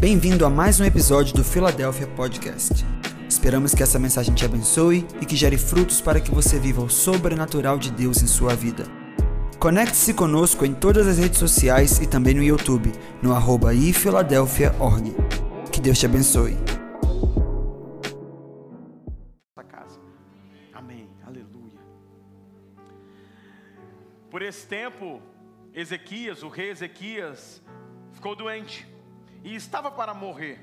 Bem-vindo 0.00 0.44
a 0.44 0.50
mais 0.50 0.80
um 0.80 0.84
episódio 0.84 1.34
do 1.34 1.44
Philadelphia 1.44 2.06
Podcast. 2.08 2.84
Esperamos 3.28 3.74
que 3.74 3.82
essa 3.82 3.98
mensagem 3.98 4.34
te 4.34 4.44
abençoe 4.44 5.06
e 5.20 5.24
que 5.24 5.36
gere 5.36 5.56
frutos 5.56 6.00
para 6.00 6.20
que 6.20 6.30
você 6.30 6.58
viva 6.58 6.82
o 6.82 6.90
sobrenatural 6.90 7.78
de 7.78 7.90
Deus 7.90 8.20
em 8.20 8.26
sua 8.26 8.54
vida. 8.54 8.84
Conecte-se 9.58 10.12
conosco 10.12 10.66
em 10.66 10.74
todas 10.74 11.06
as 11.06 11.18
redes 11.18 11.38
sociais 11.38 12.00
e 12.00 12.06
também 12.06 12.34
no 12.34 12.42
YouTube, 12.42 12.92
no 13.22 13.32
arroba 13.32 13.72
ifiladelphia.org. 13.72 15.14
Que 15.72 15.80
Deus 15.80 15.98
te 15.98 16.06
abençoe. 16.06 16.56
casa. 19.66 19.98
Amém. 20.72 21.08
Aleluia. 21.24 21.80
Por 24.28 24.42
esse 24.42 24.66
tempo, 24.66 25.22
Ezequias, 25.72 26.42
o 26.42 26.48
rei 26.48 26.70
Ezequias, 26.70 27.62
ficou 28.12 28.36
doente 28.36 28.92
e 29.44 29.54
estava 29.54 29.90
para 29.90 30.14
morrer. 30.14 30.58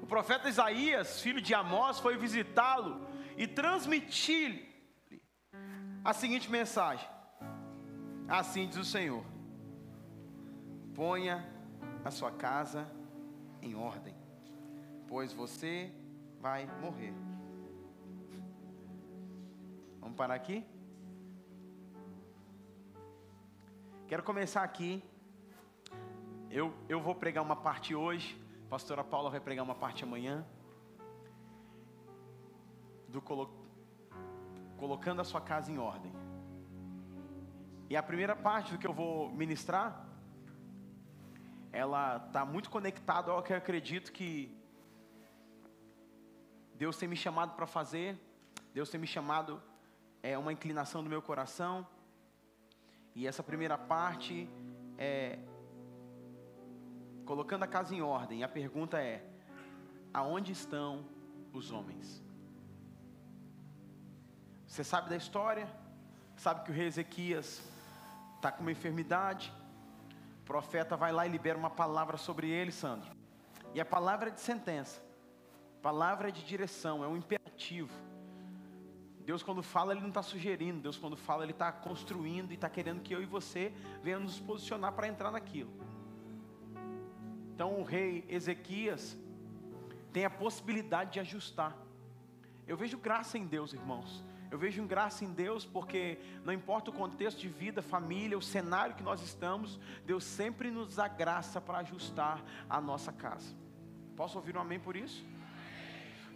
O 0.00 0.06
profeta 0.06 0.48
Isaías, 0.48 1.20
filho 1.20 1.42
de 1.42 1.52
Amós, 1.52 1.98
foi 1.98 2.16
visitá-lo 2.16 3.06
e 3.36 3.46
transmitir-lhe 3.46 4.70
a 6.04 6.12
seguinte 6.12 6.48
mensagem: 6.48 7.06
Assim 8.28 8.68
diz 8.68 8.78
o 8.78 8.84
Senhor: 8.84 9.24
Ponha 10.94 11.44
a 12.04 12.10
sua 12.10 12.30
casa 12.30 12.88
em 13.60 13.74
ordem, 13.74 14.14
pois 15.08 15.32
você 15.32 15.92
vai 16.40 16.66
morrer. 16.80 17.12
Vamos 20.00 20.16
parar 20.16 20.34
aqui? 20.34 20.64
Quero 24.06 24.22
começar 24.22 24.62
aqui 24.62 25.02
eu, 26.50 26.74
eu 26.88 27.00
vou 27.00 27.14
pregar 27.14 27.44
uma 27.44 27.54
parte 27.54 27.94
hoje, 27.94 28.36
a 28.66 28.68
pastora 28.68 29.04
Paula 29.04 29.30
vai 29.30 29.38
pregar 29.38 29.64
uma 29.64 29.74
parte 29.74 30.02
amanhã. 30.02 30.44
Do 33.08 33.22
colo, 33.22 33.48
colocando 34.76 35.20
a 35.20 35.24
sua 35.24 35.40
casa 35.40 35.70
em 35.70 35.78
ordem. 35.78 36.12
E 37.88 37.96
a 37.96 38.02
primeira 38.02 38.34
parte 38.34 38.72
do 38.72 38.78
que 38.78 38.86
eu 38.86 38.92
vou 38.92 39.30
ministrar, 39.30 40.08
ela 41.72 42.16
está 42.26 42.44
muito 42.44 42.68
conectada 42.68 43.30
ao 43.30 43.42
que 43.42 43.52
eu 43.52 43.56
acredito 43.56 44.10
que 44.10 44.52
Deus 46.74 46.96
tem 46.96 47.08
me 47.08 47.16
chamado 47.16 47.54
para 47.54 47.66
fazer, 47.66 48.18
Deus 48.74 48.90
tem 48.90 49.00
me 49.00 49.06
chamado, 49.06 49.62
é 50.22 50.36
uma 50.36 50.52
inclinação 50.52 51.02
do 51.04 51.10
meu 51.10 51.22
coração. 51.22 51.86
E 53.14 53.26
essa 53.26 53.42
primeira 53.42 53.76
parte 53.76 54.48
é 54.96 55.38
colocando 57.30 57.62
a 57.62 57.66
casa 57.68 57.94
em 57.94 58.02
ordem. 58.02 58.42
A 58.42 58.48
pergunta 58.48 59.00
é: 59.00 59.24
aonde 60.12 60.50
estão 60.50 61.04
os 61.52 61.70
homens? 61.70 62.20
Você 64.66 64.82
sabe 64.82 65.08
da 65.08 65.16
história? 65.16 65.68
Sabe 66.34 66.64
que 66.64 66.72
o 66.72 66.74
rei 66.74 66.88
Ezequias 66.88 67.62
está 68.34 68.50
com 68.50 68.62
uma 68.62 68.72
enfermidade? 68.72 69.52
O 70.40 70.44
profeta 70.44 70.96
vai 70.96 71.12
lá 71.12 71.24
e 71.24 71.30
libera 71.30 71.56
uma 71.56 71.70
palavra 71.70 72.16
sobre 72.16 72.50
ele, 72.50 72.72
Sandro. 72.72 73.12
E 73.74 73.80
a 73.80 73.84
palavra 73.84 74.30
é 74.30 74.32
de 74.32 74.40
sentença, 74.40 75.00
palavra 75.80 76.32
de 76.32 76.44
direção, 76.44 77.04
é 77.04 77.06
um 77.06 77.16
imperativo. 77.16 77.94
Deus, 79.24 79.44
quando 79.44 79.62
fala, 79.62 79.92
Ele 79.92 80.00
não 80.00 80.08
está 80.08 80.22
sugerindo. 80.22 80.80
Deus, 80.80 80.96
quando 80.96 81.16
fala, 81.16 81.44
Ele 81.44 81.52
está 81.52 81.70
construindo 81.70 82.50
e 82.50 82.54
está 82.54 82.68
querendo 82.68 83.00
que 83.00 83.14
eu 83.14 83.22
e 83.22 83.26
você 83.26 83.72
venhamos 84.02 84.32
nos 84.32 84.40
posicionar 84.40 84.92
para 84.94 85.06
entrar 85.06 85.30
naquilo. 85.30 85.70
Então 87.60 87.78
o 87.78 87.82
rei 87.82 88.24
Ezequias 88.26 89.18
tem 90.14 90.24
a 90.24 90.30
possibilidade 90.30 91.12
de 91.12 91.20
ajustar. 91.20 91.76
Eu 92.66 92.74
vejo 92.74 92.96
graça 92.96 93.36
em 93.36 93.44
Deus, 93.44 93.74
irmãos. 93.74 94.24
Eu 94.50 94.58
vejo 94.58 94.82
graça 94.86 95.26
em 95.26 95.30
Deus 95.30 95.66
porque 95.66 96.18
não 96.42 96.54
importa 96.54 96.88
o 96.88 96.94
contexto 96.94 97.38
de 97.38 97.48
vida, 97.50 97.82
família, 97.82 98.38
o 98.38 98.40
cenário 98.40 98.94
que 98.94 99.02
nós 99.02 99.20
estamos, 99.20 99.78
Deus 100.06 100.24
sempre 100.24 100.70
nos 100.70 100.96
dá 100.96 101.06
graça 101.06 101.60
para 101.60 101.80
ajustar 101.80 102.42
a 102.66 102.80
nossa 102.80 103.12
casa. 103.12 103.54
Posso 104.16 104.38
ouvir 104.38 104.56
um 104.56 104.60
amém 104.60 104.80
por 104.80 104.96
isso? 104.96 105.22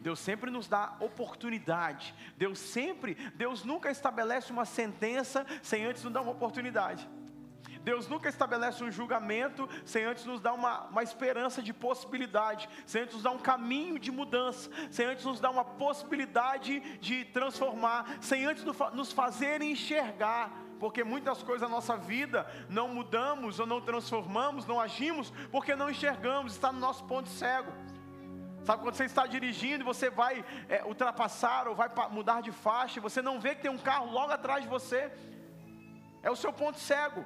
Deus 0.02 0.20
sempre 0.20 0.50
nos 0.50 0.68
dá 0.68 0.94
oportunidade. 1.00 2.14
Deus 2.36 2.58
sempre, 2.58 3.14
Deus 3.34 3.64
nunca 3.64 3.90
estabelece 3.90 4.52
uma 4.52 4.66
sentença 4.66 5.46
sem 5.62 5.86
antes 5.86 6.04
nos 6.04 6.12
dar 6.12 6.20
uma 6.20 6.32
oportunidade. 6.32 7.08
Deus 7.84 8.08
nunca 8.08 8.30
estabelece 8.30 8.82
um 8.82 8.90
julgamento 8.90 9.68
sem 9.84 10.04
antes 10.04 10.24
nos 10.24 10.40
dar 10.40 10.54
uma, 10.54 10.84
uma 10.86 11.02
esperança 11.02 11.62
de 11.62 11.72
possibilidade, 11.72 12.66
sem 12.86 13.02
antes 13.02 13.14
nos 13.14 13.22
dar 13.22 13.32
um 13.32 13.38
caminho 13.38 13.98
de 13.98 14.10
mudança, 14.10 14.70
sem 14.90 15.04
antes 15.04 15.24
nos 15.24 15.38
dar 15.38 15.50
uma 15.50 15.64
possibilidade 15.64 16.80
de 16.98 17.26
transformar, 17.26 18.16
sem 18.22 18.46
antes 18.46 18.64
nos 18.64 19.12
fazer 19.12 19.60
enxergar 19.62 20.50
porque 20.80 21.04
muitas 21.04 21.42
coisas 21.42 21.62
na 21.62 21.74
nossa 21.74 21.96
vida 21.96 22.46
não 22.68 22.88
mudamos 22.88 23.58
ou 23.58 23.66
não 23.66 23.80
transformamos, 23.80 24.66
não 24.66 24.78
agimos, 24.78 25.30
porque 25.50 25.74
não 25.74 25.88
enxergamos, 25.88 26.52
está 26.52 26.70
no 26.70 26.78
nosso 26.78 27.04
ponto 27.04 27.28
cego. 27.28 27.72
Sabe 28.64 28.82
quando 28.82 28.94
você 28.94 29.04
está 29.04 29.26
dirigindo 29.26 29.82
e 29.82 29.84
você 29.84 30.10
vai 30.10 30.44
é, 30.68 30.84
ultrapassar 30.84 31.68
ou 31.68 31.74
vai 31.74 31.88
mudar 32.10 32.42
de 32.42 32.50
faixa, 32.50 33.00
você 33.00 33.22
não 33.22 33.40
vê 33.40 33.54
que 33.54 33.62
tem 33.62 33.70
um 33.70 33.78
carro 33.78 34.10
logo 34.10 34.32
atrás 34.32 34.62
de 34.62 34.68
você, 34.68 35.10
é 36.22 36.30
o 36.30 36.36
seu 36.36 36.52
ponto 36.52 36.78
cego. 36.78 37.24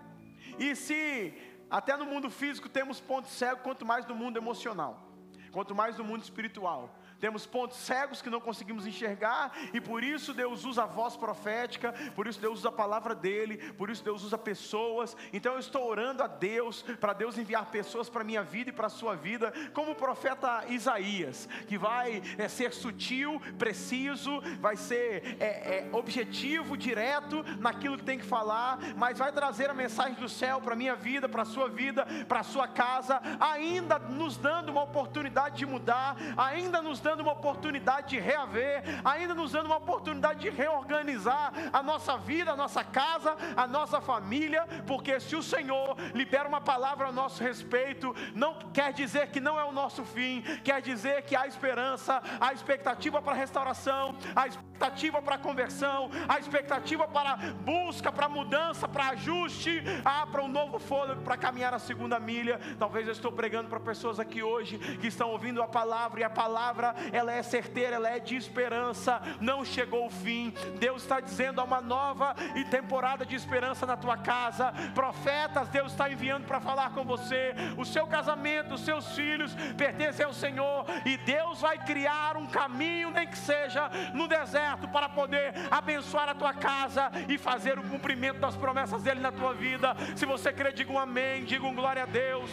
E 0.59 0.75
se 0.75 1.33
até 1.71 1.97
no 1.97 2.07
mundo 2.07 2.31
físico 2.31 2.69
temos 2.69 3.01
ponto 3.01 3.29
cego, 3.29 3.61
quanto 3.63 3.85
mais 3.85 4.07
no 4.07 4.15
mundo 4.15 4.37
emocional, 4.37 5.13
quanto 5.53 5.75
mais 5.75 5.99
no 5.99 6.05
mundo 6.05 6.23
espiritual. 6.23 6.98
Temos 7.21 7.45
pontos 7.45 7.79
cegos 7.79 8.23
que 8.23 8.31
não 8.31 8.41
conseguimos 8.41 8.87
enxergar, 8.87 9.53
e 9.73 9.81
por 9.81 10.05
isso 10.05 10.33
Deus 10.33 10.65
usa 10.65 10.85
a 10.85 10.87
voz 10.87 11.17
profética, 11.17 11.93
por 12.15 12.29
isso 12.29 12.41
Deus 12.41 12.61
usa 12.61 12.69
a 12.69 12.73
palavra 12.73 13.15
dele, 13.15 13.73
por 13.73 13.91
isso 13.91 14.05
Deus 14.05 14.23
usa 14.23 14.39
pessoas. 14.39 15.17
Então 15.33 15.55
eu 15.55 15.59
estou 15.59 15.89
orando 15.89 16.23
a 16.23 16.29
Deus, 16.29 16.83
para 17.01 17.13
Deus 17.13 17.37
enviar 17.37 17.67
pessoas 17.67 18.09
para 18.09 18.21
a 18.21 18.25
minha 18.25 18.43
vida 18.43 18.71
e 18.71 18.73
para 18.73 18.87
a 18.87 18.91
sua 18.91 19.17
vida, 19.17 19.53
como 19.73 19.93
o 19.93 19.97
profeta 19.97 20.65
Isaías, 20.69 21.49
que 21.67 21.77
vai 21.77 22.23
é, 22.39 22.47
ser 22.47 22.73
sutil, 22.73 23.43
preciso, 23.59 24.41
vai 24.61 24.77
ser 24.77 25.37
é, 25.41 25.45
é, 25.45 25.89
objetivo, 25.93 26.77
direto 26.77 27.43
naquilo 27.59 27.99
que 27.99 28.05
tem 28.05 28.19
que 28.19 28.25
falar, 28.25 28.79
mas 28.97 29.19
vai 29.19 29.33
trazer 29.33 29.69
a 29.69 29.75
mensagem 29.75 30.15
do 30.15 30.29
céu 30.29 30.61
para 30.61 30.75
a 30.75 30.77
minha 30.77 30.95
vida, 30.95 31.29
para 31.29 31.43
a 31.43 31.47
sua 31.47 31.69
vida, 31.69 32.07
para 32.29 32.41
a 32.41 32.45
sua 32.45 32.69
casa, 32.69 33.21
ainda 33.41 33.99
nos 33.99 34.37
dando 34.37 34.69
uma 34.69 34.85
oportunidade 34.85 35.57
de 35.57 35.67
mudar, 35.67 36.17
ainda 36.37 36.81
nos 36.81 37.01
dando 37.01 37.08
dando 37.09 37.23
uma 37.23 37.33
oportunidade 37.33 38.09
de 38.09 38.19
reaver, 38.21 38.83
ainda 39.03 39.35
nos 39.35 39.53
dando 39.53 39.65
uma 39.65 39.79
oportunidade 39.79 40.41
de 40.41 40.51
reorganizar 40.51 41.53
a 41.73 41.83
nossa 41.83 42.19
vida, 42.19 42.53
a 42.53 42.57
nossa 42.57 42.85
casa, 42.85 43.35
a 43.57 43.67
nossa 43.67 43.99
família, 43.99 44.67
porque 44.87 45.19
se 45.19 45.35
o 45.35 45.43
Senhor 45.43 45.97
libera 46.15 46.47
uma 46.47 46.61
palavra 46.61 47.09
a 47.09 47.13
nosso 47.13 47.43
respeito, 47.43 48.15
não 48.35 48.59
quer 48.75 48.93
dizer 48.93 49.29
que 49.29 49.41
não 49.41 49.59
é 49.59 49.65
o 49.65 49.73
nosso 49.73 50.05
fim, 50.05 50.43
quer 50.63 50.83
dizer 50.83 51.23
que 51.23 51.35
há 51.35 51.47
esperança, 51.47 52.23
há 52.39 52.53
expectativa 52.53 53.23
para 53.23 53.33
restauração, 53.33 54.15
há 54.37 54.47
expectativa 54.47 55.23
para 55.23 55.39
conversão, 55.39 56.11
há 56.29 56.39
expectativa 56.39 57.09
para 57.09 57.37
busca, 57.65 58.13
para 58.13 58.29
mudança, 58.29 58.87
para 58.87 59.09
ajuste, 59.11 59.83
há 60.05 60.27
para 60.27 60.43
um 60.43 60.49
novo 60.49 60.79
fôlego 60.79 61.23
para 61.23 61.39
caminhar 61.39 61.73
a 61.73 61.79
segunda 61.79 62.21
milha. 62.21 62.61
Talvez 62.79 63.07
eu 63.07 63.13
estou 63.13 63.33
pregando 63.33 63.71
para 63.71 63.81
pessoas 63.81 64.21
aqui 64.21 64.43
hoje 64.43 64.79
que 65.01 65.07
estão 65.07 65.31
ouvindo 65.31 65.63
a 65.63 65.67
palavra 65.67 66.21
e 66.21 66.25
a 66.25 66.31
palavra 66.31 66.95
ela 67.13 67.33
é 67.33 67.43
certeira, 67.43 67.97
ela 67.97 68.09
é 68.09 68.19
de 68.19 68.37
esperança, 68.37 69.21
não 69.41 69.65
chegou 69.65 70.07
o 70.07 70.11
fim. 70.11 70.53
Deus 70.79 71.03
está 71.03 71.21
dizendo 71.21 71.61
há 71.61 71.65
uma 71.65 71.81
nova 71.81 72.35
e 72.55 72.65
temporada 72.65 73.25
de 73.25 73.35
esperança 73.35 73.87
na 73.87 73.97
tua 73.97 74.17
casa. 74.17 74.73
Profetas, 74.95 75.69
Deus 75.69 75.93
está 75.93 76.11
enviando 76.11 76.47
para 76.47 76.61
falar 76.61 76.91
com 76.91 77.05
você. 77.05 77.55
O 77.77 77.85
seu 77.85 78.07
casamento, 78.07 78.75
os 78.75 78.85
seus 78.85 79.15
filhos 79.15 79.55
pertencem 79.77 80.25
ao 80.25 80.33
Senhor 80.33 80.85
e 81.05 81.17
Deus 81.17 81.61
vai 81.61 81.79
criar 81.79 82.37
um 82.37 82.47
caminho, 82.47 83.11
nem 83.11 83.27
que 83.27 83.39
seja 83.39 83.91
no 84.15 84.29
deserto, 84.29 84.89
para 84.89 85.09
poder 85.09 85.53
abençoar 85.71 86.29
a 86.29 86.35
tua 86.35 86.55
casa 86.55 87.11
e 87.29 87.39
fazer 87.39 87.79
o 87.79 87.83
cumprimento 87.83 88.41
das 88.41 88.57
promessas 88.57 89.03
dele 89.03 89.21
na 89.21 89.33
tua 89.33 89.55
vida. 89.55 89.95
Se 90.17 90.27
você 90.27 90.53
crê, 90.53 90.73
diga 90.73 90.93
um 90.93 90.99
amém, 90.99 91.45
diga 91.45 91.67
um 91.67 91.75
glória 91.75 92.03
a 92.03 92.07
Deus. 92.07 92.51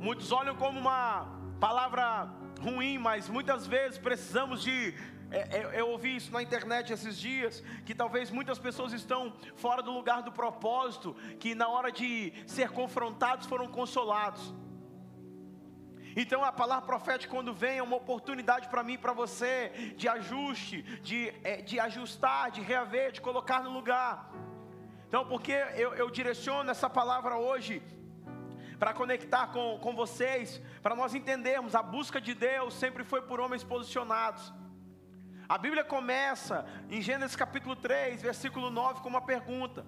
Muitos 0.00 0.32
olham 0.32 0.56
como 0.56 0.80
uma 0.80 1.26
palavra 1.60 2.32
ruim, 2.58 2.96
mas 2.96 3.28
muitas 3.28 3.66
vezes 3.66 3.98
precisamos 3.98 4.62
de. 4.62 4.94
É, 5.30 5.58
é, 5.58 5.80
eu 5.80 5.90
ouvi 5.90 6.16
isso 6.16 6.32
na 6.32 6.42
internet 6.42 6.90
esses 6.90 7.18
dias, 7.18 7.62
que 7.84 7.94
talvez 7.94 8.30
muitas 8.30 8.58
pessoas 8.58 8.94
estão 8.94 9.30
fora 9.56 9.82
do 9.82 9.92
lugar 9.92 10.22
do 10.22 10.32
propósito, 10.32 11.14
que 11.38 11.54
na 11.54 11.68
hora 11.68 11.92
de 11.92 12.32
ser 12.46 12.70
confrontados 12.70 13.46
foram 13.46 13.68
consolados. 13.68 14.54
Então 16.16 16.42
a 16.42 16.50
palavra 16.50 16.86
profética, 16.86 17.30
quando 17.34 17.52
vem, 17.52 17.76
é 17.76 17.82
uma 17.82 17.96
oportunidade 17.96 18.70
para 18.70 18.82
mim 18.82 18.94
e 18.94 18.98
para 18.98 19.12
você, 19.12 19.92
de 19.98 20.08
ajuste, 20.08 20.80
de, 21.02 21.28
é, 21.44 21.60
de 21.60 21.78
ajustar, 21.78 22.50
de 22.50 22.62
reaver, 22.62 23.12
de 23.12 23.20
colocar 23.20 23.62
no 23.62 23.70
lugar. 23.70 24.32
Então, 25.06 25.26
porque 25.26 25.52
eu, 25.76 25.92
eu 25.92 26.08
direciono 26.08 26.70
essa 26.70 26.88
palavra 26.88 27.36
hoje 27.36 27.82
para 28.80 28.94
conectar 28.94 29.48
com, 29.48 29.78
com 29.78 29.94
vocês, 29.94 30.60
para 30.82 30.96
nós 30.96 31.14
entendermos, 31.14 31.74
a 31.74 31.82
busca 31.82 32.18
de 32.18 32.32
Deus 32.32 32.72
sempre 32.72 33.04
foi 33.04 33.20
por 33.20 33.38
homens 33.38 33.62
posicionados. 33.62 34.50
A 35.46 35.58
Bíblia 35.58 35.84
começa 35.84 36.64
em 36.88 37.02
Gênesis 37.02 37.36
capítulo 37.36 37.76
3, 37.76 38.22
versículo 38.22 38.70
9, 38.70 39.02
com 39.02 39.10
uma 39.10 39.20
pergunta. 39.20 39.84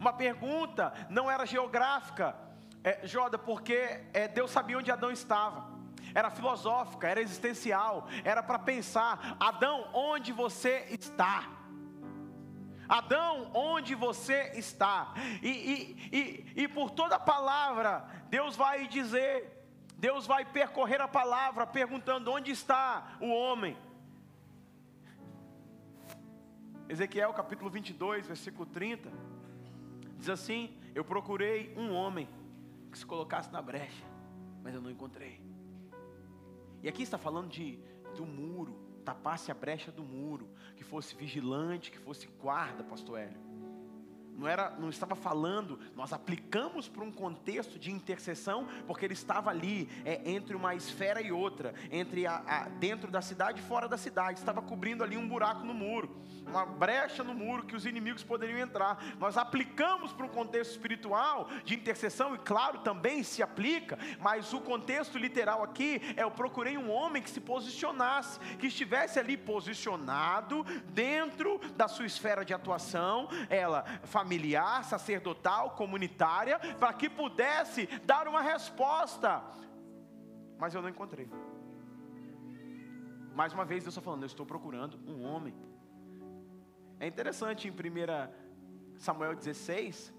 Uma 0.00 0.14
pergunta 0.14 0.94
não 1.10 1.30
era 1.30 1.44
geográfica, 1.44 2.34
é, 2.82 3.06
Joda, 3.06 3.36
porque 3.36 4.00
é, 4.14 4.26
Deus 4.26 4.50
sabia 4.50 4.78
onde 4.78 4.90
Adão 4.90 5.10
estava. 5.10 5.74
Era 6.14 6.30
filosófica, 6.30 7.06
era 7.06 7.20
existencial, 7.20 8.08
era 8.24 8.42
para 8.42 8.58
pensar: 8.58 9.36
Adão, 9.38 9.90
onde 9.92 10.32
você 10.32 10.86
está? 10.88 11.46
Adão, 12.88 13.50
onde 13.54 13.94
você 13.94 14.52
está? 14.54 15.14
E, 15.42 15.48
e, 15.48 16.08
e, 16.12 16.62
e 16.62 16.68
por 16.68 16.90
toda 16.90 17.18
palavra, 17.18 18.06
Deus 18.28 18.56
vai 18.56 18.86
dizer, 18.86 19.66
Deus 19.96 20.26
vai 20.26 20.44
percorrer 20.44 21.00
a 21.00 21.08
palavra 21.08 21.66
perguntando: 21.66 22.30
onde 22.30 22.50
está 22.50 23.16
o 23.20 23.28
homem? 23.28 23.76
Ezequiel 26.88 27.32
capítulo 27.32 27.70
22, 27.70 28.26
versículo 28.26 28.66
30, 28.66 29.10
diz 30.18 30.28
assim: 30.28 30.76
Eu 30.94 31.04
procurei 31.04 31.74
um 31.76 31.92
homem 31.92 32.28
que 32.90 32.98
se 32.98 33.06
colocasse 33.06 33.50
na 33.50 33.62
brecha, 33.62 34.04
mas 34.62 34.74
eu 34.74 34.80
não 34.82 34.90
encontrei. 34.90 35.40
E 36.82 36.88
aqui 36.88 37.02
está 37.02 37.16
falando 37.16 37.48
de 37.48 37.78
do 38.14 38.24
muro, 38.24 38.76
tapasse 39.04 39.50
a 39.50 39.54
brecha 39.54 39.92
do 39.92 40.02
muro, 40.02 40.48
que 40.76 40.82
fosse 40.82 41.14
vigilante, 41.14 41.90
que 41.90 41.98
fosse 41.98 42.26
guarda, 42.40 42.82
pastor 42.82 43.18
Hélio. 43.18 43.53
Não, 44.36 44.48
era, 44.48 44.70
não 44.78 44.90
estava 44.90 45.14
falando, 45.14 45.78
nós 45.94 46.12
aplicamos 46.12 46.88
para 46.88 47.04
um 47.04 47.12
contexto 47.12 47.78
de 47.78 47.90
intercessão, 47.90 48.66
porque 48.86 49.04
ele 49.04 49.14
estava 49.14 49.50
ali, 49.50 49.88
é, 50.04 50.20
entre 50.30 50.56
uma 50.56 50.74
esfera 50.74 51.20
e 51.20 51.30
outra, 51.30 51.74
entre 51.90 52.26
a, 52.26 52.42
a, 52.46 52.68
dentro 52.68 53.10
da 53.10 53.22
cidade 53.22 53.60
e 53.60 53.64
fora 53.64 53.88
da 53.88 53.96
cidade, 53.96 54.38
estava 54.38 54.60
cobrindo 54.60 55.04
ali 55.04 55.16
um 55.16 55.28
buraco 55.28 55.64
no 55.64 55.74
muro 55.74 56.24
uma 56.46 56.64
brecha 56.64 57.24
no 57.24 57.34
muro 57.34 57.64
que 57.64 57.74
os 57.74 57.86
inimigos 57.86 58.22
poderiam 58.22 58.58
entrar. 58.58 59.02
Nós 59.18 59.36
aplicamos 59.36 60.12
para 60.12 60.26
um 60.26 60.28
contexto 60.28 60.72
espiritual 60.72 61.48
de 61.64 61.74
intercessão, 61.74 62.34
e 62.34 62.38
claro, 62.38 62.78
também 62.78 63.22
se 63.22 63.42
aplica, 63.42 63.98
mas 64.20 64.52
o 64.52 64.60
contexto 64.60 65.18
literal 65.18 65.62
aqui 65.62 66.00
é: 66.16 66.22
eu 66.22 66.30
procurei 66.30 66.76
um 66.76 66.90
homem 66.90 67.22
que 67.22 67.30
se 67.30 67.40
posicionasse, 67.40 68.38
que 68.58 68.66
estivesse 68.66 69.18
ali 69.18 69.36
posicionado 69.36 70.64
dentro 70.92 71.58
da 71.76 71.88
sua 71.88 72.06
esfera 72.06 72.44
de 72.44 72.54
atuação, 72.54 73.28
ela 73.48 73.84
familiar, 74.24 74.82
sacerdotal, 74.84 75.72
comunitária, 75.72 76.58
para 76.78 76.92
que 76.92 77.08
pudesse 77.08 77.86
dar 78.04 78.26
uma 78.26 78.40
resposta. 78.40 79.42
Mas 80.58 80.74
eu 80.74 80.80
não 80.80 80.88
encontrei. 80.88 81.28
Mais 83.34 83.52
uma 83.52 83.64
vez, 83.64 83.84
Deus 83.84 83.92
está 83.92 84.02
falando: 84.02 84.22
eu 84.22 84.26
estou 84.26 84.46
procurando 84.46 84.98
um 85.06 85.24
homem 85.24 85.54
é 87.04 87.06
interessante 87.06 87.68
em 87.68 87.70
1 87.70 88.98
Samuel 88.98 89.34
16 89.34 90.14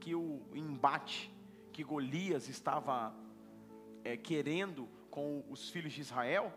que 0.00 0.14
o 0.14 0.42
embate 0.54 1.34
que 1.72 1.82
Golias 1.82 2.48
estava 2.48 3.12
é, 4.04 4.16
querendo 4.16 4.88
com 5.10 5.44
os 5.48 5.70
filhos 5.70 5.92
de 5.92 6.00
Israel 6.00 6.52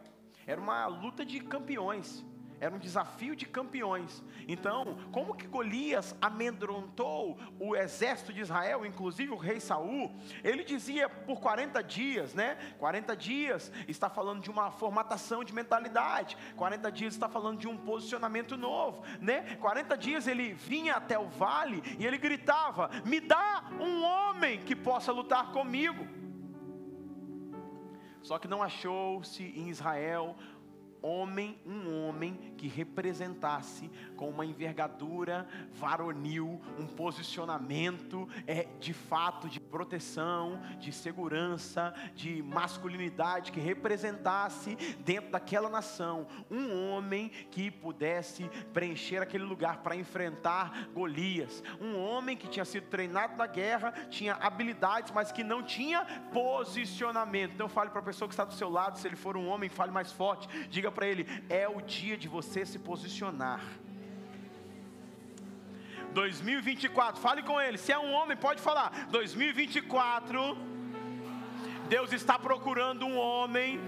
era 0.45 0.59
uma 0.59 0.85
luta 0.87 1.25
de 1.25 1.39
campeões 1.39 2.23
era 2.61 2.73
um 2.75 2.77
desafio 2.77 3.35
de 3.35 3.47
campeões. 3.47 4.23
Então, 4.47 4.95
como 5.11 5.33
que 5.35 5.47
Golias 5.47 6.15
amedrontou 6.21 7.39
o 7.59 7.75
exército 7.75 8.31
de 8.31 8.39
Israel, 8.39 8.85
inclusive 8.85 9.31
o 9.31 9.35
rei 9.35 9.59
Saul? 9.59 10.15
Ele 10.43 10.63
dizia 10.63 11.09
por 11.09 11.41
40 11.41 11.83
dias, 11.83 12.35
né? 12.35 12.55
40 12.77 13.17
dias 13.17 13.71
está 13.87 14.11
falando 14.11 14.43
de 14.43 14.51
uma 14.51 14.69
formatação 14.69 15.43
de 15.43 15.51
mentalidade. 15.55 16.37
40 16.55 16.91
dias 16.91 17.15
está 17.15 17.27
falando 17.27 17.57
de 17.57 17.67
um 17.67 17.75
posicionamento 17.75 18.55
novo, 18.55 19.03
né? 19.19 19.55
40 19.55 19.97
dias 19.97 20.27
ele 20.27 20.53
vinha 20.53 20.93
até 20.93 21.17
o 21.17 21.29
vale 21.29 21.81
e 21.97 22.05
ele 22.05 22.19
gritava: 22.19 22.91
"Me 23.03 23.19
dá 23.19 23.63
um 23.79 24.03
homem 24.03 24.61
que 24.61 24.75
possa 24.75 25.11
lutar 25.11 25.51
comigo". 25.51 26.07
Só 28.21 28.37
que 28.37 28.47
não 28.47 28.61
achou-se 28.61 29.41
em 29.43 29.69
Israel 29.69 30.35
homem, 31.01 31.59
um 31.65 32.07
homem 32.07 32.53
que 32.57 32.67
representasse 32.67 33.89
com 34.15 34.29
uma 34.29 34.45
envergadura 34.45 35.47
varonil, 35.73 36.61
um 36.77 36.85
posicionamento 36.85 38.27
é, 38.45 38.67
de 38.79 38.93
fato 38.93 39.49
de 39.49 39.59
proteção, 39.59 40.61
de 40.79 40.91
segurança, 40.91 41.93
de 42.15 42.41
masculinidade, 42.43 43.51
que 43.51 43.59
representasse 43.59 44.75
dentro 45.03 45.31
daquela 45.31 45.69
nação 45.69 46.27
um 46.49 46.91
homem 46.91 47.29
que 47.49 47.71
pudesse 47.71 48.49
preencher 48.73 49.21
aquele 49.21 49.43
lugar 49.43 49.77
para 49.77 49.95
enfrentar 49.95 50.89
Golias, 50.93 51.63
um 51.79 51.97
homem 51.97 52.37
que 52.37 52.47
tinha 52.47 52.65
sido 52.65 52.87
treinado 52.87 53.35
na 53.37 53.47
guerra, 53.47 53.91
tinha 54.09 54.33
habilidades, 54.35 55.11
mas 55.11 55.31
que 55.31 55.43
não 55.43 55.63
tinha 55.63 56.05
posicionamento. 56.31 57.53
Então 57.53 57.69
fale 57.69 57.89
para 57.89 57.99
a 57.99 58.03
pessoa 58.03 58.27
que 58.27 58.33
está 58.33 58.45
do 58.45 58.53
seu 58.53 58.69
lado, 58.69 58.99
se 58.99 59.07
ele 59.07 59.15
for 59.15 59.37
um 59.37 59.47
homem, 59.47 59.69
fale 59.69 59.91
mais 59.91 60.11
forte, 60.11 60.47
diga 60.67 60.90
para 60.91 61.07
ele: 61.07 61.27
é 61.49 61.67
o 61.67 61.81
dia 61.81 62.17
de 62.17 62.27
você 62.27 62.65
se 62.65 62.79
posicionar. 62.79 63.61
2024, 66.13 67.21
fale 67.21 67.41
com 67.41 67.59
ele. 67.59 67.77
Se 67.77 67.91
é 67.91 67.97
um 67.97 68.11
homem, 68.11 68.35
pode 68.35 68.61
falar. 68.61 69.07
2024, 69.09 70.57
Deus 71.87 72.11
está 72.11 72.37
procurando 72.37 73.05
um 73.05 73.17
homem 73.17 73.79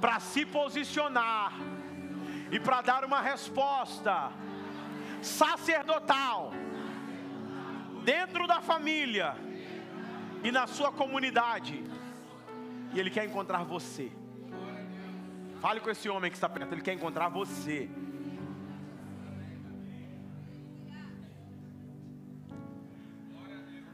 para 0.00 0.20
se 0.20 0.44
posicionar 0.46 1.52
e 2.50 2.60
para 2.60 2.80
dar 2.80 3.04
uma 3.04 3.20
resposta 3.20 4.30
sacerdotal 5.22 6.52
dentro 8.04 8.46
da 8.46 8.60
família 8.60 9.36
e 10.42 10.50
na 10.50 10.66
sua 10.66 10.92
comunidade. 10.92 11.82
E 12.94 12.98
Ele 12.98 13.10
quer 13.10 13.24
encontrar 13.24 13.64
você. 13.64 14.10
Fale 15.60 15.80
com 15.80 15.90
esse 15.90 16.08
homem 16.08 16.30
que 16.30 16.36
está 16.36 16.48
perto, 16.48 16.72
ele 16.72 16.82
quer 16.82 16.92
encontrar 16.92 17.28
você. 17.28 17.90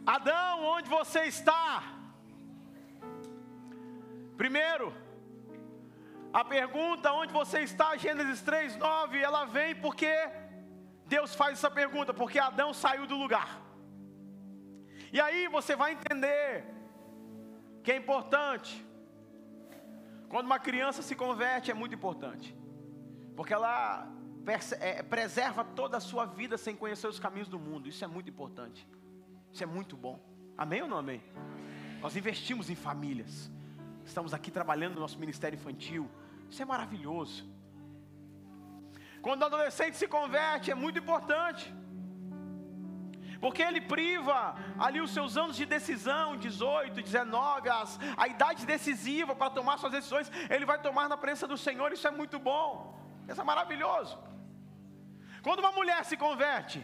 Adão, 0.07 0.65
onde 0.65 0.91
você 0.91 1.21
está? 1.21 1.83
Primeiro, 4.37 4.93
a 6.31 6.45
pergunta 6.45 7.13
onde 7.13 7.33
você 7.33 7.61
está, 7.61 7.97
Gênesis 7.97 8.43
3, 8.43 8.77
9, 8.77 9.19
ela 9.19 9.47
vem 9.47 9.75
porque 9.75 10.13
Deus 11.07 11.35
faz 11.35 11.53
essa 11.55 11.71
pergunta, 11.71 12.13
porque 12.13 12.39
Adão 12.39 12.75
saiu 12.75 13.07
do 13.07 13.17
lugar. 13.17 13.61
E 15.11 15.21
aí 15.21 15.49
você 15.49 15.75
vai 15.75 15.93
entender 15.93 16.65
que 17.83 17.93
é 17.93 17.97
importante 17.97 18.85
quando 20.35 20.47
uma 20.47 20.59
criança 20.59 21.01
se 21.01 21.15
converte 21.15 21.71
é 21.71 21.75
muito 21.75 21.95
importante, 21.95 22.53
porque 23.37 23.55
ela 23.55 24.13
é, 24.81 25.01
preserva 25.01 25.63
toda 25.63 25.99
a 25.99 26.01
sua 26.01 26.27
vida 26.27 26.59
sem 26.59 26.75
conhecer 26.75 27.07
os 27.07 27.21
caminhos 27.21 27.47
do 27.47 27.57
mundo. 27.57 27.89
Isso 27.89 28.05
é 28.05 28.09
muito 28.09 28.31
importante. 28.31 28.85
Isso 29.53 29.63
é 29.63 29.67
muito 29.67 29.97
bom. 29.97 30.19
Amém 30.59 30.83
ou 30.83 30.89
não 30.89 30.99
amém? 30.99 31.23
Nós 32.01 32.17
investimos 32.17 32.69
em 32.69 32.75
famílias. 32.75 33.49
Estamos 34.05 34.35
aqui 34.35 34.51
trabalhando 34.51 34.97
no 34.97 35.03
nosso 35.03 35.21
ministério 35.21 35.57
infantil. 35.57 36.11
Isso 36.51 36.61
é 36.61 36.65
maravilhoso. 36.65 37.49
Quando 39.23 39.43
o 39.43 39.45
adolescente 39.45 39.97
se 39.97 40.09
converte, 40.09 40.69
é 40.69 40.75
muito 40.75 40.99
importante 40.99 41.73
porque 43.45 43.63
ele 43.63 43.81
priva 43.95 44.57
ali 44.79 45.03
os 45.03 45.11
seus 45.17 45.37
anos 45.37 45.55
de 45.55 45.67
decisão, 45.67 46.35
18, 46.35 47.03
19, 47.03 47.69
as, 47.69 47.99
a 48.17 48.27
idade 48.27 48.65
decisiva 48.65 49.37
para 49.37 49.51
tomar 49.51 49.77
suas 49.77 49.93
decisões, 49.93 50.33
ele 50.49 50.65
vai 50.65 50.79
tomar 50.87 51.11
na 51.11 51.17
presença 51.19 51.47
do 51.47 51.59
Senhor, 51.59 51.93
isso 51.93 52.09
é 52.09 52.11
muito 52.11 52.39
bom, 52.39 52.99
isso 53.29 53.39
é 53.39 53.45
maravilhoso. 53.45 54.19
Quando 55.43 55.59
uma 55.59 55.73
mulher 55.73 56.03
se 56.07 56.17
converte, 56.17 56.83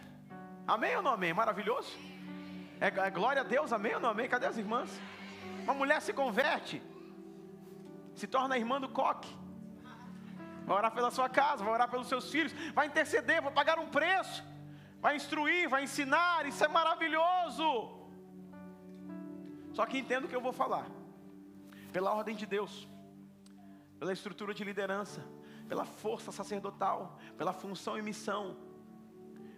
amém 0.68 0.94
ou 0.96 1.02
não 1.06 1.12
amém? 1.12 1.32
Maravilhoso? 1.32 1.96
É, 2.78 2.88
é 2.88 3.10
glória 3.10 3.40
a 3.40 3.48
Deus, 3.54 3.72
amém 3.72 3.94
ou 3.94 4.00
não 4.00 4.10
amém? 4.10 4.28
Cadê 4.28 4.44
as 4.44 4.58
irmãs? 4.58 5.00
Uma 5.62 5.72
mulher 5.72 6.02
se 6.02 6.12
converte, 6.12 6.82
se 8.14 8.26
torna 8.26 8.58
irmã 8.58 8.78
do 8.78 8.90
coque, 8.90 9.34
vai 10.66 10.76
orar 10.76 10.92
pela 10.92 11.10
sua 11.10 11.30
casa, 11.30 11.64
vai 11.64 11.72
orar 11.72 11.88
pelos 11.88 12.06
seus 12.06 12.30
filhos, 12.30 12.52
vai 12.74 12.86
interceder, 12.86 13.40
vai 13.40 13.50
pagar 13.50 13.78
um 13.78 13.88
preço 13.88 14.49
vai 15.00 15.16
instruir, 15.16 15.68
vai 15.68 15.84
ensinar, 15.84 16.46
isso 16.46 16.64
é 16.64 16.68
maravilhoso. 16.68 17.68
Só 19.72 19.86
que 19.86 19.98
entendo 19.98 20.24
o 20.24 20.28
que 20.28 20.36
eu 20.36 20.40
vou 20.40 20.52
falar, 20.52 20.86
pela 21.92 22.12
ordem 22.12 22.36
de 22.36 22.46
Deus, 22.46 22.88
pela 23.98 24.12
estrutura 24.12 24.52
de 24.52 24.64
liderança, 24.64 25.24
pela 25.68 25.84
força 25.84 26.30
sacerdotal, 26.32 27.18
pela 27.38 27.52
função 27.52 27.96
e 27.96 28.02
missão. 28.02 28.56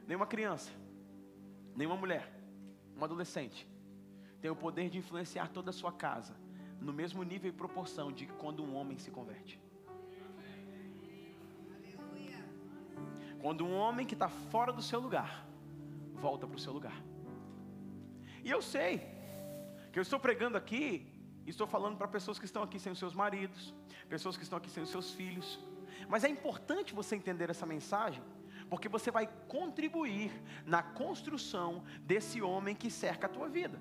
Nenhuma 0.06 0.26
criança 0.26 0.70
nenhuma 1.74 1.96
mulher, 1.96 2.30
um 2.96 3.04
adolescente, 3.04 3.68
tem 4.40 4.50
o 4.50 4.56
poder 4.56 4.90
de 4.90 4.98
influenciar 4.98 5.48
toda 5.48 5.70
a 5.70 5.72
sua 5.72 5.92
casa 5.92 6.36
no 6.80 6.92
mesmo 6.92 7.22
nível 7.22 7.48
e 7.48 7.52
proporção 7.52 8.10
de 8.10 8.26
quando 8.26 8.62
um 8.62 8.74
homem 8.74 8.98
se 8.98 9.10
converte. 9.10 9.60
Quando 13.42 13.66
um 13.66 13.74
homem 13.74 14.06
que 14.06 14.14
está 14.14 14.28
fora 14.28 14.72
do 14.72 14.80
seu 14.80 15.00
lugar 15.00 15.44
volta 16.14 16.46
para 16.46 16.56
o 16.56 16.60
seu 16.60 16.72
lugar. 16.72 16.96
E 18.44 18.50
eu 18.50 18.62
sei 18.62 18.92
que 19.90 19.98
eu 19.98 20.02
estou 20.02 20.18
pregando 20.18 20.56
aqui, 20.56 21.12
e 21.44 21.50
estou 21.50 21.66
falando 21.66 21.96
para 21.96 22.06
pessoas 22.06 22.38
que 22.38 22.44
estão 22.44 22.62
aqui 22.62 22.78
sem 22.78 22.92
os 22.92 22.98
seus 22.98 23.14
maridos, 23.14 23.74
pessoas 24.08 24.36
que 24.36 24.44
estão 24.44 24.56
aqui 24.58 24.70
sem 24.70 24.82
os 24.82 24.90
seus 24.90 25.10
filhos. 25.10 25.58
Mas 26.08 26.22
é 26.22 26.28
importante 26.28 26.94
você 26.94 27.16
entender 27.16 27.50
essa 27.50 27.66
mensagem, 27.66 28.22
porque 28.70 28.88
você 28.88 29.10
vai 29.10 29.26
contribuir 29.48 30.30
na 30.64 30.82
construção 30.82 31.82
desse 32.02 32.40
homem 32.40 32.76
que 32.76 32.90
cerca 32.90 33.26
a 33.26 33.30
tua 33.30 33.48
vida. 33.48 33.80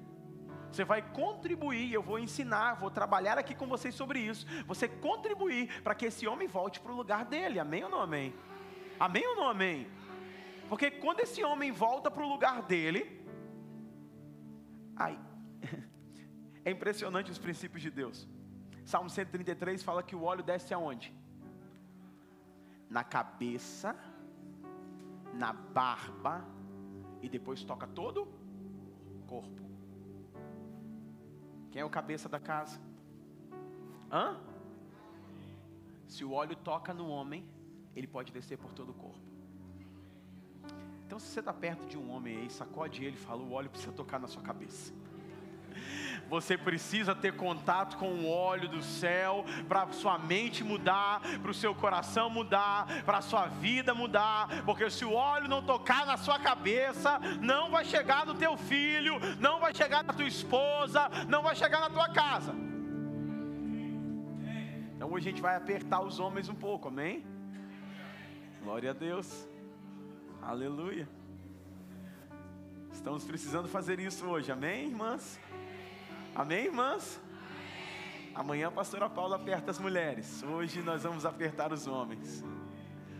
Você 0.72 0.84
vai 0.84 1.02
contribuir, 1.02 1.94
eu 1.94 2.02
vou 2.02 2.18
ensinar, 2.18 2.76
vou 2.76 2.90
trabalhar 2.90 3.38
aqui 3.38 3.54
com 3.54 3.68
vocês 3.68 3.94
sobre 3.94 4.20
isso. 4.20 4.46
Você 4.66 4.88
contribuir 4.88 5.82
para 5.84 5.94
que 5.94 6.06
esse 6.06 6.26
homem 6.26 6.48
volte 6.48 6.80
para 6.80 6.94
o 6.94 6.96
lugar 6.96 7.26
dele. 7.26 7.60
Amém 7.60 7.84
ou 7.84 7.90
não 7.90 8.02
amém? 8.02 8.34
Amém 9.06 9.26
ou 9.30 9.36
não 9.36 9.48
amém? 9.50 9.88
Porque 10.70 10.92
quando 10.92 11.22
esse 11.22 11.44
homem 11.44 11.72
volta 11.72 12.12
para 12.12 12.24
o 12.24 12.30
lugar 12.30 12.62
dele, 12.62 13.02
ai, 14.96 15.20
é 16.64 16.70
impressionante 16.70 17.32
os 17.32 17.40
princípios 17.40 17.82
de 17.82 17.90
Deus. 17.90 18.30
Salmo 18.86 19.10
133 19.10 19.82
fala 19.82 20.04
que 20.04 20.16
o 20.16 20.22
óleo 20.22 20.44
desce 20.44 20.72
aonde? 20.72 21.12
Na 22.88 23.04
cabeça, 23.04 23.96
na 25.34 25.52
barba 25.52 26.46
e 27.24 27.28
depois 27.28 27.64
toca 27.64 27.88
todo 27.88 28.28
o 29.20 29.26
corpo. 29.26 29.64
Quem 31.72 31.82
é 31.82 31.86
o 31.86 31.90
cabeça 31.90 32.30
da 32.30 32.40
casa? 32.40 32.80
Hã? 34.12 34.40
Se 36.08 36.24
o 36.24 36.34
óleo 36.34 36.56
toca 36.56 36.94
no 36.94 37.08
homem, 37.08 37.50
ele 37.96 38.08
pode 38.08 38.32
descer 38.32 38.58
por 38.58 38.74
todo 38.74 38.90
o 38.90 38.94
corpo. 38.94 39.20
Então, 41.06 41.20
se 41.20 41.28
você 41.28 41.42
está 41.42 41.52
perto 41.52 41.86
de 41.88 41.98
um 41.98 42.10
homem 42.10 42.38
aí, 42.38 42.50
sacode 42.50 43.04
ele 43.04 43.18
e 43.18 43.20
fala: 43.20 43.42
o 43.42 43.52
óleo 43.52 43.70
precisa 43.70 43.92
tocar 43.92 44.20
na 44.20 44.28
sua 44.28 44.42
cabeça. 44.42 44.94
Você 46.30 46.58
precisa 46.58 47.14
ter 47.14 47.36
contato 47.36 47.98
com 47.98 48.10
o 48.14 48.30
óleo 48.30 48.70
do 48.70 48.82
céu 48.82 49.44
para 49.68 49.92
sua 49.92 50.18
mente 50.18 50.64
mudar, 50.64 51.20
para 51.42 51.52
o 51.52 51.54
seu 51.54 51.76
coração 51.76 52.30
mudar, 52.30 53.04
para 53.04 53.18
a 53.18 53.22
sua 53.22 53.48
vida 53.48 53.94
mudar, 53.94 54.64
porque 54.64 54.90
se 54.90 55.04
o 55.04 55.12
óleo 55.12 55.50
não 55.50 55.62
tocar 55.62 56.06
na 56.06 56.16
sua 56.16 56.40
cabeça, 56.40 57.20
não 57.42 57.72
vai 57.72 57.84
chegar 57.84 58.26
no 58.26 58.36
teu 58.36 58.56
filho, 58.56 59.16
não 59.40 59.60
vai 59.60 59.74
chegar 59.74 60.06
na 60.06 60.14
tua 60.14 60.28
esposa, 60.28 61.10
não 61.28 61.44
vai 61.44 61.56
chegar 61.56 61.82
na 61.82 61.90
tua 61.90 62.08
casa. 62.08 62.56
Então 64.96 65.12
hoje 65.12 65.28
a 65.28 65.32
gente 65.32 65.42
vai 65.42 65.58
apertar 65.58 66.02
os 66.02 66.20
homens 66.20 66.48
um 66.48 66.56
pouco, 66.56 66.88
amém? 66.88 67.26
Glória 68.64 68.92
a 68.92 68.94
Deus. 68.94 69.48
Aleluia. 70.40 71.10
Estamos 72.94 73.24
precisando 73.24 73.68
fazer 73.68 74.00
isso 74.00 74.24
hoje, 74.26 74.52
amém, 74.52 74.90
irmãs? 74.90 75.40
Amém, 76.36 76.66
irmãs? 76.66 77.20
Amanhã 78.36 78.68
a 78.68 78.72
pastora 78.72 79.10
Paula 79.10 79.38
aperta 79.38 79.72
as 79.72 79.80
mulheres. 79.80 80.44
Hoje 80.44 80.80
nós 80.84 81.02
vamos 81.02 81.26
apertar 81.26 81.74
os 81.74 81.88
homens. 81.88 82.44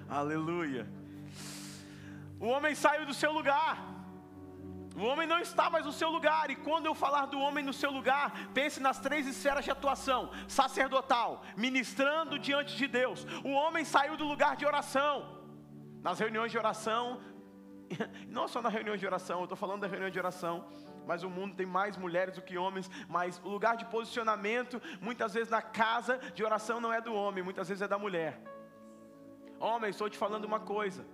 Aleluia. 0.08 0.88
O 2.40 2.46
homem 2.46 2.76
saiu 2.76 3.08
do 3.08 3.14
seu 3.14 3.32
lugar. 3.32 4.01
O 5.02 5.06
homem 5.06 5.28
não 5.28 5.40
está 5.40 5.68
mais 5.68 5.84
no 5.84 5.92
seu 5.92 6.10
lugar. 6.16 6.52
E 6.52 6.56
quando 6.56 6.86
eu 6.86 6.94
falar 6.94 7.26
do 7.26 7.40
homem 7.40 7.64
no 7.70 7.74
seu 7.74 7.92
lugar, 7.92 8.26
pense 8.54 8.80
nas 8.80 9.00
três 9.00 9.26
esferas 9.26 9.66
de 9.66 9.72
atuação: 9.72 10.30
sacerdotal, 10.48 11.42
ministrando 11.58 12.38
diante 12.38 12.76
de 12.82 12.88
Deus. 12.88 13.26
O 13.44 13.52
homem 13.62 13.84
saiu 13.84 14.16
do 14.16 14.26
lugar 14.26 14.56
de 14.56 14.66
oração. 14.66 15.42
Nas 16.04 16.20
reuniões 16.20 16.52
de 16.52 16.58
oração, 16.58 17.20
não 18.30 18.48
só 18.48 18.62
na 18.62 18.70
reunião 18.70 18.96
de 18.96 19.06
oração, 19.06 19.40
eu 19.40 19.46
estou 19.46 19.58
falando 19.58 19.82
da 19.82 19.88
reunião 19.88 20.12
de 20.12 20.20
oração 20.20 20.56
mas 21.04 21.24
o 21.24 21.30
mundo 21.30 21.56
tem 21.56 21.66
mais 21.66 21.98
mulheres 21.98 22.36
do 22.36 22.44
que 22.44 22.58
homens, 22.58 22.90
mas 23.10 23.42
o 23.44 23.50
lugar 23.50 23.76
de 23.76 23.86
posicionamento, 23.86 24.80
muitas 25.02 25.34
vezes 25.34 25.50
na 25.50 25.62
casa 25.62 26.20
de 26.36 26.44
oração 26.44 26.80
não 26.80 26.94
é 26.94 27.02
do 27.02 27.14
homem, 27.14 27.44
muitas 27.44 27.68
vezes 27.68 27.82
é 27.82 27.88
da 27.88 27.98
mulher. 27.98 28.40
Homem, 29.60 29.90
estou 29.90 30.10
te 30.10 30.18
falando 30.18 30.46
uma 30.46 30.60
coisa. 30.60 31.06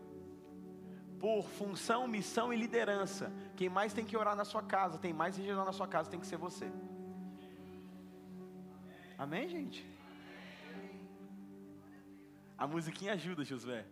Por 1.20 1.44
função, 1.44 2.08
missão 2.08 2.54
e 2.54 2.58
liderança, 2.58 3.32
quem 3.56 3.70
mais 3.70 3.94
tem 3.94 4.06
que 4.06 4.16
orar 4.16 4.36
na 4.36 4.46
sua 4.46 4.62
casa, 4.62 4.98
tem 4.98 5.14
mais 5.14 5.36
que 5.36 5.52
orar 5.52 5.66
na 5.66 5.74
sua 5.74 5.88
casa, 5.88 6.10
tem 6.10 6.20
que 6.20 6.28
ser 6.28 6.38
você. 6.38 6.72
Amém, 9.18 9.50
gente? 9.50 9.86
A 12.58 12.68
musiquinha 12.68 13.14
ajuda, 13.14 13.44
Josué, 13.44 13.86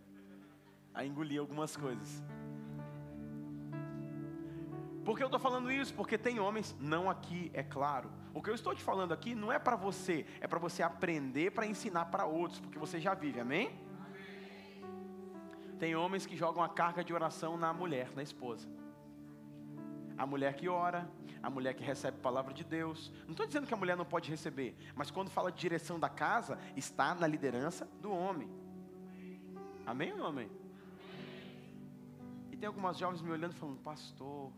a 0.94 1.06
engolir 1.06 1.40
algumas 1.40 1.76
coisas. 1.76 2.24
Por 5.04 5.16
que 5.16 5.22
eu 5.22 5.28
estou 5.28 5.40
falando 5.40 5.72
isso? 5.72 5.94
Porque 5.94 6.18
tem 6.18 6.40
homens, 6.40 6.76
não 6.80 7.10
aqui, 7.10 7.52
é 7.54 7.62
claro. 7.62 8.12
O 8.34 8.42
que 8.42 8.50
eu 8.50 8.56
estou 8.56 8.74
te 8.74 8.82
falando 8.84 9.14
aqui 9.14 9.36
não 9.36 9.52
é 9.52 9.60
para 9.60 9.76
você, 9.76 10.26
é 10.42 10.48
para 10.48 10.58
você 10.58 10.82
aprender 10.82 11.52
para 11.52 11.68
ensinar 11.68 12.06
para 12.06 12.26
outros, 12.26 12.60
porque 12.60 12.80
você 12.80 13.00
já 13.00 13.14
vive, 13.14 13.40
amém? 13.40 13.72
Tem 15.80 15.96
homens 15.96 16.26
que 16.26 16.36
jogam 16.36 16.64
a 16.64 16.70
carga 16.70 17.04
de 17.04 17.14
oração 17.14 17.58
na 17.58 17.74
mulher, 17.74 18.12
na 18.16 18.24
esposa. 18.24 18.68
A 20.18 20.26
mulher 20.26 20.56
que 20.56 20.70
ora, 20.70 21.10
a 21.44 21.50
mulher 21.50 21.74
que 21.74 21.84
recebe 21.84 22.18
a 22.18 22.22
palavra 22.22 22.54
de 22.54 22.64
Deus. 22.64 23.12
Não 23.26 23.32
estou 23.32 23.46
dizendo 23.46 23.68
que 23.68 23.74
a 23.74 23.78
mulher 23.78 23.98
não 23.98 24.06
pode 24.06 24.30
receber, 24.30 24.76
mas 24.96 25.12
quando 25.12 25.30
fala 25.30 25.52
de 25.52 25.60
direção 25.60 26.00
da 26.00 26.10
casa, 26.10 26.58
está 26.76 27.14
na 27.14 27.28
liderança 27.28 27.86
do 28.02 28.12
homem. 28.12 28.50
Amém 29.86 30.14
ou 30.14 30.18
não? 30.18 30.42
E 32.52 32.58
tem 32.58 32.68
algumas 32.68 32.98
jovens 32.98 33.22
me 33.22 33.30
olhando 33.30 33.54
falando, 33.54 33.80
pastor, 33.82 34.52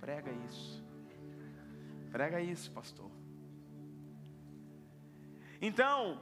Prega 0.00 0.32
isso. 0.48 0.82
Prega 2.10 2.40
isso, 2.40 2.70
pastor. 2.72 3.10
Então, 5.60 6.18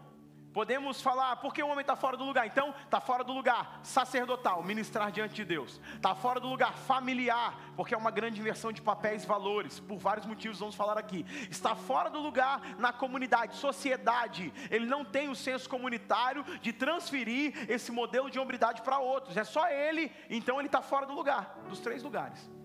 podemos 0.52 1.00
falar, 1.00 1.37
porque 1.37 1.62
o 1.62 1.69
homem 1.69 1.81
está 1.81 1.97
fora 1.97 2.17
do 2.17 2.25
lugar? 2.25 2.47
Então, 2.47 2.75
está 2.85 3.00
fora 3.00 3.23
do 3.23 3.33
lugar 3.33 3.81
sacerdotal, 3.83 4.62
ministrar 4.62 5.11
diante 5.12 5.35
de 5.35 5.45
Deus. 5.45 5.81
Está 5.95 6.14
fora 6.14 6.40
do 6.40 6.49
lugar 6.49 6.73
familiar, 6.73 7.59
porque 7.76 7.95
é 7.95 7.97
uma 7.97 8.11
grande 8.11 8.40
inversão 8.40 8.73
de 8.73 8.83
papéis 8.83 9.25
e 9.25 9.26
valores. 9.26 9.81
Por 9.81 9.99
vários 9.99 10.26
motivos, 10.26 10.59
vamos 10.59 10.75
falar 10.75 10.99
aqui. 10.99 11.25
Está 11.50 11.75
fora 11.75 12.11
do 12.11 12.21
lugar 12.21 12.61
na 12.78 12.93
comunidade, 12.93 13.57
sociedade. 13.57 14.52
Ele 14.71 14.87
não 14.87 15.05
tem 15.05 15.28
o 15.28 15.35
senso 15.35 15.69
comunitário 15.69 16.45
de 16.61 16.73
transferir 16.73 17.71
esse 17.71 17.93
modelo 17.93 18.31
de 18.31 18.38
hombridade 18.38 18.83
para 18.83 18.99
outros. 18.99 19.37
É 19.37 19.45
só 19.45 19.69
ele, 19.69 20.12
então 20.28 20.59
ele 20.59 20.69
está 20.69 20.83
fora 20.83 21.07
do 21.07 21.14
lugar, 21.14 21.59
dos 21.69 21.81
três 21.81 22.02
lugares 22.02 22.59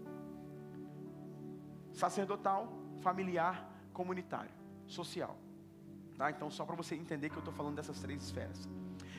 sacerdotal, 1.93 2.67
familiar, 3.01 3.69
comunitário, 3.93 4.51
social. 4.87 5.37
Tá? 6.17 6.29
Então, 6.29 6.49
só 6.51 6.65
para 6.65 6.75
você 6.75 6.95
entender 6.95 7.29
que 7.29 7.35
eu 7.35 7.39
estou 7.39 7.53
falando 7.53 7.75
dessas 7.75 7.99
três 7.99 8.23
esferas. 8.23 8.69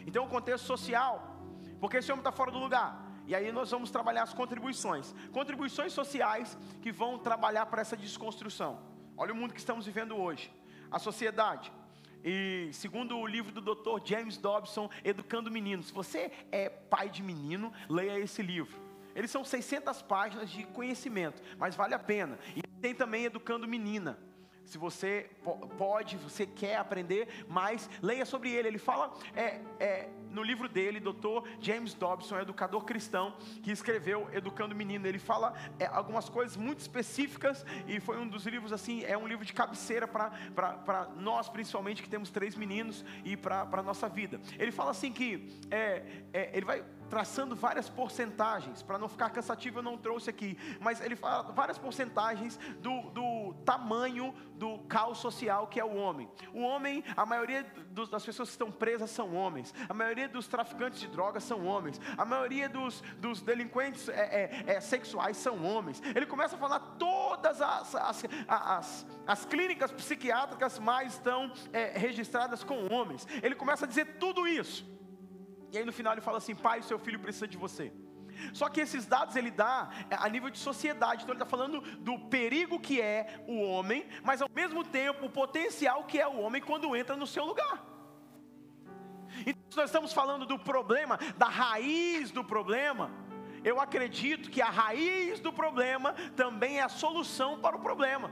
Então, 0.06 0.24
o 0.24 0.28
contexto 0.28 0.64
social, 0.64 1.36
porque 1.80 1.98
esse 1.98 2.10
homem 2.10 2.20
está 2.20 2.32
fora 2.32 2.50
do 2.50 2.58
lugar. 2.58 3.04
E 3.26 3.34
aí 3.34 3.50
nós 3.50 3.70
vamos 3.70 3.90
trabalhar 3.90 4.22
as 4.22 4.34
contribuições. 4.34 5.14
Contribuições 5.32 5.92
sociais 5.92 6.58
que 6.82 6.92
vão 6.92 7.18
trabalhar 7.18 7.66
para 7.66 7.80
essa 7.80 7.96
desconstrução. 7.96 8.78
Olha 9.16 9.32
o 9.32 9.36
mundo 9.36 9.54
que 9.54 9.60
estamos 9.60 9.86
vivendo 9.86 10.16
hoje. 10.16 10.52
A 10.90 10.98
sociedade. 10.98 11.72
E 12.22 12.70
segundo 12.72 13.18
o 13.18 13.26
livro 13.26 13.52
do 13.52 13.74
Dr. 13.74 14.00
James 14.04 14.36
Dobson, 14.36 14.90
Educando 15.02 15.50
Meninos. 15.50 15.86
Se 15.86 15.92
você 15.92 16.30
é 16.50 16.68
pai 16.68 17.08
de 17.08 17.22
menino, 17.22 17.72
leia 17.88 18.18
esse 18.18 18.42
livro. 18.42 18.78
Eles 19.14 19.30
são 19.30 19.44
600 19.44 20.02
páginas 20.02 20.50
de 20.50 20.64
conhecimento, 20.64 21.42
mas 21.56 21.76
vale 21.76 21.94
a 21.94 21.98
pena. 21.98 22.38
E 22.56 22.62
tem 22.80 22.94
também 22.94 23.24
Educando 23.24 23.68
Menina. 23.68 24.18
Se 24.64 24.78
você 24.78 25.30
pode, 25.78 26.16
você 26.16 26.46
quer 26.46 26.76
aprender 26.76 27.44
mais, 27.48 27.88
leia 28.02 28.24
sobre 28.24 28.50
ele. 28.50 28.68
Ele 28.68 28.78
fala 28.78 29.14
é, 29.34 29.60
é, 29.78 30.08
no 30.30 30.42
livro 30.42 30.68
dele, 30.68 30.98
Dr. 30.98 31.46
James 31.60 31.94
Dobson, 31.94 32.38
educador 32.38 32.84
cristão, 32.84 33.36
que 33.62 33.70
escreveu 33.70 34.28
Educando 34.32 34.74
Menino. 34.74 35.06
Ele 35.06 35.18
fala 35.18 35.54
é, 35.78 35.86
algumas 35.86 36.28
coisas 36.28 36.56
muito 36.56 36.80
específicas 36.80 37.64
e 37.86 38.00
foi 38.00 38.18
um 38.18 38.26
dos 38.26 38.46
livros 38.46 38.72
assim, 38.72 39.04
é 39.04 39.16
um 39.16 39.26
livro 39.26 39.44
de 39.44 39.52
cabeceira 39.52 40.08
para 40.08 41.08
nós, 41.16 41.48
principalmente 41.48 42.02
que 42.02 42.08
temos 42.08 42.30
três 42.30 42.56
meninos 42.56 43.04
e 43.24 43.36
para 43.36 43.68
a 43.70 43.82
nossa 43.82 44.08
vida. 44.08 44.40
Ele 44.58 44.72
fala 44.72 44.90
assim 44.90 45.12
que 45.12 45.48
é, 45.70 46.02
é, 46.32 46.50
ele 46.52 46.66
vai 46.66 46.84
traçando 47.08 47.54
várias 47.54 47.88
porcentagens, 47.88 48.82
para 48.82 48.98
não 48.98 49.08
ficar 49.08 49.30
cansativo 49.30 49.78
eu 49.78 49.82
não 49.82 49.96
trouxe 49.96 50.30
aqui, 50.30 50.58
mas 50.80 51.00
ele 51.00 51.16
fala 51.16 51.52
várias 51.52 51.78
porcentagens 51.78 52.58
do, 52.80 53.10
do 53.10 53.54
tamanho 53.64 54.34
do 54.54 54.78
caos 54.80 55.18
social 55.18 55.66
que 55.66 55.80
é 55.80 55.84
o 55.84 55.94
homem. 55.96 56.28
O 56.52 56.60
homem, 56.60 57.04
a 57.16 57.26
maioria 57.26 57.64
dos, 57.90 58.08
das 58.08 58.24
pessoas 58.24 58.48
que 58.48 58.54
estão 58.54 58.70
presas 58.70 59.10
são 59.10 59.34
homens, 59.34 59.74
a 59.88 59.94
maioria 59.94 60.28
dos 60.28 60.46
traficantes 60.46 61.00
de 61.00 61.08
drogas 61.08 61.44
são 61.44 61.64
homens, 61.64 62.00
a 62.16 62.24
maioria 62.24 62.68
dos, 62.68 63.00
dos 63.18 63.42
delinquentes 63.42 64.08
é, 64.08 64.64
é, 64.66 64.74
é, 64.74 64.80
sexuais 64.80 65.36
são 65.36 65.64
homens. 65.64 66.02
Ele 66.14 66.26
começa 66.26 66.56
a 66.56 66.58
falar 66.58 66.80
todas 66.98 67.60
as, 67.60 67.94
as, 67.94 68.24
as, 68.48 69.06
as 69.26 69.44
clínicas 69.44 69.92
psiquiátricas 69.92 70.78
mais 70.78 71.14
estão 71.14 71.52
é, 71.72 71.96
registradas 71.98 72.62
com 72.62 72.92
homens. 72.92 73.26
Ele 73.42 73.54
começa 73.54 73.84
a 73.84 73.88
dizer 73.88 74.18
tudo 74.18 74.46
isso. 74.46 74.93
E 75.74 75.78
aí 75.78 75.84
no 75.84 75.92
final 75.92 76.12
ele 76.14 76.20
fala 76.20 76.38
assim: 76.38 76.54
pai, 76.54 76.82
seu 76.82 76.98
filho 76.98 77.18
precisa 77.18 77.48
de 77.48 77.56
você. 77.56 77.92
Só 78.52 78.68
que 78.68 78.80
esses 78.80 79.06
dados 79.06 79.34
ele 79.34 79.50
dá 79.50 79.90
é, 80.08 80.16
a 80.16 80.28
nível 80.28 80.50
de 80.50 80.58
sociedade, 80.58 81.22
então 81.22 81.34
ele 81.34 81.42
está 81.42 81.50
falando 81.50 81.80
do 81.98 82.18
perigo 82.18 82.78
que 82.78 83.00
é 83.00 83.44
o 83.48 83.60
homem, 83.60 84.06
mas 84.22 84.40
ao 84.40 84.48
mesmo 84.54 84.84
tempo 84.84 85.26
o 85.26 85.30
potencial 85.30 86.04
que 86.04 86.20
é 86.20 86.26
o 86.26 86.38
homem 86.40 86.62
quando 86.62 86.94
entra 86.94 87.16
no 87.16 87.26
seu 87.26 87.44
lugar. 87.44 87.84
Então, 89.46 89.62
se 89.68 89.76
nós 89.76 89.86
estamos 89.86 90.12
falando 90.12 90.46
do 90.46 90.58
problema, 90.58 91.18
da 91.36 91.48
raiz 91.48 92.30
do 92.30 92.44
problema, 92.44 93.10
eu 93.64 93.80
acredito 93.80 94.50
que 94.50 94.62
a 94.62 94.70
raiz 94.70 95.40
do 95.40 95.52
problema 95.52 96.12
também 96.36 96.78
é 96.78 96.82
a 96.82 96.88
solução 96.88 97.58
para 97.58 97.76
o 97.76 97.80
problema. 97.80 98.30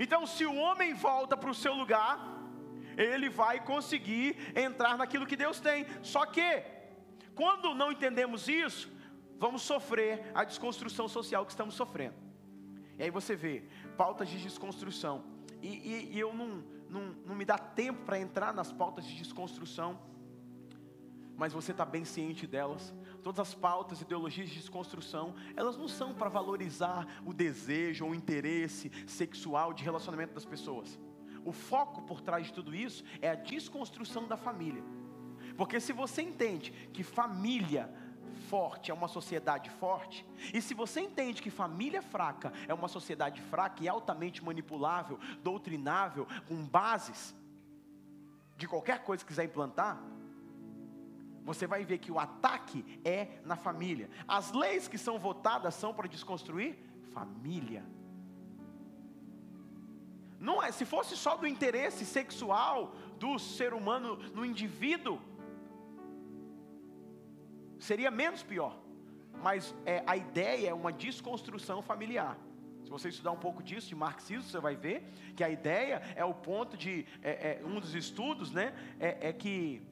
Então, 0.00 0.26
se 0.26 0.44
o 0.44 0.54
homem 0.54 0.94
volta 0.94 1.36
para 1.36 1.50
o 1.50 1.54
seu 1.54 1.74
lugar, 1.74 2.37
ele 2.98 3.28
vai 3.28 3.64
conseguir 3.64 4.36
entrar 4.56 4.98
naquilo 4.98 5.26
que 5.26 5.36
Deus 5.36 5.60
tem. 5.60 5.86
Só 6.02 6.26
que, 6.26 6.64
quando 7.34 7.74
não 7.74 7.92
entendemos 7.92 8.48
isso, 8.48 8.90
vamos 9.38 9.62
sofrer 9.62 10.30
a 10.34 10.42
desconstrução 10.42 11.06
social 11.08 11.46
que 11.46 11.52
estamos 11.52 11.74
sofrendo. 11.74 12.16
E 12.98 13.04
aí 13.04 13.10
você 13.10 13.36
vê 13.36 13.62
pautas 13.96 14.28
de 14.28 14.38
desconstrução. 14.38 15.24
E, 15.62 15.68
e, 15.68 16.10
e 16.14 16.18
eu 16.18 16.34
não, 16.34 16.64
não, 16.90 17.14
não 17.24 17.34
me 17.36 17.44
dá 17.44 17.56
tempo 17.56 18.04
para 18.04 18.18
entrar 18.18 18.52
nas 18.52 18.72
pautas 18.72 19.06
de 19.06 19.14
desconstrução, 19.16 20.00
mas 21.36 21.52
você 21.52 21.70
está 21.70 21.84
bem 21.84 22.04
ciente 22.04 22.48
delas. 22.48 22.92
Todas 23.22 23.38
as 23.38 23.54
pautas, 23.54 24.00
ideologias 24.00 24.48
de 24.48 24.56
desconstrução, 24.56 25.36
elas 25.54 25.76
não 25.76 25.86
são 25.86 26.12
para 26.12 26.28
valorizar 26.28 27.06
o 27.24 27.32
desejo 27.32 28.04
ou 28.04 28.10
o 28.10 28.14
interesse 28.14 28.90
sexual 29.06 29.72
de 29.72 29.84
relacionamento 29.84 30.34
das 30.34 30.44
pessoas. 30.44 30.98
O 31.44 31.52
foco 31.52 32.02
por 32.02 32.20
trás 32.20 32.46
de 32.46 32.52
tudo 32.52 32.74
isso 32.74 33.04
é 33.20 33.30
a 33.30 33.34
desconstrução 33.34 34.26
da 34.26 34.36
família. 34.36 34.82
Porque 35.56 35.80
se 35.80 35.92
você 35.92 36.22
entende 36.22 36.70
que 36.92 37.02
família 37.02 37.92
forte 38.48 38.90
é 38.90 38.94
uma 38.94 39.08
sociedade 39.08 39.68
forte, 39.70 40.24
e 40.54 40.62
se 40.62 40.74
você 40.74 41.00
entende 41.00 41.42
que 41.42 41.50
família 41.50 42.00
fraca 42.00 42.52
é 42.66 42.74
uma 42.74 42.88
sociedade 42.88 43.40
fraca 43.42 43.82
e 43.82 43.88
altamente 43.88 44.44
manipulável, 44.44 45.18
doutrinável, 45.42 46.26
com 46.46 46.64
bases 46.64 47.34
de 48.56 48.66
qualquer 48.66 49.04
coisa 49.04 49.24
que 49.24 49.28
quiser 49.28 49.44
implantar, 49.44 50.00
você 51.44 51.66
vai 51.66 51.84
ver 51.84 51.98
que 51.98 52.12
o 52.12 52.18
ataque 52.18 52.84
é 53.04 53.40
na 53.44 53.56
família. 53.56 54.10
As 54.26 54.52
leis 54.52 54.86
que 54.86 54.98
são 54.98 55.18
votadas 55.18 55.74
são 55.74 55.94
para 55.94 56.06
desconstruir 56.06 56.78
família. 57.12 57.84
Não 60.38 60.62
é, 60.62 60.70
se 60.70 60.84
fosse 60.84 61.16
só 61.16 61.36
do 61.36 61.46
interesse 61.46 62.04
sexual 62.04 62.94
do 63.18 63.38
ser 63.38 63.74
humano 63.74 64.16
no 64.34 64.44
indivíduo, 64.44 65.20
seria 67.78 68.10
menos 68.10 68.42
pior. 68.42 68.78
Mas 69.42 69.74
é, 69.84 70.02
a 70.06 70.16
ideia 70.16 70.70
é 70.70 70.74
uma 70.74 70.92
desconstrução 70.92 71.80
familiar. 71.82 72.38
Se 72.84 72.90
você 72.90 73.08
estudar 73.08 73.32
um 73.32 73.38
pouco 73.38 73.62
disso, 73.62 73.88
de 73.88 73.94
marxismo, 73.94 74.44
você 74.44 74.58
vai 74.58 74.74
ver 74.74 75.04
que 75.36 75.44
a 75.44 75.50
ideia 75.50 76.02
é 76.16 76.24
o 76.24 76.32
ponto 76.32 76.76
de. 76.76 77.06
É, 77.22 77.60
é, 77.60 77.64
um 77.64 77.78
dos 77.78 77.94
estudos, 77.94 78.50
né? 78.50 78.74
É, 78.98 79.28
é, 79.28 79.32
que 79.32 79.82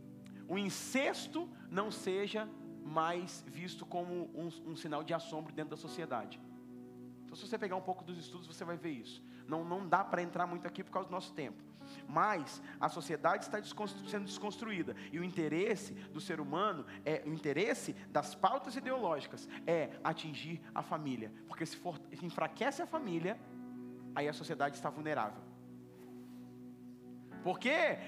o 0.49 0.57
incesto 0.57 1.49
não 1.71 1.91
seja 1.91 2.49
mais 2.83 3.45
visto 3.47 3.85
como 3.85 4.31
um, 4.35 4.49
um 4.65 4.77
sinal 4.77 5.03
de 5.03 5.13
assombro 5.13 5.53
dentro 5.53 5.71
da 5.71 5.77
sociedade. 5.77 6.41
Então, 7.25 7.37
se 7.37 7.47
você 7.47 7.59
pegar 7.59 7.77
um 7.77 7.83
pouco 7.83 8.05
dos 8.05 8.17
estudos, 8.17 8.47
você 8.47 8.65
vai 8.65 8.77
ver 8.77 8.93
isso. 8.93 9.23
Não, 9.49 9.65
não 9.65 9.87
dá 9.87 10.05
para 10.05 10.23
entrar 10.23 10.47
muito 10.47 10.67
aqui 10.67 10.83
por 10.83 10.91
causa 10.91 11.09
do 11.09 11.13
nosso 11.13 11.33
tempo. 11.33 11.63
Mas 12.09 12.63
a 12.81 12.89
sociedade 12.89 13.45
está 13.45 13.61
desconstru 13.61 14.09
sendo 14.09 14.25
desconstruída 14.25 14.95
e 15.13 15.19
o 15.19 15.25
interesse 15.25 15.93
do 15.93 16.21
ser 16.21 16.41
humano 16.41 16.85
é 17.05 17.23
o 17.25 17.33
interesse 17.33 17.93
das 18.11 18.35
pautas 18.35 18.77
ideológicas 18.77 19.49
é 19.67 19.91
atingir 20.03 20.61
a 20.75 20.83
família, 20.83 21.33
porque 21.47 21.65
se, 21.65 21.77
for, 21.77 21.99
se 22.13 22.27
enfraquece 22.27 22.83
a 22.83 22.87
família, 22.87 23.39
aí 24.15 24.29
a 24.29 24.33
sociedade 24.33 24.77
está 24.77 24.91
vulnerável. 24.91 25.41
Por 27.47 27.61
quê? 27.61 27.69
É, 27.71 28.01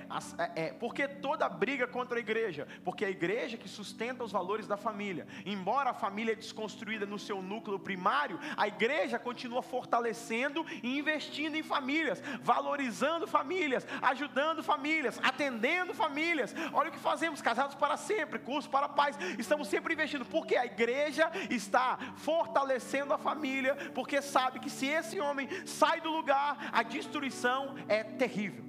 é, 0.57 0.73
porque 0.73 1.07
toda 1.07 1.49
briga 1.49 1.87
contra 1.87 2.17
a 2.17 2.21
igreja? 2.21 2.67
Porque 2.83 3.05
a 3.05 3.09
igreja 3.09 3.57
que 3.57 3.69
sustenta 3.69 4.25
os 4.25 4.33
valores 4.33 4.67
da 4.67 4.77
família. 4.77 5.29
Embora 5.47 5.91
a 5.91 5.95
família 5.95 6.33
é 6.33 6.35
desconstruída 6.35 7.07
no 7.07 7.21
seu 7.21 7.41
núcleo 7.41 7.79
primário, 7.79 8.41
a 8.57 8.67
igreja 8.67 9.17
continua 9.17 9.63
fortalecendo 9.63 10.67
e 10.83 10.99
investindo 10.99 11.55
em 11.55 11.63
famílias, 11.63 12.21
valorizando 12.43 13.29
famílias, 13.29 13.87
ajudando 14.03 14.61
famílias, 14.61 15.21
atendendo 15.23 15.95
famílias. 15.95 16.53
Olha 16.73 16.89
o 16.89 16.93
que 16.93 16.99
fazemos, 16.99 17.41
casados 17.41 17.77
para 17.77 17.97
sempre, 17.97 18.41
curso 18.41 18.69
para 18.69 18.89
pais. 18.89 19.17
Estamos 19.39 19.69
sempre 19.69 19.95
investindo, 19.95 20.25
porque 20.25 20.57
a 20.57 20.67
igreja 20.67 21.31
está 21.49 21.97
fortalecendo 22.17 23.15
a 23.15 23.19
família, 23.19 23.77
porque 23.95 24.21
sabe 24.21 24.59
que 24.59 24.69
se 24.69 24.89
esse 24.89 25.21
homem 25.21 25.49
sai 25.65 26.01
do 26.01 26.11
lugar, 26.11 26.71
a 26.73 26.83
destruição 26.83 27.77
é 27.87 28.03
terrível. 28.03 28.68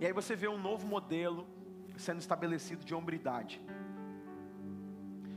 E 0.00 0.06
aí 0.06 0.12
você 0.14 0.34
vê 0.34 0.48
um 0.48 0.58
novo 0.58 0.86
modelo 0.86 1.46
sendo 1.98 2.20
estabelecido 2.20 2.82
de 2.82 2.94
hombridade, 2.94 3.60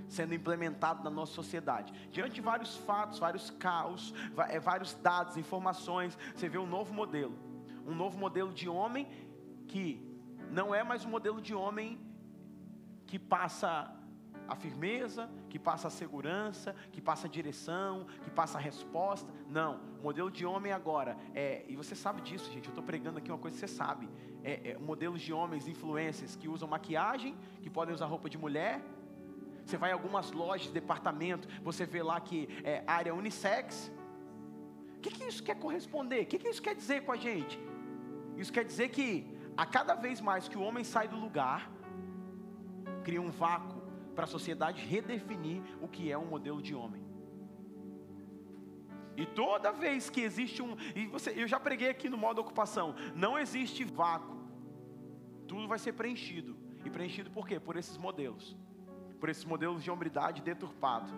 sendo 0.07 0.33
implementado 0.33 1.03
na 1.03 1.09
nossa 1.09 1.33
sociedade. 1.33 1.93
Diante 2.09 2.35
de 2.35 2.41
vários 2.41 2.77
fatos, 2.77 3.19
vários 3.19 3.49
caos, 3.49 4.13
é, 4.47 4.61
vários 4.61 4.93
dados, 4.93 5.35
informações, 5.35 6.17
você 6.33 6.47
vê 6.47 6.57
um 6.57 6.65
novo 6.65 6.93
modelo. 6.93 7.37
Um 7.85 7.93
novo 7.93 8.17
modelo 8.17 8.53
de 8.53 8.69
homem 8.69 9.05
que 9.67 10.01
não 10.49 10.73
é 10.73 10.81
mais 10.81 11.03
um 11.03 11.09
modelo 11.09 11.41
de 11.41 11.53
homem 11.53 11.99
que 13.05 13.19
passa 13.19 13.93
a 14.47 14.55
firmeza, 14.55 15.29
que 15.49 15.59
passa 15.59 15.89
a 15.89 15.91
segurança, 15.91 16.73
que 16.91 17.01
passa 17.01 17.27
a 17.27 17.29
direção, 17.29 18.05
que 18.23 18.29
passa 18.29 18.57
a 18.57 18.61
resposta. 18.61 19.29
Não, 19.49 19.81
o 19.99 20.03
modelo 20.03 20.31
de 20.31 20.45
homem 20.45 20.71
agora 20.71 21.17
é, 21.33 21.65
e 21.67 21.75
você 21.75 21.95
sabe 21.95 22.21
disso, 22.21 22.49
gente. 22.51 22.65
Eu 22.65 22.71
estou 22.71 22.83
pregando 22.83 23.17
aqui 23.17 23.29
uma 23.29 23.37
coisa 23.37 23.55
que 23.55 23.67
você 23.67 23.75
sabe. 23.75 24.07
É, 24.43 24.71
é, 24.71 24.77
modelos 24.77 25.21
de 25.21 25.31
homens, 25.31 25.67
influências 25.67 26.35
que 26.35 26.47
usam 26.49 26.67
maquiagem, 26.67 27.35
que 27.61 27.69
podem 27.69 27.93
usar 27.93 28.07
roupa 28.07 28.29
de 28.29 28.37
mulher. 28.37 28.81
Você 29.65 29.77
vai 29.77 29.91
em 29.91 29.93
algumas 29.93 30.31
lojas, 30.31 30.69
departamento, 30.71 31.47
você 31.63 31.85
vê 31.85 32.03
lá 32.03 32.19
que 32.19 32.49
é 32.63 32.83
área 32.85 33.15
unissex. 33.15 33.91
O 34.97 34.99
que, 34.99 35.11
que 35.11 35.23
isso 35.23 35.41
quer 35.41 35.55
corresponder? 35.55 36.23
O 36.23 36.25
que, 36.25 36.37
que 36.37 36.49
isso 36.49 36.61
quer 36.61 36.75
dizer 36.75 37.03
com 37.05 37.11
a 37.11 37.15
gente? 37.15 37.57
Isso 38.37 38.51
quer 38.51 38.65
dizer 38.65 38.89
que 38.89 39.25
a 39.55 39.65
cada 39.65 39.95
vez 39.95 40.19
mais 40.19 40.47
que 40.47 40.57
o 40.57 40.61
homem 40.61 40.83
sai 40.83 41.07
do 41.07 41.15
lugar, 41.15 41.71
cria 43.03 43.21
um 43.21 43.29
vácuo 43.29 43.81
para 44.15 44.25
a 44.25 44.27
sociedade 44.27 44.81
redefinir 44.85 45.61
o 45.81 45.87
que 45.87 46.11
é 46.11 46.17
um 46.17 46.25
modelo 46.25 46.61
de 46.61 46.73
homem. 46.73 47.02
E 49.15 49.25
toda 49.25 49.71
vez 49.71 50.09
que 50.09 50.21
existe 50.21 50.61
um, 50.61 50.75
e 50.95 51.05
você, 51.07 51.33
eu 51.35 51.47
já 51.47 51.59
preguei 51.59 51.89
aqui 51.89 52.09
no 52.09 52.17
modo 52.17 52.41
ocupação, 52.41 52.95
não 53.15 53.37
existe 53.37 53.83
vácuo. 53.83 54.37
Tudo 55.47 55.67
vai 55.67 55.79
ser 55.79 55.93
preenchido. 55.93 56.55
E 56.83 56.89
preenchido 56.89 57.29
por 57.29 57.47
quê? 57.47 57.59
Por 57.59 57.77
esses 57.77 57.97
modelos. 57.97 58.57
Por 59.19 59.29
esses 59.29 59.45
modelos 59.45 59.83
de 59.83 59.91
hombridade 59.91 60.41
deturpado. 60.41 61.11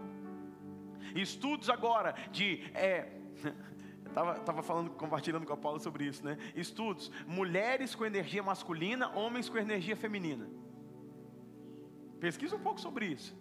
Estudos 1.16 1.70
agora 1.70 2.14
de 2.32 2.64
é, 2.74 3.20
Estava 4.16 4.40
tava 4.40 4.64
falando, 4.64 4.92
compartilhando 4.92 5.46
com 5.46 5.52
a 5.52 5.58
Paula 5.58 5.78
sobre 5.80 6.06
isso, 6.06 6.24
né? 6.24 6.38
Estudos: 6.56 7.12
mulheres 7.28 7.94
com 7.94 8.06
energia 8.06 8.42
masculina, 8.42 9.10
homens 9.10 9.50
com 9.50 9.58
energia 9.58 9.96
feminina. 9.96 10.48
Pesquisa 12.20 12.56
um 12.56 12.60
pouco 12.60 12.80
sobre 12.80 13.08
isso. 13.08 13.36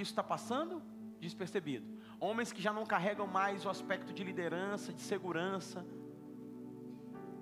Isso 0.00 0.12
está 0.12 0.22
passando 0.22 0.82
despercebido. 1.18 1.86
Homens 2.20 2.52
que 2.52 2.62
já 2.62 2.72
não 2.72 2.86
carregam 2.86 3.26
mais 3.26 3.64
o 3.64 3.68
aspecto 3.68 4.12
de 4.12 4.22
liderança, 4.22 4.92
de 4.92 5.00
segurança. 5.00 5.84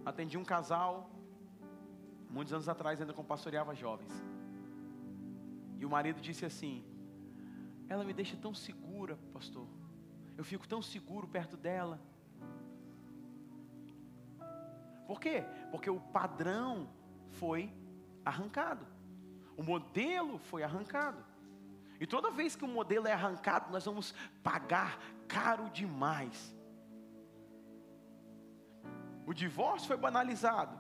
Atendi 0.05 0.39
um 0.39 0.45
casal, 0.45 1.11
muitos 2.31 2.53
anos 2.53 2.69
atrás, 2.69 3.01
ainda 3.01 3.13
com 3.13 3.25
pastoreava 3.25 3.75
jovens. 3.75 4.13
E 5.79 5.85
o 5.85 5.91
marido 5.91 6.21
disse 6.21 6.47
assim: 6.47 6.85
Ela 7.89 8.05
me 8.05 8.15
deixa 8.15 8.37
tão 8.37 8.55
segura, 8.55 9.19
pastor. 9.33 9.67
eu 10.37 10.45
fico 10.45 10.67
tão 10.67 10.81
seguro 10.81 11.27
perto 11.29 11.57
dela. 11.57 12.01
Por 15.07 15.21
quê? 15.21 15.45
Porque 15.71 15.91
o 15.91 16.01
padrão 16.01 16.89
foi 17.33 17.73
arrancado. 18.25 18.87
O 19.57 19.63
modelo 19.63 20.39
foi 20.39 20.63
arrancado. 20.63 21.23
E 22.01 22.07
toda 22.07 22.31
vez 22.31 22.55
que 22.55 22.65
o 22.65 22.69
modelo 22.69 23.07
é 23.07 23.13
arrancado, 23.13 23.71
nós 23.73 23.85
vamos 23.85 24.15
pagar 24.43 24.99
caro 25.27 25.69
demais. 25.71 26.55
O 29.27 29.33
divórcio 29.33 29.89
foi 29.89 29.97
banalizado. 29.97 30.77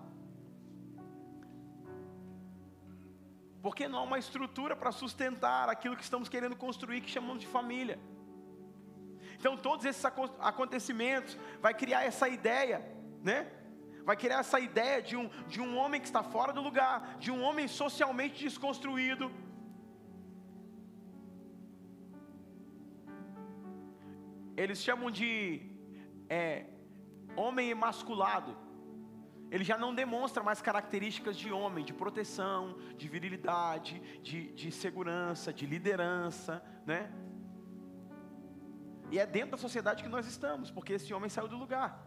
Porque 3.60 3.88
não 3.88 3.98
há 3.98 4.02
uma 4.02 4.18
estrutura 4.18 4.76
para 4.76 4.92
sustentar 4.92 5.68
aquilo 5.68 5.96
que 5.96 6.04
estamos 6.04 6.28
querendo 6.28 6.54
construir, 6.54 7.00
que 7.00 7.10
chamamos 7.10 7.40
de 7.40 7.48
família. 7.48 7.98
Então, 9.38 9.56
todos 9.56 9.84
esses 9.84 10.04
acontecimentos 10.04 11.36
vai 11.60 11.74
criar 11.74 12.04
essa 12.04 12.28
ideia, 12.28 12.86
né? 13.22 13.50
Vai 14.04 14.16
criar 14.16 14.38
essa 14.38 14.60
ideia 14.60 15.02
de 15.02 15.16
um, 15.16 15.28
de 15.48 15.60
um 15.60 15.76
homem 15.76 16.00
que 16.00 16.06
está 16.06 16.22
fora 16.22 16.52
do 16.52 16.60
lugar, 16.60 17.18
de 17.18 17.32
um 17.32 17.42
homem 17.42 17.66
socialmente 17.66 18.44
desconstruído. 18.44 19.32
Eles 24.56 24.82
chamam 24.82 25.10
de 25.10 25.60
é, 26.28 26.66
homem 27.36 27.70
emasculado. 27.70 28.56
Ele 29.50 29.62
já 29.62 29.76
não 29.78 29.94
demonstra 29.94 30.42
mais 30.42 30.60
características 30.60 31.36
de 31.36 31.52
homem, 31.52 31.84
de 31.84 31.92
proteção, 31.92 32.76
de 32.96 33.06
virilidade, 33.06 34.00
de, 34.22 34.52
de 34.52 34.72
segurança, 34.72 35.52
de 35.52 35.66
liderança, 35.66 36.62
né? 36.84 37.12
E 39.10 39.18
é 39.18 39.26
dentro 39.26 39.52
da 39.52 39.56
sociedade 39.56 40.02
que 40.02 40.08
nós 40.08 40.26
estamos, 40.26 40.70
porque 40.70 40.94
esse 40.94 41.14
homem 41.14 41.30
saiu 41.30 41.46
do 41.46 41.56
lugar. 41.56 42.04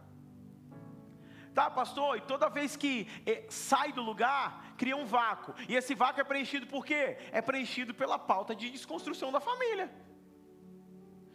Tá, 1.53 1.69
pastor? 1.69 2.17
E 2.17 2.21
toda 2.21 2.49
vez 2.49 2.75
que 2.75 3.07
eh, 3.25 3.45
sai 3.49 3.91
do 3.93 4.01
lugar, 4.01 4.75
cria 4.77 4.97
um 4.97 5.05
vácuo. 5.05 5.53
E 5.67 5.75
esse 5.75 5.95
vácuo 5.95 6.21
é 6.21 6.23
preenchido 6.23 6.67
por 6.67 6.85
quê? 6.85 7.17
É 7.31 7.41
preenchido 7.41 7.93
pela 7.93 8.19
pauta 8.19 8.53
de 8.53 8.69
desconstrução 8.69 9.31
da 9.31 9.39
família. 9.39 9.89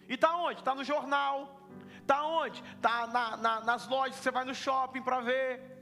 E 0.09 0.17
tá 0.17 0.37
onde? 0.37 0.63
Tá 0.63 0.75
no 0.75 0.85
jornal. 0.85 1.61
Tá 2.07 2.25
onde? 2.25 2.63
Tá 2.81 3.07
na, 3.07 3.37
na, 3.37 3.61
nas 3.61 3.89
lojas 3.89 4.17
que 4.17 4.23
você 4.23 4.31
vai 4.31 4.45
no 4.45 4.55
shopping 4.55 5.03
para 5.03 5.21
ver. 5.21 5.75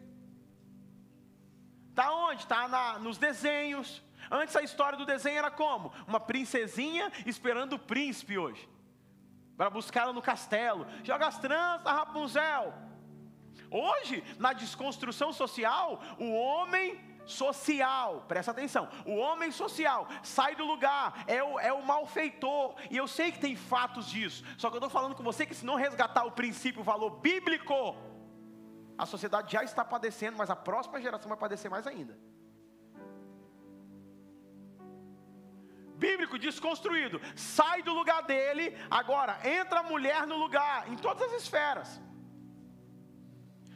Tá 1.94 2.12
onde? 2.12 2.46
Tá 2.46 2.68
na, 2.68 2.98
nos 2.98 3.18
desenhos. 3.18 4.02
Antes 4.30 4.54
a 4.56 4.62
história 4.62 4.96
do 4.96 5.04
desenho 5.04 5.38
era 5.38 5.50
como? 5.50 5.92
Uma 6.06 6.20
princesinha 6.20 7.10
esperando 7.26 7.74
o 7.74 7.78
príncipe 7.78 8.38
hoje 8.38 8.68
para 9.56 9.70
buscá-la 9.70 10.12
no 10.12 10.22
castelo. 10.22 10.86
Joga 11.04 11.26
as 11.26 11.38
tranças, 11.38 11.84
Rapunzel. 11.84 12.74
Hoje, 13.70 14.22
na 14.38 14.52
desconstrução 14.52 15.32
social, 15.32 16.02
o 16.18 16.32
homem 16.32 16.98
social, 17.32 18.24
presta 18.28 18.50
atenção, 18.50 18.88
o 19.06 19.16
homem 19.16 19.50
social 19.50 20.06
sai 20.22 20.54
do 20.54 20.64
lugar, 20.64 21.24
é 21.26 21.42
o, 21.42 21.58
é 21.58 21.72
o 21.72 21.84
malfeitor, 21.84 22.74
e 22.90 22.96
eu 22.96 23.08
sei 23.08 23.32
que 23.32 23.40
tem 23.40 23.56
fatos 23.56 24.06
disso, 24.06 24.44
só 24.56 24.68
que 24.68 24.76
eu 24.76 24.78
estou 24.78 24.90
falando 24.90 25.14
com 25.14 25.22
você 25.22 25.46
que 25.46 25.54
se 25.54 25.66
não 25.66 25.74
resgatar 25.74 26.24
o 26.24 26.32
princípio, 26.32 26.80
o 26.80 26.84
valor 26.84 27.10
bíblico, 27.10 27.96
a 28.96 29.06
sociedade 29.06 29.52
já 29.52 29.64
está 29.64 29.84
padecendo, 29.84 30.36
mas 30.36 30.50
a 30.50 30.56
próxima 30.56 31.00
geração 31.00 31.28
vai 31.28 31.38
padecer 31.38 31.70
mais 31.70 31.86
ainda. 31.86 32.16
bíblico 36.02 36.36
desconstruído, 36.36 37.20
sai 37.36 37.80
do 37.80 37.92
lugar 37.94 38.22
dele, 38.22 38.76
agora 38.90 39.38
entra 39.48 39.80
a 39.80 39.82
mulher 39.84 40.26
no 40.26 40.36
lugar, 40.36 40.90
em 40.90 40.96
todas 40.96 41.22
as 41.22 41.42
esferas. 41.42 42.00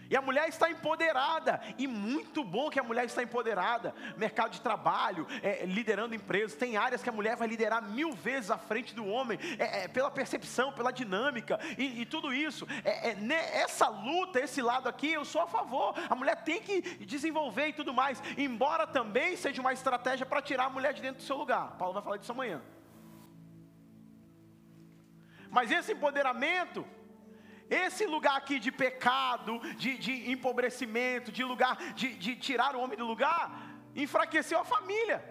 E 0.08 0.16
a 0.16 0.22
mulher 0.22 0.48
está 0.48 0.70
empoderada, 0.70 1.60
e 1.78 1.86
muito 1.86 2.44
bom 2.44 2.70
que 2.70 2.78
a 2.78 2.82
mulher 2.82 3.04
está 3.04 3.22
empoderada. 3.22 3.94
Mercado 4.16 4.52
de 4.52 4.60
trabalho, 4.60 5.26
é, 5.42 5.64
liderando 5.64 6.14
empresas, 6.14 6.56
tem 6.56 6.76
áreas 6.76 7.02
que 7.02 7.08
a 7.08 7.12
mulher 7.12 7.36
vai 7.36 7.48
liderar 7.48 7.82
mil 7.82 8.12
vezes 8.12 8.50
à 8.50 8.58
frente 8.58 8.94
do 8.94 9.06
homem, 9.06 9.38
é, 9.58 9.84
é, 9.84 9.88
pela 9.88 10.10
percepção, 10.10 10.72
pela 10.72 10.92
dinâmica 10.92 11.58
e, 11.76 12.02
e 12.02 12.06
tudo 12.06 12.32
isso. 12.32 12.66
É, 12.84 13.10
é 13.10 13.62
essa 13.62 13.88
luta, 13.88 14.40
esse 14.40 14.62
lado 14.62 14.88
aqui, 14.88 15.12
eu 15.12 15.24
sou 15.24 15.42
a 15.42 15.46
favor. 15.46 15.94
A 16.08 16.14
mulher 16.14 16.36
tem 16.42 16.60
que 16.60 16.80
desenvolver 17.04 17.68
e 17.68 17.72
tudo 17.72 17.92
mais, 17.92 18.22
embora 18.36 18.86
também 18.86 19.36
seja 19.36 19.60
uma 19.60 19.72
estratégia 19.72 20.26
para 20.26 20.42
tirar 20.42 20.66
a 20.66 20.70
mulher 20.70 20.92
de 20.92 21.02
dentro 21.02 21.18
do 21.18 21.26
seu 21.26 21.36
lugar. 21.36 21.76
Paulo 21.78 21.94
vai 21.94 22.02
falar 22.02 22.16
disso 22.16 22.32
amanhã. 22.32 22.62
Mas 25.50 25.70
esse 25.70 25.92
empoderamento 25.92 26.86
esse 27.68 28.06
lugar 28.06 28.36
aqui 28.36 28.58
de 28.58 28.70
pecado, 28.70 29.58
de, 29.76 29.98
de 29.98 30.30
empobrecimento, 30.30 31.32
de 31.32 31.42
lugar 31.42 31.76
de, 31.94 32.14
de 32.14 32.36
tirar 32.36 32.76
o 32.76 32.80
homem 32.80 32.96
do 32.96 33.04
lugar, 33.04 33.74
enfraqueceu 33.94 34.58
a 34.60 34.64
família. 34.64 35.24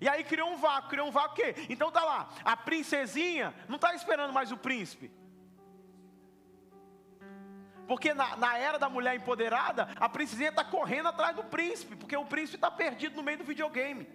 E 0.00 0.08
aí 0.08 0.22
criou 0.22 0.50
um 0.50 0.56
vácuo, 0.56 0.90
criou 0.90 1.08
um 1.08 1.10
vácuo 1.10 1.32
o 1.32 1.34
quê? 1.34 1.54
Então 1.68 1.90
tá 1.90 2.04
lá, 2.04 2.28
a 2.44 2.56
princesinha 2.56 3.54
não 3.68 3.76
está 3.76 3.94
esperando 3.94 4.32
mais 4.32 4.52
o 4.52 4.56
príncipe. 4.56 5.10
Porque 7.88 8.12
na, 8.12 8.36
na, 8.36 8.58
era 8.58 8.78
da 8.78 8.88
mulher 8.88 9.16
empoderada, 9.16 9.88
a 9.96 10.08
princesinha 10.08 10.50
está 10.50 10.62
correndo 10.62 11.08
atrás 11.08 11.34
do 11.34 11.42
príncipe, 11.42 11.96
porque 11.96 12.16
o 12.16 12.26
príncipe 12.26 12.56
está 12.56 12.70
perdido 12.70 13.16
no 13.16 13.22
meio 13.22 13.38
do 13.38 13.44
videogame. 13.44 14.06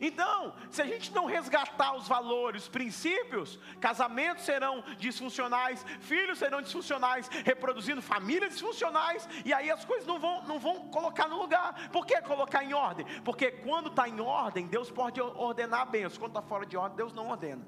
Então, 0.00 0.54
se 0.70 0.82
a 0.82 0.86
gente 0.86 1.12
não 1.12 1.26
resgatar 1.26 1.94
os 1.94 2.08
valores, 2.08 2.64
os 2.64 2.68
princípios, 2.68 3.58
casamentos 3.80 4.44
serão 4.44 4.82
disfuncionais, 4.98 5.84
filhos 6.00 6.38
serão 6.38 6.60
disfuncionais, 6.60 7.28
reproduzindo 7.44 8.02
famílias 8.02 8.52
disfuncionais, 8.52 9.28
e 9.44 9.52
aí 9.52 9.70
as 9.70 9.84
coisas 9.84 10.06
não 10.06 10.18
vão, 10.18 10.42
não 10.44 10.58
vão 10.58 10.88
colocar 10.88 11.28
no 11.28 11.40
lugar. 11.40 11.90
Por 11.90 12.06
que 12.06 12.20
colocar 12.22 12.64
em 12.64 12.74
ordem? 12.74 13.06
Porque 13.22 13.50
quando 13.50 13.88
está 13.88 14.08
em 14.08 14.20
ordem, 14.20 14.66
Deus 14.66 14.90
pode 14.90 15.20
ordenar 15.20 15.80
a 15.82 15.84
benção. 15.84 16.18
Quando 16.18 16.30
está 16.30 16.42
fora 16.42 16.66
de 16.66 16.76
ordem, 16.76 16.96
Deus 16.96 17.12
não 17.12 17.28
ordena. 17.28 17.66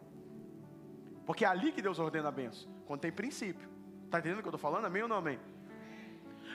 Porque 1.25 1.45
é 1.45 1.49
ali 1.49 1.73
que 1.73 1.83
Deus 1.83 1.99
ordena 1.99 2.29
a 2.29 2.33
benção, 2.33 2.71
quando 2.87 3.01
tem 3.01 3.13
princípio. 3.13 3.69
Está 4.05 4.21
entendendo 4.21 4.39
o 4.39 4.43
que 4.43 4.49
eu 4.49 4.55
estou 4.55 4.71
falando? 4.71 4.85
Amém 4.85 5.03
ou 5.03 5.09
não 5.09 5.17
amém? 5.17 5.39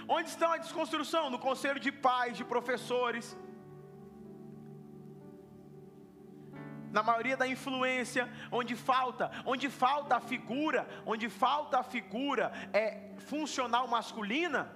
Onde 0.08 0.30
está 0.30 0.54
a 0.54 0.58
desconstrução? 0.58 1.30
No 1.30 1.38
conselho 1.38 1.80
de 1.80 1.92
pais, 1.92 2.38
de 2.38 2.44
professores 2.44 3.38
na 6.92 7.02
maioria 7.02 7.38
da 7.38 7.48
influência, 7.48 8.30
onde 8.52 8.76
falta, 8.76 9.32
onde 9.46 9.70
falta 9.70 10.18
a 10.18 10.20
figura, 10.20 10.88
onde 11.06 11.30
falta 11.30 11.80
a 11.80 11.84
figura 11.84 12.52
é 12.74 13.16
funcional 13.20 13.88
masculina, 13.88 14.70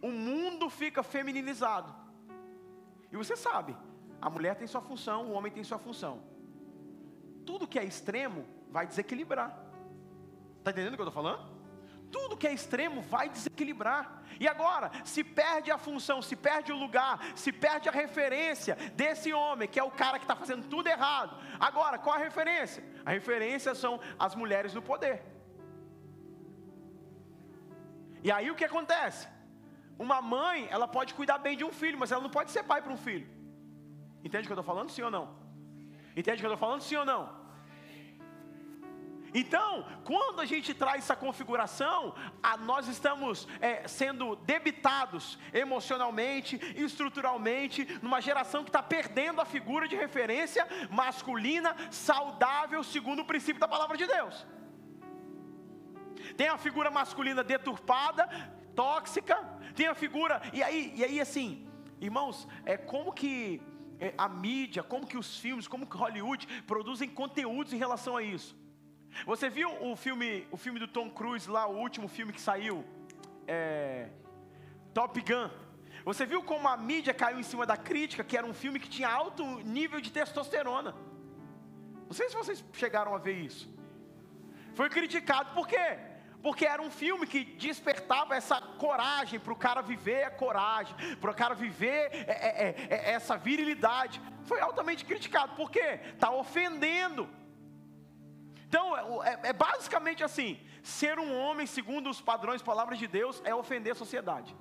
o 0.00 0.10
mundo 0.10 0.70
fica 0.70 1.02
feminilizado. 1.02 1.94
E 3.10 3.16
você 3.16 3.36
sabe, 3.36 3.76
a 4.20 4.30
mulher 4.30 4.54
tem 4.54 4.66
sua 4.66 4.80
função, 4.80 5.26
o 5.26 5.32
homem 5.32 5.50
tem 5.50 5.64
sua 5.64 5.78
função. 5.78 6.22
Tudo 7.44 7.66
que 7.66 7.78
é 7.78 7.84
extremo 7.84 8.46
vai 8.70 8.86
desequilibrar. 8.86 9.58
Está 10.58 10.70
entendendo 10.70 10.92
o 10.92 10.96
que 10.96 11.02
eu 11.02 11.08
estou 11.08 11.22
falando? 11.22 11.57
Tudo 12.10 12.36
que 12.36 12.46
é 12.46 12.52
extremo 12.52 13.00
vai 13.02 13.28
desequilibrar. 13.28 14.22
E 14.40 14.46
agora, 14.46 14.90
se 15.04 15.22
perde 15.24 15.70
a 15.70 15.78
função, 15.78 16.22
se 16.22 16.36
perde 16.36 16.72
o 16.72 16.76
lugar, 16.76 17.20
se 17.34 17.52
perde 17.52 17.88
a 17.88 17.92
referência 17.92 18.76
desse 18.94 19.32
homem, 19.32 19.68
que 19.68 19.80
é 19.80 19.82
o 19.82 19.90
cara 19.90 20.18
que 20.18 20.24
está 20.24 20.36
fazendo 20.36 20.68
tudo 20.68 20.88
errado. 20.88 21.36
Agora, 21.58 21.98
qual 21.98 22.16
a 22.16 22.18
referência? 22.18 22.84
A 23.04 23.10
referência 23.10 23.74
são 23.74 24.00
as 24.18 24.34
mulheres 24.34 24.74
no 24.74 24.82
poder. 24.82 25.22
E 28.22 28.30
aí 28.30 28.50
o 28.50 28.54
que 28.54 28.64
acontece? 28.64 29.28
Uma 29.98 30.22
mãe, 30.22 30.68
ela 30.70 30.86
pode 30.86 31.14
cuidar 31.14 31.38
bem 31.38 31.56
de 31.56 31.64
um 31.64 31.72
filho, 31.72 31.98
mas 31.98 32.12
ela 32.12 32.22
não 32.22 32.30
pode 32.30 32.50
ser 32.50 32.62
pai 32.62 32.80
para 32.80 32.92
um 32.92 32.96
filho. 32.96 33.28
Entende 34.24 34.44
o 34.44 34.46
que 34.46 34.52
eu 34.52 34.60
estou 34.60 34.64
falando? 34.64 34.90
Sim 34.90 35.02
ou 35.02 35.10
não? 35.10 35.36
Entende 36.16 36.36
o 36.36 36.40
que 36.40 36.46
eu 36.46 36.52
estou 36.52 36.56
falando? 36.56 36.82
Sim 36.82 36.96
ou 36.96 37.04
não? 37.04 37.37
Então, 39.34 39.86
quando 40.04 40.40
a 40.40 40.46
gente 40.46 40.72
traz 40.72 41.04
essa 41.04 41.16
configuração, 41.16 42.14
a, 42.42 42.56
nós 42.56 42.88
estamos 42.88 43.46
é, 43.60 43.86
sendo 43.86 44.36
debitados 44.36 45.38
emocionalmente, 45.52 46.58
estruturalmente, 46.76 47.86
numa 48.02 48.20
geração 48.20 48.64
que 48.64 48.70
está 48.70 48.82
perdendo 48.82 49.40
a 49.40 49.44
figura 49.44 49.86
de 49.86 49.96
referência 49.96 50.66
masculina, 50.90 51.76
saudável, 51.90 52.82
segundo 52.82 53.22
o 53.22 53.24
princípio 53.24 53.60
da 53.60 53.68
palavra 53.68 53.96
de 53.96 54.06
Deus. 54.06 54.46
Tem 56.36 56.48
a 56.48 56.58
figura 56.58 56.90
masculina 56.90 57.44
deturpada, 57.44 58.28
tóxica, 58.74 59.36
tem 59.74 59.88
a 59.88 59.94
figura, 59.94 60.40
e 60.52 60.62
aí, 60.62 60.92
e 60.94 61.04
aí 61.04 61.20
assim, 61.20 61.68
irmãos, 62.00 62.46
é 62.64 62.76
como 62.76 63.12
que 63.12 63.60
é, 64.00 64.14
a 64.16 64.28
mídia, 64.28 64.82
como 64.82 65.06
que 65.06 65.18
os 65.18 65.38
filmes, 65.38 65.66
como 65.66 65.86
que 65.86 65.96
Hollywood 65.96 66.46
produzem 66.66 67.08
conteúdos 67.08 67.72
em 67.72 67.76
relação 67.76 68.16
a 68.16 68.22
isso. 68.22 68.56
Você 69.26 69.48
viu 69.48 69.70
o 69.82 69.96
filme, 69.96 70.46
o 70.50 70.56
filme 70.56 70.78
do 70.78 70.88
Tom 70.88 71.10
Cruise 71.10 71.48
lá, 71.48 71.66
o 71.66 71.76
último 71.76 72.08
filme 72.08 72.32
que 72.32 72.40
saiu? 72.40 72.84
É, 73.46 74.08
Top 74.94 75.20
Gun. 75.20 75.50
Você 76.04 76.24
viu 76.24 76.42
como 76.42 76.68
a 76.68 76.76
mídia 76.76 77.12
caiu 77.12 77.38
em 77.38 77.42
cima 77.42 77.66
da 77.66 77.76
crítica, 77.76 78.24
que 78.24 78.36
era 78.36 78.46
um 78.46 78.54
filme 78.54 78.80
que 78.80 78.88
tinha 78.88 79.08
alto 79.08 79.44
nível 79.60 80.00
de 80.00 80.10
testosterona. 80.10 80.94
Não 82.06 82.12
sei 82.12 82.28
se 82.28 82.36
vocês 82.36 82.64
chegaram 82.72 83.14
a 83.14 83.18
ver 83.18 83.34
isso. 83.34 83.68
Foi 84.74 84.88
criticado 84.88 85.52
por 85.54 85.66
quê? 85.66 85.98
Porque 86.42 86.64
era 86.64 86.80
um 86.80 86.90
filme 86.90 87.26
que 87.26 87.44
despertava 87.44 88.36
essa 88.36 88.60
coragem 88.60 89.40
para 89.40 89.52
o 89.52 89.56
cara 89.56 89.82
viver 89.82 90.22
a 90.24 90.30
coragem, 90.30 90.94
para 91.20 91.30
o 91.30 91.34
cara 91.34 91.54
viver 91.54 92.10
é, 92.12 92.30
é, 92.30 92.68
é, 92.68 92.94
é, 92.94 93.10
essa 93.10 93.36
virilidade. 93.36 94.20
Foi 94.44 94.60
altamente 94.60 95.04
criticado. 95.04 95.56
Por 95.56 95.70
quê? 95.70 96.00
Está 96.14 96.30
ofendendo. 96.30 97.28
Então, 98.68 99.24
é, 99.24 99.40
é, 99.44 99.52
basicamente 99.52 100.22
assim: 100.22 100.60
ser 100.82 101.18
um 101.18 101.34
homem 101.34 101.66
segundo 101.66 102.10
os 102.10 102.20
padrões, 102.20 102.60
palavras 102.62 102.98
de 102.98 103.06
Deus, 103.06 103.40
é 103.44 103.54
ofender 103.54 103.92
a 103.92 103.96
sociedade. 103.96 104.54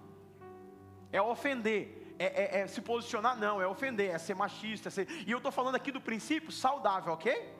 É 1.11 1.21
ofender. 1.21 2.15
É, 2.19 2.25
é, 2.25 2.61
é, 2.61 2.67
se 2.67 2.81
posicionar, 2.81 3.37
não, 3.37 3.61
é 3.61 3.67
ofender, 3.67 4.09
é 4.09 4.17
ser 4.17 4.33
machista. 4.33 4.87
É 4.87 4.91
ser... 4.91 5.07
E 5.27 5.29
eu 5.29 5.37
estou 5.37 5.51
falando 5.51 5.75
aqui 5.75 5.91
do 5.91 6.01
princípio 6.01 6.51
saudável, 6.51 7.13
ok? 7.13 7.53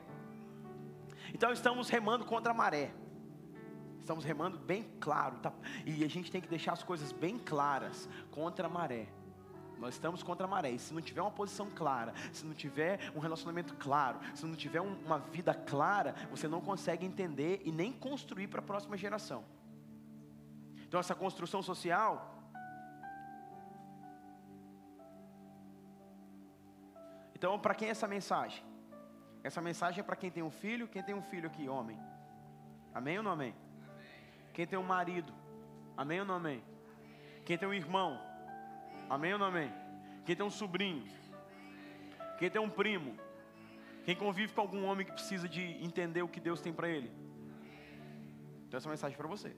Então 1.34 1.52
estamos 1.52 1.90
remando 1.90 2.26
contra 2.26 2.52
a 2.52 2.56
maré. 2.56 2.92
Estamos 4.00 4.24
remando 4.24 4.58
bem 4.58 4.90
claro, 5.02 5.38
tá? 5.40 5.52
E 5.86 6.04
a 6.04 6.08
gente 6.08 6.32
tem 6.32 6.40
que 6.40 6.48
deixar 6.48 6.72
as 6.72 6.82
coisas 6.82 7.12
bem 7.12 7.38
claras 7.38 8.10
contra 8.32 8.68
a 8.68 8.70
maré. 8.70 9.08
Nós 9.80 9.96
estamos 9.96 10.24
contra 10.24 10.46
a 10.46 10.50
maré. 10.50 10.72
E 10.72 10.80
se 10.80 10.94
não 10.94 11.02
tiver 11.02 11.22
uma 11.22 11.32
posição 11.32 11.70
clara, 11.70 12.14
se 12.32 12.46
não 12.46 12.54
tiver 12.54 13.12
um 13.16 13.20
relacionamento 13.20 13.76
claro, 13.76 14.20
se 14.34 14.46
não 14.46 14.56
tiver 14.56 14.82
um, 14.82 14.94
uma 15.06 15.20
vida 15.20 15.54
clara, 15.54 16.16
você 16.30 16.48
não 16.48 16.62
consegue 16.62 17.06
entender 17.06 17.62
e 17.64 17.72
nem 17.72 17.92
construir 17.92 18.48
para 18.48 18.60
a 18.60 18.64
próxima 18.64 18.98
geração. 18.98 19.44
Então, 20.88 21.00
essa 21.00 21.14
construção 21.14 21.62
social. 21.62 22.34
Então, 27.36 27.60
para 27.60 27.76
quem 27.76 27.90
é 27.90 27.92
essa 27.92 28.08
mensagem? 28.08 28.64
Essa 29.44 29.62
mensagem 29.62 30.00
é 30.00 30.04
para 30.04 30.16
quem 30.16 30.32
tem 30.32 30.42
um 30.42 30.50
filho, 30.50 30.88
quem 30.88 31.04
tem 31.04 31.14
um 31.14 31.22
filho 31.22 31.48
aqui, 31.48 31.70
homem. 31.70 32.00
Amém 32.94 33.18
ou 33.18 33.24
não 33.24 33.32
amém? 33.32 33.54
amém. 33.54 34.52
Quem 34.54 34.66
tem 34.66 34.80
um 34.80 34.84
marido? 34.84 35.32
Amém 35.96 36.20
ou 36.20 36.26
não 36.26 36.36
amém? 36.36 36.64
amém. 36.64 37.44
Quem 37.46 37.58
tem 37.58 37.68
um 37.68 37.74
irmão? 37.74 38.27
Amém 39.10 39.34
ou 39.34 39.40
não 39.40 39.48
amém? 39.48 39.72
Quem 40.26 40.36
tem 40.36 40.46
um 40.46 40.50
sobrinho? 40.50 41.06
Quem 42.38 42.50
tem 42.50 42.62
um 42.62 42.70
primo? 42.70 43.16
Quem 44.04 44.16
convive 44.16 44.54
com 44.54 44.62
algum 44.62 44.86
homem 44.86 45.06
que 45.06 45.12
precisa 45.12 45.48
de 45.48 45.62
entender 45.84 46.22
o 46.22 46.28
que 46.28 46.40
Deus 46.40 46.62
tem 46.62 46.74
para 46.74 46.90
ele? 46.90 47.12
Então 48.68 48.78
essa 48.78 48.90
mensagem 48.90 49.18
para 49.18 49.28
você. 49.28 49.56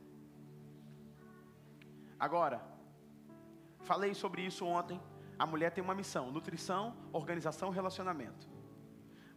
Agora, 2.20 2.62
falei 3.82 4.14
sobre 4.14 4.44
isso 4.44 4.66
ontem. 4.66 5.00
A 5.38 5.46
mulher 5.46 5.72
tem 5.72 5.84
uma 5.84 5.96
missão: 5.96 6.32
nutrição, 6.32 6.96
organização, 7.12 7.70
relacionamento. 7.70 8.48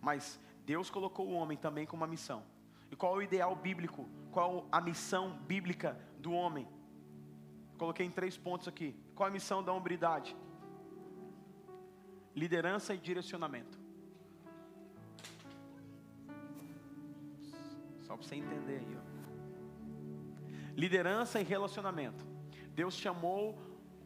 Mas 0.01 0.41
Deus 0.67 0.91
colocou 0.91 1.29
o 1.29 1.33
homem 1.33 1.57
também 1.57 1.87
com 1.87 1.97
uma 1.97 2.07
missão. 2.07 2.43
E 2.91 2.97
qual 2.97 3.15
é 3.15 3.19
o 3.19 3.23
ideal 3.23 3.55
bíblico? 3.57 4.09
Qual 4.31 4.67
a 4.71 4.81
missão 4.81 5.39
bíblica 5.47 5.99
do 6.19 6.33
homem? 6.33 6.69
Coloquei 7.83 8.07
em 8.07 8.13
três 8.13 8.37
pontos 8.37 8.69
aqui. 8.69 8.95
Qual 9.13 9.29
a 9.29 9.33
missão 9.33 9.61
da 9.61 9.73
hombridade? 9.73 10.37
Liderança 12.33 12.95
e 12.95 12.97
direcionamento. 12.97 13.77
Só 18.03 18.17
para 18.17 18.25
você 18.25 18.37
entender 18.37 18.77
aí. 18.77 18.97
Ó. 18.97 19.03
Liderança 20.77 21.41
e 21.41 21.43
relacionamento. 21.43 22.25
Deus 22.73 22.95
chamou 22.95 23.59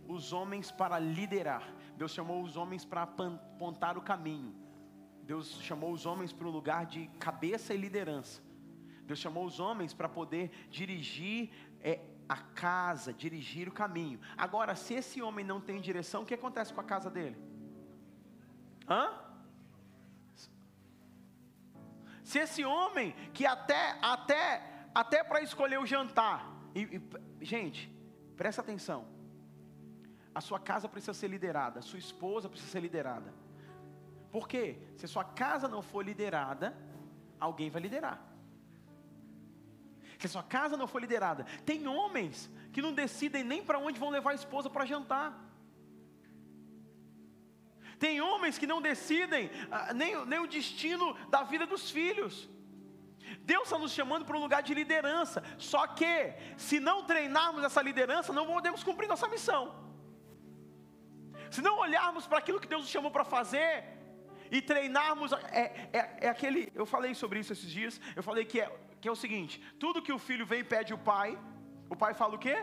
os 0.09 0.33
homens 0.33 0.71
para 0.71 0.99
liderar. 0.99 1.71
Deus 1.99 2.13
chamou 2.13 2.43
os 2.43 2.57
homens 2.57 2.83
para 2.83 3.03
apontar 3.03 3.99
o 3.99 4.01
caminho. 4.01 4.55
Deus 5.23 5.61
chamou 5.61 5.93
os 5.93 6.07
homens 6.07 6.33
para 6.33 6.49
um 6.49 6.51
lugar 6.51 6.87
de 6.87 7.09
cabeça 7.19 7.75
e 7.75 7.77
liderança. 7.77 8.41
Deus 9.03 9.19
chamou 9.19 9.45
os 9.45 9.61
homens 9.61 9.93
para 9.93 10.09
poder 10.09 10.51
dirigir 10.71 11.51
é, 11.83 12.01
a 12.29 12.37
casa, 12.37 13.13
dirigir 13.13 13.69
o 13.69 13.73
caminho. 13.73 14.21
Agora, 14.37 14.75
se 14.75 14.95
esse 14.95 15.23
homem 15.23 15.45
não 15.45 15.61
tem 15.61 15.81
direção, 15.81 16.23
o 16.23 16.27
que 16.27 16.35
acontece 16.35 16.73
com 16.73 16.81
a 16.81 16.85
casa 16.85 17.11
dele? 17.11 17.37
Hã? 18.89 19.13
Se 22.25 22.39
esse 22.41 22.65
homem 22.65 23.13
que 23.33 23.47
até 23.47 23.99
até 24.03 24.89
até 24.95 25.23
para 25.23 25.41
escolher 25.43 25.79
o 25.79 25.87
jantar, 25.87 26.51
e, 26.75 27.01
e, 27.41 27.45
gente, 27.45 27.89
presta 28.37 28.63
atenção. 28.63 29.07
A 30.35 30.41
sua 30.41 30.59
casa 30.59 30.89
precisa 30.89 31.15
ser 31.15 31.29
liderada, 31.29 31.79
a 31.79 31.83
sua 31.83 31.99
esposa 31.99 32.49
precisa 32.49 32.71
ser 32.71 32.81
liderada. 32.81 33.33
Por 34.31 34.49
quê? 34.49 34.79
Se 34.97 35.05
a 35.05 35.09
sua 35.09 35.25
casa 35.25 35.69
não 35.69 35.83
for 35.83 36.05
liderada, 36.05 36.77
alguém 37.39 37.71
vai 37.71 37.81
liderar 37.81 38.26
que 40.19 40.27
a 40.27 40.31
sua 40.31 40.43
casa 40.43 40.77
não 40.77 40.87
foi 40.87 41.01
liderada. 41.03 41.45
Tem 41.65 41.87
homens 41.87 42.51
que 42.73 42.83
não 42.83 42.93
decidem 42.93 43.45
nem 43.45 43.63
para 43.63 43.79
onde 43.79 43.99
vão 43.99 44.11
levar 44.11 44.33
a 44.33 44.35
esposa 44.35 44.69
para 44.71 44.85
jantar. 44.85 45.45
Tem 47.99 48.21
homens 48.21 48.59
que 48.59 48.67
não 48.67 48.81
decidem 48.83 49.51
ah, 49.71 49.93
nem, 49.95 50.25
nem 50.27 50.39
o 50.39 50.47
destino 50.47 51.15
da 51.29 51.43
vida 51.43 51.67
dos 51.67 51.91
filhos. 51.91 52.49
Deus 53.41 53.65
está 53.65 53.79
nos 53.79 53.93
chamando 53.93 54.25
para 54.25 54.37
um 54.37 54.41
lugar 54.41 54.63
de 54.63 54.75
liderança. 54.75 55.43
Só 55.59 55.87
que, 55.87 56.35
se 56.57 56.79
não 56.79 57.05
treinarmos 57.05 57.65
essa 57.65 57.83
liderança, 57.83 58.33
não 58.33 58.47
podemos 58.47 58.85
cumprir 58.85 59.09
nossa 59.09 59.29
missão. 59.29 59.75
Se 61.51 61.63
não 61.63 61.79
olharmos 61.79 62.27
para 62.27 62.39
aquilo 62.39 62.61
que 62.61 62.69
Deus 62.69 62.83
nos 62.83 62.91
chamou 62.91 63.11
para 63.11 63.25
fazer, 63.25 63.97
e 64.51 64.61
treinarmos, 64.63 65.33
é, 65.33 65.89
é, 65.93 66.17
é, 66.21 66.29
aquele, 66.29 66.71
eu 66.75 66.87
falei 66.87 67.15
sobre 67.15 67.41
isso 67.41 67.53
esses 67.53 67.71
dias, 67.71 68.01
eu 68.15 68.23
falei 68.23 68.45
que 68.45 68.61
é 68.61 68.73
que 69.01 69.09
é 69.09 69.13
o 69.13 69.17
seguinte: 69.17 69.61
tudo 69.79 70.03
que 70.03 70.13
o 70.13 70.19
filho 70.19 70.47
vem 70.47 70.61
e 70.61 70.65
pede 70.65 70.95
o 70.95 70.99
pai, 70.99 71.39
o 71.89 71.97
pai 71.97 72.15
fala 72.15 72.35
o 72.35 72.39
quê? 72.39 72.57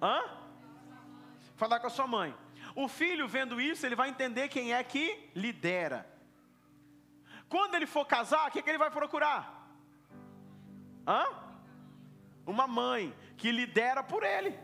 Hã? 0.00 0.22
Falar 1.56 1.80
com 1.80 1.86
a 1.86 1.90
sua 1.90 2.06
mãe. 2.06 2.34
O 2.74 2.88
filho 2.88 3.28
vendo 3.28 3.60
isso, 3.60 3.84
ele 3.84 3.94
vai 3.94 4.08
entender 4.08 4.48
quem 4.48 4.72
é 4.72 4.82
que 4.82 5.30
lidera. 5.34 6.06
Quando 7.48 7.74
ele 7.74 7.86
for 7.86 8.06
casar, 8.06 8.48
o 8.48 8.50
que, 8.50 8.58
é 8.58 8.62
que 8.62 8.70
ele 8.70 8.78
vai 8.78 8.90
procurar? 8.90 9.40
Hã? 11.06 11.24
Uma 12.46 12.66
mãe 12.66 13.14
que 13.36 13.52
lidera 13.52 14.02
por 14.02 14.22
ele. 14.22 14.58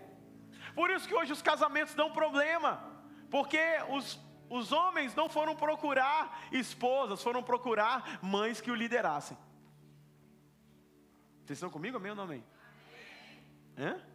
Por 0.75 0.91
isso 0.91 1.07
que 1.07 1.14
hoje 1.14 1.33
os 1.33 1.43
casamentos 1.43 1.95
dão 1.95 2.11
problema, 2.11 2.83
porque 3.31 3.61
os, 3.91 4.19
os 4.49 4.73
homens 4.73 5.14
não 5.14 5.29
foram 5.29 5.55
procurar 5.55 6.47
esposas, 6.51 7.23
foram 7.23 7.43
procurar 7.43 8.19
mães 8.23 8.61
que 8.61 8.71
o 8.71 8.75
liderassem. 8.75 9.37
Vocês 11.49 11.57
estão 11.57 11.71
comigo, 11.71 11.97
amém 11.97 12.11
ou 12.11 12.17
não 12.17 12.25
amém? 12.25 12.45
amém. 13.79 13.95
Hã? 13.95 14.08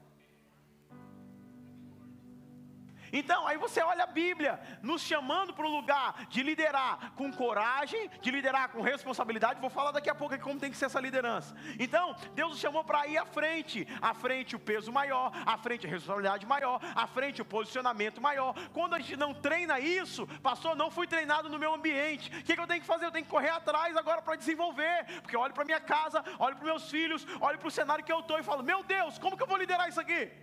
Então, 3.14 3.48
aí 3.48 3.58
você 3.58 3.80
olha 3.82 4.06
a 4.06 4.08
Bíblia 4.08 4.60
nos 4.82 5.04
chamando 5.04 5.54
para 5.54 5.68
um 5.68 5.76
lugar 5.76 6.26
de 6.28 6.42
liderar 6.42 7.12
com 7.16 7.32
coragem, 7.32 8.10
de 8.20 8.32
liderar 8.32 8.70
com 8.70 8.82
responsabilidade. 8.82 9.62
Vou 9.62 9.70
falar 9.70 9.92
daqui 9.92 10.10
a 10.10 10.16
pouco 10.16 10.38
como 10.40 10.60
tem 10.60 10.72
que 10.72 10.78
ser 10.78 10.86
essa 10.86 11.00
liderança. 11.00 11.56
Então, 11.80 12.16
Deus 12.34 12.50
nos 12.50 12.60
chamou 12.60 12.84
para 12.84 13.06
ir 13.06 13.18
à 13.20 13.26
frente. 13.26 13.88
À 14.02 14.16
frente 14.16 14.56
o 14.56 14.60
peso 14.60 14.92
maior, 14.92 15.32
à 15.46 15.56
frente 15.60 15.86
a 15.86 15.90
responsabilidade 15.90 16.48
maior, 16.48 16.82
à 16.96 17.06
frente 17.06 17.40
o 17.40 17.46
posicionamento 17.46 18.20
maior. 18.20 18.56
Quando 18.74 18.96
a 18.96 19.00
gente 19.00 19.16
não 19.16 19.32
treina 19.32 19.80
isso, 19.80 20.26
pastor, 20.42 20.76
não 20.76 20.90
fui 20.90 21.06
treinado 21.06 21.50
no 21.50 21.60
meu 21.60 21.72
ambiente. 21.72 22.36
O 22.36 22.44
que, 22.44 22.56
que 22.56 22.60
eu 22.60 22.68
tenho 22.68 22.82
que 22.82 22.88
fazer? 22.88 23.06
Eu 23.06 23.12
tenho 23.12 23.26
que 23.26 23.32
correr 23.32 23.50
atrás 23.50 23.96
agora 23.96 24.24
para 24.24 24.36
desenvolver. 24.36 25.06
Porque 25.22 25.36
eu 25.36 25.40
olho 25.40 25.54
para 25.54 25.66
minha 25.66 25.80
casa, 25.80 26.24
olho 26.40 26.56
para 26.56 26.66
meus 26.66 26.90
filhos, 26.90 27.28
olho 27.40 27.60
para 27.60 27.68
o 27.68 27.72
cenário 27.72 28.04
que 28.04 28.12
eu 28.12 28.22
estou 28.22 28.40
e 28.40 28.44
falo: 28.44 28.64
Meu 28.64 28.84
Deus, 28.84 29.20
como 29.20 29.38
que 29.38 29.44
eu 29.44 29.48
vou 29.48 29.58
liderar 29.58 29.88
isso 29.88 30.02
aqui? 30.02 30.43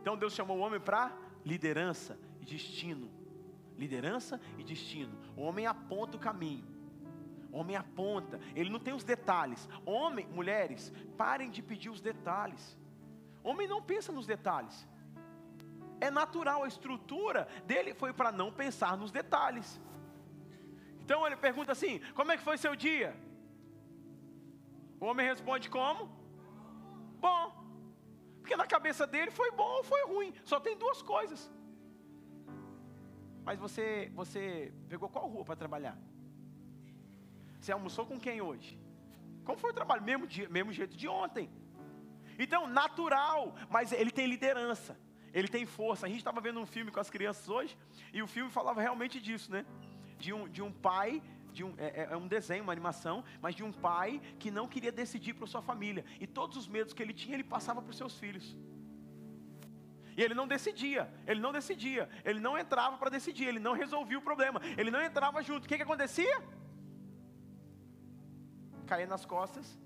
Então 0.00 0.16
Deus 0.16 0.32
chamou 0.32 0.58
o 0.58 0.60
homem 0.60 0.80
para 0.80 1.12
liderança 1.44 2.18
e 2.40 2.44
destino. 2.44 3.10
Liderança 3.76 4.40
e 4.58 4.64
destino. 4.64 5.18
O 5.36 5.42
homem 5.42 5.66
aponta 5.66 6.16
o 6.16 6.20
caminho. 6.20 6.64
O 7.52 7.58
homem 7.58 7.76
aponta, 7.76 8.40
ele 8.54 8.70
não 8.70 8.78
tem 8.78 8.94
os 8.94 9.02
detalhes. 9.02 9.68
Homem, 9.84 10.26
mulheres, 10.28 10.92
parem 11.16 11.50
de 11.50 11.62
pedir 11.62 11.90
os 11.90 12.00
detalhes. 12.00 12.78
Homem 13.42 13.66
não 13.66 13.82
pensa 13.82 14.12
nos 14.12 14.26
detalhes. 14.26 14.86
É 16.00 16.10
natural, 16.10 16.62
a 16.62 16.68
estrutura 16.68 17.48
dele 17.66 17.92
foi 17.92 18.12
para 18.12 18.30
não 18.30 18.52
pensar 18.52 18.96
nos 18.96 19.10
detalhes. 19.10 19.80
Então 21.00 21.26
ele 21.26 21.36
pergunta 21.36 21.72
assim: 21.72 22.00
Como 22.14 22.30
é 22.30 22.36
que 22.36 22.42
foi 22.42 22.56
seu 22.56 22.76
dia? 22.76 23.16
O 25.00 25.06
homem 25.06 25.26
responde 25.26 25.68
como? 25.68 26.08
Bom. 27.20 27.59
Porque 28.50 28.64
na 28.64 28.66
cabeça 28.66 29.06
dele 29.06 29.30
foi 29.30 29.52
bom 29.52 29.76
ou 29.76 29.84
foi 29.84 30.04
ruim. 30.06 30.34
Só 30.42 30.58
tem 30.58 30.76
duas 30.76 31.00
coisas. 31.00 31.48
Mas 33.44 33.60
você, 33.60 34.10
você 34.12 34.74
pegou 34.88 35.08
qual 35.08 35.28
rua 35.28 35.44
para 35.44 35.54
trabalhar? 35.54 35.96
Você 37.60 37.70
almoçou 37.70 38.04
com 38.04 38.18
quem 38.18 38.40
hoje? 38.40 38.76
Como 39.44 39.56
foi 39.56 39.70
o 39.70 39.72
trabalho? 39.72 40.02
Mesmo, 40.02 40.26
dia, 40.26 40.48
mesmo 40.48 40.72
jeito 40.72 40.96
de 40.96 41.06
ontem. 41.06 41.48
Então, 42.36 42.66
natural, 42.66 43.54
mas 43.68 43.92
ele 43.92 44.10
tem 44.10 44.26
liderança, 44.26 44.98
ele 45.32 45.46
tem 45.46 45.64
força. 45.64 46.06
A 46.06 46.08
gente 46.08 46.18
estava 46.18 46.40
vendo 46.40 46.58
um 46.58 46.66
filme 46.66 46.90
com 46.90 46.98
as 46.98 47.08
crianças 47.08 47.48
hoje, 47.48 47.78
e 48.12 48.20
o 48.20 48.26
filme 48.26 48.50
falava 48.50 48.80
realmente 48.80 49.20
disso, 49.20 49.52
né? 49.52 49.64
De 50.18 50.32
um, 50.32 50.48
de 50.48 50.60
um 50.60 50.72
pai 50.72 51.22
de 51.50 51.64
um, 51.64 51.74
é, 51.78 52.08
é, 52.10 52.16
um 52.16 52.26
desenho, 52.26 52.62
uma 52.62 52.72
animação, 52.72 53.24
mas 53.40 53.54
de 53.54 53.64
um 53.64 53.72
pai 53.72 54.20
que 54.38 54.50
não 54.50 54.68
queria 54.68 54.92
decidir 54.92 55.34
para 55.34 55.46
sua 55.46 55.62
família. 55.62 56.04
E 56.18 56.26
todos 56.26 56.56
os 56.56 56.68
medos 56.68 56.92
que 56.92 57.02
ele 57.02 57.12
tinha, 57.12 57.34
ele 57.34 57.44
passava 57.44 57.82
para 57.82 57.90
os 57.90 57.96
seus 57.96 58.18
filhos. 58.18 58.56
E 60.16 60.22
ele 60.22 60.34
não 60.34 60.46
decidia, 60.46 61.12
ele 61.26 61.40
não 61.40 61.52
decidia, 61.52 62.08
ele 62.24 62.40
não 62.40 62.58
entrava 62.58 62.96
para 62.98 63.10
decidir, 63.10 63.46
ele 63.46 63.58
não 63.58 63.72
resolvia 63.72 64.18
o 64.18 64.22
problema, 64.22 64.60
ele 64.76 64.90
não 64.90 65.02
entrava 65.02 65.42
junto. 65.42 65.64
O 65.64 65.68
que, 65.68 65.76
que 65.76 65.82
acontecia? 65.82 66.42
Caía 68.86 69.06
nas 69.06 69.24
costas, 69.24 69.78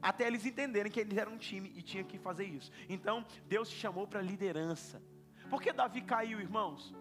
até 0.00 0.26
eles 0.26 0.46
entenderem 0.46 0.90
que 0.90 1.00
eles 1.00 1.18
eram 1.18 1.32
um 1.32 1.36
time 1.36 1.72
e 1.74 1.82
tinha 1.82 2.04
que 2.04 2.18
fazer 2.18 2.44
isso. 2.44 2.70
Então, 2.88 3.26
Deus 3.46 3.68
te 3.68 3.76
chamou 3.76 4.06
para 4.06 4.22
liderança. 4.22 5.02
Por 5.50 5.60
que 5.60 5.72
Davi 5.72 6.02
caiu, 6.02 6.40
irmãos? 6.40 6.94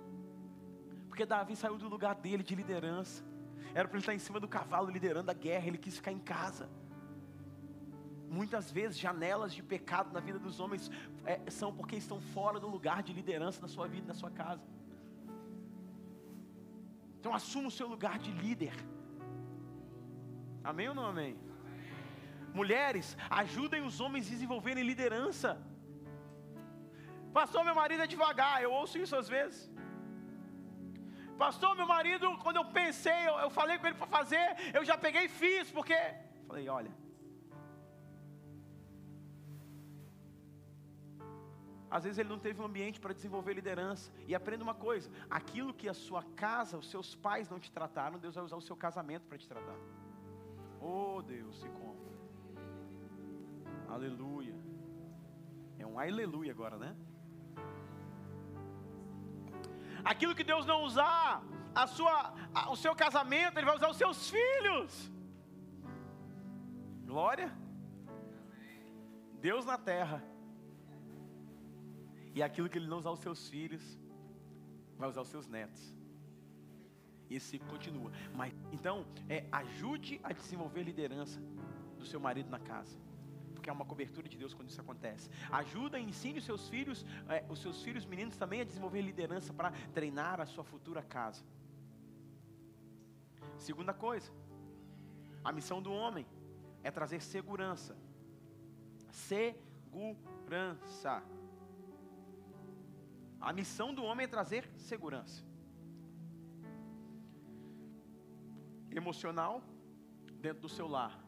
Porque 1.07 1.25
Davi 1.25 1.55
saiu 1.55 1.77
do 1.77 1.87
lugar 1.87 2.15
dele 2.15 2.43
de 2.43 2.55
liderança. 2.55 3.23
Era 3.73 3.87
para 3.87 3.97
ele 3.97 4.03
estar 4.03 4.13
em 4.13 4.19
cima 4.19 4.39
do 4.39 4.47
cavalo 4.47 4.89
liderando 4.89 5.29
a 5.29 5.33
guerra, 5.33 5.67
ele 5.67 5.77
quis 5.77 5.95
ficar 5.97 6.11
em 6.11 6.19
casa. 6.19 6.69
Muitas 8.29 8.71
vezes, 8.71 8.97
janelas 8.97 9.53
de 9.53 9.63
pecado 9.63 10.11
na 10.11 10.19
vida 10.19 10.39
dos 10.39 10.59
homens 10.59 10.91
é, 11.25 11.39
são 11.49 11.73
porque 11.73 11.95
estão 11.95 12.19
fora 12.19 12.59
do 12.59 12.67
lugar 12.67 13.01
de 13.01 13.13
liderança 13.13 13.61
na 13.61 13.67
sua 13.67 13.87
vida, 13.87 14.07
na 14.07 14.13
sua 14.13 14.31
casa. 14.31 14.65
Então, 17.19 17.33
assuma 17.33 17.67
o 17.69 17.71
seu 17.79 17.87
lugar 17.87 18.19
de 18.19 18.31
líder. 18.31 18.73
Amém 20.63 20.89
ou 20.89 20.95
não 20.95 21.05
amém? 21.05 21.37
Mulheres, 22.53 23.15
ajudem 23.29 23.81
os 23.85 23.99
homens 24.01 24.27
a 24.27 24.31
desenvolverem 24.31 24.83
liderança. 24.83 25.51
Pastor, 27.33 27.63
meu 27.63 27.75
marido 27.75 28.03
é 28.03 28.07
devagar, 28.07 28.55
eu 28.61 28.71
ouço 28.71 28.97
isso 28.97 29.15
às 29.15 29.29
vezes. 29.29 29.71
Pastor, 31.37 31.75
meu 31.75 31.87
marido, 31.87 32.25
quando 32.43 32.57
eu 32.57 32.65
pensei, 32.65 33.19
eu, 33.27 33.35
eu 33.45 33.49
falei 33.49 33.77
com 33.77 33.87
ele 33.87 33.95
para 33.95 34.07
fazer, 34.07 34.45
eu 34.73 34.83
já 34.83 34.97
peguei 34.97 35.25
e 35.25 35.29
fiz, 35.29 35.69
porque. 35.71 35.97
Falei, 36.47 36.67
olha. 36.67 36.91
Às 41.89 42.03
vezes 42.03 42.17
ele 42.19 42.29
não 42.29 42.39
teve 42.39 42.61
um 42.61 42.65
ambiente 42.65 42.99
para 42.99 43.13
desenvolver 43.13 43.53
liderança. 43.53 44.11
E 44.27 44.35
aprenda 44.35 44.63
uma 44.63 44.75
coisa: 44.75 45.09
aquilo 45.29 45.73
que 45.73 45.87
a 45.87 45.93
sua 45.93 46.23
casa, 46.35 46.77
os 46.77 46.89
seus 46.89 47.15
pais 47.15 47.49
não 47.49 47.59
te 47.59 47.71
trataram, 47.71 48.19
Deus 48.19 48.35
vai 48.35 48.43
usar 48.43 48.57
o 48.57 48.61
seu 48.61 48.75
casamento 48.75 49.25
para 49.27 49.37
te 49.37 49.47
tratar. 49.47 49.77
Oh 50.81 51.21
Deus, 51.21 51.59
se 51.59 51.69
como. 51.69 51.97
Aleluia. 53.87 54.55
É 55.79 55.85
um 55.85 55.97
aleluia 55.97 56.51
agora, 56.51 56.77
né? 56.77 56.95
Aquilo 60.03 60.35
que 60.35 60.43
Deus 60.43 60.65
não 60.65 60.83
usar, 60.83 61.43
a 61.73 61.87
sua, 61.87 62.33
a, 62.53 62.71
o 62.71 62.75
seu 62.75 62.95
casamento, 62.95 63.57
Ele 63.57 63.65
vai 63.65 63.75
usar 63.75 63.89
os 63.89 63.97
seus 63.97 64.29
filhos. 64.29 65.11
Glória. 67.05 67.51
Deus 69.39 69.65
na 69.65 69.77
terra. 69.77 70.23
E 72.33 72.43
aquilo 72.43 72.69
que 72.69 72.77
Ele 72.77 72.87
não 72.87 72.99
usar 72.99 73.11
os 73.11 73.19
seus 73.19 73.47
filhos, 73.49 73.99
vai 74.97 75.09
usar 75.09 75.21
os 75.21 75.29
seus 75.29 75.47
netos. 75.47 75.95
E 77.29 77.35
esse 77.35 77.47
ciclo 77.47 77.67
continua. 77.69 78.11
Mas 78.33 78.53
então, 78.71 79.05
é, 79.27 79.45
ajude 79.51 80.19
a 80.23 80.31
desenvolver 80.33 80.83
liderança 80.83 81.39
do 81.97 82.05
seu 82.05 82.19
marido 82.19 82.49
na 82.49 82.59
casa 82.59 83.06
porque 83.57 83.69
é 83.69 83.73
uma 83.73 83.85
cobertura 83.85 84.29
de 84.29 84.37
Deus 84.37 84.53
quando 84.53 84.69
isso 84.69 84.79
acontece. 84.79 85.29
Ajuda 85.51 85.99
e 85.99 86.03
ensine 86.03 86.39
os 86.39 86.45
seus 86.45 86.69
filhos, 86.69 87.05
é, 87.27 87.43
os 87.49 87.59
seus 87.59 87.81
filhos 87.81 88.05
meninos 88.05 88.37
também 88.37 88.61
a 88.61 88.63
desenvolver 88.63 89.01
liderança 89.01 89.53
para 89.53 89.71
treinar 89.93 90.39
a 90.39 90.45
sua 90.45 90.63
futura 90.63 91.01
casa. 91.01 91.43
Segunda 93.57 93.93
coisa, 93.93 94.31
a 95.43 95.51
missão 95.51 95.81
do 95.81 95.91
homem 95.91 96.25
é 96.83 96.91
trazer 96.91 97.21
segurança. 97.21 97.97
Segurança. 99.11 101.23
A 103.39 103.53
missão 103.53 103.93
do 103.93 104.03
homem 104.03 104.25
é 104.25 104.27
trazer 104.27 104.69
segurança. 104.75 105.43
Emocional 108.91 109.61
dentro 110.45 110.61
do 110.61 110.69
seu 110.69 110.87
lar, 110.87 111.19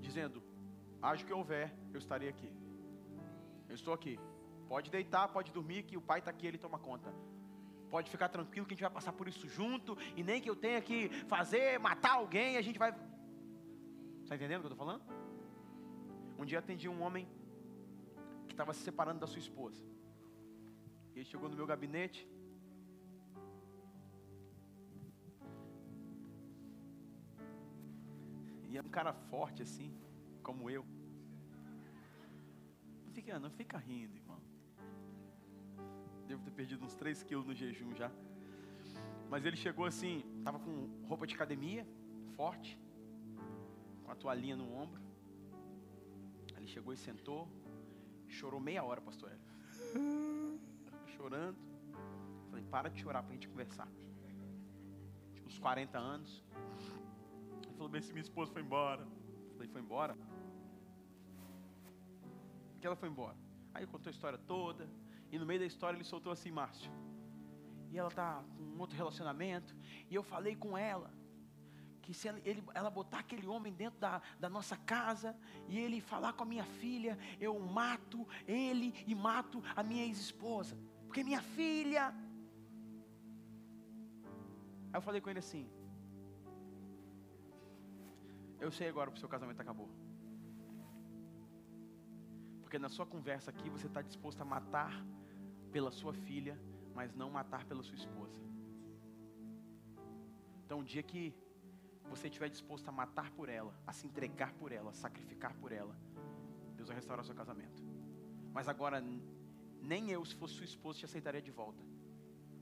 dizendo: 0.00 0.42
Haja 1.00 1.22
o 1.22 1.26
que 1.26 1.32
houver, 1.32 1.72
eu 1.96 1.98
estarei 1.98 2.28
aqui. 2.28 2.50
Eu 3.68 3.74
estou 3.74 3.94
aqui. 3.94 4.18
Pode 4.68 4.90
deitar, 4.90 5.28
pode 5.28 5.50
dormir, 5.52 5.82
que 5.82 5.96
o 5.96 6.00
pai 6.00 6.18
está 6.18 6.30
aqui, 6.30 6.46
ele 6.46 6.58
toma 6.58 6.78
conta. 6.78 7.12
Pode 7.90 8.10
ficar 8.10 8.28
tranquilo 8.28 8.66
que 8.66 8.74
a 8.74 8.76
gente 8.76 8.82
vai 8.82 8.90
passar 8.90 9.12
por 9.12 9.26
isso 9.28 9.48
junto, 9.48 9.96
e 10.16 10.22
nem 10.22 10.40
que 10.40 10.50
eu 10.50 10.56
tenha 10.56 10.80
que 10.80 11.08
fazer, 11.26 11.78
matar 11.78 12.14
alguém, 12.14 12.56
a 12.56 12.62
gente 12.62 12.78
vai. 12.78 12.90
Está 14.22 14.36
entendendo 14.36 14.58
o 14.58 14.62
que 14.62 14.66
eu 14.66 14.72
estou 14.72 14.86
falando? 14.86 15.02
Um 16.38 16.44
dia 16.44 16.58
atendi 16.58 16.88
um 16.88 17.02
homem 17.02 17.26
que 18.46 18.52
estava 18.52 18.74
se 18.74 18.80
separando 18.80 19.20
da 19.20 19.26
sua 19.26 19.38
esposa. 19.38 19.82
Ele 21.14 21.24
chegou 21.24 21.48
no 21.48 21.56
meu 21.56 21.66
gabinete. 21.66 22.28
E 28.68 28.76
é 28.76 28.82
um 28.82 28.90
cara 28.90 29.12
forte 29.12 29.62
assim 29.62 29.90
como 30.42 30.70
eu. 30.70 30.84
Fica, 33.18 33.36
não 33.40 33.50
fica 33.50 33.76
rindo, 33.76 34.14
irmão. 34.14 34.40
Devo 36.28 36.40
ter 36.44 36.52
perdido 36.52 36.84
uns 36.84 36.94
3 36.94 37.24
quilos 37.24 37.44
no 37.44 37.52
jejum 37.52 37.92
já. 37.92 38.12
Mas 39.28 39.44
ele 39.44 39.56
chegou 39.56 39.84
assim, 39.86 40.22
estava 40.38 40.60
com 40.60 40.88
roupa 41.08 41.26
de 41.26 41.34
academia, 41.34 41.84
forte, 42.36 42.78
com 44.04 44.12
a 44.12 44.14
toalhinha 44.14 44.56
no 44.56 44.72
ombro. 44.72 45.02
Ele 46.56 46.68
chegou 46.68 46.92
e 46.92 46.96
sentou, 46.96 47.48
chorou 48.28 48.60
meia 48.60 48.84
hora, 48.84 49.00
pastor 49.00 49.32
Hélio. 49.32 50.60
Chorando. 51.16 51.58
Falei, 52.50 52.64
para 52.70 52.88
de 52.88 53.00
chorar 53.00 53.24
para 53.24 53.32
a 53.32 53.34
gente 53.34 53.48
conversar. 53.48 53.88
Tinha 55.34 55.44
uns 55.44 55.58
40 55.58 55.98
anos. 55.98 56.44
Ele 57.64 57.72
falou, 57.72 57.88
bem, 57.88 58.00
se 58.00 58.12
minha 58.12 58.22
esposa 58.22 58.52
foi 58.52 58.62
embora. 58.62 59.04
Falei, 59.54 59.66
foi 59.66 59.80
embora? 59.80 60.16
Que 62.80 62.86
ela 62.86 62.96
foi 62.96 63.08
embora. 63.08 63.36
Aí 63.74 63.86
contou 63.86 64.10
a 64.10 64.12
história 64.12 64.38
toda, 64.38 64.88
e 65.30 65.38
no 65.38 65.46
meio 65.46 65.60
da 65.60 65.66
história 65.66 65.96
ele 65.96 66.04
soltou 66.04 66.32
assim, 66.32 66.50
Márcio. 66.50 66.90
E 67.90 67.98
ela 67.98 68.10
tá 68.10 68.44
com 68.56 68.62
um 68.62 68.78
outro 68.80 68.96
relacionamento, 68.96 69.74
e 70.10 70.14
eu 70.14 70.22
falei 70.22 70.54
com 70.56 70.76
ela 70.76 71.10
que 72.08 72.14
se 72.14 72.26
ela, 72.26 72.40
ele, 72.42 72.62
ela 72.74 72.88
botar 72.88 73.18
aquele 73.18 73.46
homem 73.46 73.70
dentro 73.70 74.00
da, 74.00 74.22
da 74.40 74.48
nossa 74.48 74.78
casa 74.78 75.36
e 75.68 75.78
ele 75.78 76.00
falar 76.00 76.32
com 76.32 76.42
a 76.42 76.46
minha 76.46 76.64
filha, 76.64 77.18
eu 77.38 77.58
mato 77.58 78.26
ele 78.46 78.94
e 79.06 79.14
mato 79.14 79.62
a 79.76 79.82
minha 79.82 80.04
ex-esposa, 80.06 80.74
porque 81.06 81.22
minha 81.22 81.42
filha. 81.42 82.14
Aí 84.90 84.94
eu 84.94 85.02
falei 85.02 85.20
com 85.20 85.28
ele 85.28 85.40
assim: 85.40 85.68
Eu 88.58 88.70
sei 88.70 88.88
agora 88.88 89.10
que 89.10 89.18
o 89.18 89.20
seu 89.20 89.28
casamento 89.28 89.60
acabou. 89.60 89.90
Porque 92.68 92.78
na 92.78 92.90
sua 92.90 93.06
conversa 93.06 93.50
aqui 93.50 93.70
você 93.70 93.86
está 93.86 94.02
disposto 94.02 94.42
a 94.42 94.44
matar 94.44 94.92
pela 95.72 95.90
sua 95.90 96.12
filha, 96.12 96.60
mas 96.94 97.14
não 97.14 97.30
matar 97.30 97.64
pela 97.64 97.82
sua 97.82 97.94
esposa. 97.94 98.38
Então, 100.66 100.80
o 100.80 100.84
dia 100.84 101.02
que 101.02 101.34
você 102.10 102.28
estiver 102.28 102.50
disposto 102.50 102.86
a 102.86 102.92
matar 102.92 103.30
por 103.30 103.48
ela, 103.48 103.72
a 103.86 103.92
se 103.94 104.06
entregar 104.06 104.52
por 104.52 104.70
ela, 104.70 104.90
a 104.90 104.92
sacrificar 104.92 105.54
por 105.54 105.72
ela, 105.72 105.96
Deus 106.76 106.88
vai 106.88 106.96
restaurar 106.96 107.24
seu 107.24 107.34
casamento. 107.34 107.82
Mas 108.52 108.68
agora, 108.68 109.02
nem 109.80 110.10
eu, 110.10 110.22
se 110.26 110.34
fosse 110.34 110.52
sua 110.52 110.66
esposa, 110.66 110.98
te 110.98 111.06
aceitaria 111.06 111.40
de 111.40 111.50
volta. 111.50 111.82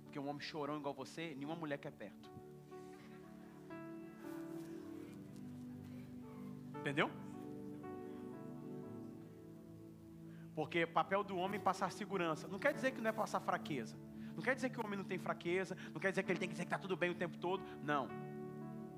Porque 0.04 0.20
um 0.20 0.28
homem 0.28 0.40
chorão 0.40 0.78
igual 0.78 0.94
você, 0.94 1.34
nenhuma 1.34 1.56
mulher 1.56 1.78
quer 1.78 1.90
perto. 1.90 2.30
Entendeu? 6.78 7.10
Porque 10.56 10.86
papel 10.86 11.22
do 11.22 11.36
homem 11.36 11.60
é 11.60 11.62
passar 11.62 11.92
segurança. 11.92 12.48
Não 12.48 12.58
quer 12.58 12.72
dizer 12.72 12.92
que 12.92 13.00
não 13.02 13.10
é 13.10 13.12
passar 13.12 13.40
fraqueza. 13.40 13.94
Não 14.34 14.42
quer 14.42 14.54
dizer 14.54 14.70
que 14.70 14.80
o 14.80 14.84
homem 14.84 14.96
não 14.96 15.04
tem 15.04 15.18
fraqueza. 15.18 15.76
Não 15.92 16.00
quer 16.00 16.08
dizer 16.08 16.22
que 16.22 16.32
ele 16.32 16.38
tem 16.38 16.48
que 16.48 16.54
dizer 16.54 16.64
que 16.64 16.74
está 16.74 16.78
tudo 16.78 16.96
bem 16.96 17.10
o 17.10 17.14
tempo 17.14 17.36
todo. 17.36 17.62
Não. 17.82 18.08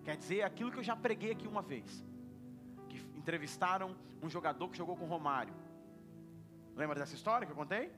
Quer 0.05 0.17
dizer 0.17 0.43
aquilo 0.43 0.71
que 0.71 0.79
eu 0.79 0.85
já 0.85 0.95
preguei 0.95 1.33
aqui 1.33 1.49
uma 1.49 1.61
vez. 1.61 2.07
Que 2.89 2.99
entrevistaram 3.17 3.97
um 4.23 4.31
jogador 4.31 4.69
que 4.69 4.79
jogou 4.79 4.97
com 4.97 5.05
Romário. 5.05 5.53
Lembra 6.77 6.97
dessa 7.01 7.17
história 7.17 7.45
que 7.45 7.53
eu 7.53 7.57
contei? 7.57 7.91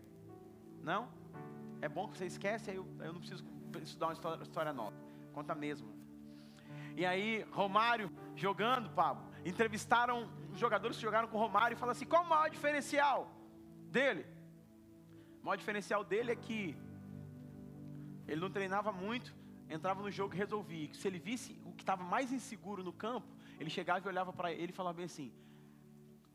Não? 0.83 1.11
É 1.83 1.89
bom 1.89 2.09
que 2.09 2.17
você 2.17 2.25
esquece, 2.25 2.71
aí 2.71 2.77
eu, 2.77 2.87
eu 3.01 3.13
não 3.13 3.21
preciso 3.21 3.45
estudar 3.83 4.07
uma 4.07 4.15
história, 4.15 4.43
história 4.43 4.73
nova. 4.73 4.97
Conta 5.35 5.55
mesmo. 5.55 5.93
E 6.97 7.05
aí, 7.05 7.47
Romário 7.53 8.11
jogando, 8.35 8.89
Pablo. 8.89 9.23
Entrevistaram 9.45 10.31
os 10.51 10.59
jogadores 10.59 10.97
que 10.97 11.03
jogaram 11.03 11.29
com 11.29 11.37
Romário 11.37 11.75
e 11.75 11.79
falaram 11.79 11.93
assim: 11.97 12.07
qual 12.07 12.25
o 12.25 12.29
maior 12.29 12.49
diferencial? 12.49 13.31
Dele. 13.91 14.25
O 15.41 15.47
maior 15.47 15.57
diferencial 15.57 16.03
dele 16.05 16.33
é 16.33 16.37
que 16.37 16.77
ele 18.29 18.41
não 18.41 18.51
treinava 18.51 18.93
muito, 18.93 19.35
entrava 19.69 20.03
no 20.03 20.11
jogo 20.11 20.35
e 20.35 20.39
resolvia. 20.39 20.95
Se 20.95 21.07
ele 21.09 21.19
visse 21.19 21.61
o 21.65 21.73
que 21.73 21.83
estava 21.83 22.05
mais 22.05 22.33
inseguro 22.33 22.83
no 22.85 22.93
campo, 22.93 23.29
ele 23.59 23.71
chegava 23.71 24.07
e 24.07 24.09
olhava 24.09 24.33
para 24.33 24.53
ele 24.53 24.71
e 24.73 24.79
falava 24.81 24.97
bem 24.97 25.07
assim: 25.07 25.33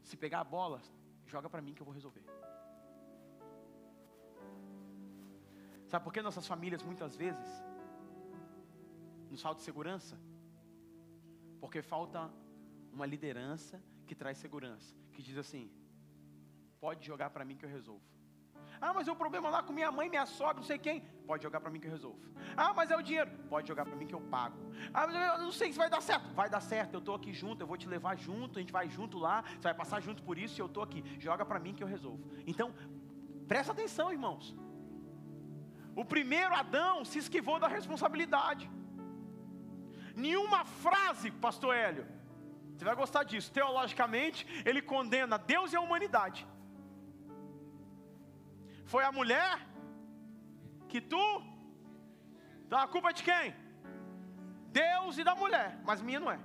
se 0.04 0.16
pegar 0.18 0.42
a 0.42 0.44
bola, 0.44 0.82
joga 1.26 1.50
para 1.50 1.62
mim 1.62 1.74
que 1.74 1.82
eu 1.82 1.86
vou 1.86 1.94
resolver. 1.94 2.26
Sabe 5.88 6.04
por 6.04 6.12
que 6.12 6.22
nossas 6.22 6.48
famílias 6.48 6.84
muitas 6.84 7.16
vezes 7.16 7.48
nos 9.30 9.42
falta 9.42 9.62
segurança? 9.62 10.20
Porque 11.60 11.82
falta 11.82 12.32
uma 12.92 13.06
liderança 13.06 13.82
que 14.08 14.16
traz 14.16 14.38
segurança, 14.38 14.96
que 15.14 15.22
diz 15.22 15.38
assim: 15.38 15.72
pode 16.80 17.06
jogar 17.06 17.30
para 17.30 17.46
mim 17.46 17.56
que 17.56 17.66
eu 17.66 17.70
resolvo. 17.70 18.04
Ah, 18.80 18.94
mas 18.94 19.08
é 19.08 19.12
o 19.12 19.16
problema 19.16 19.50
lá 19.50 19.64
com 19.64 19.74
minha 19.74 19.92
mãe, 19.92 20.10
minha 20.10 20.26
sogra, 20.26 20.56
não 20.56 20.64
sei 20.64 20.78
quem. 20.78 21.02
Pode 21.26 21.44
jogar 21.44 21.60
para 21.60 21.72
mim 21.72 21.80
que 21.80 21.88
eu 21.88 21.92
resolvo. 21.92 22.20
Ah, 22.56 22.74
mas 22.74 22.92
é 22.92 22.98
o 22.98 23.02
dinheiro. 23.02 23.32
Pode 23.50 23.68
jogar 23.68 23.86
para 23.86 23.96
mim 23.96 24.06
que 24.06 24.14
eu 24.14 24.22
pago. 24.22 24.58
Ah, 24.94 25.08
mas 25.08 25.16
eu 25.16 25.46
não 25.46 25.52
sei 25.52 25.72
se 25.72 25.78
vai 25.78 25.90
dar 25.90 26.02
certo. 26.02 26.34
Vai 26.34 26.50
dar 26.50 26.60
certo, 26.60 26.94
eu 26.94 27.00
estou 27.00 27.16
aqui 27.16 27.34
junto, 27.34 27.62
eu 27.62 27.68
vou 27.68 27.78
te 27.78 27.88
levar 27.88 28.16
junto, 28.16 28.60
a 28.60 28.62
gente 28.62 28.74
vai 28.74 28.90
junto 28.90 29.18
lá, 29.18 29.44
você 29.44 29.62
vai 29.62 29.74
passar 29.74 30.02
junto 30.02 30.22
por 30.24 30.38
isso 30.38 30.60
e 30.60 30.62
eu 30.62 30.66
estou 30.68 30.84
aqui. 30.84 31.04
Joga 31.20 31.46
para 31.46 31.60
mim 31.60 31.74
que 31.74 31.84
eu 31.84 31.88
resolvo. 31.88 32.30
Então, 32.46 32.74
presta 33.48 33.72
atenção, 33.72 34.12
irmãos. 34.12 34.56
O 35.96 36.04
primeiro 36.04 36.54
Adão 36.54 37.06
se 37.06 37.20
esquivou 37.20 37.58
da 37.60 37.68
responsabilidade. 37.68 38.70
Nenhuma 40.16 40.66
frase, 40.66 41.32
pastor 41.32 41.76
Hélio, 41.76 42.06
você 42.76 42.84
vai 42.84 42.96
gostar 42.96 43.24
disso. 43.24 43.52
Teologicamente, 43.52 44.46
ele 44.66 44.82
condena 44.82 45.38
Deus 45.38 45.72
e 45.72 45.76
a 45.76 45.82
humanidade. 45.82 46.46
Foi 48.94 49.04
a 49.04 49.12
mulher 49.12 49.54
que 50.92 51.02
tu. 51.02 51.26
Então 52.66 52.80
a 52.80 52.88
culpa 52.88 53.10
é 53.10 53.14
de 53.20 53.24
quem? 53.30 53.48
Deus 54.84 55.18
e 55.18 55.24
da 55.30 55.36
mulher, 55.44 55.70
mas 55.88 56.02
minha 56.02 56.20
não 56.20 56.32
é. 56.32 56.40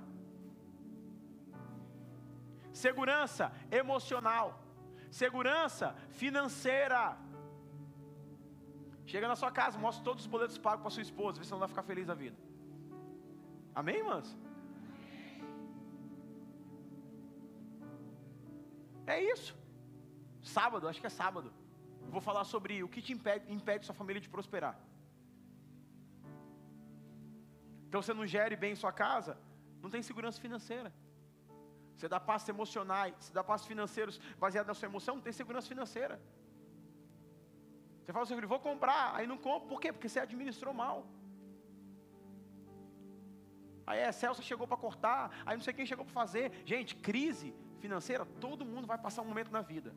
Segurança 2.85 3.45
emocional, 3.69 4.47
segurança 5.23 5.87
financeira. 6.21 7.17
Chega 9.05 9.27
na 9.27 9.35
sua 9.35 9.51
casa, 9.51 9.77
mostra 9.77 10.03
todos 10.03 10.23
os 10.23 10.31
boletos 10.35 10.57
pagos 10.57 10.81
para 10.83 10.95
sua 10.95 11.07
esposa, 11.09 11.39
vê 11.39 11.45
se 11.45 11.51
ela 11.51 11.59
vai 11.65 11.67
ficar 11.73 11.83
feliz 11.83 12.07
da 12.07 12.13
vida. 12.13 12.37
Amém, 13.75 13.97
irmãs? 13.97 14.37
É 19.05 19.21
isso. 19.33 19.51
Sábado, 20.41 20.87
acho 20.87 21.01
que 21.01 21.07
é 21.07 21.09
sábado 21.09 21.51
vou 22.15 22.21
falar 22.29 22.43
sobre 22.53 22.83
o 22.85 22.89
que 22.93 23.01
te 23.05 23.13
impede, 23.17 23.45
impede 23.57 23.85
sua 23.85 23.95
família 24.01 24.21
de 24.25 24.29
prosperar. 24.35 24.75
Então 27.87 28.01
você 28.01 28.13
não 28.13 28.25
gere 28.35 28.55
bem 28.55 28.73
sua 28.75 28.91
casa, 28.91 29.37
não 29.83 29.89
tem 29.89 30.01
segurança 30.09 30.39
financeira. 30.45 30.93
Você 31.95 32.07
dá 32.13 32.19
passos 32.19 32.49
emocionais, 32.55 33.13
você 33.19 33.33
dá 33.33 33.43
passos 33.43 33.67
financeiros 33.67 34.19
baseados 34.43 34.67
na 34.67 34.73
sua 34.73 34.87
emoção, 34.91 35.15
não 35.15 35.25
tem 35.27 35.33
segurança 35.33 35.67
financeira. 35.73 36.15
Você 38.01 38.11
fala 38.13 38.23
assim, 38.25 38.53
vou 38.55 38.59
comprar, 38.59 39.15
aí 39.15 39.27
não 39.27 39.37
compra, 39.37 39.67
por 39.69 39.79
quê? 39.81 39.91
Porque 39.93 40.09
você 40.09 40.19
administrou 40.19 40.73
mal. 40.73 41.05
Aí 43.85 44.03
a 44.03 44.11
Celso 44.11 44.41
chegou 44.41 44.67
para 44.67 44.77
cortar, 44.77 45.21
aí 45.45 45.55
não 45.57 45.63
sei 45.63 45.73
quem 45.73 45.85
chegou 45.85 46.05
para 46.05 46.13
fazer. 46.13 46.45
Gente, 46.65 46.95
crise 46.95 47.53
financeira, 47.79 48.25
todo 48.45 48.65
mundo 48.65 48.87
vai 48.87 48.97
passar 48.97 49.21
um 49.21 49.25
momento 49.25 49.51
na 49.51 49.61
vida. 49.61 49.93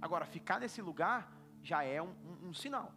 Agora, 0.00 0.24
ficar 0.24 0.58
nesse 0.60 0.80
lugar 0.82 1.30
já 1.62 1.84
é 1.84 2.02
um, 2.02 2.14
um, 2.24 2.48
um 2.48 2.54
sinal. 2.54 2.92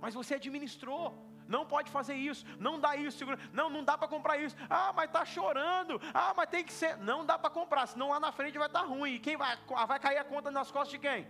Mas 0.00 0.14
você 0.14 0.34
administrou, 0.34 1.26
não 1.48 1.64
pode 1.66 1.90
fazer 1.90 2.14
isso, 2.14 2.44
não 2.58 2.78
dá 2.78 2.96
isso, 2.96 3.24
não, 3.52 3.68
não 3.70 3.84
dá 3.84 3.96
para 3.96 4.08
comprar 4.08 4.38
isso. 4.38 4.56
Ah, 4.68 4.92
mas 4.94 5.06
está 5.06 5.24
chorando. 5.24 6.00
Ah, 6.12 6.32
mas 6.36 6.48
tem 6.48 6.64
que 6.64 6.72
ser. 6.72 6.96
Não 6.98 7.24
dá 7.24 7.38
para 7.38 7.50
comprar, 7.50 7.86
senão 7.86 8.10
lá 8.10 8.20
na 8.20 8.32
frente 8.32 8.58
vai 8.58 8.66
estar 8.66 8.80
tá 8.80 8.86
ruim. 8.86 9.14
E 9.14 9.18
quem 9.18 9.36
vai, 9.36 9.56
vai 9.86 9.98
cair 9.98 10.18
a 10.18 10.24
conta 10.24 10.50
nas 10.50 10.70
costas 10.70 10.92
de 10.92 10.98
quem? 10.98 11.26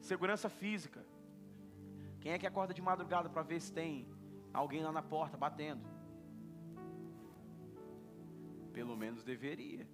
Segurança 0.00 0.48
física. 0.48 1.04
Quem 2.20 2.32
é 2.32 2.38
que 2.38 2.46
acorda 2.46 2.74
de 2.74 2.82
madrugada 2.82 3.28
para 3.28 3.42
ver 3.42 3.60
se 3.60 3.72
tem 3.72 4.08
alguém 4.52 4.82
lá 4.82 4.92
na 4.92 5.02
porta 5.02 5.36
batendo? 5.36 5.84
Pelo 8.72 8.96
menos 8.96 9.22
deveria 9.22 9.86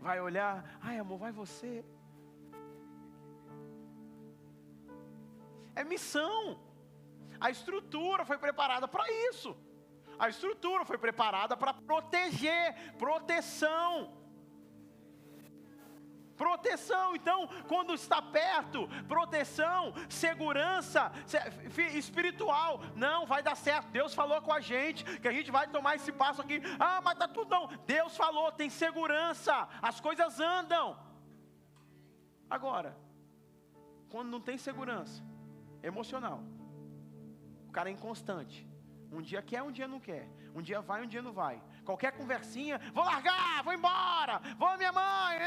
vai 0.00 0.20
olhar, 0.20 0.78
ai 0.80 0.98
amor, 0.98 1.18
vai 1.18 1.32
você. 1.32 1.84
É 5.74 5.84
missão. 5.84 6.58
A 7.38 7.50
estrutura 7.50 8.24
foi 8.24 8.38
preparada 8.38 8.88
para 8.88 9.04
isso. 9.28 9.56
A 10.18 10.28
estrutura 10.28 10.84
foi 10.84 10.98
preparada 10.98 11.56
para 11.56 11.72
proteger, 11.72 12.74
proteção. 12.98 14.19
Proteção, 16.40 17.14
então, 17.14 17.46
quando 17.68 17.92
está 17.92 18.22
perto, 18.22 18.88
proteção, 19.06 19.92
segurança 20.08 21.12
espiritual. 21.94 22.80
Não, 22.96 23.26
vai 23.26 23.42
dar 23.42 23.54
certo. 23.54 23.90
Deus 23.90 24.14
falou 24.14 24.40
com 24.40 24.50
a 24.50 24.58
gente 24.58 25.04
que 25.20 25.28
a 25.28 25.32
gente 25.32 25.50
vai 25.50 25.68
tomar 25.68 25.96
esse 25.96 26.10
passo 26.10 26.40
aqui. 26.40 26.62
Ah, 26.78 27.02
mas 27.04 27.18
tá 27.18 27.28
tudo 27.28 27.50
não. 27.50 27.66
Deus 27.86 28.16
falou, 28.16 28.50
tem 28.50 28.70
segurança. 28.70 29.68
As 29.82 30.00
coisas 30.00 30.40
andam. 30.40 30.98
Agora, 32.48 32.96
quando 34.08 34.30
não 34.30 34.40
tem 34.40 34.56
segurança 34.56 35.22
emocional, 35.82 36.42
o 37.68 37.70
cara 37.70 37.90
é 37.90 37.92
inconstante. 37.92 38.66
Um 39.12 39.20
dia 39.20 39.42
quer, 39.42 39.62
um 39.62 39.70
dia 39.70 39.86
não 39.86 40.00
quer. 40.00 40.26
Um 40.54 40.62
dia 40.62 40.80
vai, 40.80 41.02
um 41.02 41.06
dia 41.06 41.20
não 41.20 41.34
vai. 41.34 41.62
Qualquer 41.84 42.12
conversinha, 42.12 42.78
vou 42.94 43.04
largar, 43.04 43.62
vou 43.62 43.74
embora, 43.74 44.40
vou 44.56 44.78
minha 44.78 44.90
mãe. 44.90 45.38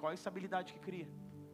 Qual 0.00 0.10
a 0.10 0.14
estabilidade 0.20 0.72
que 0.74 0.80
cria? 0.88 1.08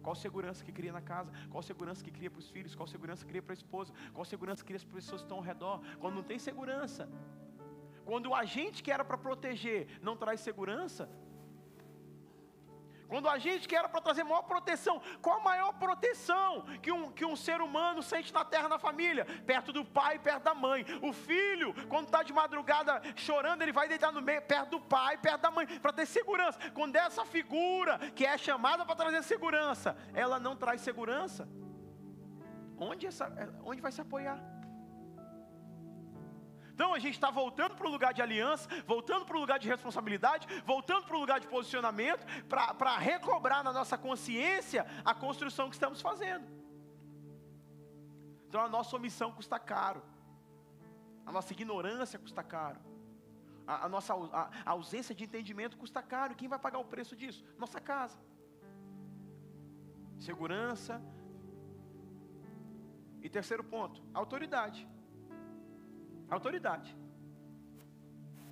Qual 0.04 0.14
segurança 0.14 0.64
que 0.64 0.72
cria 0.78 0.92
na 0.92 1.02
casa? 1.12 1.30
Qual 1.52 1.62
segurança 1.70 2.04
que 2.06 2.12
cria 2.16 2.30
para 2.30 2.38
os 2.38 2.48
filhos? 2.48 2.74
Qual 2.78 2.86
segurança 2.86 3.24
que 3.24 3.30
cria 3.32 3.42
para 3.42 3.54
a 3.54 3.60
esposa? 3.60 3.92
Qual 4.14 4.24
segurança 4.24 4.62
que 4.62 4.68
cria 4.68 4.78
para 4.78 4.86
as 4.86 5.04
pessoas 5.04 5.20
que 5.22 5.26
estão 5.26 5.38
ao 5.38 5.42
redor? 5.52 5.80
Quando 6.00 6.14
não 6.14 6.22
tem 6.22 6.38
segurança. 6.38 7.08
Quando 8.04 8.26
o 8.30 8.34
agente 8.42 8.84
que 8.84 8.92
era 8.96 9.04
para 9.04 9.18
proteger 9.18 9.80
não 10.00 10.16
traz 10.16 10.38
segurança, 10.48 11.10
quando 13.08 13.28
a 13.28 13.38
gente 13.38 13.68
que 13.68 13.76
era 13.76 13.88
para 13.88 14.00
trazer 14.00 14.24
maior 14.24 14.42
proteção, 14.42 15.00
qual 15.22 15.40
a 15.40 15.44
maior 15.44 15.72
proteção 15.74 16.62
que 16.82 16.90
um, 16.90 17.10
que 17.12 17.24
um 17.24 17.36
ser 17.36 17.60
humano 17.60 18.02
sente 18.02 18.32
na 18.32 18.44
terra, 18.44 18.68
na 18.68 18.78
família? 18.78 19.24
Perto 19.46 19.72
do 19.72 19.84
pai, 19.84 20.18
perto 20.18 20.44
da 20.44 20.54
mãe. 20.54 20.84
O 21.02 21.12
filho, 21.12 21.74
quando 21.88 22.06
está 22.06 22.22
de 22.22 22.32
madrugada 22.32 23.00
chorando, 23.14 23.62
ele 23.62 23.72
vai 23.72 23.88
deitar 23.88 24.12
no 24.12 24.20
meio, 24.20 24.42
perto 24.42 24.70
do 24.70 24.80
pai, 24.80 25.16
perto 25.18 25.42
da 25.42 25.50
mãe, 25.50 25.66
para 25.66 25.92
ter 25.92 26.06
segurança. 26.06 26.58
Quando 26.72 26.96
essa 26.96 27.24
figura, 27.24 27.98
que 28.14 28.26
é 28.26 28.36
chamada 28.36 28.84
para 28.84 28.96
trazer 28.96 29.22
segurança, 29.22 29.96
ela 30.12 30.40
não 30.40 30.56
traz 30.56 30.80
segurança, 30.80 31.48
onde, 32.78 33.06
essa, 33.06 33.32
onde 33.64 33.80
vai 33.80 33.92
se 33.92 34.00
apoiar? 34.00 34.55
Então 36.76 36.92
a 36.92 36.98
gente 36.98 37.14
está 37.14 37.30
voltando 37.30 37.74
para 37.74 37.86
o 37.88 37.90
lugar 37.90 38.12
de 38.12 38.20
aliança, 38.20 38.68
voltando 38.86 39.24
para 39.24 39.34
o 39.34 39.40
lugar 39.40 39.58
de 39.58 39.66
responsabilidade, 39.66 40.46
voltando 40.66 41.06
para 41.06 41.16
o 41.16 41.20
lugar 41.20 41.40
de 41.40 41.48
posicionamento, 41.48 42.26
para 42.50 42.98
recobrar 42.98 43.64
na 43.64 43.72
nossa 43.72 43.96
consciência 43.96 44.86
a 45.02 45.14
construção 45.14 45.70
que 45.70 45.76
estamos 45.76 46.02
fazendo. 46.02 46.44
Então 48.46 48.60
a 48.60 48.68
nossa 48.68 48.94
omissão 48.94 49.32
custa 49.32 49.58
caro, 49.58 50.02
a 51.24 51.32
nossa 51.32 51.50
ignorância 51.54 52.18
custa 52.18 52.42
caro, 52.42 52.78
a, 53.66 53.86
a 53.86 53.88
nossa 53.88 54.12
a, 54.12 54.50
a 54.66 54.70
ausência 54.72 55.14
de 55.14 55.24
entendimento 55.24 55.78
custa 55.78 56.02
caro. 56.02 56.34
Quem 56.34 56.46
vai 56.46 56.58
pagar 56.58 56.78
o 56.78 56.84
preço 56.84 57.16
disso? 57.16 57.42
Nossa 57.56 57.80
casa. 57.80 58.18
Segurança. 60.18 61.00
E 63.22 63.30
terceiro 63.30 63.64
ponto, 63.64 64.02
autoridade. 64.12 64.86
Autoridade. 66.30 66.96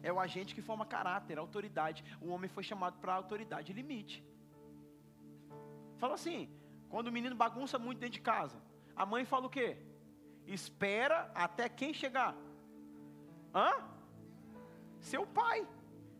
É 0.03 0.13
o 0.13 0.21
agente 0.21 0.55
que 0.55 0.63
forma 0.63 0.85
caráter, 0.85 1.39
autoridade. 1.39 2.05
O 2.21 2.29
homem 2.29 2.49
foi 2.49 2.63
chamado 2.63 2.99
para 2.99 3.15
autoridade 3.15 3.73
limite. 3.73 4.25
Fala 5.97 6.15
assim: 6.15 6.49
quando 6.89 7.09
o 7.09 7.13
menino 7.13 7.35
bagunça 7.35 7.79
muito 7.79 7.99
dentro 7.99 8.15
de 8.15 8.21
casa, 8.21 8.59
a 8.95 9.05
mãe 9.07 9.25
fala 9.25 9.47
o 9.47 9.51
quê? 9.51 9.79
Espera 10.47 11.31
até 11.35 11.69
quem 11.69 11.93
chegar. 11.95 12.37
Hã? 13.55 13.73
Seu 15.01 15.27
pai. 15.27 15.67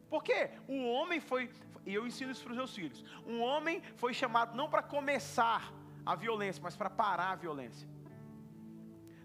Por 0.09 0.23
quê? 0.23 0.51
O 0.69 0.85
homem 0.87 1.21
foi, 1.21 1.51
e 1.85 1.95
eu 1.95 2.07
ensino 2.07 2.31
isso 2.31 2.43
para 2.43 2.53
os 2.53 2.57
meus 2.57 2.75
filhos. 2.75 3.05
Um 3.27 3.41
homem 3.41 3.83
foi 3.97 4.15
chamado 4.15 4.57
não 4.57 4.69
para 4.69 4.83
começar 4.83 5.73
a 6.07 6.15
violência, 6.15 6.63
mas 6.63 6.77
para 6.77 6.91
parar 6.91 7.31
a 7.33 7.37
violência. 7.37 7.89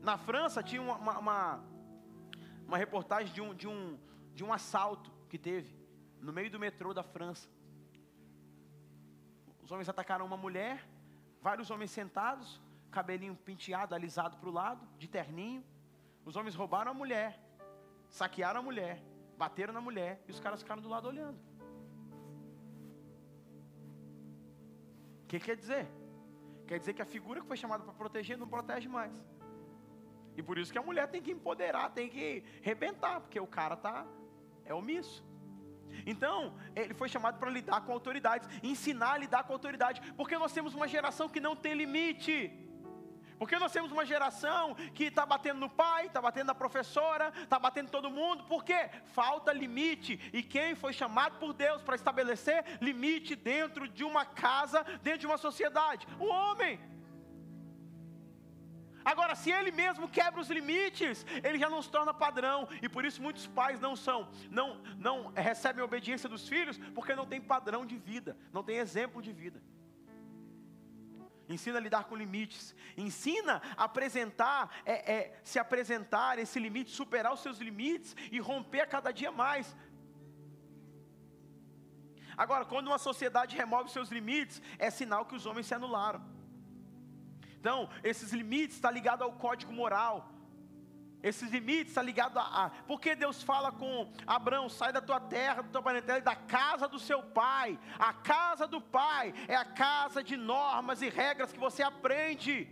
Na 0.02 0.18
França 0.18 0.64
tinha 0.64 0.82
uma, 0.82 0.96
uma, 0.96 1.20
uma 1.20 1.64
uma 2.70 2.78
reportagem 2.78 3.34
de 3.34 3.42
um, 3.42 3.52
de 3.54 3.68
um, 3.68 3.98
de 4.36 4.44
um 4.44 4.54
assalto 4.54 5.12
que 5.28 5.40
teve 5.40 5.76
no 6.22 6.32
meio 6.32 6.52
do 6.52 6.60
metrô 6.60 6.94
da 6.94 7.02
França. 7.02 7.50
Os 9.64 9.72
homens 9.72 9.90
atacaram 9.90 10.24
uma 10.24 10.38
mulher, 10.38 10.88
vários 11.42 11.72
homens 11.72 11.90
sentados, 11.90 12.62
cabelinho 12.92 13.36
penteado, 13.36 13.96
alisado 13.96 14.38
para 14.38 14.50
o 14.50 14.52
lado, 14.52 14.88
de 15.00 15.08
terninho. 15.08 15.64
Os 16.24 16.36
homens 16.36 16.54
roubaram 16.54 16.92
a 16.92 16.94
mulher, 16.94 17.40
saquearam 18.08 18.60
a 18.60 18.64
mulher, 18.64 19.04
bateram 19.36 19.74
na 19.74 19.82
mulher 19.82 20.24
e 20.28 20.32
os 20.32 20.40
caras 20.40 20.62
ficaram 20.62 20.82
do 20.82 20.90
lado 20.90 21.08
olhando. 21.08 21.40
O 25.24 25.28
que 25.28 25.40
quer 25.40 25.56
dizer? 25.56 25.88
Quer 26.68 26.78
dizer 26.78 26.94
que 26.94 27.02
a 27.02 27.06
figura 27.06 27.42
que 27.42 27.48
foi 27.48 27.58
chamada 27.58 27.84
para 27.84 27.94
proteger 27.94 28.38
não 28.38 28.48
protege 28.48 28.88
mais. 28.88 29.12
E 30.40 30.42
por 30.42 30.58
isso 30.58 30.72
que 30.72 30.78
a 30.78 30.82
mulher 30.82 31.06
tem 31.14 31.22
que 31.22 31.34
empoderar, 31.38 31.90
tem 31.90 32.08
que 32.08 32.44
rebentar, 32.62 33.20
porque 33.20 33.40
o 33.42 33.46
cara 33.46 33.76
tá 33.76 34.06
é 34.64 34.74
omisso. 34.74 35.22
Então, 36.06 36.56
ele 36.74 36.94
foi 36.94 37.10
chamado 37.10 37.38
para 37.40 37.50
lidar 37.50 37.82
com 37.82 37.92
autoridades, 37.92 38.48
ensinar 38.64 39.14
a 39.14 39.18
lidar 39.18 39.44
com 39.44 39.52
autoridade, 39.52 40.00
porque 40.16 40.38
nós 40.38 40.54
temos 40.54 40.74
uma 40.74 40.88
geração 40.88 41.28
que 41.28 41.42
não 41.42 41.58
tem 41.58 41.74
limite. 41.74 42.36
Porque 43.38 43.60
nós 43.60 43.74
temos 43.74 43.92
uma 43.92 44.06
geração 44.06 44.76
que 44.94 45.06
está 45.06 45.26
batendo 45.26 45.60
no 45.60 45.70
pai, 45.70 46.06
está 46.06 46.22
batendo 46.22 46.48
na 46.48 46.56
professora, 46.56 47.34
está 47.44 47.60
batendo 47.60 47.90
todo 47.90 48.10
mundo, 48.10 48.46
porque 48.46 48.90
falta 49.08 49.52
limite. 49.52 50.20
E 50.32 50.42
quem 50.42 50.74
foi 50.74 50.94
chamado 50.94 51.38
por 51.38 51.52
Deus 51.52 51.82
para 51.82 51.96
estabelecer 51.96 52.64
limite 52.80 53.36
dentro 53.36 53.90
de 53.90 54.06
uma 54.06 54.26
casa, 54.26 54.84
dentro 55.04 55.20
de 55.20 55.28
uma 55.28 55.38
sociedade? 55.38 56.08
O 56.18 56.28
homem. 56.28 56.80
Agora, 59.04 59.36
se 59.36 59.52
ele 59.52 59.72
mesmo 59.72 60.08
quebra 60.08 60.42
os 60.42 60.50
limites, 60.50 61.26
ele 61.44 61.58
já 61.58 61.70
não 61.70 61.82
se 61.82 61.90
torna 61.90 62.14
padrão, 62.14 62.68
e 62.82 62.90
por 62.90 63.06
isso 63.06 63.22
muitos 63.22 63.48
pais 63.48 63.80
não 63.80 63.96
são, 63.96 64.30
não, 64.50 64.82
não 64.98 65.32
recebem 65.34 65.82
a 65.82 65.86
obediência 65.86 66.28
dos 66.28 66.48
filhos, 66.48 66.78
porque 66.94 67.16
não 67.16 67.26
tem 67.26 67.40
padrão 67.42 67.86
de 67.86 67.98
vida, 67.98 68.38
não 68.52 68.64
tem 68.64 68.78
exemplo 68.78 69.22
de 69.22 69.32
vida 69.32 69.62
ensina 71.50 71.80
a 71.80 71.82
lidar 71.82 72.04
com 72.04 72.16
limites, 72.16 72.76
ensina 72.96 73.62
a 73.76 73.86
apresentar, 73.86 74.70
é, 74.86 75.14
é, 75.14 75.42
se 75.44 75.58
apresentar 75.58 76.38
esse 76.38 76.60
limite, 76.60 76.92
superar 76.92 77.34
os 77.34 77.42
seus 77.42 77.58
limites 77.58 78.16
e 78.32 78.40
romper 78.40 78.82
a 78.82 78.86
cada 78.86 79.12
dia 79.12 79.32
mais. 79.32 79.76
Agora, 82.38 82.64
quando 82.64 82.88
uma 82.88 83.00
sociedade 83.00 83.58
remove 83.58 83.90
seus 83.90 84.10
limites, 84.10 84.62
é 84.78 84.90
sinal 84.90 85.26
que 85.26 85.36
os 85.36 85.46
homens 85.46 85.66
se 85.66 85.74
anularam. 85.74 86.24
Então, 87.60 87.90
esses 88.04 88.32
limites 88.32 88.76
estão 88.76 88.90
tá 88.90 88.94
ligados 88.94 89.22
ao 89.22 89.34
código 89.34 89.74
moral. 89.74 90.32
Esses 91.22 91.52
limites 91.52 91.90
estão 91.90 92.02
tá 92.02 92.06
ligados 92.06 92.38
a, 92.38 92.66
a. 92.66 92.70
Porque 92.88 93.16
Deus 93.16 93.44
fala 93.44 93.72
com 93.72 94.10
Abraão: 94.26 94.70
sai 94.70 94.94
da 94.94 95.02
tua 95.02 95.20
terra, 95.20 95.62
da 95.64 95.70
tua 95.70 95.82
parentela 95.82 96.20
e 96.20 96.22
da 96.22 96.36
casa 96.36 96.88
do 96.88 96.98
seu 96.98 97.22
pai. 97.22 97.78
A 97.98 98.14
casa 98.14 98.66
do 98.66 98.80
pai 98.80 99.34
é 99.48 99.56
a 99.56 99.66
casa 99.66 100.24
de 100.24 100.38
normas 100.38 101.02
e 101.02 101.10
regras 101.10 101.52
que 101.52 101.60
você 101.60 101.84
aprende. 101.84 102.70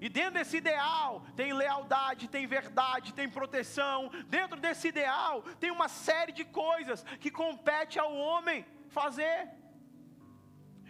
E 0.00 0.08
dentro 0.08 0.34
desse 0.34 0.56
ideal 0.56 1.26
tem 1.36 1.52
lealdade, 1.52 2.28
tem 2.28 2.46
verdade, 2.46 3.12
tem 3.12 3.28
proteção. 3.28 4.10
Dentro 4.28 4.58
desse 4.58 4.88
ideal 4.88 5.42
tem 5.60 5.70
uma 5.70 5.88
série 5.88 6.32
de 6.32 6.44
coisas 6.44 7.02
que 7.20 7.30
compete 7.30 7.98
ao 7.98 8.14
homem 8.16 8.64
fazer. 8.88 9.57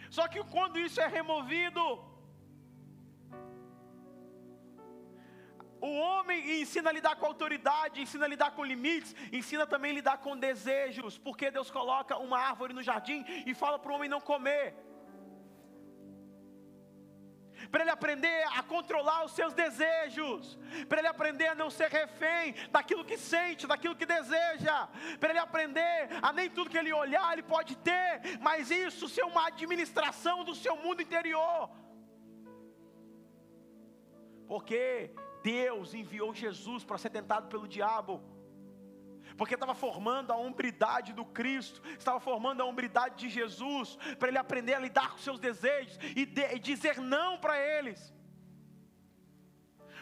Só 0.09 0.27
que 0.27 0.43
quando 0.43 0.79
isso 0.79 0.99
é 0.99 1.07
removido, 1.07 1.83
O 5.81 5.91
homem 5.97 6.61
ensina 6.61 6.89
a 6.89 6.93
lidar 6.93 7.15
com 7.15 7.25
autoridade, 7.25 8.01
ensina 8.01 8.25
a 8.25 8.27
lidar 8.27 8.51
com 8.51 8.65
limites, 8.65 9.15
ensina 9.31 9.65
também 9.65 9.91
a 9.91 9.93
lidar 9.95 10.17
com 10.17 10.37
desejos, 10.37 11.17
porque 11.17 11.49
Deus 11.49 11.71
coloca 11.71 12.17
uma 12.17 12.37
árvore 12.37 12.73
no 12.73 12.83
jardim 12.83 13.23
e 13.45 13.53
fala 13.53 13.79
para 13.79 13.91
o 13.91 13.95
homem 13.95 14.09
não 14.09 14.19
comer. 14.19 14.75
Para 17.71 17.81
ele 17.83 17.91
aprender 17.91 18.43
a 18.57 18.63
controlar 18.63 19.25
os 19.25 19.31
seus 19.31 19.53
desejos, 19.53 20.57
para 20.87 20.99
ele 20.99 21.07
aprender 21.07 21.47
a 21.47 21.55
não 21.55 21.69
ser 21.69 21.89
refém 21.89 22.55
daquilo 22.71 23.05
que 23.05 23.17
sente, 23.17 23.67
daquilo 23.67 23.95
que 23.95 24.05
deseja, 24.05 24.87
para 25.19 25.29
ele 25.29 25.39
aprender 25.39 26.09
a 26.21 26.33
nem 26.33 26.49
tudo 26.49 26.69
que 26.69 26.77
ele 26.77 26.91
olhar 26.91 27.31
ele 27.33 27.43
pode 27.43 27.75
ter, 27.77 28.39
mas 28.41 28.71
isso 28.71 29.07
ser 29.07 29.23
uma 29.23 29.47
administração 29.47 30.43
do 30.43 30.55
seu 30.55 30.75
mundo 30.77 31.01
interior. 31.01 31.69
Porque 34.47 35.11
Deus 35.43 35.93
enviou 35.93 36.33
Jesus 36.33 36.83
para 36.83 36.97
ser 36.97 37.11
tentado 37.11 37.47
pelo 37.49 37.67
diabo, 37.67 38.23
porque 39.39 39.53
estava 39.53 39.73
formando 39.73 40.31
a 40.33 40.35
hombridade 40.35 41.13
do 41.13 41.23
Cristo, 41.23 41.81
estava 41.97 42.19
formando 42.19 42.61
a 42.61 42.65
hombridade 42.65 43.15
de 43.21 43.29
Jesus, 43.29 43.97
para 44.19 44.27
ele 44.27 44.37
aprender 44.37 44.73
a 44.73 44.79
lidar 44.79 45.11
com 45.11 45.17
seus 45.17 45.39
desejos 45.39 45.97
e, 46.13 46.25
de, 46.25 46.45
e 46.55 46.59
dizer 46.59 46.99
não 46.99 47.37
para 47.37 47.57
eles. 47.57 48.13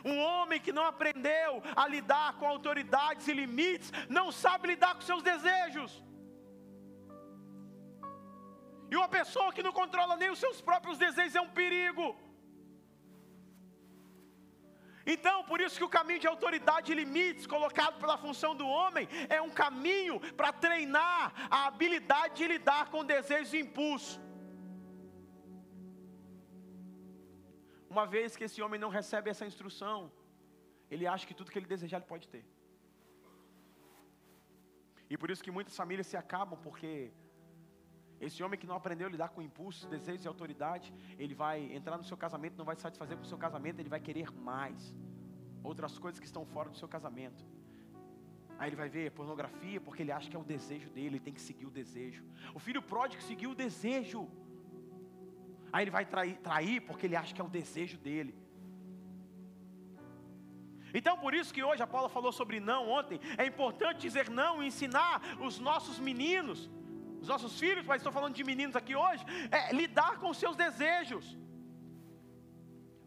Um 0.04 0.18
homem 0.20 0.60
que 0.60 0.72
não 0.72 0.86
aprendeu 0.86 1.62
a 1.76 1.88
lidar 1.88 2.34
com 2.40 2.48
autoridades 2.48 3.28
e 3.28 3.34
limites, 3.34 3.92
não 4.10 4.32
sabe 4.32 4.70
lidar 4.70 4.96
com 4.96 5.02
seus 5.02 5.22
desejos. 5.22 6.04
E 8.90 8.96
uma 8.96 9.08
pessoa 9.08 9.54
que 9.54 9.62
não 9.62 9.72
controla 9.72 10.16
nem 10.16 10.32
os 10.32 10.40
seus 10.40 10.60
próprios 10.62 10.98
desejos 10.98 11.36
é 11.36 11.42
um 11.42 11.50
perigo. 11.62 12.08
Então, 15.14 15.36
por 15.50 15.60
isso 15.64 15.78
que 15.80 15.88
o 15.88 15.96
caminho 15.98 16.22
de 16.24 16.30
autoridade 16.34 16.92
e 16.92 16.96
limites 17.02 17.48
colocado 17.56 17.96
pela 18.02 18.18
função 18.24 18.52
do 18.62 18.68
homem 18.78 19.08
é 19.38 19.40
um 19.48 19.54
caminho 19.64 20.16
para 20.40 20.52
treinar 20.66 21.22
a 21.58 21.60
habilidade 21.68 22.36
de 22.40 22.48
lidar 22.54 22.84
com 22.94 23.10
desejos 23.14 23.54
e 23.54 23.60
impulso. 23.66 24.20
Uma 27.96 28.06
vez 28.16 28.36
que 28.38 28.46
esse 28.48 28.62
homem 28.64 28.80
não 28.84 28.92
recebe 29.00 29.30
essa 29.34 29.46
instrução, 29.52 30.12
ele 30.92 31.08
acha 31.14 31.26
que 31.30 31.38
tudo 31.40 31.52
que 31.52 31.60
ele 31.60 31.74
desejar 31.76 31.98
ele 32.00 32.12
pode 32.14 32.28
ter. 32.34 32.46
E 35.10 35.18
por 35.18 35.32
isso 35.32 35.44
que 35.46 35.56
muitas 35.58 35.76
famílias 35.82 36.08
se 36.12 36.18
acabam, 36.24 36.60
porque 36.68 36.92
esse 38.20 38.42
homem 38.44 38.60
que 38.60 38.66
não 38.66 38.76
aprendeu 38.76 39.08
a 39.08 39.12
lidar 39.12 39.30
com 39.30 39.42
impulsos, 39.42 39.86
desejos 39.86 40.26
e 40.26 40.28
autoridade, 40.28 40.94
ele 41.20 41.36
vai 41.36 41.72
entrar 41.74 41.98
no 41.98 42.04
seu 42.04 42.18
casamento, 42.18 42.58
não 42.58 42.66
vai 42.66 42.76
satisfazer 42.76 43.16
com 43.16 43.24
o 43.24 43.28
seu 43.28 43.38
casamento, 43.38 43.80
ele 43.80 43.90
vai 43.90 44.00
querer 44.00 44.32
mais. 44.32 44.96
Outras 45.64 45.98
coisas 46.00 46.20
que 46.20 46.26
estão 46.26 46.46
fora 46.46 46.70
do 46.70 46.78
seu 46.78 46.88
casamento. 46.88 47.46
Aí 48.58 48.70
ele 48.70 48.76
vai 48.76 48.90
ver 48.90 49.12
pornografia 49.12 49.80
porque 49.80 50.02
ele 50.02 50.12
acha 50.12 50.30
que 50.30 50.36
é 50.36 50.40
o 50.40 50.44
desejo 50.44 50.90
dele, 50.90 51.18
ele 51.18 51.20
tem 51.20 51.34
que 51.34 51.42
seguir 51.42 51.68
o 51.68 51.70
desejo. 51.70 52.24
O 52.56 52.60
filho 52.60 52.82
pródigo 52.82 53.22
seguiu 53.22 53.52
o 53.52 53.56
desejo. 53.56 54.28
Aí 55.72 55.84
ele 55.84 55.92
vai 55.92 56.06
trair, 56.06 56.38
trair 56.38 56.82
porque 56.82 57.06
ele 57.06 57.16
acha 57.16 57.36
que 57.36 57.42
é 57.42 57.44
o 57.44 57.50
desejo 57.50 57.98
dele. 57.98 58.34
Então, 60.94 61.18
por 61.20 61.34
isso 61.36 61.54
que 61.54 61.64
hoje 61.64 61.84
a 61.84 61.88
Paula 61.88 62.10
falou 62.10 62.32
sobre 62.32 62.60
não 62.60 62.90
ontem. 62.90 63.20
É 63.38 63.46
importante 63.46 64.00
dizer 64.00 64.30
não 64.30 64.64
e 64.64 64.68
ensinar 64.68 65.22
os 65.40 65.60
nossos 65.60 66.00
meninos 66.00 66.70
os 67.22 67.28
nossos 67.28 67.60
filhos, 67.60 67.86
mas 67.86 67.98
estou 67.98 68.12
falando 68.12 68.36
de 68.36 68.44
meninos 68.44 68.76
aqui 68.76 68.96
hoje, 68.96 69.24
é 69.52 69.74
lidar 69.74 70.18
com 70.18 70.30
os 70.30 70.38
seus 70.38 70.56
desejos. 70.56 71.38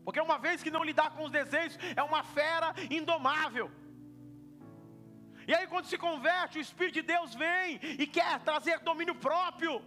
Porque 0.04 0.20
uma 0.20 0.38
vez 0.38 0.62
que 0.62 0.70
não 0.70 0.82
lidar 0.82 1.10
com 1.10 1.24
os 1.24 1.30
desejos, 1.30 1.78
é 1.94 2.02
uma 2.02 2.22
fera 2.22 2.74
indomável. 2.90 3.70
E 5.46 5.54
aí, 5.54 5.66
quando 5.66 5.86
se 5.86 5.98
converte, 5.98 6.58
o 6.58 6.60
Espírito 6.60 6.94
de 6.94 7.02
Deus 7.02 7.34
vem 7.34 7.78
e 7.98 8.06
quer 8.06 8.38
trazer 8.40 8.78
domínio 8.80 9.14
próprio. 9.14 9.82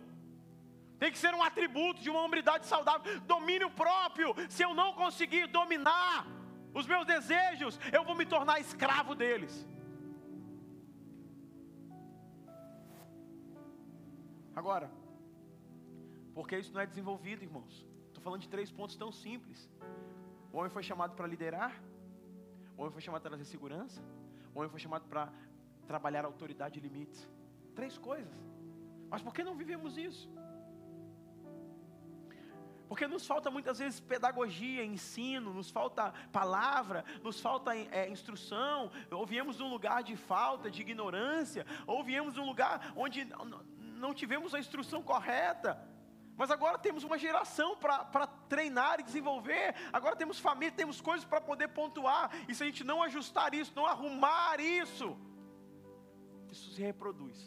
Tem 1.00 1.12
que 1.12 1.18
ser 1.18 1.34
um 1.34 1.44
atributo 1.44 2.02
de 2.02 2.10
uma 2.10 2.22
hombridade 2.22 2.66
saudável. 2.66 3.20
Domínio 3.22 3.70
próprio. 3.70 4.36
Se 4.50 4.64
eu 4.64 4.74
não 4.74 4.94
conseguir 4.94 5.48
dominar 5.48 6.26
os 6.74 6.88
meus 6.88 7.06
desejos, 7.06 7.80
eu 7.92 8.04
vou 8.04 8.16
me 8.16 8.26
tornar 8.26 8.60
escravo 8.60 9.14
deles. 9.16 9.68
Agora, 14.56 14.90
porque 16.34 16.58
isso 16.58 16.74
não 16.74 16.82
é 16.82 16.86
desenvolvido, 16.86 17.44
irmãos? 17.44 17.88
Estou 18.08 18.24
falando 18.24 18.42
de 18.42 18.50
três 18.50 18.72
pontos 18.72 18.96
tão 18.96 19.12
simples. 19.12 19.70
O 20.52 20.58
homem 20.58 20.70
foi 20.70 20.84
chamado 20.84 21.16
para 21.16 21.28
liderar, 21.28 21.82
o 22.78 22.82
homem 22.82 22.92
foi 22.92 23.02
chamado 23.02 23.22
para 23.22 23.32
trazer 23.32 23.46
segurança, 23.46 24.02
o 24.54 24.60
homem 24.60 24.70
foi 24.70 24.80
chamado 24.80 25.06
para 25.08 25.32
trabalhar 25.88 26.26
autoridade 26.26 26.80
e 26.80 26.82
limites. 26.82 27.28
Três 27.76 27.98
coisas. 27.98 28.34
Mas 29.10 29.22
por 29.22 29.34
que 29.34 29.44
não 29.44 29.56
vivemos 29.56 29.98
isso? 29.98 30.30
Porque 32.88 33.08
nos 33.08 33.26
falta 33.26 33.50
muitas 33.50 33.80
vezes 33.80 34.00
pedagogia, 34.00 34.86
ensino, 34.86 35.52
nos 35.52 35.72
falta 35.72 36.14
palavra, 36.32 37.04
nos 37.24 37.40
falta 37.40 37.76
é, 37.76 38.08
instrução, 38.08 38.92
ou 39.10 39.26
viemos 39.26 39.58
de 39.58 39.64
um 39.64 39.70
lugar 39.70 40.04
de 40.04 40.16
falta, 40.16 40.70
de 40.70 40.82
ignorância, 40.82 41.66
ou 41.88 42.04
viemos 42.04 42.36
de 42.36 42.40
um 42.40 42.46
lugar 42.46 42.94
onde 42.96 43.28
não 44.04 44.14
tivemos 44.22 44.54
a 44.54 44.60
instrução 44.64 45.02
correta. 45.12 45.72
Mas 46.40 46.50
agora 46.56 46.78
temos 46.86 47.04
uma 47.10 47.18
geração 47.26 47.70
para 47.84 48.28
treinar 48.54 49.00
e 49.00 49.04
desenvolver. 49.10 49.66
Agora 49.98 50.16
temos 50.22 50.40
família, 50.48 50.80
temos 50.84 51.00
coisas 51.10 51.26
para 51.32 51.42
poder 51.50 51.70
pontuar. 51.80 52.24
E 52.48 52.56
se 52.56 52.64
a 52.64 52.66
gente 52.70 52.84
não 52.84 52.98
ajustar 53.08 53.54
isso, 53.62 53.74
não 53.80 53.86
arrumar 53.86 54.60
isso, 54.60 55.08
isso 56.54 56.72
se 56.74 56.82
reproduz. 56.82 57.38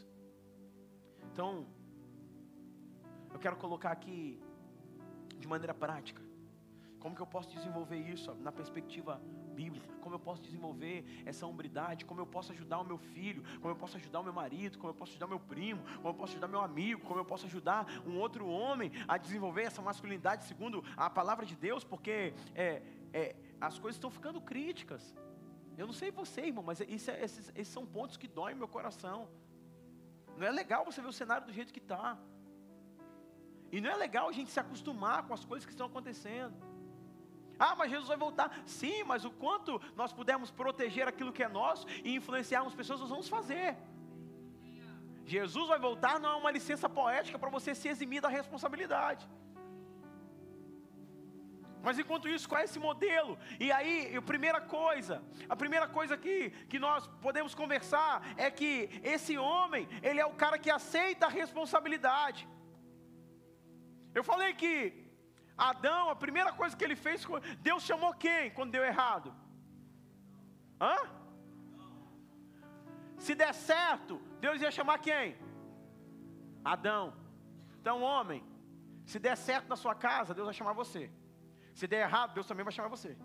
Então, 1.27 1.51
eu 3.35 3.41
quero 3.45 3.57
colocar 3.65 3.91
aqui 3.99 4.41
de 5.37 5.49
maneira 5.49 5.75
prática. 5.75 6.26
Como 7.07 7.15
que 7.15 7.23
eu 7.23 7.27
posso 7.35 7.49
desenvolver 7.51 7.99
isso 7.99 8.35
na 8.47 8.51
perspectiva 8.51 9.21
bíblica? 9.55 9.95
Como 10.01 10.17
eu 10.17 10.19
posso 10.19 10.43
desenvolver 10.43 11.05
essa 11.25 11.47
hombridade? 11.47 12.05
Como 12.05 12.21
eu 12.21 12.27
posso 12.27 12.51
ajudar 12.51 12.81
o 12.81 12.85
meu 12.85 12.99
filho? 12.99 13.45
Como 13.61 13.69
eu 13.69 13.77
posso 13.77 13.97
ajudar 13.97 14.19
o 14.19 14.25
meu 14.25 14.33
marido? 14.33 14.77
Como 14.77 14.91
eu 14.91 14.95
posso 15.01 15.13
ajudar 15.13 15.29
meu 15.29 15.39
primo? 15.39 15.85
Como 15.85 16.09
eu 16.09 16.15
posso 16.15 16.33
ajudar 16.33 16.49
meu 16.49 16.61
amigo? 16.61 17.01
Como 17.03 17.21
eu 17.21 17.25
posso 17.25 17.47
ajudar 17.47 17.87
um 18.05 18.19
outro 18.19 18.45
homem 18.49 18.91
a 19.07 19.17
desenvolver 19.17 19.63
essa 19.63 19.81
masculinidade 19.81 20.47
segundo 20.47 20.83
a 20.97 21.09
palavra 21.09 21.47
de 21.47 21.55
Deus? 21.55 21.85
Porque 21.85 22.35
é, 22.57 22.83
é, 23.13 23.37
as 23.61 23.79
coisas 23.79 23.95
estão 23.99 24.11
ficando 24.11 24.41
críticas. 24.41 25.15
Eu 25.79 25.87
não 25.87 25.95
sei 25.95 26.11
você, 26.11 26.41
irmão, 26.41 26.65
mas 26.65 26.81
isso 26.81 27.13
é, 27.13 27.23
esses, 27.23 27.53
esses 27.55 27.73
são 27.73 27.87
pontos 27.87 28.17
que 28.17 28.27
doem 28.27 28.57
meu 28.57 28.67
coração. 28.67 29.29
Não 30.37 30.45
é 30.45 30.51
legal 30.51 30.85
você 30.85 31.01
ver 31.01 31.07
o 31.07 31.13
cenário 31.13 31.47
do 31.47 31.53
jeito 31.53 31.73
que 31.73 31.79
está. 31.79 32.19
E 33.71 33.81
não 33.81 33.93
é 33.93 33.95
legal 33.95 34.29
a 34.29 34.33
gente 34.33 34.51
se 34.51 34.59
acostumar 34.59 35.23
com 35.23 35.33
as 35.33 35.45
coisas 35.45 35.65
que 35.65 35.71
estão 35.71 35.87
acontecendo. 35.87 36.75
Ah, 37.59 37.75
mas 37.75 37.91
Jesus 37.91 38.09
vai 38.09 38.17
voltar. 38.17 38.59
Sim, 38.65 39.03
mas 39.05 39.25
o 39.25 39.31
quanto 39.31 39.81
nós 39.95 40.13
pudermos 40.13 40.51
proteger 40.51 41.09
aquilo 41.09 41.33
que 41.33 41.43
é 41.43 41.49
nosso 41.49 41.87
e 42.05 42.15
influenciarmos 42.15 42.75
pessoas, 42.75 43.01
nós 43.01 43.11
vamos 43.11 43.29
fazer. 43.29 43.77
Jesus 45.25 45.69
vai 45.69 45.79
voltar 45.79 46.21
não 46.21 46.31
é 46.31 46.37
uma 46.37 46.51
licença 46.51 46.89
poética 46.89 47.39
para 47.39 47.51
você 47.51 47.75
se 47.75 47.89
eximir 47.89 48.21
da 48.21 48.29
responsabilidade. 48.29 49.29
Mas 51.83 51.99
enquanto 52.01 52.29
isso, 52.29 52.49
qual 52.49 52.61
é 52.61 52.65
esse 52.65 52.81
modelo? 52.81 53.39
E 53.61 53.71
aí, 53.71 54.17
a 54.17 54.21
primeira 54.21 54.61
coisa, 54.61 55.23
a 55.49 55.55
primeira 55.55 55.87
coisa 55.87 56.17
que, 56.17 56.51
que 56.69 56.81
nós 56.81 57.07
podemos 57.21 57.55
conversar 57.55 58.23
é 58.37 58.51
que 58.51 59.01
esse 59.05 59.39
homem, 59.39 59.89
ele 60.03 60.19
é 60.19 60.27
o 60.27 60.35
cara 60.35 60.59
que 60.59 60.69
aceita 60.69 61.27
a 61.27 61.29
responsabilidade. 61.29 62.49
Eu 64.13 64.25
falei 64.25 64.53
que 64.55 65.06
Adão, 65.57 66.11
a 66.11 66.17
primeira 66.17 66.53
coisa 66.53 66.77
que 66.77 66.85
ele 66.85 66.97
fez, 66.97 67.27
Deus 67.61 67.83
chamou 67.83 68.13
quem 68.15 68.51
quando 68.51 68.73
deu 68.73 68.85
errado? 68.85 69.35
Hã? 70.81 70.97
Se 73.19 73.35
der 73.35 73.55
certo, 73.55 74.21
Deus 74.41 74.61
ia 74.61 74.71
chamar 74.71 74.99
quem? 74.99 75.37
Adão. 76.63 77.15
Então, 77.81 78.03
homem, 78.03 78.45
se 79.07 79.19
der 79.19 79.37
certo 79.37 79.69
na 79.69 79.77
sua 79.77 79.95
casa, 79.95 80.35
Deus 80.35 80.47
vai 80.47 80.55
chamar 80.55 80.75
você. 80.75 81.11
Se 81.73 81.87
der 81.87 82.03
errado, 82.07 82.35
Deus 82.35 82.47
também 82.47 82.65
vai 82.65 82.73
chamar 82.73 82.89
você. 82.89 83.17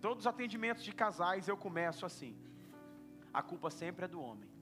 Todos 0.00 0.22
os 0.22 0.26
atendimentos 0.26 0.84
de 0.84 0.92
casais 0.92 1.48
eu 1.48 1.56
começo 1.56 2.06
assim. 2.06 2.38
A 3.32 3.42
culpa 3.42 3.70
sempre 3.70 4.04
é 4.04 4.08
do 4.08 4.20
homem. 4.20 4.55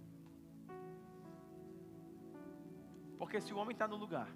Porque 3.18 3.40
se 3.40 3.52
o 3.52 3.58
homem 3.58 3.72
está 3.72 3.86
no 3.86 3.96
lugar, 3.96 4.28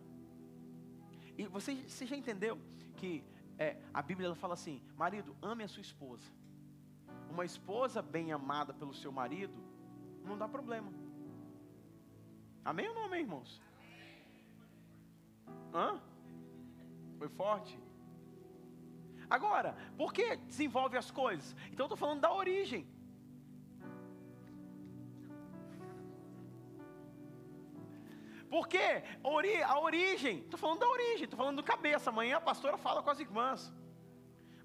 e 1.36 1.46
você, 1.46 1.74
você 1.74 2.06
já 2.06 2.16
entendeu 2.16 2.58
que 2.96 3.24
é, 3.58 3.76
a 3.92 4.02
Bíblia 4.02 4.26
ela 4.26 4.36
fala 4.36 4.54
assim: 4.54 4.82
marido, 4.96 5.36
ame 5.40 5.64
a 5.64 5.68
sua 5.68 5.80
esposa. 5.80 6.30
Uma 7.30 7.44
esposa 7.44 8.00
bem 8.00 8.32
amada 8.32 8.72
pelo 8.72 8.94
seu 8.94 9.12
marido, 9.12 9.54
não 10.24 10.36
dá 10.36 10.48
problema. 10.48 10.92
Amém 12.64 12.88
ou 12.88 12.94
não 12.94 13.04
amém, 13.04 13.22
irmãos? 13.22 13.60
Hã? 15.72 16.00
Foi 17.18 17.28
forte? 17.28 17.78
Agora, 19.30 19.76
por 19.96 20.12
que 20.12 20.36
desenvolve 20.36 20.96
as 20.96 21.10
coisas? 21.10 21.54
Então 21.70 21.84
eu 21.84 21.86
estou 21.86 21.96
falando 21.96 22.20
da 22.20 22.32
origem. 22.32 22.86
Porque 28.50 28.78
a 29.64 29.78
origem, 29.78 30.38
estou 30.38 30.58
falando 30.58 30.80
da 30.80 30.88
origem, 30.88 31.24
estou 31.24 31.36
falando 31.36 31.56
do 31.56 31.62
cabeça. 31.62 32.10
Amanhã 32.10 32.36
a 32.38 32.40
pastora 32.40 32.76
fala 32.76 33.02
com 33.02 33.10
as 33.10 33.20
irmãs. 33.20 33.72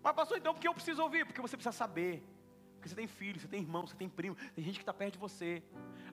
Mas, 0.02 0.14
pastor, 0.14 0.38
então 0.38 0.54
por 0.54 0.60
que 0.60 0.68
eu 0.68 0.74
preciso 0.74 1.02
ouvir? 1.02 1.26
Porque 1.26 1.42
você 1.42 1.56
precisa 1.56 1.76
saber. 1.76 2.24
Porque 2.76 2.90
você 2.90 2.96
tem 2.96 3.08
filho, 3.08 3.40
você 3.40 3.48
tem 3.48 3.62
irmão, 3.62 3.88
você 3.88 3.96
tem 3.96 4.10
primo, 4.10 4.36
tem 4.54 4.64
gente 4.64 4.76
que 4.76 4.82
está 4.82 4.94
perto 4.94 5.14
de 5.14 5.20
você. 5.20 5.64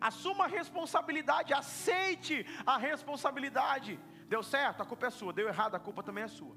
Assuma 0.00 0.44
a 0.44 0.46
responsabilidade, 0.46 1.52
aceite 1.52 2.46
a 2.64 2.78
responsabilidade. 2.78 3.98
Deu 4.28 4.42
certo, 4.42 4.80
a 4.80 4.86
culpa 4.86 5.06
é 5.06 5.10
sua. 5.10 5.32
Deu 5.32 5.48
errado, 5.48 5.74
a 5.74 5.80
culpa 5.80 6.02
também 6.02 6.24
é 6.24 6.28
sua. 6.28 6.56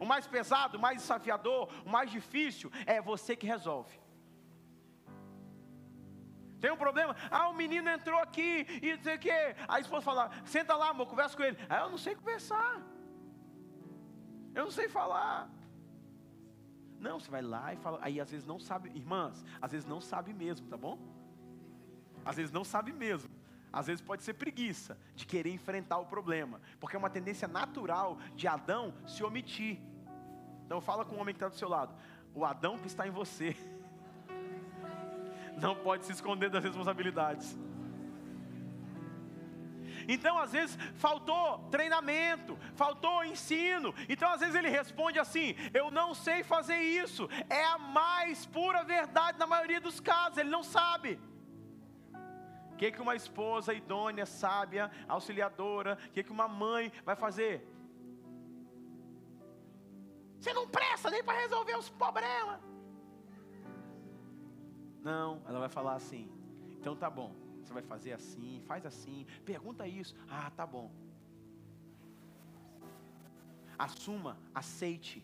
O 0.00 0.04
mais 0.04 0.26
pesado, 0.26 0.76
o 0.76 0.80
mais 0.80 0.98
desafiador, 0.98 1.70
o 1.86 1.88
mais 1.88 2.10
difícil 2.10 2.70
é 2.84 3.00
você 3.00 3.36
que 3.36 3.46
resolve. 3.46 4.03
Tem 6.64 6.72
um 6.72 6.78
problema? 6.78 7.14
Ah, 7.30 7.48
o 7.50 7.52
menino 7.52 7.90
entrou 7.90 8.18
aqui 8.18 8.66
e 8.82 8.96
não 8.96 9.02
sei 9.02 9.16
o 9.16 9.18
quê. 9.18 9.54
Aí 9.68 9.76
a 9.76 9.80
esposa 9.80 10.00
fala: 10.00 10.30
senta 10.46 10.74
lá, 10.74 10.88
amor, 10.88 11.06
conversa 11.06 11.36
com 11.36 11.42
ele. 11.42 11.58
Ah, 11.68 11.80
eu 11.80 11.90
não 11.90 11.98
sei 11.98 12.14
conversar. 12.14 12.80
Eu 14.54 14.64
não 14.64 14.70
sei 14.70 14.88
falar. 14.88 15.50
Não, 16.98 17.20
você 17.20 17.30
vai 17.30 17.42
lá 17.42 17.74
e 17.74 17.76
fala. 17.76 17.98
Aí 18.00 18.18
às 18.18 18.30
vezes 18.30 18.46
não 18.46 18.58
sabe, 18.58 18.90
irmãs, 18.94 19.44
às 19.60 19.72
vezes 19.72 19.86
não 19.86 20.00
sabe 20.00 20.32
mesmo, 20.32 20.66
tá 20.66 20.78
bom? 20.78 20.98
Às 22.24 22.36
vezes 22.36 22.50
não 22.50 22.64
sabe 22.64 22.94
mesmo. 22.94 23.30
Às 23.70 23.88
vezes 23.88 24.00
pode 24.00 24.22
ser 24.22 24.32
preguiça 24.32 24.96
de 25.14 25.26
querer 25.26 25.50
enfrentar 25.50 25.98
o 25.98 26.06
problema, 26.06 26.62
porque 26.80 26.96
é 26.96 26.98
uma 26.98 27.10
tendência 27.10 27.46
natural 27.46 28.16
de 28.34 28.48
Adão 28.48 28.94
se 29.06 29.22
omitir. 29.22 29.82
Então 30.64 30.80
fala 30.80 31.04
com 31.04 31.16
o 31.16 31.18
homem 31.18 31.34
que 31.34 31.36
está 31.36 31.48
do 31.48 31.56
seu 31.56 31.68
lado. 31.68 31.94
O 32.32 32.42
Adão 32.42 32.78
que 32.78 32.86
está 32.86 33.06
em 33.06 33.10
você 33.10 33.54
não 35.56 35.74
pode 35.74 36.04
se 36.04 36.12
esconder 36.12 36.50
das 36.50 36.62
responsabilidades. 36.62 37.56
Então, 40.08 40.38
às 40.38 40.52
vezes, 40.52 40.76
faltou 40.94 41.58
treinamento, 41.70 42.58
faltou 42.74 43.24
ensino. 43.24 43.94
Então, 44.08 44.30
às 44.30 44.40
vezes, 44.40 44.54
ele 44.54 44.68
responde 44.68 45.18
assim: 45.18 45.54
Eu 45.72 45.90
não 45.90 46.14
sei 46.14 46.42
fazer 46.42 46.76
isso. 46.76 47.28
É 47.48 47.64
a 47.64 47.78
mais 47.78 48.44
pura 48.46 48.84
verdade 48.84 49.38
na 49.38 49.46
maioria 49.46 49.80
dos 49.80 50.00
casos, 50.00 50.38
ele 50.38 50.50
não 50.50 50.62
sabe. 50.62 51.18
O 52.72 52.76
que, 52.76 52.90
que 52.90 53.00
uma 53.00 53.14
esposa 53.14 53.72
idônea, 53.72 54.26
sábia, 54.26 54.90
auxiliadora, 55.08 55.96
o 56.08 56.10
que, 56.10 56.24
que 56.24 56.32
uma 56.32 56.48
mãe 56.48 56.92
vai 57.04 57.14
fazer? 57.14 57.66
Você 60.40 60.52
não 60.52 60.68
presta 60.68 61.08
nem 61.08 61.22
para 61.22 61.38
resolver 61.38 61.76
os 61.76 61.88
problemas. 61.88 62.73
Não, 65.04 65.42
ela 65.46 65.60
vai 65.60 65.68
falar 65.68 65.94
assim. 65.94 66.30
Então 66.80 66.96
tá 66.96 67.10
bom. 67.10 67.30
Você 67.62 67.72
vai 67.72 67.82
fazer 67.82 68.12
assim, 68.12 68.62
faz 68.66 68.86
assim, 68.86 69.26
pergunta 69.44 69.86
isso. 69.86 70.16
Ah, 70.28 70.50
tá 70.50 70.66
bom. 70.66 70.90
Assuma, 73.78 74.38
aceite. 74.54 75.22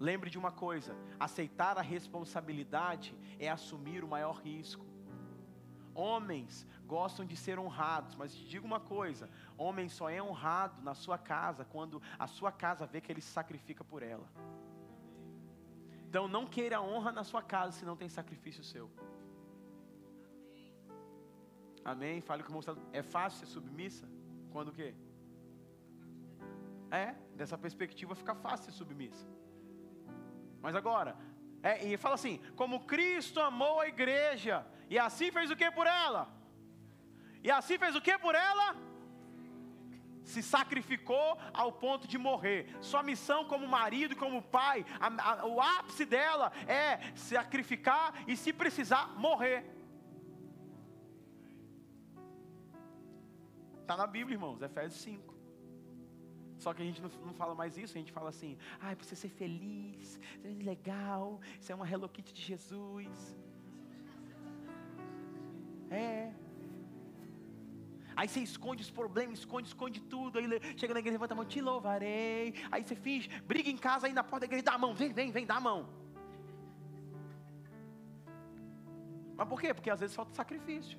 Lembre 0.00 0.30
de 0.30 0.38
uma 0.38 0.50
coisa: 0.50 0.96
aceitar 1.20 1.76
a 1.76 1.82
responsabilidade 1.82 3.14
é 3.38 3.50
assumir 3.50 4.02
o 4.02 4.08
maior 4.08 4.36
risco. 4.36 4.86
Homens 5.94 6.66
gostam 6.86 7.26
de 7.26 7.36
ser 7.36 7.58
honrados, 7.58 8.14
mas 8.14 8.34
te 8.34 8.46
digo 8.46 8.66
uma 8.66 8.80
coisa: 8.80 9.28
homem 9.56 9.88
só 9.88 10.08
é 10.08 10.22
honrado 10.22 10.80
na 10.82 10.94
sua 10.94 11.18
casa 11.18 11.64
quando 11.64 12.00
a 12.18 12.26
sua 12.26 12.50
casa 12.50 12.86
vê 12.86 13.00
que 13.02 13.12
ele 13.12 13.20
se 13.20 13.32
sacrifica 13.32 13.84
por 13.84 14.02
ela. 14.02 14.26
Então 16.08 16.26
não 16.26 16.46
queira 16.46 16.80
honra 16.80 17.12
na 17.12 17.22
sua 17.22 17.42
casa 17.42 17.72
se 17.78 17.84
não 17.84 17.96
tem 18.00 18.08
sacrifício 18.08 18.64
seu. 18.64 18.90
Amém? 21.84 22.20
Fale 22.28 22.42
com 22.42 22.50
o 22.50 22.54
moço. 22.54 22.76
É 22.92 23.02
fácil 23.02 23.40
ser 23.40 23.52
submissa? 23.52 24.08
Quando 24.50 24.68
o 24.68 24.72
quê? 24.72 24.94
É, 26.90 27.14
dessa 27.36 27.58
perspectiva 27.58 28.14
fica 28.14 28.34
fácil 28.34 28.66
ser 28.66 28.72
submissa. 28.72 29.26
Mas 30.62 30.74
agora, 30.74 31.14
é, 31.62 31.86
e 31.86 31.96
fala 31.98 32.14
assim: 32.14 32.40
como 32.56 32.86
Cristo 32.86 33.38
amou 33.40 33.80
a 33.80 33.88
igreja, 33.88 34.66
e 34.88 34.98
assim 34.98 35.30
fez 35.30 35.50
o 35.50 35.56
que 35.56 35.70
por 35.70 35.86
ela? 35.86 36.22
E 37.44 37.50
assim 37.50 37.78
fez 37.78 37.94
o 37.94 38.00
que 38.00 38.16
por 38.18 38.34
ela? 38.34 38.74
Se 40.28 40.42
sacrificou 40.42 41.38
ao 41.52 41.72
ponto 41.72 42.06
de 42.06 42.18
morrer. 42.18 42.60
Sua 42.80 43.02
missão 43.02 43.44
como 43.46 43.66
marido, 43.66 44.14
como 44.14 44.42
pai, 44.42 44.84
a, 45.00 45.08
a, 45.30 45.46
o 45.46 45.60
ápice 45.60 46.04
dela 46.04 46.52
é 46.66 47.12
sacrificar 47.16 48.06
e, 48.26 48.36
se 48.36 48.52
precisar, 48.52 49.18
morrer. 49.18 49.64
Está 53.80 53.96
na 53.96 54.06
Bíblia, 54.06 54.34
irmãos, 54.34 54.60
Efésios 54.60 55.00
5. 55.00 55.34
Só 56.58 56.74
que 56.74 56.82
a 56.82 56.84
gente 56.84 57.00
não, 57.00 57.10
não, 57.24 57.34
fala 57.34 57.54
mais 57.54 57.78
isso, 57.78 57.96
a 57.96 58.00
gente 58.00 58.12
fala 58.12 58.28
assim, 58.28 58.58
ah, 58.80 58.94
para 58.94 59.04
você 59.04 59.16
ser 59.16 59.30
feliz, 59.30 60.20
ser 60.42 60.62
legal, 60.62 61.40
isso 61.58 61.72
é 61.72 61.74
uma 61.74 61.88
Hello 61.88 62.08
Kitty 62.08 62.34
de 62.34 62.42
Jesus. 62.42 63.38
É. 65.90 66.32
Aí 68.18 68.26
você 68.26 68.40
esconde 68.40 68.82
os 68.82 68.90
problemas, 68.90 69.38
esconde, 69.38 69.68
esconde 69.68 70.00
tudo. 70.00 70.40
Aí 70.40 70.44
chega 70.76 70.92
na 70.92 70.98
igreja, 70.98 71.14
levanta 71.14 71.34
a 71.34 71.36
mão, 71.36 71.44
te 71.44 71.60
louvarei. 71.60 72.52
Aí 72.72 72.82
você 72.82 72.96
finge, 72.96 73.28
briga 73.46 73.70
em 73.70 73.76
casa, 73.76 74.08
aí 74.08 74.12
na 74.12 74.24
porta 74.24 74.40
da 74.40 74.46
igreja, 74.46 74.64
dá 74.64 74.72
a 74.72 74.78
mão, 74.84 74.92
vem, 74.92 75.12
vem, 75.12 75.30
vem, 75.30 75.46
dá 75.46 75.54
a 75.54 75.60
mão. 75.60 75.88
Mas 79.36 79.46
por 79.46 79.60
quê? 79.60 79.72
Porque 79.72 79.88
às 79.88 80.00
vezes 80.00 80.16
falta 80.16 80.34
sacrifício. 80.34 80.98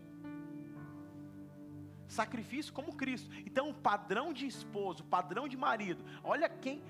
Sacrifício 2.07 2.71
como 2.71 2.95
Cristo. 2.95 3.29
Então, 3.45 3.69
o 3.69 3.73
padrão 3.73 4.31
de 4.31 4.47
esposo, 4.47 5.03
o 5.03 5.07
padrão 5.07 5.45
de 5.45 5.57
marido. 5.57 6.01
Olha 6.23 6.47
quem. 6.47 6.81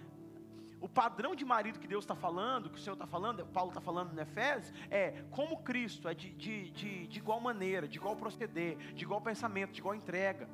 O 0.81 0.87
padrão 0.87 1.35
de 1.35 1.43
marido 1.43 1.79
que 1.79 1.87
Deus 1.87 2.03
está 2.03 2.15
falando, 2.15 2.69
que 2.69 2.77
o 2.77 2.81
Senhor 2.81 2.93
está 2.93 3.05
falando, 3.05 3.45
Paulo 3.47 3.69
está 3.69 3.81
falando 3.81 4.13
no 4.13 4.21
Efésios, 4.21 4.73
é 4.89 5.23
como 5.29 5.61
Cristo, 5.61 6.07
é 6.07 6.13
de, 6.13 6.29
de, 6.31 6.71
de, 6.71 7.07
de 7.07 7.19
igual 7.19 7.41
maneira, 7.41 7.87
de 7.87 7.97
igual 7.97 8.15
proceder, 8.15 8.77
de 8.93 9.03
igual 9.03 9.19
pensamento, 9.19 9.73
de 9.73 9.79
igual 9.79 9.93
entrega. 9.95 10.49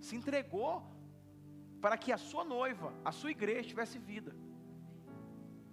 Se 0.00 0.16
entregou 0.16 0.82
para 1.80 1.98
que 1.98 2.12
a 2.12 2.18
sua 2.18 2.44
noiva, 2.44 2.94
a 3.04 3.12
sua 3.12 3.30
igreja 3.30 3.68
tivesse 3.68 3.98
vida. 3.98 4.34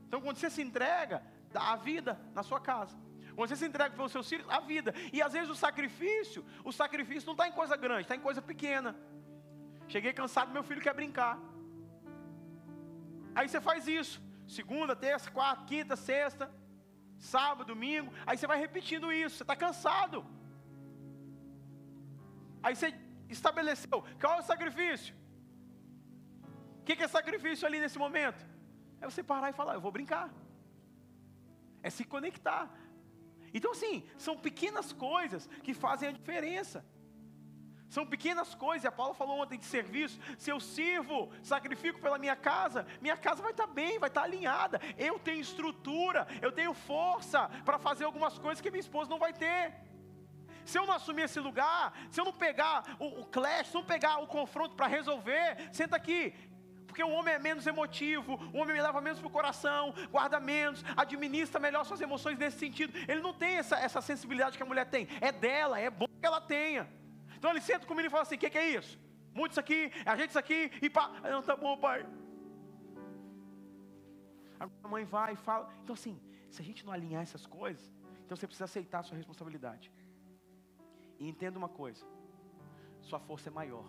Então, 0.08 0.22
quando 0.22 0.38
você 0.38 0.50
se 0.50 0.62
entrega, 0.62 1.24
dá 1.52 1.74
a 1.74 1.76
vida 1.76 2.20
na 2.34 2.44
sua 2.44 2.60
casa. 2.60 2.98
Você 3.36 3.56
se 3.56 3.66
entrega 3.66 3.96
pelos 3.96 4.12
seus 4.12 4.28
filhos, 4.28 4.48
a 4.50 4.60
vida. 4.60 4.94
E 5.14 5.22
às 5.22 5.34
vezes 5.34 5.50
o 5.50 5.56
sacrifício, 5.56 6.44
o 6.64 6.72
sacrifício 6.72 7.28
não 7.28 7.34
está 7.34 7.48
em 7.48 7.52
coisa 7.52 7.78
grande, 7.78 8.02
está 8.02 8.16
em 8.16 8.20
coisa 8.20 8.42
pequena. 8.42 8.96
Cheguei 9.88 10.12
cansado, 10.12 10.52
meu 10.52 10.64
filho 10.64 10.82
quer 10.82 10.94
brincar. 10.94 11.40
Aí 13.38 13.48
você 13.48 13.60
faz 13.70 13.88
isso. 14.00 14.16
Segunda, 14.58 14.96
terça, 14.96 15.30
quarta, 15.30 15.64
quinta, 15.72 15.96
sexta, 15.96 16.46
sábado, 17.20 17.68
domingo. 17.74 18.12
Aí 18.26 18.36
você 18.36 18.48
vai 18.52 18.58
repetindo 18.66 19.14
isso. 19.14 19.36
Você 19.36 19.44
está 19.44 19.56
cansado. 19.56 20.26
Aí 22.64 22.76
você 22.76 22.90
estabeleceu. 23.30 24.04
Qual 24.20 24.34
é 24.38 24.40
o 24.40 24.48
sacrifício? 24.52 25.14
O 26.80 26.84
que 26.84 27.04
é 27.04 27.08
sacrifício 27.08 27.68
ali 27.68 27.80
nesse 27.80 28.00
momento? 28.06 28.42
É 29.00 29.06
você 29.06 29.22
parar 29.22 29.52
e 29.52 29.54
falar, 29.60 29.76
eu 29.76 29.82
vou 29.82 29.92
brincar. 29.92 30.28
É 31.84 31.92
se 31.92 32.04
conectar. 32.04 32.64
Então, 33.54 33.72
assim, 33.74 33.96
são 34.18 34.36
pequenas 34.48 34.92
coisas 34.94 35.48
que 35.66 35.76
fazem 35.76 36.10
a 36.10 36.12
diferença. 36.20 36.84
São 37.90 38.06
pequenas 38.06 38.54
coisas, 38.54 38.84
e 38.84 38.88
a 38.88 38.92
Paula 38.92 39.14
falou 39.14 39.40
ontem 39.40 39.58
de 39.58 39.66
serviço. 39.66 40.20
Se 40.38 40.50
eu 40.50 40.60
sirvo, 40.60 41.32
sacrifico 41.42 42.00
pela 42.00 42.18
minha 42.18 42.36
casa, 42.36 42.86
minha 43.02 43.16
casa 43.16 43.42
vai 43.42 43.52
estar 43.52 43.68
bem, 43.68 43.98
vai 43.98 44.10
estar 44.10 44.24
alinhada. 44.24 44.80
Eu 44.98 45.18
tenho 45.18 45.40
estrutura, 45.40 46.28
eu 46.42 46.52
tenho 46.52 46.74
força 46.74 47.50
para 47.64 47.80
fazer 47.80 48.04
algumas 48.04 48.38
coisas 48.38 48.62
que 48.62 48.70
minha 48.70 48.82
esposa 48.82 49.10
não 49.10 49.20
vai 49.20 49.32
ter. 49.32 49.74
Se 50.66 50.78
eu 50.78 50.86
não 50.86 50.96
assumir 50.96 51.24
esse 51.24 51.40
lugar, 51.40 51.94
se 52.12 52.20
eu 52.20 52.26
não 52.26 52.34
pegar 52.34 52.84
o, 53.00 53.22
o 53.22 53.26
clash, 53.26 53.68
se 53.68 53.78
eu 53.78 53.82
não 53.82 53.88
pegar 53.88 54.18
o 54.18 54.28
confronto 54.28 54.76
para 54.76 54.86
resolver, 54.86 55.70
senta 55.72 55.96
aqui, 55.96 56.36
porque 56.86 57.02
o 57.02 57.10
homem 57.10 57.36
é 57.36 57.40
menos 57.40 57.66
emotivo, 57.66 58.34
o 58.52 58.58
homem 58.58 58.76
me 58.76 58.82
leva 58.82 59.00
menos 59.00 59.20
para 59.20 59.28
o 59.28 59.32
coração, 59.32 59.94
guarda 60.12 60.42
menos, 60.42 60.84
administra 60.98 61.58
melhor 61.58 61.86
suas 61.86 62.02
emoções 62.02 62.38
nesse 62.38 62.60
sentido. 62.60 62.92
Ele 63.08 63.22
não 63.22 63.34
tem 63.34 63.56
essa, 63.56 63.78
essa 63.78 64.02
sensibilidade 64.02 64.58
que 64.58 64.64
a 64.64 64.66
mulher 64.66 64.90
tem, 64.90 65.08
é 65.22 65.32
dela, 65.32 65.80
é 65.80 65.90
bom 65.90 66.08
que 66.20 66.26
ela 66.26 66.42
tenha. 66.42 66.90
Então 67.38 67.52
ele 67.52 67.62
senta 67.62 67.86
comigo 67.86 68.08
e 68.08 68.10
fala 68.10 68.24
assim: 68.24 68.36
o 68.36 68.40
que, 68.40 68.50
que, 68.50 68.58
é 68.58 68.70
isso? 68.78 69.00
Muda 69.34 69.52
isso 69.52 69.60
aqui, 69.60 69.92
ajeita 70.06 70.32
isso 70.32 70.40
aqui 70.40 70.72
e 70.82 70.90
pá. 70.90 71.06
Não, 71.22 71.42
tá 71.42 71.56
bom, 71.56 71.78
pai. 71.78 72.06
A 74.60 74.88
mãe 74.88 75.06
vai 75.06 75.34
e 75.34 75.36
fala. 75.36 75.72
Então, 75.84 75.94
assim, 75.94 76.20
se 76.50 76.62
a 76.62 76.66
gente 76.66 76.86
não 76.86 76.92
alinhar 76.92 77.22
essas 77.22 77.46
coisas, 77.46 77.94
então 78.26 78.36
você 78.36 78.48
precisa 78.48 78.66
aceitar 78.66 79.00
a 79.00 79.04
sua 79.04 79.18
responsabilidade. 79.18 79.92
E 81.20 81.28
entenda 81.28 81.58
uma 81.58 81.70
coisa: 81.70 82.04
sua 83.02 83.20
força 83.20 83.50
é 83.50 83.52
maior. 83.52 83.88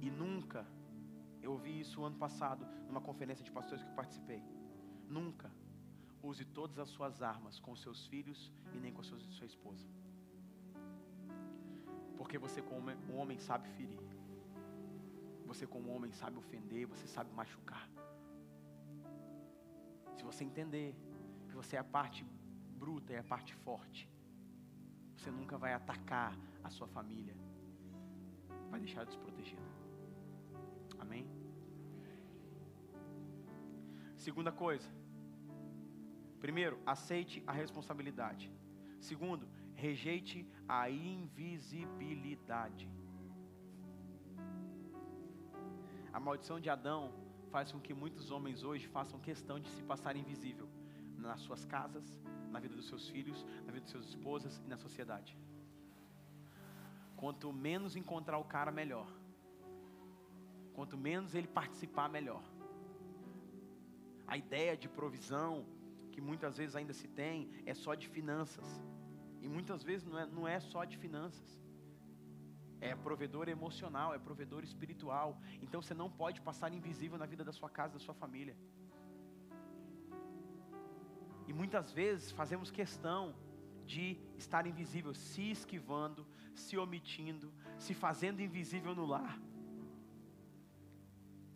E 0.00 0.10
nunca, 0.10 0.66
eu 1.42 1.52
ouvi 1.52 1.80
isso 1.80 2.04
ano 2.04 2.16
passado, 2.16 2.66
numa 2.86 3.00
conferência 3.00 3.44
de 3.44 3.52
pastores 3.52 3.82
que 3.82 3.90
eu 3.90 3.94
participei. 3.94 4.42
Nunca 5.08 5.50
use 6.22 6.44
todas 6.44 6.78
as 6.78 6.88
suas 6.88 7.22
armas 7.22 7.60
com 7.60 7.76
seus 7.76 8.06
filhos 8.06 8.52
e 8.74 8.78
nem 8.78 8.92
com 8.92 9.00
a 9.00 9.04
sua 9.04 9.46
esposa. 9.46 9.86
Porque 12.26 12.38
você, 12.38 12.60
como 12.60 12.90
um 13.08 13.18
homem, 13.18 13.38
sabe 13.38 13.68
ferir. 13.76 14.00
Você, 15.44 15.64
como 15.64 15.92
homem, 15.94 16.10
sabe 16.10 16.36
ofender, 16.36 16.84
você 16.84 17.06
sabe 17.06 17.32
machucar. 17.32 17.88
Se 20.16 20.24
você 20.24 20.42
entender 20.42 20.96
que 21.48 21.54
você 21.54 21.76
é 21.76 21.78
a 21.78 21.84
parte 21.84 22.26
bruta 22.80 23.12
e 23.12 23.16
a 23.16 23.22
parte 23.22 23.54
forte, 23.54 24.10
você 25.16 25.30
nunca 25.30 25.56
vai 25.56 25.72
atacar 25.72 26.36
a 26.64 26.68
sua 26.68 26.88
família, 26.88 27.36
vai 28.72 28.80
deixar 28.80 29.04
desprotegida. 29.04 29.70
Amém? 30.98 31.30
Segunda 34.16 34.50
coisa. 34.50 34.90
Primeiro, 36.40 36.76
aceite 36.84 37.40
a 37.46 37.52
responsabilidade. 37.52 38.50
Segundo, 38.98 39.46
rejeite 39.76 40.48
a 40.66 40.90
invisibilidade. 40.90 42.88
A 46.12 46.18
maldição 46.18 46.58
de 46.58 46.70
Adão 46.70 47.12
faz 47.50 47.70
com 47.70 47.78
que 47.78 47.92
muitos 47.94 48.30
homens 48.30 48.62
hoje 48.62 48.86
façam 48.88 49.20
questão 49.20 49.60
de 49.60 49.68
se 49.68 49.82
passar 49.82 50.16
invisível 50.16 50.68
nas 51.18 51.40
suas 51.40 51.64
casas, 51.64 52.20
na 52.50 52.58
vida 52.58 52.74
dos 52.74 52.88
seus 52.88 53.08
filhos, 53.08 53.44
na 53.66 53.72
vida 53.72 53.84
de 53.84 53.90
suas 53.90 54.06
esposas 54.06 54.62
e 54.64 54.68
na 54.68 54.78
sociedade. 54.78 55.36
Quanto 57.16 57.52
menos 57.52 57.96
encontrar 57.96 58.38
o 58.38 58.44
cara, 58.44 58.70
melhor. 58.70 59.08
Quanto 60.74 60.96
menos 60.96 61.34
ele 61.34 61.46
participar, 61.46 62.08
melhor. 62.08 62.42
A 64.26 64.36
ideia 64.36 64.76
de 64.76 64.88
provisão, 64.88 65.64
que 66.12 66.20
muitas 66.20 66.56
vezes 66.56 66.76
ainda 66.76 66.92
se 66.92 67.08
tem, 67.08 67.50
é 67.64 67.74
só 67.74 67.94
de 67.94 68.08
finanças. 68.08 68.82
E 69.46 69.48
muitas 69.56 69.80
vezes 69.88 70.04
não 70.10 70.18
é, 70.22 70.26
não 70.36 70.44
é 70.54 70.58
só 70.58 70.80
de 70.90 70.96
finanças. 71.04 71.50
É 72.88 72.90
provedor 73.06 73.48
emocional, 73.56 74.08
é 74.12 74.18
provedor 74.28 74.62
espiritual. 74.70 75.28
Então 75.64 75.80
você 75.80 75.94
não 76.02 76.08
pode 76.22 76.38
passar 76.48 76.68
invisível 76.78 77.16
na 77.22 77.28
vida 77.32 77.44
da 77.48 77.52
sua 77.58 77.70
casa, 77.78 77.94
da 77.98 78.02
sua 78.06 78.16
família. 78.22 78.56
E 81.48 81.52
muitas 81.60 81.92
vezes 82.00 82.32
fazemos 82.40 82.72
questão 82.80 83.22
de 83.94 84.04
estar 84.44 84.66
invisível, 84.72 85.14
se 85.14 85.44
esquivando, 85.56 86.26
se 86.64 86.76
omitindo, 86.84 87.48
se 87.78 87.94
fazendo 87.94 88.42
invisível 88.48 88.94
no 89.00 89.06
lar. 89.14 89.34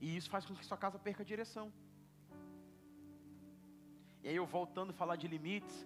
E 0.01 0.17
isso 0.17 0.31
faz 0.31 0.45
com 0.47 0.55
que 0.55 0.65
sua 0.71 0.81
casa 0.85 0.99
perca 1.07 1.25
a 1.25 1.31
direção. 1.35 1.67
E 4.23 4.29
aí 4.29 4.37
eu 4.37 4.47
voltando 4.59 4.91
a 4.91 4.99
falar 5.03 5.17
de 5.17 5.27
limites, 5.27 5.77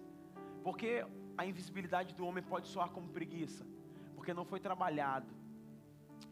porque 0.63 0.91
a 1.37 1.45
invisibilidade 1.45 2.15
do 2.15 2.25
homem 2.25 2.43
pode 2.43 2.67
soar 2.67 2.89
como 2.89 3.09
preguiça, 3.09 3.65
porque 4.15 4.33
não 4.33 4.45
foi 4.45 4.59
trabalhado 4.59 5.27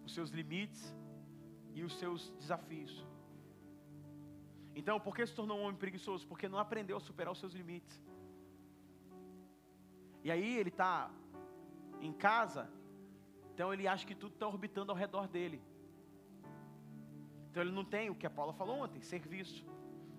os 0.06 0.14
seus 0.14 0.30
limites 0.30 0.96
e 1.74 1.84
os 1.84 1.98
seus 2.00 2.30
desafios. 2.32 3.06
Então, 4.76 5.00
por 5.00 5.16
que 5.16 5.26
se 5.26 5.36
tornou 5.36 5.60
um 5.60 5.64
homem 5.64 5.78
preguiçoso? 5.78 6.28
Porque 6.28 6.48
não 6.48 6.58
aprendeu 6.58 6.98
a 6.98 7.00
superar 7.00 7.32
os 7.32 7.40
seus 7.40 7.54
limites. 7.54 8.02
E 10.24 10.32
aí 10.32 10.58
ele 10.58 10.70
está 10.70 11.12
em 12.02 12.14
casa, 12.14 12.70
então 13.54 13.74
ele 13.74 13.88
acha 13.88 14.06
que 14.06 14.16
tudo 14.16 14.34
está 14.34 14.48
orbitando 14.48 14.92
ao 14.92 14.98
redor 14.98 15.28
dele. 15.28 15.62
Então 17.50 17.62
ele 17.62 17.72
não 17.72 17.86
tem 17.86 18.10
o 18.10 18.16
que 18.16 18.26
a 18.26 18.30
Paula 18.30 18.54
falou 18.54 18.80
ontem, 18.80 19.02
serviço. 19.02 19.66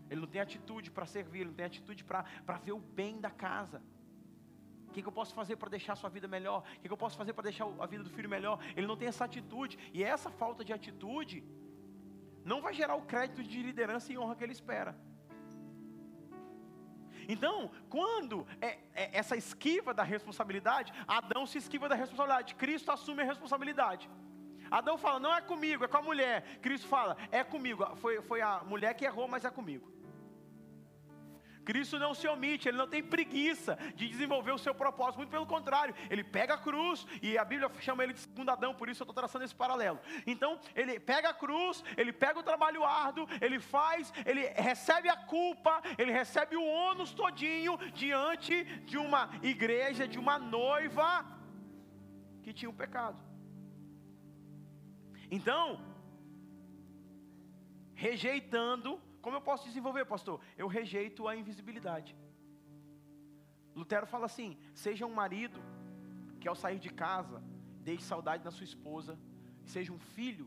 Ele 0.08 0.20
não 0.20 0.28
tem 0.28 0.40
atitude 0.40 0.90
para 0.90 1.06
servir, 1.06 1.40
ele 1.40 1.48
não 1.48 1.54
tem 1.54 1.66
atitude 1.66 2.04
para 2.04 2.58
ver 2.62 2.72
o 2.72 2.78
bem 2.78 3.20
da 3.20 3.30
casa. 3.30 3.82
Que, 4.94 5.02
que 5.02 5.08
eu 5.08 5.18
posso 5.20 5.34
fazer 5.34 5.56
para 5.56 5.68
deixar 5.68 5.94
a 5.94 5.96
sua 5.96 6.08
vida 6.08 6.28
melhor? 6.28 6.60
O 6.60 6.80
que, 6.80 6.88
que 6.88 6.92
eu 6.92 7.02
posso 7.04 7.16
fazer 7.16 7.32
para 7.32 7.42
deixar 7.50 7.66
a 7.80 7.86
vida 7.86 8.04
do 8.04 8.10
filho 8.10 8.28
melhor? 8.28 8.56
Ele 8.76 8.86
não 8.86 8.96
tem 8.96 9.08
essa 9.08 9.24
atitude. 9.24 9.76
E 9.92 10.04
essa 10.04 10.30
falta 10.30 10.64
de 10.64 10.72
atitude 10.72 11.42
não 12.44 12.60
vai 12.62 12.72
gerar 12.72 12.94
o 12.94 13.02
crédito 13.02 13.42
de 13.42 13.60
liderança 13.60 14.12
e 14.12 14.18
honra 14.18 14.36
que 14.36 14.44
ele 14.44 14.52
espera. 14.52 14.96
Então, 17.28 17.72
quando 17.88 18.46
é, 18.60 18.78
é 18.94 19.18
essa 19.18 19.36
esquiva 19.36 19.92
da 19.92 20.04
responsabilidade, 20.04 20.92
Adão 21.08 21.44
se 21.44 21.58
esquiva 21.58 21.88
da 21.88 21.96
responsabilidade, 21.96 22.54
Cristo 22.54 22.92
assume 22.92 23.22
a 23.22 23.26
responsabilidade. 23.32 24.08
Adão 24.70 24.96
fala, 24.96 25.18
não 25.18 25.34
é 25.34 25.40
comigo, 25.40 25.84
é 25.84 25.88
com 25.88 25.96
a 25.96 26.02
mulher. 26.02 26.58
Cristo 26.60 26.86
fala, 26.86 27.16
é 27.32 27.42
comigo. 27.42 27.84
Foi, 27.96 28.22
foi 28.22 28.40
a 28.42 28.62
mulher 28.64 28.94
que 28.94 29.04
errou, 29.04 29.26
mas 29.26 29.44
é 29.44 29.50
comigo. 29.50 29.92
Cristo 31.64 31.98
não 31.98 32.14
se 32.14 32.26
omite, 32.28 32.68
ele 32.68 32.76
não 32.76 32.86
tem 32.86 33.02
preguiça 33.02 33.76
de 33.94 34.08
desenvolver 34.08 34.52
o 34.52 34.58
seu 34.58 34.74
propósito, 34.74 35.18
muito 35.18 35.30
pelo 35.30 35.46
contrário, 35.46 35.94
ele 36.10 36.22
pega 36.22 36.54
a 36.54 36.58
cruz, 36.58 37.06
e 37.22 37.38
a 37.38 37.44
Bíblia 37.44 37.70
chama 37.80 38.04
ele 38.04 38.12
de 38.12 38.20
segundo 38.20 38.50
Adão, 38.50 38.74
por 38.74 38.88
isso 38.88 39.02
eu 39.02 39.04
estou 39.04 39.14
traçando 39.14 39.44
esse 39.44 39.54
paralelo. 39.54 39.98
Então, 40.26 40.58
ele 40.74 40.98
pega 41.00 41.30
a 41.30 41.34
cruz, 41.34 41.82
ele 41.96 42.12
pega 42.12 42.38
o 42.38 42.42
trabalho 42.42 42.84
árduo, 42.84 43.26
ele 43.40 43.58
faz, 43.58 44.12
ele 44.24 44.46
recebe 44.48 45.08
a 45.08 45.16
culpa, 45.16 45.82
ele 45.96 46.12
recebe 46.12 46.56
o 46.56 46.64
ônus 46.64 47.12
todinho 47.12 47.76
diante 47.92 48.64
de 48.84 48.98
uma 48.98 49.30
igreja, 49.42 50.06
de 50.06 50.18
uma 50.18 50.38
noiva 50.38 51.24
que 52.42 52.52
tinham 52.52 52.74
pecado. 52.74 53.18
Então, 55.30 55.80
rejeitando, 57.94 59.00
como 59.24 59.36
eu 59.38 59.40
posso 59.40 59.64
desenvolver, 59.68 60.04
pastor? 60.04 60.38
Eu 60.62 60.66
rejeito 60.78 61.26
a 61.26 61.34
invisibilidade. 61.34 62.14
Lutero 63.74 64.06
fala 64.14 64.26
assim: 64.26 64.50
seja 64.74 65.06
um 65.06 65.14
marido 65.22 65.58
que 66.40 66.46
ao 66.46 66.54
sair 66.54 66.78
de 66.86 66.90
casa 66.90 67.42
deixe 67.88 68.04
saudade 68.04 68.44
na 68.44 68.50
sua 68.50 68.64
esposa, 68.64 69.18
seja 69.64 69.90
um 69.94 69.98
filho, 70.16 70.46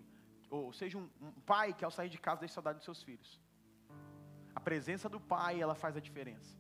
ou 0.57 0.71
seja 0.71 0.95
um, 0.99 1.31
pai 1.53 1.73
que 1.73 1.83
ao 1.83 1.89
sair 1.97 2.11
de 2.15 2.19
casa 2.19 2.41
deixe 2.41 2.53
saudade 2.53 2.77
dos 2.77 2.85
seus 2.85 3.01
filhos. 3.01 3.41
A 4.53 4.59
presença 4.59 5.09
do 5.09 5.19
pai, 5.19 5.59
ela 5.59 5.75
faz 5.83 5.97
a 5.97 5.99
diferença. 5.99 6.55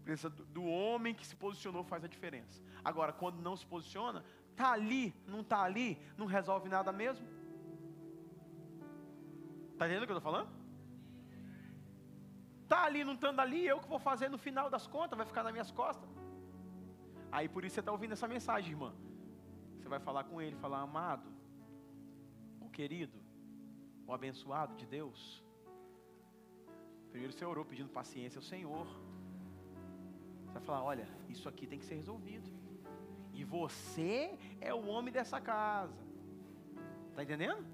A 0.00 0.04
presença 0.04 0.28
do, 0.28 0.44
do 0.58 0.64
homem 0.64 1.14
que 1.14 1.26
se 1.26 1.34
posicionou 1.34 1.82
faz 1.82 2.04
a 2.04 2.08
diferença. 2.08 2.60
Agora, 2.84 3.12
quando 3.12 3.40
não 3.40 3.56
se 3.56 3.66
posiciona, 3.66 4.22
tá 4.54 4.70
ali, 4.72 5.14
não 5.26 5.42
tá 5.42 5.62
ali, 5.62 5.98
não 6.16 6.26
resolve 6.26 6.68
nada 6.68 6.92
mesmo. 6.92 7.26
Tá 9.78 9.86
entendendo 9.86 10.04
o 10.04 10.06
que 10.06 10.12
eu 10.12 10.18
estou 10.18 10.32
falando? 10.32 10.55
Tá 12.68 12.84
ali, 12.84 13.04
não 13.04 13.14
estando 13.14 13.40
ali, 13.40 13.66
eu 13.66 13.80
que 13.80 13.88
vou 13.88 13.98
fazer 13.98 14.28
no 14.28 14.38
final 14.38 14.68
das 14.68 14.86
contas, 14.86 15.16
vai 15.16 15.26
ficar 15.26 15.42
nas 15.42 15.52
minhas 15.52 15.70
costas. 15.70 16.08
Aí 17.30 17.48
por 17.48 17.64
isso 17.64 17.74
você 17.74 17.80
está 17.80 17.92
ouvindo 17.92 18.12
essa 18.12 18.26
mensagem, 18.26 18.72
irmã. 18.72 18.92
Você 19.78 19.88
vai 19.88 20.00
falar 20.00 20.24
com 20.24 20.40
ele, 20.42 20.56
falar, 20.56 20.80
amado, 20.80 21.28
o 22.60 22.68
querido, 22.68 23.18
o 24.06 24.12
abençoado 24.12 24.74
de 24.74 24.86
Deus. 24.86 25.44
Primeiro 27.10 27.32
você 27.32 27.44
orou 27.44 27.64
pedindo 27.64 27.88
paciência 27.88 28.38
ao 28.38 28.42
Senhor. 28.42 28.86
Você 30.44 30.52
vai 30.54 30.62
falar, 30.62 30.82
olha, 30.82 31.08
isso 31.28 31.48
aqui 31.48 31.66
tem 31.66 31.78
que 31.78 31.84
ser 31.84 31.94
resolvido. 31.94 32.50
E 33.32 33.44
você 33.44 34.36
é 34.60 34.74
o 34.74 34.86
homem 34.86 35.12
dessa 35.12 35.40
casa. 35.40 35.96
Está 37.10 37.22
entendendo? 37.22 37.64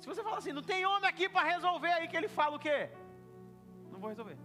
Se 0.00 0.06
você 0.06 0.22
falar 0.22 0.38
assim, 0.38 0.52
não 0.52 0.62
tem 0.62 0.84
homem 0.86 1.08
aqui 1.08 1.28
para 1.28 1.48
resolver, 1.48 1.92
aí 1.92 2.08
que 2.08 2.16
ele 2.16 2.28
fala 2.28 2.56
o 2.56 2.58
quê? 2.58 2.90
Vou 4.02 4.08
resolver. 4.08 4.36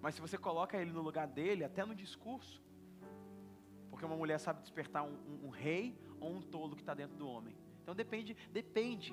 Mas 0.00 0.14
se 0.14 0.20
você 0.20 0.38
coloca 0.38 0.80
ele 0.80 0.92
no 0.92 1.02
lugar 1.02 1.26
dele, 1.26 1.64
até 1.64 1.84
no 1.84 1.92
discurso, 1.92 2.62
porque 3.90 4.06
uma 4.06 4.14
mulher 4.16 4.38
sabe 4.38 4.60
despertar 4.62 5.02
um, 5.02 5.16
um, 5.30 5.46
um 5.46 5.50
rei 5.50 5.98
ou 6.20 6.30
um 6.36 6.40
tolo 6.40 6.76
que 6.76 6.82
está 6.82 6.94
dentro 6.94 7.16
do 7.16 7.26
homem. 7.26 7.56
Então 7.82 7.96
depende, 7.96 8.36
depende 8.52 9.12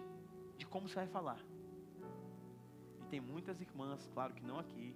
de 0.58 0.68
como 0.68 0.88
você 0.88 0.94
vai 0.94 1.08
falar. 1.08 1.40
E 3.02 3.06
tem 3.10 3.20
muitas 3.20 3.60
irmãs, 3.60 4.08
claro 4.14 4.32
que 4.32 4.44
não 4.44 4.60
aqui, 4.60 4.96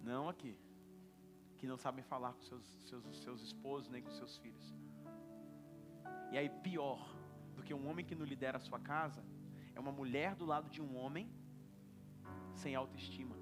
não 0.00 0.28
aqui, 0.28 0.56
que 1.58 1.66
não 1.66 1.76
sabem 1.76 2.04
falar 2.04 2.32
com 2.34 2.42
seus, 2.42 2.64
seus, 2.88 3.22
seus 3.24 3.42
esposos 3.42 3.88
nem 3.88 4.00
com 4.00 4.10
seus 4.12 4.36
filhos. 4.36 4.72
E 6.30 6.38
aí, 6.38 6.48
pior 6.48 7.12
do 7.56 7.62
que 7.64 7.74
um 7.74 7.88
homem 7.88 8.04
que 8.04 8.14
não 8.14 8.24
lidera 8.24 8.58
a 8.58 8.60
sua 8.60 8.78
casa, 8.78 9.24
é 9.74 9.80
uma 9.80 9.92
mulher 9.92 10.34
do 10.34 10.46
lado 10.46 10.68
de 10.70 10.80
um 10.80 10.96
homem 10.96 11.30
sem 12.54 12.74
autoestima. 12.74 13.36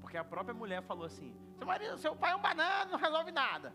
Porque 0.00 0.16
a 0.16 0.24
própria 0.24 0.54
mulher 0.54 0.82
falou 0.82 1.04
assim: 1.04 1.34
seu 1.56 1.66
marido, 1.66 1.98
seu 1.98 2.14
pai 2.14 2.32
é 2.32 2.36
um 2.36 2.42
banana, 2.42 2.90
não 2.90 2.98
resolve 2.98 3.32
nada. 3.32 3.74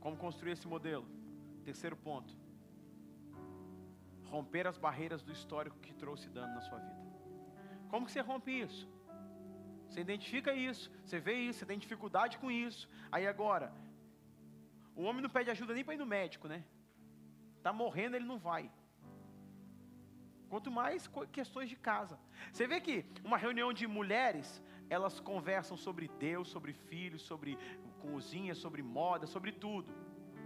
Como 0.00 0.16
construir 0.16 0.52
esse 0.52 0.66
modelo? 0.66 1.06
Terceiro 1.64 1.96
ponto. 1.96 2.34
Romper 4.24 4.66
as 4.66 4.78
barreiras 4.78 5.22
do 5.22 5.30
histórico 5.30 5.78
que 5.78 5.94
trouxe 5.94 6.28
dano 6.28 6.54
na 6.54 6.60
sua 6.60 6.78
vida. 6.78 7.02
Como 7.88 8.06
que 8.06 8.12
você 8.12 8.20
rompe 8.20 8.50
isso? 8.50 8.88
Você 9.92 10.00
identifica 10.00 10.54
isso, 10.54 10.90
você 11.04 11.20
vê 11.20 11.34
isso, 11.34 11.58
você 11.58 11.66
tem 11.66 11.78
dificuldade 11.78 12.38
com 12.38 12.50
isso. 12.50 12.88
Aí 13.14 13.26
agora, 13.26 13.70
o 14.96 15.02
homem 15.02 15.20
não 15.20 15.28
pede 15.28 15.50
ajuda 15.50 15.74
nem 15.74 15.84
para 15.84 15.94
ir 15.96 15.98
no 15.98 16.06
médico, 16.06 16.48
né? 16.48 16.64
Está 17.58 17.74
morrendo, 17.74 18.16
ele 18.16 18.24
não 18.24 18.38
vai. 18.38 18.70
Quanto 20.48 20.70
mais 20.70 21.10
questões 21.30 21.68
de 21.68 21.76
casa. 21.76 22.18
Você 22.50 22.66
vê 22.66 22.80
que 22.80 23.04
uma 23.22 23.36
reunião 23.36 23.70
de 23.70 23.86
mulheres, 23.86 24.62
elas 24.88 25.20
conversam 25.20 25.76
sobre 25.76 26.08
Deus, 26.18 26.48
sobre 26.48 26.72
filhos, 26.72 27.20
sobre 27.20 27.58
cozinha, 28.00 28.54
sobre 28.54 28.82
moda, 28.82 29.26
sobre 29.26 29.52
tudo. 29.52 29.92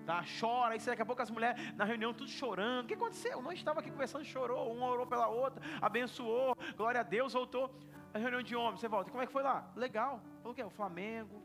Tá? 0.05 0.25
Chora, 0.41 0.75
aí 0.75 0.81
daqui 0.81 1.03
a 1.03 1.07
pouco 1.07 1.23
as 1.23 1.31
mulheres 1.31 1.75
na 1.77 1.85
reunião 1.85 2.13
tudo 2.13 2.31
chorando. 2.31 2.87
O 2.87 2.89
que 2.89 2.95
aconteceu? 2.95 3.41
Nós 3.41 3.55
estava 3.55 3.79
aqui 3.79 3.93
conversando, 3.93 4.25
chorou, 4.25 4.75
um 4.75 4.83
orou 4.83 5.07
pela 5.07 5.29
outra, 5.29 5.63
abençoou, 5.81 6.57
glória 6.77 7.01
a 7.01 7.05
Deus, 7.05 7.33
voltou. 7.33 7.73
A 8.17 8.19
reunião 8.19 8.43
de 8.43 8.57
homens, 8.57 8.81
você 8.81 8.89
volta. 8.89 9.11
Como 9.11 9.23
é 9.23 9.27
que 9.27 9.33
foi 9.33 9.43
lá? 9.43 9.71
Legal. 9.77 10.23
Falou 10.39 10.53
o 10.53 10.55
que? 10.55 10.63
O 10.63 10.71
Flamengo. 10.71 11.37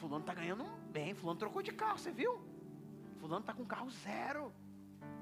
Fulano 0.00 0.22
está 0.22 0.32
ganhando 0.32 0.64
bem, 0.96 1.12
fulano 1.14 1.38
trocou 1.38 1.60
de 1.62 1.72
carro, 1.72 1.98
você 1.98 2.10
viu? 2.10 2.32
Fulano 3.20 3.42
está 3.42 3.52
com 3.52 3.66
carro 3.66 3.90
zero. 3.90 4.50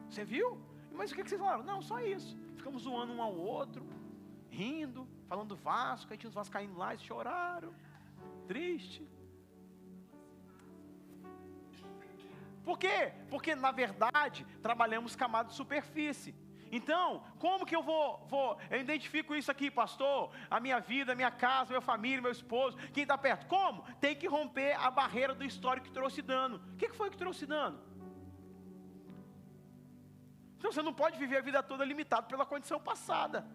Você 0.08 0.24
viu? 0.24 0.48
Mas 0.92 1.10
o 1.10 1.16
que, 1.16 1.24
vocês 1.24 1.40
falaram? 1.40 1.64
Não, 1.64 1.82
só 1.82 1.98
isso. 2.00 2.38
Ficamos 2.54 2.82
zoando 2.82 3.12
um 3.12 3.20
ao 3.20 3.34
outro, 3.34 3.84
rindo, 4.50 5.08
falando 5.28 5.48
do 5.48 5.56
Vasco, 5.56 6.12
aí 6.12 6.18
tinha 6.18 6.28
os 6.28 6.34
vascaínos 6.34 6.76
lá 6.76 6.94
e 6.94 6.98
choraram. 6.98 7.74
Triste. 8.46 9.04
Por 12.64 12.78
quê? 12.78 13.12
Porque 13.28 13.56
na 13.56 13.72
verdade 13.72 14.46
trabalhamos 14.62 15.16
camada 15.16 15.48
de 15.48 15.56
superfície. 15.56 16.36
Então, 16.78 17.22
como 17.38 17.66
que 17.66 17.76
eu 17.76 17.82
vou, 17.82 18.26
vou, 18.26 18.58
eu 18.70 18.80
identifico 18.80 19.34
isso 19.34 19.50
aqui, 19.50 19.70
pastor? 19.70 20.30
A 20.50 20.58
minha 20.58 20.80
vida, 20.80 21.12
a 21.12 21.14
minha 21.14 21.30
casa, 21.30 21.68
minha 21.68 21.82
família, 21.82 22.22
meu 22.22 22.32
esposo, 22.32 22.78
quem 22.94 23.02
está 23.02 23.18
perto? 23.18 23.46
Como? 23.46 23.84
Tem 24.00 24.16
que 24.16 24.26
romper 24.26 24.72
a 24.80 24.90
barreira 24.90 25.34
do 25.34 25.44
histórico 25.44 25.88
que 25.88 25.92
trouxe 25.92 26.22
dano. 26.22 26.62
O 26.72 26.76
que 26.78 26.88
foi 26.88 27.10
que 27.10 27.18
trouxe 27.18 27.44
dano? 27.44 27.78
Então 30.56 30.72
você 30.72 30.80
não 30.80 30.94
pode 30.94 31.18
viver 31.18 31.36
a 31.36 31.42
vida 31.42 31.62
toda 31.62 31.84
limitado 31.84 32.26
pela 32.26 32.46
condição 32.46 32.80
passada. 32.80 33.46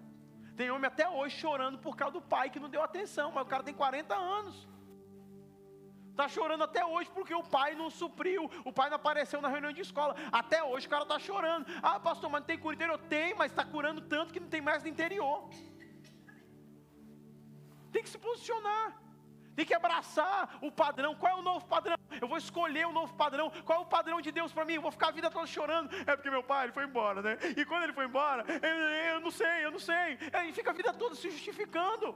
Tem 0.55 0.69
homem 0.69 0.87
até 0.87 1.09
hoje 1.09 1.39
chorando 1.39 1.79
por 1.79 1.95
causa 1.95 2.13
do 2.13 2.21
pai 2.21 2.51
que 2.51 2.59
não 2.59 2.69
deu 2.69 2.83
atenção, 2.83 3.31
mas 3.31 3.43
o 3.43 3.47
cara 3.47 3.63
tem 3.63 3.73
40 3.73 4.13
anos. 4.13 4.67
Está 6.17 6.27
chorando 6.27 6.63
até 6.63 6.83
hoje 6.83 7.11
porque 7.13 7.35
o 7.35 7.43
pai 7.43 7.75
não 7.75 7.91
supriu, 7.91 8.49
o 8.65 8.73
pai 8.73 8.89
não 8.89 8.95
apareceu 8.95 9.39
na 9.39 9.49
reunião 9.49 9.71
de 9.71 9.81
escola. 9.81 10.15
Até 10.31 10.63
hoje 10.63 10.87
o 10.87 10.89
cara 10.89 11.03
está 11.03 11.19
chorando. 11.19 11.67
Ah, 11.79 11.99
pastor, 11.99 12.27
mas 12.31 12.41
não 12.41 12.47
tem 12.47 12.57
cura 12.57 12.73
interior? 12.73 12.97
Tem, 13.07 13.35
mas 13.35 13.51
está 13.51 13.63
curando 13.63 14.01
tanto 14.01 14.33
que 14.33 14.39
não 14.39 14.47
tem 14.47 14.59
mais 14.59 14.81
no 14.81 14.89
interior. 14.89 15.47
Tem 17.91 18.01
que 18.01 18.09
se 18.09 18.17
posicionar. 18.17 18.99
Tem 19.55 19.63
que 19.63 19.75
abraçar 19.75 20.57
o 20.59 20.71
padrão. 20.71 21.13
Qual 21.13 21.37
é 21.37 21.39
o 21.39 21.43
novo 21.43 21.67
padrão? 21.67 21.95
Eu 22.19 22.27
vou 22.27 22.39
escolher 22.39 22.87
o 22.87 22.91
novo 22.91 23.13
padrão. 23.13 23.51
Qual 23.63 23.77
é 23.77 23.81
o 23.83 23.85
padrão 23.85 24.19
de 24.19 24.31
Deus 24.31 24.51
para 24.51 24.65
mim? 24.65 24.73
Eu 24.73 24.81
vou 24.81 24.91
ficar 24.97 25.09
a 25.09 25.17
vida 25.19 25.29
toda 25.29 25.45
chorando. 25.45 25.95
É 26.07 26.15
porque 26.15 26.31
meu 26.31 26.41
pai 26.41 26.65
ele 26.65 26.73
foi 26.73 26.85
embora, 26.85 27.21
né? 27.21 27.37
E 27.55 27.63
quando 27.63 27.83
ele 27.83 27.93
foi 27.93 28.05
embora, 28.05 28.43
eu, 28.49 28.75
eu 29.13 29.19
não 29.19 29.29
sei, 29.29 29.65
eu 29.65 29.69
não 29.69 29.83
sei. 29.91 30.17
Aí 30.33 30.51
fica 30.51 30.71
a 30.71 30.73
vida 30.73 30.91
toda 30.95 31.13
se 31.13 31.29
justificando. 31.29 32.15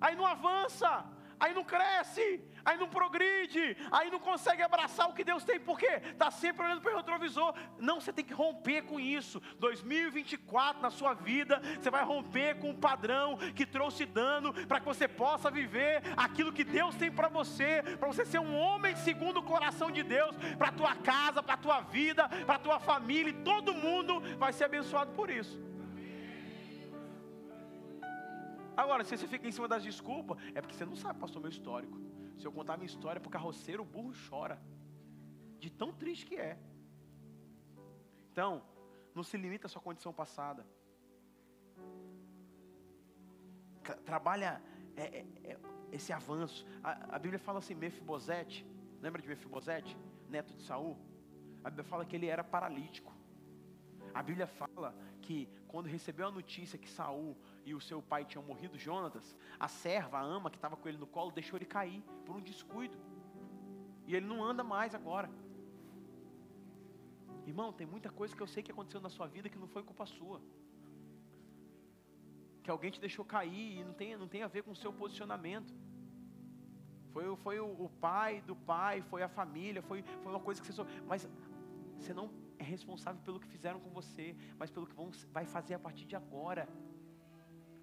Aí 0.00 0.14
não 0.14 0.24
avança 0.24 1.17
aí 1.40 1.54
não 1.54 1.64
cresce, 1.64 2.40
aí 2.64 2.76
não 2.76 2.88
progride, 2.88 3.76
aí 3.90 4.10
não 4.10 4.18
consegue 4.18 4.62
abraçar 4.62 5.08
o 5.08 5.14
que 5.14 5.24
Deus 5.24 5.44
tem, 5.44 5.58
por 5.58 5.78
quê? 5.78 6.00
Está 6.04 6.30
sempre 6.30 6.64
olhando 6.64 6.80
para 6.80 6.92
o 6.92 6.96
retrovisor. 6.96 7.54
Não, 7.78 8.00
você 8.00 8.12
tem 8.12 8.24
que 8.24 8.34
romper 8.34 8.82
com 8.82 8.98
isso. 8.98 9.40
2024 9.58 10.82
na 10.82 10.90
sua 10.90 11.14
vida, 11.14 11.60
você 11.80 11.90
vai 11.90 12.04
romper 12.04 12.56
com 12.58 12.70
o 12.70 12.78
padrão 12.78 13.36
que 13.54 13.66
trouxe 13.66 14.04
dano 14.04 14.52
para 14.66 14.80
que 14.80 14.86
você 14.86 15.08
possa 15.08 15.50
viver 15.50 16.02
aquilo 16.16 16.52
que 16.52 16.64
Deus 16.64 16.94
tem 16.96 17.10
para 17.10 17.28
você, 17.28 17.82
para 17.98 18.08
você 18.08 18.24
ser 18.24 18.38
um 18.38 18.56
homem 18.56 18.94
segundo 18.96 19.40
o 19.40 19.42
coração 19.42 19.90
de 19.90 20.02
Deus, 20.02 20.36
para 20.56 20.68
a 20.68 20.72
tua 20.72 20.94
casa, 20.96 21.42
para 21.42 21.54
a 21.54 21.58
tua 21.58 21.80
vida, 21.80 22.28
para 22.46 22.56
a 22.56 22.58
tua 22.58 22.78
família, 22.78 23.30
e 23.30 23.44
todo 23.44 23.74
mundo 23.74 24.20
vai 24.38 24.52
ser 24.52 24.64
abençoado 24.64 25.12
por 25.12 25.30
isso. 25.30 25.68
Agora, 28.82 29.02
se 29.02 29.16
você 29.16 29.26
fica 29.26 29.44
em 29.48 29.50
cima 29.50 29.66
das 29.66 29.82
desculpas, 29.82 30.38
é 30.54 30.60
porque 30.60 30.76
você 30.76 30.86
não 30.86 30.94
sabe, 30.94 31.18
pastor, 31.18 31.42
meu 31.42 31.50
histórico. 31.50 31.96
Se 32.38 32.46
eu 32.46 32.52
contar 32.52 32.76
minha 32.76 32.86
história 32.86 33.20
para 33.20 33.28
o 33.28 33.36
carroceiro, 33.36 33.82
o 33.82 33.90
burro 33.94 34.12
chora. 34.28 34.56
De 35.58 35.68
tão 35.68 35.92
triste 35.92 36.24
que 36.26 36.36
é. 36.36 36.56
Então, 38.30 38.62
não 39.16 39.24
se 39.24 39.36
limita 39.36 39.66
à 39.66 39.68
sua 39.68 39.82
condição 39.82 40.12
passada. 40.12 40.64
Trabalha 44.04 44.62
é, 44.96 45.02
é, 45.02 45.26
é, 45.50 45.58
esse 45.90 46.12
avanço. 46.12 46.64
A, 46.80 47.16
a, 47.16 47.18
Bíblia 47.18 47.40
fala 47.40 47.58
assim, 47.58 47.74
Mefibosete, 47.74 48.64
lembra 49.00 49.20
de 49.20 49.26
Mefibosete, 49.26 49.98
neto 50.28 50.54
de 50.54 50.62
Saul? 50.62 50.96
A 51.64 51.68
Bíblia 51.68 51.88
fala 51.92 52.04
que 52.04 52.14
ele 52.14 52.26
era 52.26 52.44
paralítico. 52.44 53.12
A 54.14 54.22
Bíblia 54.22 54.46
fala 54.46 54.94
que 55.20 55.48
quando 55.66 55.86
recebeu 55.86 56.26
a 56.28 56.30
notícia 56.30 56.78
que 56.78 56.88
Saul 56.88 57.36
e 57.64 57.74
o 57.74 57.80
seu 57.80 58.00
pai 58.02 58.24
tinham 58.24 58.42
morrido, 58.42 58.78
Jonatas, 58.78 59.36
a 59.60 59.68
serva, 59.68 60.18
a 60.18 60.22
ama 60.22 60.50
que 60.50 60.56
estava 60.56 60.76
com 60.76 60.88
ele 60.88 60.98
no 60.98 61.06
colo, 61.06 61.30
deixou 61.30 61.58
ele 61.58 61.66
cair 61.66 62.02
por 62.24 62.36
um 62.36 62.40
descuido. 62.40 62.96
E 64.06 64.14
ele 64.16 64.26
não 64.26 64.42
anda 64.42 64.64
mais 64.64 64.94
agora. 64.94 65.30
Irmão, 67.46 67.72
tem 67.72 67.86
muita 67.86 68.10
coisa 68.10 68.34
que 68.34 68.42
eu 68.42 68.46
sei 68.46 68.62
que 68.62 68.72
aconteceu 68.72 69.00
na 69.00 69.08
sua 69.08 69.26
vida 69.26 69.48
que 69.48 69.58
não 69.58 69.68
foi 69.68 69.82
culpa 69.82 70.06
sua. 70.06 70.40
Que 72.62 72.70
alguém 72.70 72.90
te 72.90 73.00
deixou 73.00 73.24
cair 73.24 73.78
e 73.78 73.84
não 73.84 73.92
tem, 73.92 74.16
não 74.16 74.28
tem 74.28 74.42
a 74.42 74.48
ver 74.48 74.62
com 74.62 74.70
o 74.70 74.76
seu 74.76 74.92
posicionamento. 74.92 75.74
Foi, 77.12 77.36
foi 77.36 77.60
o, 77.60 77.68
o 77.84 77.88
pai 77.88 78.42
do 78.42 78.54
pai, 78.54 79.00
foi 79.02 79.22
a 79.22 79.28
família, 79.28 79.82
foi, 79.82 80.02
foi 80.02 80.32
uma 80.32 80.40
coisa 80.40 80.60
que 80.60 80.70
você. 80.70 80.82
Mas 81.06 81.28
você 81.98 82.12
não 82.12 82.30
é 82.58 82.64
responsável 82.64 83.20
pelo 83.24 83.40
que 83.40 83.48
fizeram 83.48 83.80
com 83.80 83.90
você, 83.90 84.36
mas 84.58 84.70
pelo 84.70 84.86
que 84.86 84.94
vão, 84.94 85.10
vai 85.32 85.44
fazer 85.44 85.74
a 85.74 85.78
partir 85.78 86.04
de 86.04 86.16
agora. 86.16 86.68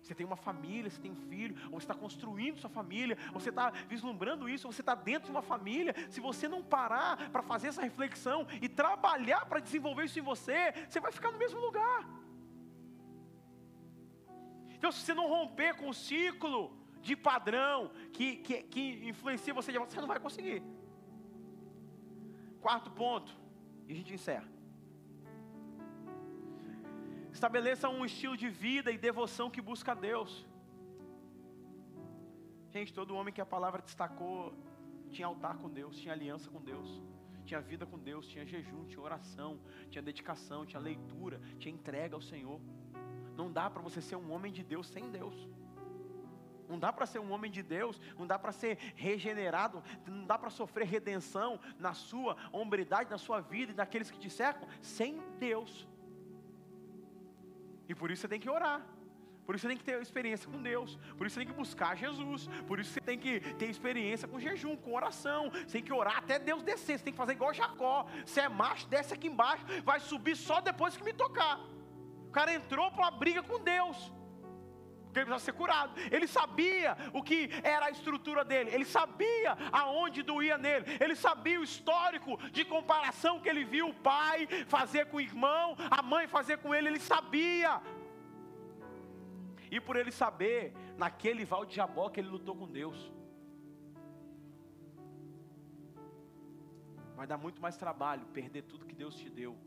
Você 0.02 0.14
tem 0.14 0.26
uma 0.26 0.36
família, 0.36 0.90
você 0.90 1.02
tem 1.02 1.12
um 1.12 1.16
filho, 1.16 1.56
ou 1.66 1.80
você 1.80 1.86
está 1.86 1.96
construindo 1.96 2.60
sua 2.60 2.70
família, 2.70 3.18
ou 3.34 3.40
você 3.40 3.50
está 3.50 3.72
vislumbrando 3.72 4.48
isso, 4.48 4.68
ou 4.68 4.72
você 4.72 4.82
está 4.82 4.94
dentro 4.94 5.26
de 5.26 5.32
uma 5.32 5.42
família. 5.42 5.96
Se 6.12 6.20
você 6.20 6.48
não 6.48 6.62
parar 6.62 7.32
para 7.32 7.42
fazer 7.42 7.70
essa 7.70 7.82
reflexão 7.82 8.46
e 8.62 8.70
trabalhar 8.70 9.46
para 9.48 9.60
desenvolver 9.60 10.06
isso 10.06 10.20
em 10.20 10.22
você, 10.22 10.74
você 10.88 11.00
vai 11.00 11.12
ficar 11.12 11.32
no 11.32 11.40
mesmo 11.40 11.60
lugar. 11.60 12.08
Então, 14.76 14.92
se 14.92 15.00
você 15.00 15.14
não 15.16 15.28
romper 15.28 15.76
com 15.76 15.90
o 15.90 15.94
ciclo 15.94 16.78
de 17.02 17.16
padrão 17.16 17.90
que, 18.14 18.38
que, 18.38 18.62
que 18.64 19.10
influencia 19.10 19.54
você, 19.54 19.72
você 19.80 20.00
não 20.00 20.08
vai 20.08 20.20
conseguir. 20.20 20.62
Quarto 22.62 22.92
ponto, 22.92 23.36
e 23.88 23.94
a 23.94 23.96
gente 23.96 24.14
encerra. 24.14 24.55
Estabeleça 27.36 27.90
um 27.90 28.06
estilo 28.06 28.38
de 28.38 28.48
vida 28.48 28.90
e 28.94 28.98
devoção 28.98 29.50
que 29.50 29.62
busca 29.70 29.92
a 29.92 29.96
Deus. 29.96 30.48
Gente, 32.72 32.94
todo 32.94 33.14
homem 33.14 33.34
que 33.34 33.42
a 33.42 33.46
palavra 33.46 33.82
destacou 33.82 34.54
tinha 35.12 35.28
altar 35.28 35.58
com 35.58 35.70
Deus, 35.70 35.98
tinha 35.98 36.14
aliança 36.14 36.50
com 36.50 36.62
Deus, 36.62 37.04
tinha 37.44 37.60
vida 37.60 37.86
com 37.86 38.00
Deus, 38.00 38.26
tinha 38.26 38.46
jejum, 38.46 38.86
tinha 38.86 39.02
oração, 39.02 39.60
tinha 39.90 40.02
dedicação, 40.02 40.66
tinha 40.66 40.80
leitura, 40.80 41.42
tinha 41.60 41.74
entrega 41.74 42.16
ao 42.16 42.22
Senhor. 42.22 42.62
Não 43.36 43.52
dá 43.52 43.70
para 43.70 43.82
você 43.82 44.02
ser 44.02 44.16
um 44.16 44.32
homem 44.32 44.54
de 44.54 44.64
Deus 44.64 44.88
sem 44.88 45.12
Deus. 45.12 45.36
Não 46.70 46.80
dá 46.80 46.94
para 46.94 47.06
ser 47.06 47.20
um 47.20 47.34
homem 47.34 47.52
de 47.52 47.62
Deus, 47.62 48.00
não 48.18 48.26
dá 48.26 48.40
para 48.40 48.54
ser 48.54 48.78
regenerado, 48.96 49.84
não 50.08 50.26
dá 50.26 50.38
para 50.38 50.50
sofrer 50.50 50.88
redenção 50.88 51.60
na 51.78 51.94
sua 51.94 52.38
hombridade, 52.54 53.10
na 53.10 53.18
sua 53.18 53.42
vida 53.42 53.74
e 53.74 53.76
naqueles 53.76 54.10
que 54.10 54.18
te 54.18 54.30
cercam, 54.30 54.70
sem 54.82 55.22
Deus. 55.38 55.86
E 57.88 57.96
por 57.96 58.12
isso 58.12 58.22
você 58.22 58.28
tem 58.28 58.40
que 58.40 58.50
orar. 58.50 58.82
Por 59.46 59.54
isso 59.54 59.62
você 59.62 59.68
tem 59.68 59.78
que 59.78 59.84
ter 59.84 60.02
experiência 60.02 60.50
com 60.50 60.62
Deus. 60.62 60.98
Por 61.18 61.28
isso 61.28 61.36
você 61.36 61.42
tem 61.42 61.48
que 61.48 61.54
buscar 61.54 61.96
Jesus. 61.96 62.48
Por 62.68 62.80
isso 62.80 62.92
você 62.92 63.02
tem 63.02 63.18
que 63.18 63.40
ter 63.56 63.70
experiência 63.70 64.28
com 64.28 64.40
jejum, 64.40 64.76
com 64.76 64.94
oração. 64.94 65.52
Você 65.52 65.74
tem 65.74 65.84
que 65.84 65.94
orar 65.94 66.18
até 66.18 66.40
Deus 66.40 66.64
descer. 66.64 66.98
Você 66.98 67.04
tem 67.06 67.14
que 67.14 67.18
fazer 67.18 67.34
igual 67.34 67.54
Jacó. 67.54 68.08
Se 68.26 68.40
é 68.40 68.50
macho, 68.50 68.88
desce 68.88 69.14
aqui 69.14 69.28
embaixo. 69.28 69.64
Vai 69.84 70.00
subir 70.00 70.36
só 70.36 70.62
depois 70.62 70.98
que 70.98 71.04
me 71.04 71.14
tocar. 71.14 71.60
O 72.28 72.32
cara 72.32 72.54
entrou 72.54 72.92
para 72.92 73.04
uma 73.04 73.12
briga 73.12 73.44
com 73.44 73.60
Deus 73.60 74.12
precisava 75.24 75.40
ser 75.40 75.54
curado. 75.54 75.94
Ele 76.12 76.28
sabia 76.28 76.98
o 77.14 77.22
que 77.22 77.50
era 77.64 77.86
a 77.88 77.90
estrutura 77.90 78.44
dele, 78.44 78.72
ele 78.74 78.86
sabia 78.86 79.58
aonde 79.72 80.22
doía 80.24 80.58
nele, 80.58 80.86
ele 81.00 81.16
sabia 81.16 81.60
o 81.60 81.64
histórico 81.64 82.38
de 82.52 82.66
comparação 82.66 83.40
que 83.40 83.50
ele 83.50 83.64
viu 83.64 83.90
o 83.90 83.94
pai 83.94 84.48
fazer 84.68 85.06
com 85.08 85.18
o 85.18 85.22
irmão, 85.22 85.76
a 85.90 86.02
mãe 86.02 86.28
fazer 86.28 86.58
com 86.58 86.74
ele, 86.74 86.90
ele 86.90 87.00
sabia. 87.00 87.82
E 89.72 89.80
por 89.80 89.96
ele 89.96 90.12
saber, 90.12 90.74
naquele 90.98 91.44
val 91.46 91.66
de 91.66 91.76
Jabó 91.76 92.10
que 92.10 92.20
ele 92.20 92.30
lutou 92.30 92.56
com 92.56 92.68
Deus. 92.68 93.12
Vai 97.16 97.26
dar 97.26 97.38
muito 97.38 97.62
mais 97.62 97.78
trabalho 97.78 98.26
perder 98.28 98.64
tudo 98.64 98.86
que 98.86 98.94
Deus 98.94 99.16
te 99.16 99.30
deu 99.30 99.58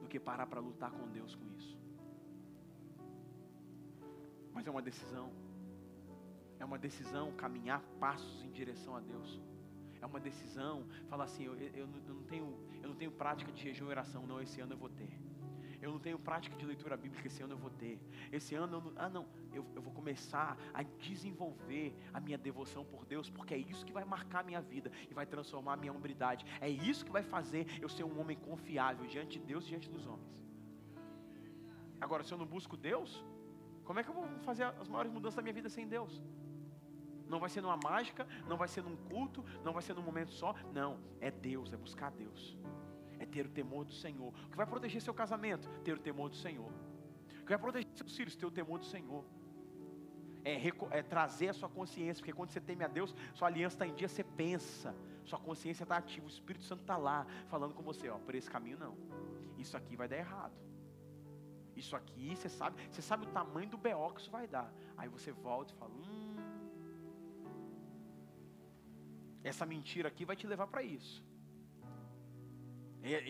do 0.00 0.06
que 0.06 0.20
parar 0.20 0.46
para 0.46 0.60
lutar 0.60 0.90
com 0.92 1.08
Deus 1.08 1.34
com 1.34 1.50
isso 1.50 1.81
mas 4.52 4.66
é 4.66 4.70
uma 4.70 4.82
decisão. 4.82 5.32
É 6.58 6.64
uma 6.64 6.78
decisão 6.78 7.32
caminhar 7.32 7.80
passos 7.98 8.44
em 8.44 8.50
direção 8.50 8.94
a 8.96 9.00
Deus. 9.00 9.40
É 10.00 10.06
uma 10.06 10.20
decisão 10.20 10.86
falar 11.08 11.24
assim: 11.24 11.44
eu, 11.44 11.54
eu, 11.54 11.88
eu, 12.08 12.14
não 12.14 12.24
tenho, 12.24 12.58
eu 12.82 12.88
não 12.88 12.96
tenho 12.96 13.10
prática 13.10 13.50
de 13.52 13.62
jejum 13.62 13.86
e 13.86 13.88
oração, 13.88 14.26
não, 14.26 14.40
esse 14.40 14.60
ano 14.60 14.74
eu 14.74 14.78
vou 14.78 14.88
ter. 14.88 15.12
Eu 15.82 15.90
não 15.90 15.98
tenho 15.98 16.16
prática 16.16 16.54
de 16.54 16.64
leitura 16.64 16.96
bíblica, 16.96 17.26
esse 17.26 17.42
ano 17.42 17.54
eu 17.54 17.58
vou 17.58 17.70
ter. 17.70 18.00
Esse 18.30 18.54
ano, 18.54 18.76
eu 18.76 18.80
não, 18.80 18.92
ah 18.94 19.08
não, 19.08 19.26
eu, 19.52 19.66
eu 19.74 19.82
vou 19.82 19.92
começar 19.92 20.56
a 20.72 20.84
desenvolver 20.84 21.92
a 22.14 22.20
minha 22.20 22.38
devoção 22.38 22.84
por 22.84 23.04
Deus, 23.04 23.28
porque 23.28 23.52
é 23.52 23.58
isso 23.58 23.84
que 23.84 23.92
vai 23.92 24.04
marcar 24.04 24.40
a 24.40 24.42
minha 24.44 24.60
vida 24.60 24.92
e 25.10 25.12
vai 25.12 25.26
transformar 25.26 25.72
a 25.72 25.76
minha 25.76 25.92
hombridade. 25.92 26.46
É 26.60 26.68
isso 26.68 27.04
que 27.04 27.10
vai 27.10 27.24
fazer 27.24 27.66
eu 27.80 27.88
ser 27.88 28.04
um 28.04 28.20
homem 28.20 28.36
confiável 28.36 29.04
diante 29.06 29.40
de 29.40 29.44
Deus 29.44 29.64
e 29.64 29.68
diante 29.70 29.90
dos 29.90 30.06
homens. 30.06 30.30
Agora, 32.00 32.22
se 32.22 32.32
eu 32.32 32.38
não 32.38 32.46
busco 32.46 32.76
Deus, 32.76 33.24
como 33.92 34.00
é 34.00 34.04
que 34.04 34.08
eu 34.08 34.14
vou 34.14 34.26
fazer 34.38 34.64
as 34.64 34.88
maiores 34.88 35.12
mudanças 35.12 35.36
da 35.36 35.42
minha 35.42 35.52
vida 35.52 35.68
sem 35.68 35.86
Deus? 35.86 36.22
Não 37.28 37.38
vai 37.38 37.50
ser 37.50 37.60
numa 37.60 37.76
mágica, 37.76 38.26
não 38.48 38.56
vai 38.56 38.66
ser 38.66 38.82
num 38.82 38.96
culto, 38.96 39.44
não 39.62 39.74
vai 39.74 39.82
ser 39.82 39.92
num 39.94 40.00
momento 40.00 40.32
só. 40.32 40.54
Não, 40.72 40.98
é 41.20 41.30
Deus, 41.30 41.70
é 41.74 41.76
buscar 41.76 42.10
Deus. 42.10 42.56
É 43.18 43.26
ter 43.26 43.44
o 43.44 43.50
temor 43.50 43.84
do 43.84 43.92
Senhor. 43.92 44.28
O 44.46 44.48
que 44.48 44.56
vai 44.56 44.64
proteger 44.64 45.02
seu 45.02 45.12
casamento? 45.12 45.68
Ter 45.84 45.92
o 45.92 45.98
temor 45.98 46.30
do 46.30 46.36
Senhor. 46.36 46.72
O 46.72 47.44
que 47.44 47.50
vai 47.50 47.58
proteger 47.58 47.90
seus 47.94 48.16
filhos? 48.16 48.34
Ter 48.34 48.46
o 48.46 48.50
temor 48.50 48.78
do 48.78 48.86
Senhor. 48.86 49.26
É, 50.42 50.56
é, 50.90 51.02
trazer 51.02 51.48
a 51.48 51.52
sua 51.52 51.68
consciência, 51.68 52.22
porque 52.22 52.32
quando 52.32 52.48
você 52.48 52.62
teme 52.62 52.84
a 52.84 52.88
Deus, 52.88 53.14
sua 53.34 53.48
aliança 53.48 53.74
está 53.74 53.86
em 53.86 53.94
dia, 53.94 54.08
você 54.08 54.24
pensa, 54.24 54.96
sua 55.22 55.38
consciência 55.38 55.82
está 55.82 55.98
ativa, 55.98 56.24
o 56.24 56.30
Espírito 56.30 56.64
Santo 56.64 56.80
está 56.80 56.96
lá, 56.96 57.26
falando 57.48 57.74
com 57.74 57.82
você, 57.82 58.08
ó, 58.08 58.16
por 58.16 58.34
esse 58.34 58.50
caminho 58.50 58.78
não, 58.78 58.96
isso 59.58 59.76
aqui 59.76 59.96
vai 59.96 60.08
dar 60.08 60.16
errado. 60.16 60.71
Isso 61.82 61.94
aqui, 62.00 62.28
você 62.36 62.48
sabe, 62.60 62.74
você 62.90 63.02
sabe 63.10 63.22
o 63.26 63.30
tamanho 63.38 63.68
do 63.74 63.78
BO 63.84 64.08
que 64.14 64.20
isso 64.22 64.32
vai 64.38 64.46
dar. 64.56 64.68
Aí 64.96 65.08
você 65.16 65.30
volta 65.46 65.70
e 65.74 65.76
fala: 65.80 65.92
hum, 66.02 66.36
essa 69.50 69.64
mentira 69.72 70.06
aqui 70.12 70.24
vai 70.30 70.36
te 70.40 70.46
levar 70.52 70.68
para 70.72 70.82
isso. 70.96 71.16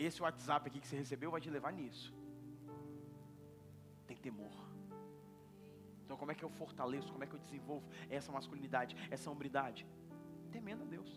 Esse 0.07 0.21
WhatsApp 0.25 0.67
aqui 0.69 0.79
que 0.81 0.87
você 0.87 0.97
recebeu 1.03 1.31
vai 1.35 1.41
te 1.45 1.49
levar 1.57 1.71
nisso. 1.79 2.09
Tem 4.09 4.17
temor. 4.27 4.55
Então, 6.03 6.15
como 6.21 6.31
é 6.31 6.35
que 6.35 6.45
eu 6.47 6.51
fortaleço? 6.61 7.11
Como 7.13 7.23
é 7.23 7.27
que 7.29 7.35
eu 7.37 7.43
desenvolvo 7.47 7.87
essa 8.17 8.31
masculinidade, 8.37 8.95
essa 9.15 9.31
hombridade? 9.31 9.81
Temendo 10.55 10.83
a 10.83 10.89
Deus. 10.95 11.11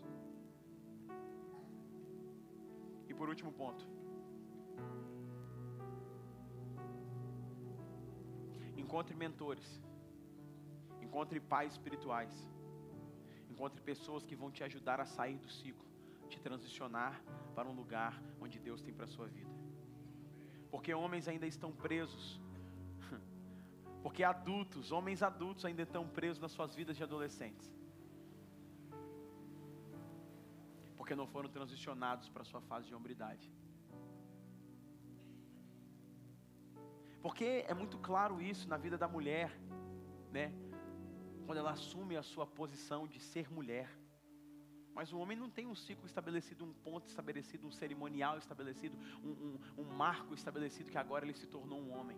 E 3.09 3.13
por 3.19 3.29
último 3.33 3.51
ponto. 3.61 3.85
Encontre 8.83 9.15
mentores. 9.15 9.67
Encontre 11.01 11.39
pais 11.39 11.73
espirituais. 11.73 12.33
Encontre 13.49 13.81
pessoas 13.81 14.23
que 14.23 14.35
vão 14.35 14.51
te 14.51 14.63
ajudar 14.63 14.99
a 15.01 15.05
sair 15.05 15.37
do 15.37 15.49
ciclo, 15.49 15.85
te 16.29 16.39
transicionar 16.39 17.13
para 17.55 17.67
um 17.67 17.73
lugar 17.73 18.13
onde 18.39 18.59
Deus 18.59 18.81
tem 18.81 18.93
para 18.93 19.05
a 19.05 19.13
sua 19.15 19.27
vida. 19.27 19.53
Porque 20.69 20.93
homens 20.93 21.27
ainda 21.27 21.47
estão 21.47 21.71
presos. 21.71 22.39
Porque 24.03 24.23
adultos, 24.23 24.91
homens 24.91 25.23
adultos 25.23 25.65
ainda 25.65 25.81
estão 25.81 26.07
presos 26.07 26.39
nas 26.39 26.51
suas 26.51 26.75
vidas 26.75 26.95
de 26.97 27.03
adolescentes. 27.03 27.67
Porque 30.95 31.15
não 31.15 31.25
foram 31.25 31.49
transicionados 31.49 32.29
para 32.29 32.41
a 32.41 32.45
sua 32.45 32.61
fase 32.61 32.87
de 32.87 32.93
hombridade. 32.93 33.51
Porque 37.27 37.65
é 37.67 37.73
muito 37.73 37.97
claro 37.97 38.41
isso 38.41 38.69
na 38.69 38.77
vida 38.77 38.97
da 38.97 39.05
mulher, 39.05 39.51
né? 40.31 40.45
Quando 41.45 41.57
ela 41.57 41.71
assume 41.71 42.15
a 42.15 42.23
sua 42.23 42.47
posição 42.47 43.05
de 43.05 43.19
ser 43.19 43.51
mulher. 43.51 43.89
Mas 44.95 45.11
o 45.11 45.19
homem 45.19 45.35
não 45.35 45.49
tem 45.49 45.67
um 45.67 45.75
ciclo 45.75 46.05
estabelecido, 46.05 46.63
um 46.63 46.71
ponto 46.71 47.05
estabelecido, 47.09 47.67
um 47.67 47.71
cerimonial 47.81 48.37
estabelecido, 48.37 48.97
um, 49.21 49.31
um, 49.45 49.59
um 49.81 49.83
marco 49.83 50.33
estabelecido 50.33 50.89
que 50.89 50.97
agora 50.97 51.25
ele 51.25 51.33
se 51.33 51.47
tornou 51.47 51.81
um 51.81 51.91
homem. 51.91 52.17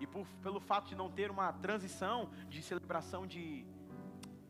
E 0.00 0.06
por, 0.06 0.26
pelo 0.42 0.58
fato 0.58 0.88
de 0.88 0.94
não 0.94 1.10
ter 1.10 1.30
uma 1.30 1.52
transição 1.52 2.30
de 2.48 2.62
celebração 2.62 3.26
de 3.26 3.66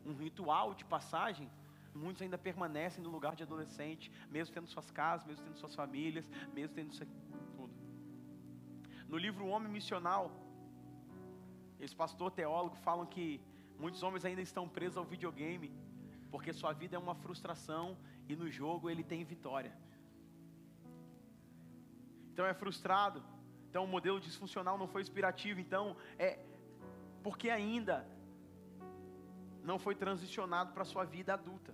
um 0.05 0.13
ritual 0.13 0.73
de 0.73 0.85
passagem, 0.85 1.51
muitos 1.93 2.21
ainda 2.21 2.37
permanecem 2.37 3.03
no 3.03 3.09
lugar 3.09 3.35
de 3.35 3.43
adolescente, 3.43 4.09
mesmo 4.29 4.53
tendo 4.53 4.67
suas 4.67 4.89
casas, 4.89 5.27
mesmo 5.27 5.43
tendo 5.43 5.57
suas 5.57 5.75
famílias, 5.75 6.31
mesmo 6.53 6.73
tendo 6.73 6.93
no 9.11 9.17
livro 9.17 9.43
O 9.43 9.49
Homem 9.49 9.71
Missional, 9.77 10.31
esse 11.79 11.95
pastor 11.95 12.29
teólogo 12.29 12.75
falam 12.87 13.05
que 13.05 13.41
muitos 13.83 14.03
homens 14.03 14.23
ainda 14.23 14.41
estão 14.41 14.69
presos 14.77 14.97
ao 14.97 15.03
videogame, 15.03 15.71
porque 16.29 16.53
sua 16.53 16.73
vida 16.73 16.95
é 16.95 16.99
uma 16.99 17.15
frustração 17.15 17.97
e 18.27 18.35
no 18.35 18.47
jogo 18.51 18.87
ele 18.89 19.03
tem 19.03 19.23
vitória. 19.23 19.73
Então 22.31 22.45
é 22.45 22.53
frustrado. 22.53 23.23
Então 23.67 23.83
o 23.83 23.87
modelo 23.87 24.19
disfuncional 24.19 24.77
não 24.77 24.87
foi 24.87 25.01
inspirativo. 25.01 25.59
Então 25.59 25.97
é 26.19 26.39
porque 27.23 27.49
ainda 27.49 28.07
não 29.63 29.79
foi 29.79 29.95
transicionado 29.95 30.71
para 30.71 30.83
a 30.83 30.91
sua 30.93 31.03
vida 31.03 31.33
adulta, 31.33 31.73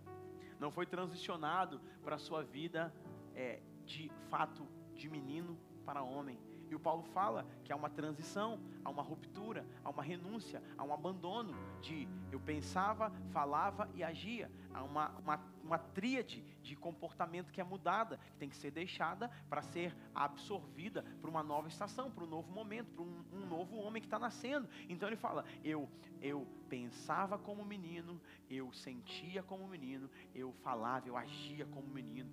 não 0.59 0.71
foi 0.71 0.85
transicionado 0.85 1.81
para 2.01 2.15
a 2.15 2.19
sua 2.27 2.41
vida 2.43 2.93
é, 3.35 3.61
de 3.85 4.09
fato 4.29 4.65
de 4.95 5.09
menino 5.09 5.57
para 5.85 6.01
homem. 6.01 6.39
E 6.69 6.75
o 6.75 6.79
Paulo 6.79 7.03
fala 7.03 7.45
que 7.63 7.71
há 7.71 7.75
uma 7.75 7.89
transição, 7.89 8.59
há 8.83 8.89
uma 8.89 9.03
ruptura, 9.03 9.65
há 9.83 9.89
uma 9.89 10.03
renúncia, 10.03 10.61
há 10.77 10.83
um 10.83 10.93
abandono 10.93 11.53
de 11.81 12.07
eu 12.31 12.39
pensava, 12.39 13.11
falava 13.31 13.89
e 13.93 14.03
agia. 14.03 14.51
Há 14.73 14.83
uma, 14.83 15.09
uma, 15.19 15.39
uma 15.63 15.77
tríade 15.77 16.43
de 16.61 16.75
comportamento 16.75 17.51
que 17.51 17.61
é 17.61 17.63
mudada, 17.63 18.17
que 18.17 18.37
tem 18.37 18.49
que 18.49 18.57
ser 18.57 18.71
deixada 18.71 19.29
para 19.49 19.61
ser 19.61 19.95
absorvida 20.13 21.03
para 21.21 21.29
uma 21.29 21.41
nova 21.41 21.67
estação, 21.69 22.11
para 22.11 22.25
um 22.25 22.27
novo 22.27 22.51
momento, 22.51 22.91
para 22.91 23.03
um, 23.03 23.23
um 23.31 23.45
novo 23.45 23.77
homem 23.77 24.01
que 24.01 24.07
está 24.07 24.19
nascendo. 24.19 24.67
Então 24.89 25.07
ele 25.07 25.15
fala: 25.15 25.45
eu, 25.63 25.89
eu 26.21 26.45
pensava 26.67 27.37
como 27.37 27.63
menino, 27.63 28.19
eu 28.49 28.71
sentia 28.73 29.41
como 29.41 29.67
menino, 29.67 30.09
eu 30.33 30.51
falava, 30.61 31.07
eu 31.07 31.15
agia 31.15 31.65
como 31.67 31.87
menino. 31.87 32.29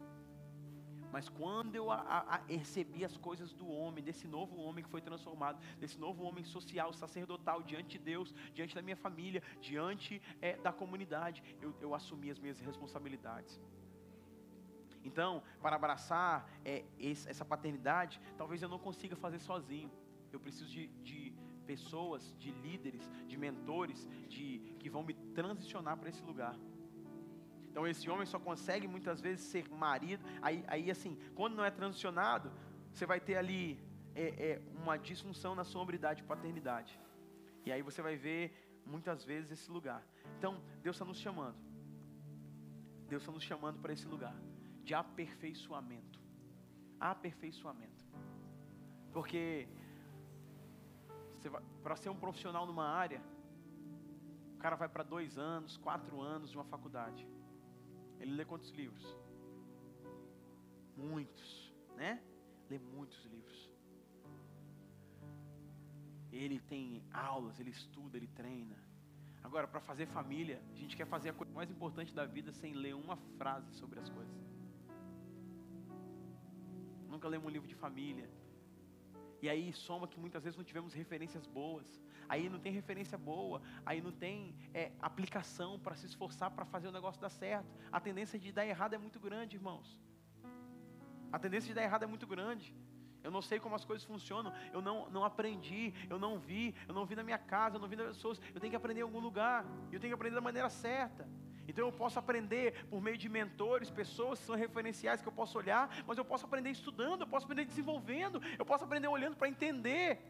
Mas 1.13 1.29
quando 1.29 1.75
eu 1.75 1.91
a, 1.91 1.99
a, 1.99 2.37
recebi 2.49 3.05
as 3.05 3.17
coisas 3.19 3.53
do 3.53 3.69
homem, 3.69 4.03
desse 4.03 4.27
novo 4.27 4.57
homem 4.57 4.83
que 4.83 4.91
foi 4.91 5.03
transformado, 5.03 5.61
desse 5.79 5.99
novo 5.99 6.25
homem 6.25 6.43
social, 6.43 6.93
sacerdotal, 6.93 7.63
diante 7.63 7.99
de 7.99 8.05
Deus, 8.13 8.35
diante 8.55 8.75
da 8.75 8.81
minha 8.81 8.97
família, 8.97 9.43
diante 9.61 10.23
é, 10.41 10.57
da 10.57 10.73
comunidade, 10.73 11.43
eu, 11.61 11.75
eu 11.81 11.95
assumi 11.95 12.31
as 12.31 12.39
minhas 12.39 12.59
responsabilidades. 12.61 13.61
Então, 15.05 15.43
para 15.61 15.77
abraçar 15.77 16.49
é, 16.65 16.85
essa 17.27 17.45
paternidade, 17.45 18.21
talvez 18.39 18.63
eu 18.63 18.69
não 18.69 18.79
consiga 18.79 19.15
fazer 19.15 19.41
sozinho. 19.41 19.91
Eu 20.33 20.41
preciso 20.41 20.71
de, 20.71 20.87
de 21.03 21.35
pessoas, 21.67 22.35
de 22.39 22.51
líderes, 22.53 23.11
de 23.27 23.37
mentores, 23.37 24.09
de 24.29 24.61
que 24.79 24.89
vão 24.89 25.03
me 25.03 25.13
transicionar 25.13 25.99
para 25.99 26.09
esse 26.09 26.23
lugar. 26.23 26.57
Então 27.73 27.87
esse 27.87 28.09
homem 28.11 28.27
só 28.27 28.39
consegue 28.39 28.87
muitas 28.87 29.19
vezes 29.19 29.47
ser 29.47 29.67
marido. 29.71 30.23
Aí, 30.43 30.63
aí 30.69 30.91
assim, 30.91 31.19
quando 31.35 31.57
não 31.57 31.65
é 31.65 31.71
transicionado, 31.71 32.53
você 32.93 33.07
vai 33.07 33.19
ter 33.19 33.37
ali 33.37 33.81
é, 34.15 34.27
é, 34.49 34.63
uma 34.83 34.99
disfunção 34.99 35.55
na 35.55 35.65
sombridade 35.65 36.21
e 36.21 36.25
paternidade. 36.25 37.01
E 37.65 37.73
aí 37.73 37.81
você 37.81 38.03
vai 38.03 38.15
ver 38.15 38.83
muitas 38.85 39.25
vezes 39.25 39.51
esse 39.51 39.71
lugar. 39.71 40.07
Então 40.37 40.63
Deus 40.83 40.97
está 40.97 41.07
nos 41.07 41.19
chamando. 41.19 41.57
Deus 43.09 43.23
está 43.23 43.33
nos 43.33 43.43
chamando 43.43 43.81
para 43.81 43.95
esse 43.95 44.07
lugar 44.07 44.37
de 44.85 44.93
aperfeiçoamento. 44.93 46.21
Aperfeiçoamento. 47.01 48.05
Porque 49.15 49.67
para 51.83 51.97
ser 51.97 52.11
um 52.11 52.17
profissional 52.17 52.67
numa 52.67 52.87
área, 52.87 53.23
o 54.55 54.59
cara 54.59 54.77
vai 54.77 54.89
para 54.91 55.03
dois 55.03 55.39
anos, 55.39 55.79
quatro 55.79 56.21
anos 56.21 56.51
de 56.51 56.57
uma 56.57 56.65
faculdade. 56.65 57.27
Ele 58.23 58.35
lê 58.35 58.45
quantos 58.45 58.71
livros? 58.71 59.05
Muitos, 60.97 61.75
né? 61.97 62.23
Lê 62.71 62.79
muitos 62.79 63.25
livros. 63.25 63.71
Ele 66.31 66.61
tem 66.61 67.03
aulas, 67.13 67.59
ele 67.59 67.71
estuda, 67.71 68.17
ele 68.17 68.29
treina. 68.29 68.79
Agora, 69.43 69.67
para 69.67 69.81
fazer 69.81 70.07
família, 70.07 70.63
a 70.73 70.77
gente 70.77 70.97
quer 70.97 71.07
fazer 71.07 71.31
a 71.31 71.33
coisa 71.33 71.53
mais 71.53 71.69
importante 71.69 72.15
da 72.15 72.25
vida 72.25 72.53
sem 72.53 72.73
ler 72.75 72.95
uma 72.95 73.17
frase 73.37 73.73
sobre 73.75 73.99
as 73.99 74.09
coisas. 74.09 74.41
Nunca 77.09 77.27
lemos 77.29 77.49
um 77.49 77.51
livro 77.51 77.69
de 77.69 77.75
família. 77.75 78.31
E 79.43 79.49
aí 79.49 79.73
soma 79.73 80.07
que 80.07 80.19
muitas 80.19 80.43
vezes 80.45 80.57
não 80.57 80.65
tivemos 80.65 80.95
referências 80.95 81.47
boas 81.47 82.01
aí 82.33 82.49
não 82.49 82.59
tem 82.59 82.73
referência 82.73 83.19
boa, 83.19 83.61
aí 83.85 84.01
não 84.01 84.11
tem 84.11 84.55
é, 84.73 84.91
aplicação 85.01 85.79
para 85.79 85.95
se 85.95 86.07
esforçar 86.07 86.51
para 86.51 86.65
fazer 86.65 86.89
o 86.89 86.93
negócio 86.93 87.21
dar 87.21 87.29
certo. 87.29 87.67
A 87.91 88.01
tendência 88.01 88.39
de 88.39 88.51
dar 88.51 88.67
errado 88.67 88.95
é 88.95 88.99
muito 88.99 89.21
grande, 89.21 89.57
irmãos. 89.57 90.01
A 91.31 91.39
tendência 91.39 91.69
de 91.69 91.75
dar 91.75 91.83
errado 91.83 92.05
é 92.05 92.07
muito 92.07 92.27
grande. 92.27 92.75
Eu 93.23 93.31
não 93.31 93.43
sei 93.43 93.61
como 93.61 93.75
as 93.75 93.85
coisas 93.85 94.05
funcionam, 94.05 94.53
eu 94.73 94.81
não, 94.81 95.09
não 95.11 95.25
aprendi, 95.25 95.93
eu 96.09 96.19
não 96.19 96.39
vi, 96.39 96.75
eu 96.89 96.95
não 96.95 97.05
vi 97.05 97.15
na 97.15 97.23
minha 97.23 97.39
casa, 97.39 97.77
eu 97.77 97.81
não 97.81 97.87
vi 97.87 97.97
nas 97.97 98.17
pessoas. 98.17 98.41
Eu 98.55 98.61
tenho 98.61 98.71
que 98.71 98.77
aprender 98.77 99.01
em 99.01 99.05
algum 99.05 99.21
lugar, 99.21 99.65
eu 99.93 100.01
tenho 100.01 100.11
que 100.11 100.15
aprender 100.15 100.35
da 100.35 100.41
maneira 100.41 100.71
certa. 100.71 101.29
Então 101.69 101.87
eu 101.87 101.93
posso 101.93 102.19
aprender 102.19 102.87
por 102.87 103.01
meio 103.01 103.17
de 103.17 103.29
mentores, 103.29 103.91
pessoas 103.91 104.39
que 104.39 104.47
são 104.47 104.57
referenciais 104.57 105.23
que 105.23 105.29
eu 105.29 105.33
posso 105.41 105.57
olhar, 105.59 105.89
mas 106.07 106.19
eu 106.19 106.25
posso 106.25 106.45
aprender 106.47 106.71
estudando, 106.71 107.23
eu 107.23 107.27
posso 107.27 107.45
aprender 107.47 107.65
desenvolvendo, 107.65 108.41
eu 108.59 108.65
posso 108.65 108.85
aprender 108.85 109.09
olhando 109.09 109.37
para 109.37 109.49
entender. 109.49 110.21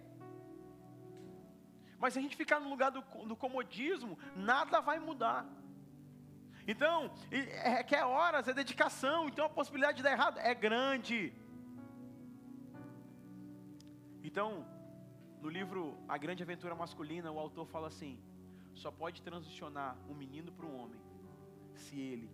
Mas 1.98 2.12
se 2.12 2.18
a 2.18 2.22
gente 2.22 2.36
ficar 2.36 2.60
no 2.60 2.68
lugar 2.68 2.90
do, 2.90 3.02
do 3.26 3.36
comodismo, 3.36 4.18
nada 4.34 4.80
vai 4.80 4.98
mudar. 4.98 5.46
Então, 6.66 7.10
é, 7.30 7.68
requer 7.78 8.04
horas, 8.04 8.46
é 8.46 8.54
dedicação, 8.54 9.28
então 9.28 9.46
a 9.46 9.48
possibilidade 9.48 9.96
de 9.98 10.02
dar 10.02 10.12
errado 10.12 10.38
é 10.38 10.54
grande. 10.54 11.32
Então, 14.22 14.64
no 15.40 15.48
livro 15.48 15.98
A 16.08 16.16
Grande 16.16 16.42
Aventura 16.42 16.74
Masculina, 16.74 17.32
o 17.32 17.38
autor 17.38 17.66
fala 17.66 17.88
assim: 17.88 18.20
só 18.74 18.90
pode 18.92 19.22
transicionar 19.22 19.96
um 20.08 20.14
menino 20.14 20.52
para 20.52 20.66
um 20.66 20.76
homem 20.76 21.11
se 21.74 21.98
ele 21.98 22.30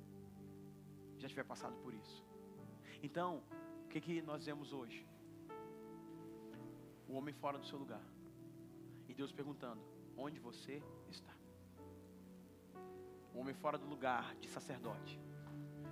já 1.18 1.28
tiver 1.28 1.44
passado 1.44 1.76
por 1.82 1.92
isso. 1.94 2.24
Então, 3.02 3.42
o 3.84 3.88
que, 3.88 4.00
que 4.00 4.22
nós 4.22 4.44
vemos 4.44 4.72
hoje? 4.72 5.06
O 7.08 7.14
homem 7.14 7.34
fora 7.34 7.58
do 7.58 7.66
seu 7.66 7.78
lugar. 7.78 8.04
E 9.08 9.14
Deus 9.14 9.32
perguntando: 9.32 9.80
onde 10.16 10.38
você 10.38 10.82
está? 11.08 11.34
O 13.34 13.38
homem 13.40 13.54
fora 13.54 13.78
do 13.78 13.86
lugar 13.86 14.34
de 14.36 14.48
sacerdote, 14.48 15.20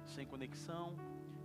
sem 0.04 0.26
conexão, 0.26 0.96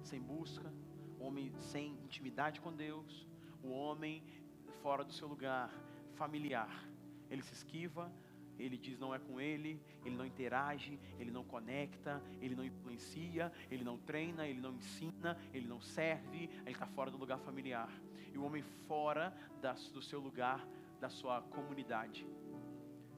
sem 0.04 0.20
busca, 0.20 0.74
o 1.20 1.26
homem 1.26 1.54
sem 1.60 1.92
intimidade 2.04 2.60
com 2.60 2.74
Deus, 2.74 3.28
o 3.64 3.70
homem 3.70 4.24
fora 4.82 5.04
do 5.04 5.14
seu 5.14 5.28
lugar 5.28 5.72
familiar. 6.16 6.88
Ele 7.30 7.44
se 7.44 7.54
esquiva, 7.54 8.12
ele 8.66 8.78
diz 8.78 9.00
não 9.00 9.14
é 9.14 9.20
com 9.20 9.40
ele, 9.40 9.82
ele 10.06 10.16
não 10.16 10.26
interage, 10.26 11.00
ele 11.20 11.32
não 11.32 11.44
conecta, 11.44 12.22
ele 12.40 12.56
não 12.56 12.64
influencia, 12.64 13.52
ele 13.70 13.84
não 13.84 13.98
treina, 13.98 14.48
ele 14.48 14.60
não 14.60 14.74
ensina, 14.76 15.38
ele 15.54 15.68
não 15.68 15.82
serve, 15.82 16.50
ele 16.62 16.72
está 16.72 16.86
fora 16.86 17.10
do 17.10 17.18
lugar 17.18 17.40
familiar. 17.40 17.90
E 18.34 18.38
o 18.38 18.44
homem 18.44 18.64
fora 18.88 19.36
das, 19.62 19.90
do 19.90 20.02
seu 20.02 20.20
lugar 20.20 20.66
da 21.00 21.10
sua 21.10 21.42
comunidade. 21.42 22.26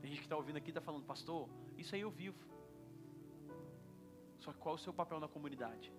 Tem 0.02 0.10
gente 0.10 0.20
que 0.20 0.26
está 0.26 0.36
ouvindo 0.36 0.58
aqui 0.58 0.70
e 0.70 0.72
está 0.72 0.82
falando, 0.82 1.06
pastor, 1.06 1.50
isso 1.78 1.94
aí 1.96 2.02
eu 2.02 2.10
vivo. 2.10 2.38
Só 4.39 4.52
que 4.52 4.60
qual 4.60 4.76
é 4.76 4.78
o 4.78 4.82
seu 4.82 4.94
papel 4.94 5.20
na 5.20 5.28
comunidade? 5.28 5.94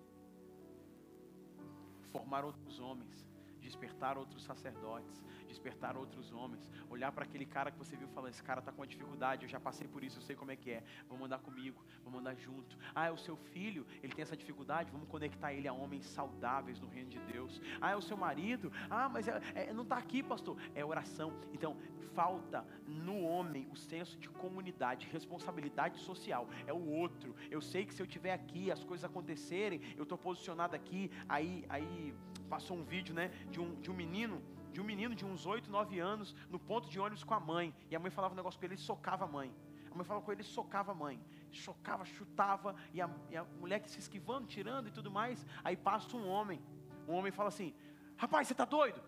Formar 2.12 2.44
outros 2.44 2.78
homens, 2.78 3.26
despertar 3.60 4.18
outros 4.18 4.42
sacerdotes, 4.44 5.24
despertar 5.54 5.96
outros 5.96 6.32
homens, 6.32 6.70
olhar 6.90 7.10
para 7.12 7.24
aquele 7.24 7.46
cara 7.46 7.70
que 7.70 7.78
você 7.78 7.96
viu 7.96 8.08
falar: 8.08 8.28
esse 8.30 8.42
cara 8.42 8.60
está 8.60 8.72
com 8.72 8.80
uma 8.80 8.86
dificuldade, 8.86 9.44
eu 9.44 9.48
já 9.48 9.60
passei 9.60 9.86
por 9.88 10.02
isso, 10.02 10.18
eu 10.18 10.22
sei 10.22 10.36
como 10.36 10.50
é 10.50 10.56
que 10.56 10.70
é, 10.70 10.82
vamos 11.08 11.24
andar 11.26 11.38
comigo, 11.38 11.82
vamos 12.04 12.20
andar 12.20 12.34
junto. 12.34 12.76
Ah, 12.94 13.06
é 13.06 13.10
o 13.10 13.16
seu 13.16 13.36
filho, 13.36 13.86
ele 14.02 14.12
tem 14.12 14.22
essa 14.22 14.36
dificuldade, 14.36 14.90
vamos 14.90 15.08
conectar 15.08 15.52
ele 15.52 15.68
a 15.68 15.72
homens 15.72 16.04
saudáveis 16.06 16.80
no 16.80 16.88
reino 16.88 17.10
de 17.10 17.20
Deus. 17.20 17.60
Ah, 17.80 17.90
é 17.92 17.96
o 17.96 18.02
seu 18.02 18.16
marido, 18.16 18.72
ah, 18.90 19.08
mas 19.08 19.28
é, 19.28 19.40
é, 19.54 19.72
não 19.72 19.84
está 19.84 19.96
aqui, 19.96 20.22
pastor, 20.22 20.56
é 20.74 20.84
oração. 20.84 21.32
Então, 21.52 21.76
falta 22.14 22.64
no 22.86 23.22
homem 23.22 23.66
o 23.72 23.76
senso 23.76 24.16
de 24.18 24.28
comunidade, 24.28 25.08
responsabilidade 25.12 25.98
social, 26.00 26.48
é 26.66 26.72
o 26.72 26.88
outro. 26.88 27.34
Eu 27.50 27.60
sei 27.60 27.84
que 27.84 27.94
se 27.94 28.00
eu 28.00 28.06
estiver 28.06 28.32
aqui, 28.32 28.70
as 28.70 28.84
coisas 28.84 29.04
acontecerem, 29.04 29.80
eu 29.96 30.04
estou 30.04 30.16
posicionado 30.16 30.76
aqui, 30.76 31.10
aí, 31.28 31.64
aí 31.68 32.14
passou 32.48 32.76
um 32.76 32.84
vídeo, 32.84 33.14
né, 33.14 33.28
de 33.50 33.60
um, 33.60 33.74
de 33.80 33.90
um 33.90 33.94
menino 33.94 34.40
de 34.74 34.80
um 34.80 34.84
menino 34.92 35.14
de 35.14 35.24
uns 35.24 35.46
8, 35.46 35.70
9 35.70 36.00
anos 36.00 36.34
no 36.50 36.58
ponto 36.58 36.86
de 36.92 36.98
ônibus 36.98 37.22
com 37.22 37.34
a 37.34 37.38
mãe. 37.52 37.72
E 37.90 37.94
a 37.94 38.00
mãe 38.00 38.10
falava 38.10 38.34
um 38.34 38.36
negócio 38.36 38.58
com 38.58 38.66
ele, 38.66 38.74
ele 38.74 38.82
socava 38.82 39.24
a 39.24 39.28
mãe. 39.28 39.54
A 39.90 39.94
mãe 39.94 40.04
falava 40.04 40.24
com 40.24 40.32
ele, 40.32 40.40
ele 40.40 40.48
socava 40.48 40.90
a 40.90 40.94
mãe. 40.94 41.16
Chocava, 41.52 42.04
chutava, 42.04 42.74
e 42.92 43.00
a, 43.00 43.08
e 43.30 43.36
a 43.36 43.44
mulher 43.62 43.78
que 43.78 43.88
se 43.88 44.00
esquivando, 44.00 44.48
tirando 44.48 44.88
e 44.88 44.90
tudo 44.90 45.10
mais. 45.18 45.46
Aí 45.62 45.76
passa 45.76 46.16
um 46.16 46.26
homem. 46.28 46.60
Um 47.06 47.12
homem 47.12 47.30
fala 47.30 47.50
assim: 47.50 47.72
Rapaz, 48.16 48.48
você 48.48 48.52
está 48.52 48.64
doido? 48.64 49.00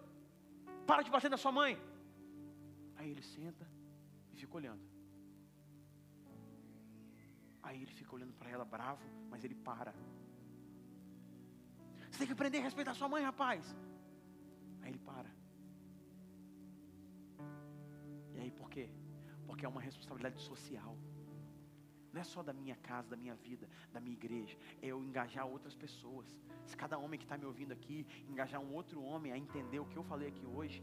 Para 0.87 1.03
de 1.03 1.11
bater 1.11 1.29
na 1.29 1.37
sua 1.37 1.51
mãe. 1.51 1.77
Aí 2.97 3.11
ele 3.11 3.23
senta 3.23 3.67
e 4.33 4.37
fica 4.37 4.57
olhando. 4.57 4.85
Aí 7.61 7.83
ele 7.83 7.91
fica 8.01 8.15
olhando 8.15 8.35
para 8.35 8.51
ela 8.51 8.65
bravo, 8.65 9.05
mas 9.29 9.43
ele 9.43 9.57
para. 9.57 9.93
Você 12.09 12.19
tem 12.19 12.29
que 12.29 12.33
aprender 12.33 12.59
a 12.59 12.63
respeitar 12.63 12.95
sua 12.95 13.09
mãe, 13.09 13.25
rapaz. 13.25 13.77
Aí 14.83 14.91
ele 14.91 15.01
para. 15.01 15.36
Aí 18.47 18.53
por 18.61 18.69
quê? 18.75 18.89
Porque 19.47 19.65
é 19.67 19.69
uma 19.75 19.81
responsabilidade 19.89 20.41
social. 20.51 20.97
Não 22.13 22.21
é 22.21 22.25
só 22.25 22.41
da 22.49 22.53
minha 22.53 22.77
casa, 22.89 23.09
da 23.15 23.17
minha 23.23 23.35
vida, 23.47 23.69
da 23.93 24.01
minha 24.05 24.17
igreja. 24.21 24.57
É 24.81 24.87
eu 24.93 24.99
engajar 25.09 25.45
outras 25.55 25.75
pessoas. 25.85 26.29
Se 26.69 26.77
cada 26.83 26.97
homem 26.97 27.19
que 27.21 27.27
está 27.27 27.37
me 27.37 27.45
ouvindo 27.51 27.73
aqui 27.79 28.07
engajar 28.33 28.61
um 28.67 28.73
outro 28.73 29.03
homem 29.03 29.33
a 29.33 29.39
entender 29.45 29.81
o 29.81 29.89
que 29.91 29.97
eu 30.01 30.05
falei 30.05 30.29
aqui 30.29 30.47
hoje, 30.47 30.79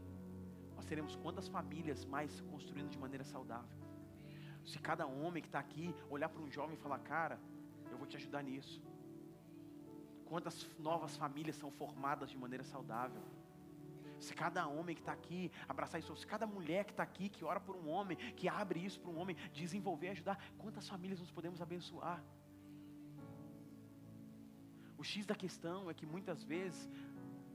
nós 0.76 0.84
teremos 0.84 1.16
quantas 1.16 1.48
famílias 1.48 2.04
mais 2.04 2.40
construindo 2.52 2.90
de 2.90 2.98
maneira 3.04 3.24
saudável. 3.24 3.78
Se 4.70 4.78
cada 4.78 5.06
homem 5.06 5.42
que 5.42 5.48
está 5.48 5.60
aqui 5.66 5.86
olhar 6.10 6.28
para 6.28 6.42
um 6.42 6.50
jovem 6.50 6.76
e 6.76 6.82
falar, 6.84 6.98
cara, 6.98 7.40
eu 7.90 7.96
vou 7.96 8.06
te 8.06 8.18
ajudar 8.20 8.42
nisso. 8.42 8.76
quantas 10.26 10.56
novas 10.78 11.16
famílias 11.16 11.56
são 11.56 11.70
formadas 11.70 12.28
de 12.30 12.36
maneira 12.44 12.64
saudável. 12.64 13.22
Se 14.24 14.34
cada 14.42 14.66
homem 14.76 14.94
que 14.96 15.02
está 15.02 15.14
aqui 15.20 15.40
abraçar 15.68 15.98
isso, 16.00 16.16
se 16.22 16.26
cada 16.34 16.46
mulher 16.56 16.82
que 16.84 16.94
está 16.94 17.04
aqui, 17.10 17.28
que 17.28 17.44
ora 17.44 17.60
por 17.66 17.76
um 17.80 17.88
homem, 17.94 18.16
que 18.38 18.48
abre 18.48 18.78
isso 18.88 18.98
para 19.00 19.10
um 19.14 19.18
homem, 19.20 19.36
desenvolver, 19.52 20.08
ajudar, 20.08 20.36
quantas 20.62 20.88
famílias 20.92 21.20
nós 21.20 21.30
podemos 21.38 21.60
abençoar? 21.66 22.20
O 24.96 25.04
X 25.04 25.26
da 25.26 25.36
questão 25.44 25.90
é 25.90 25.94
que 25.98 26.06
muitas 26.14 26.42
vezes 26.42 26.88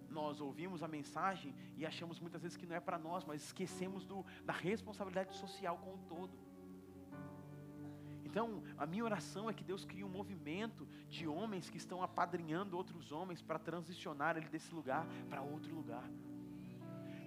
nós 0.10 0.42
ouvimos 0.42 0.82
a 0.84 0.88
mensagem 0.88 1.54
e 1.78 1.86
achamos 1.86 2.20
muitas 2.20 2.42
vezes 2.44 2.58
que 2.58 2.66
não 2.66 2.76
é 2.76 2.80
para 2.80 2.98
nós, 2.98 3.26
mas 3.26 3.44
esquecemos 3.44 4.06
do, 4.06 4.26
da 4.44 4.54
responsabilidade 4.54 5.36
social 5.36 5.78
com 5.78 5.94
o 5.96 5.98
todo. 6.14 6.50
Então, 8.30 8.62
a 8.78 8.86
minha 8.86 9.04
oração 9.04 9.50
é 9.50 9.54
que 9.54 9.64
Deus 9.64 9.84
crie 9.84 10.04
um 10.04 10.10
movimento 10.10 10.88
de 11.08 11.28
homens 11.28 11.68
que 11.68 11.78
estão 11.78 12.04
apadrinhando 12.04 12.78
outros 12.78 13.12
homens 13.12 13.42
para 13.42 13.58
transicionar 13.58 14.38
ele 14.38 14.48
desse 14.48 14.72
lugar 14.74 15.08
para 15.28 15.42
outro 15.42 15.74
lugar. 15.74 16.08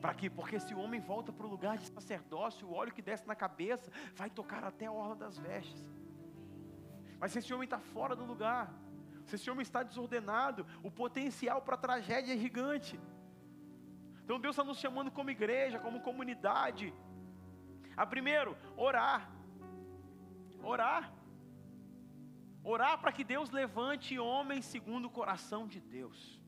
Para 0.03 0.15
quê? 0.15 0.29
Porque 0.29 0.59
se 0.59 0.75
o 0.75 0.81
homem 0.81 1.01
volta 1.01 1.33
para 1.33 1.47
o 1.47 1.49
lugar 1.49 1.79
de 1.79 1.87
sacerdócio, 1.87 2.67
o 2.67 2.75
óleo 2.75 2.93
que 2.93 3.01
desce 3.01 3.25
na 3.25 3.37
cabeça 3.37 3.89
vai 4.17 4.29
tocar 4.29 4.65
até 4.65 4.87
a 4.87 4.93
orla 4.93 5.15
das 5.15 5.39
vestes. 5.39 5.87
Mas 7.21 7.31
se 7.31 7.39
esse 7.39 7.55
homem 7.55 7.67
está 7.67 7.79
fora 7.79 8.17
do 8.17 8.25
lugar, 8.25 8.75
se 9.27 9.37
esse 9.37 9.49
homem 9.49 9.63
está 9.63 9.85
desordenado, 9.85 10.67
o 10.83 10.91
potencial 10.91 11.63
para 11.63 11.77
tragédia 11.77 12.35
é 12.35 12.37
gigante. 12.37 12.99
Então 14.25 14.41
Deus 14.41 14.57
está 14.57 14.65
nos 14.65 14.79
chamando 14.79 15.13
como 15.13 15.31
igreja, 15.31 15.79
como 15.79 16.01
comunidade. 16.01 16.93
A 17.97 18.05
primeiro, 18.05 18.59
orar. 18.77 19.31
Orar. 20.61 21.13
Orar 22.65 23.01
para 23.01 23.13
que 23.13 23.23
Deus 23.23 23.51
levante 23.51 24.19
homens 24.19 24.65
segundo 24.65 25.05
o 25.07 25.11
coração 25.11 25.65
de 25.69 25.81
Deus 25.81 26.42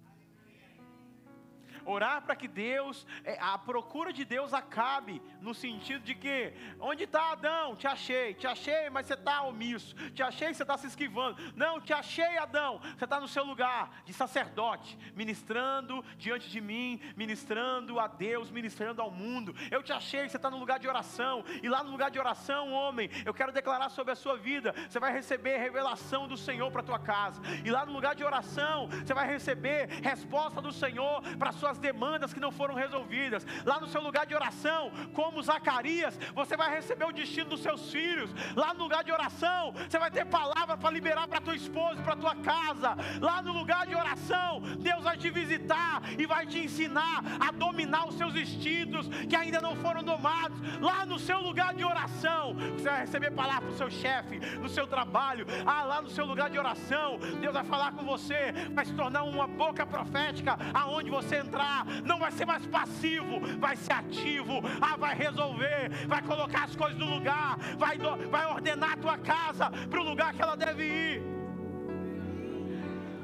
orar 1.85 2.23
para 2.23 2.37
que 2.37 2.49
Deus, 2.49 3.07
é, 3.25 3.39
a 3.41 3.59
procura 3.59 4.13
de 4.13 4.25
Deus 4.25 4.53
acabe, 4.55 5.21
no 5.41 5.55
sentido 5.55 6.03
de 6.05 6.15
que, 6.15 6.53
onde 6.81 7.05
está 7.05 7.33
Adão? 7.33 7.77
Te 7.77 7.87
achei, 7.87 8.35
te 8.35 8.47
achei, 8.47 8.91
mas 8.91 9.07
você 9.07 9.15
está 9.15 9.43
omisso, 9.43 9.95
te 10.13 10.23
achei, 10.23 10.53
você 10.53 10.63
está 10.63 10.77
se 10.77 10.87
esquivando. 10.87 11.41
Não, 11.55 11.81
te 11.81 11.93
achei, 11.93 12.39
Adão, 12.39 12.81
você 12.97 13.05
está 13.05 13.21
no 13.21 13.29
seu 13.29 13.45
lugar 13.45 14.03
de 14.05 14.13
sacerdote, 14.13 14.99
ministrando 15.15 16.05
diante 16.17 16.51
de 16.51 16.61
mim, 16.61 17.01
ministrando 17.17 17.99
a 18.01 18.07
Deus, 18.07 18.51
ministrando 18.51 19.03
ao 19.03 19.11
mundo. 19.11 19.55
Eu 19.71 19.83
te 19.83 19.93
achei, 19.93 20.29
você 20.29 20.37
está 20.37 20.51
no 20.51 20.59
lugar 20.59 20.79
de 20.79 20.89
oração, 20.89 21.45
e 21.63 21.69
lá 21.69 21.83
no 21.83 21.91
lugar 21.91 22.11
de 22.11 22.19
oração, 22.19 22.73
homem, 22.73 23.11
eu 23.25 23.35
quero 23.35 23.53
declarar 23.53 23.89
sobre 23.89 24.13
a 24.13 24.17
sua 24.17 24.37
vida, 24.37 24.75
você 24.89 24.99
vai 24.99 25.13
receber 25.13 25.59
revelação 25.59 26.27
do 26.27 26.37
Senhor 26.37 26.71
para 26.71 26.81
a 26.81 26.85
tua 26.85 26.99
casa, 26.99 27.41
e 27.65 27.71
lá 27.71 27.85
no 27.85 27.93
lugar 27.93 28.15
de 28.15 28.25
oração, 28.25 28.89
você 28.89 29.15
vai 29.15 29.27
receber 29.27 29.87
resposta 30.03 30.61
do 30.61 30.73
Senhor 30.73 31.23
para 31.39 31.53
suas 31.53 31.74
as 31.75 31.79
demandas 31.79 32.33
que 32.33 32.41
não 32.41 32.53
foram 32.53 32.75
resolvidas. 32.75 33.45
Lá 33.65 33.81
no 33.81 33.89
seu 33.89 34.01
lugar 34.01 34.27
de 34.27 34.35
oração, 34.35 34.93
como 35.13 35.43
Zacarias, 35.43 36.19
você 36.35 36.57
vai 36.57 36.71
receber 36.71 37.05
o 37.05 37.13
destino 37.13 37.51
dos 37.51 37.61
seus 37.61 37.91
filhos. 37.91 38.31
Lá 38.55 38.73
no 38.73 38.85
lugar 38.85 39.03
de 39.03 39.13
oração, 39.13 39.73
você 39.73 39.99
vai 39.99 40.11
ter 40.11 40.25
palavra 40.25 40.77
para 40.77 40.91
liberar 40.91 41.27
para 41.27 41.41
tua 41.41 41.57
esposa, 41.57 42.01
para 42.03 42.17
tua 42.17 42.37
casa. 42.37 42.97
Lá 43.21 43.43
no 43.43 43.53
lugar 43.53 43.87
de 43.87 43.95
oração, 43.95 44.61
Deus 44.79 45.03
vai 45.03 45.17
te 45.17 45.31
visitar 45.31 46.03
e 46.19 46.27
vai 46.27 46.47
te 46.47 46.59
ensinar 46.61 47.23
a 47.41 47.51
dominar 47.51 48.07
os 48.09 48.17
seus 48.17 48.37
instintos 48.37 49.09
que 49.29 49.35
ainda 49.35 49.61
não 49.61 49.75
foram 49.77 50.03
domados. 50.03 50.59
Lá 50.81 51.05
no 51.05 51.19
seu 51.19 51.41
lugar 51.41 51.75
de 51.75 51.85
oração, 51.85 52.55
você 52.55 52.89
vai 52.89 53.01
receber 53.01 53.33
palavra 53.33 53.63
para 53.63 53.75
o 53.75 53.77
seu 53.77 53.91
chefe, 53.91 54.39
no 54.59 54.69
seu 54.69 54.87
trabalho. 54.87 55.45
Ah, 55.67 55.83
lá 55.83 56.01
no 56.01 56.09
seu 56.09 56.25
lugar 56.25 56.49
de 56.51 56.59
oração, 56.59 57.19
Deus 57.41 57.53
vai 57.53 57.65
falar 57.65 57.93
com 57.93 58.05
você, 58.05 58.53
vai 58.73 58.85
se 58.85 58.95
tornar 58.95 59.25
uma 59.25 59.47
boca 59.47 59.85
profética 59.85 60.57
aonde 60.73 61.11
você 61.11 61.37
entrar 61.37 61.64
não 62.05 62.19
vai 62.19 62.31
ser 62.33 62.45
mais 62.45 62.67
passivo, 62.67 63.41
vai 63.59 63.77
ser 63.77 63.93
ativo, 63.93 64.61
ah, 64.81 64.97
vai 64.97 65.15
resolver, 65.15 66.07
vai 66.07 66.23
colocar 66.23 66.65
as 66.65 66.77
coisas 66.77 66.99
no 66.99 67.07
lugar, 67.07 67.59
vai, 67.79 67.99
vai 68.31 68.47
ordenar 68.47 68.93
a 68.93 68.97
tua 68.97 69.19
casa 69.19 69.71
para 69.71 70.01
o 70.01 70.05
lugar 70.05 70.35
que 70.35 70.43
ela 70.43 70.57
deve 70.57 70.85
ir. 70.85 71.23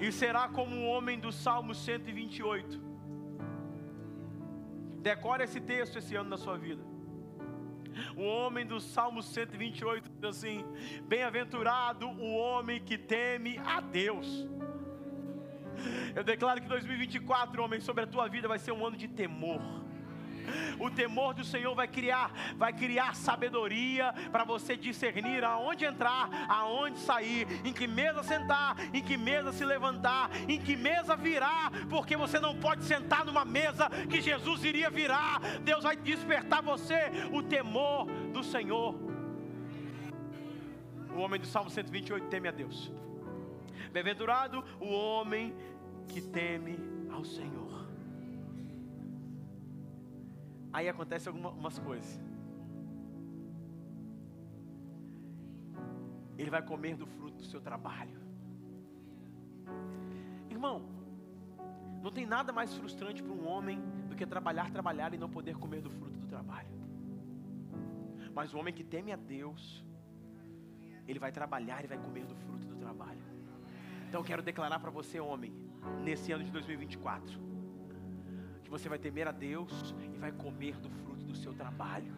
E 0.00 0.10
será 0.10 0.48
como 0.48 0.74
o 0.76 0.86
homem 0.86 1.18
do 1.18 1.30
Salmo 1.30 1.74
128. 1.74 2.80
Decora 5.02 5.44
esse 5.44 5.60
texto 5.60 5.98
esse 5.98 6.14
ano 6.14 6.30
na 6.30 6.36
sua 6.36 6.56
vida. 6.56 6.82
O 8.16 8.22
homem 8.22 8.66
do 8.66 8.80
Salmo 8.80 9.22
128 9.22 10.08
diz 10.08 10.24
assim: 10.24 10.64
Bem-aventurado 11.02 12.06
o 12.08 12.34
homem 12.34 12.80
que 12.80 12.96
teme 12.96 13.58
a 13.58 13.80
Deus 13.80 14.46
eu 16.15 16.24
declaro 16.24 16.61
que 16.61 16.69
2024, 16.69 17.62
homem, 17.62 17.81
sobre 17.81 18.05
a 18.05 18.07
tua 18.07 18.28
vida 18.28 18.48
vai 18.48 18.59
ser 18.59 18.73
um 18.73 18.85
ano 18.85 18.97
de 18.97 19.09
temor. 19.09 19.61
O 20.78 20.90
temor 20.90 21.35
do 21.35 21.44
Senhor 21.44 21.74
vai 21.74 21.86
criar, 21.86 22.32
vai 22.57 22.73
criar 22.73 23.15
sabedoria 23.15 24.12
para 24.32 24.44
você 24.44 24.77
discernir 24.77 25.44
aonde 25.44 25.85
entrar, 25.85 26.28
aonde 26.48 26.98
sair, 26.98 27.47
em 27.65 27.73
que 27.73 27.86
mesa 27.86 28.23
sentar, 28.23 28.77
em 28.93 29.02
que 29.02 29.16
mesa 29.16 29.52
se 29.52 29.65
levantar, 29.65 30.31
em 30.48 30.61
que 30.61 30.77
mesa 30.77 31.16
virar, 31.16 31.70
porque 31.89 32.16
você 32.16 32.40
não 32.40 32.59
pode 32.59 32.85
sentar 32.85 33.24
numa 33.24 33.44
mesa 33.44 33.89
que 34.09 34.20
Jesus 34.20 34.65
iria 34.65 34.90
virar. 34.90 35.40
Deus 35.62 35.85
vai 35.85 35.97
despertar 35.97 36.62
você 36.62 37.11
o 37.32 37.43
temor 37.43 38.07
do 38.32 38.43
Senhor. 38.43 38.98
O 41.15 41.20
homem 41.20 41.40
do 41.40 41.47
Salmo 41.47 41.70
128 41.70 42.28
teme 42.28 42.48
a 42.48 42.52
Deus. 42.52 42.90
Bem-aventurado 43.93 44.65
o 44.78 44.89
homem 44.89 45.52
que 46.10 46.20
teme 46.20 46.76
ao 47.10 47.24
Senhor. 47.24 47.86
Aí 50.72 50.88
acontece 50.88 51.28
algumas 51.28 51.78
coisas. 51.78 52.20
Ele 56.38 56.50
vai 56.50 56.62
comer 56.62 56.96
do 56.96 57.06
fruto 57.06 57.38
do 57.38 57.44
seu 57.44 57.60
trabalho. 57.60 58.18
Irmão, 60.48 60.82
não 62.02 62.10
tem 62.10 62.26
nada 62.26 62.52
mais 62.52 62.74
frustrante 62.74 63.22
para 63.22 63.32
um 63.32 63.46
homem 63.46 63.80
do 64.08 64.16
que 64.16 64.26
trabalhar, 64.26 64.70
trabalhar 64.70 65.12
e 65.12 65.18
não 65.18 65.28
poder 65.28 65.56
comer 65.56 65.80
do 65.80 65.90
fruto 65.90 66.18
do 66.18 66.26
trabalho. 66.26 66.68
Mas 68.34 68.54
o 68.54 68.58
homem 68.58 68.72
que 68.72 68.84
teme 68.84 69.12
a 69.12 69.16
Deus, 69.16 69.84
ele 71.06 71.18
vai 71.18 71.30
trabalhar 71.30 71.84
e 71.84 71.88
vai 71.88 71.98
comer 71.98 72.24
do 72.24 72.34
fruto 72.34 72.66
do 72.66 72.76
trabalho. 72.76 73.20
Então 74.08 74.20
eu 74.20 74.24
quero 74.24 74.42
declarar 74.42 74.78
para 74.80 74.90
você, 74.90 75.20
homem, 75.20 75.52
nesse 76.02 76.32
ano 76.32 76.44
de 76.44 76.51
2024, 76.51 77.40
que 78.62 78.70
você 78.70 78.89
vai 78.89 78.98
temer 78.98 79.28
a 79.28 79.32
Deus 79.32 79.94
e 80.15 80.19
vai 80.19 80.32
comer 80.32 80.77
do 80.77 80.90
fruto 80.90 81.24
do 81.24 81.35
seu 81.35 81.52
trabalho. 81.52 82.15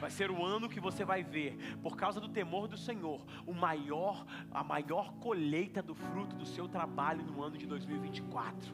Vai 0.00 0.10
ser 0.10 0.30
o 0.30 0.44
ano 0.44 0.68
que 0.68 0.78
você 0.78 1.04
vai 1.04 1.24
ver, 1.24 1.76
por 1.82 1.96
causa 1.96 2.20
do 2.20 2.28
temor 2.28 2.68
do 2.68 2.76
Senhor, 2.76 3.24
o 3.44 3.52
maior, 3.52 4.24
a 4.50 4.62
maior 4.62 5.12
colheita 5.14 5.82
do 5.82 5.94
fruto 5.94 6.36
do 6.36 6.46
seu 6.46 6.68
trabalho 6.68 7.24
no 7.24 7.42
ano 7.42 7.58
de 7.58 7.66
2024. 7.66 8.72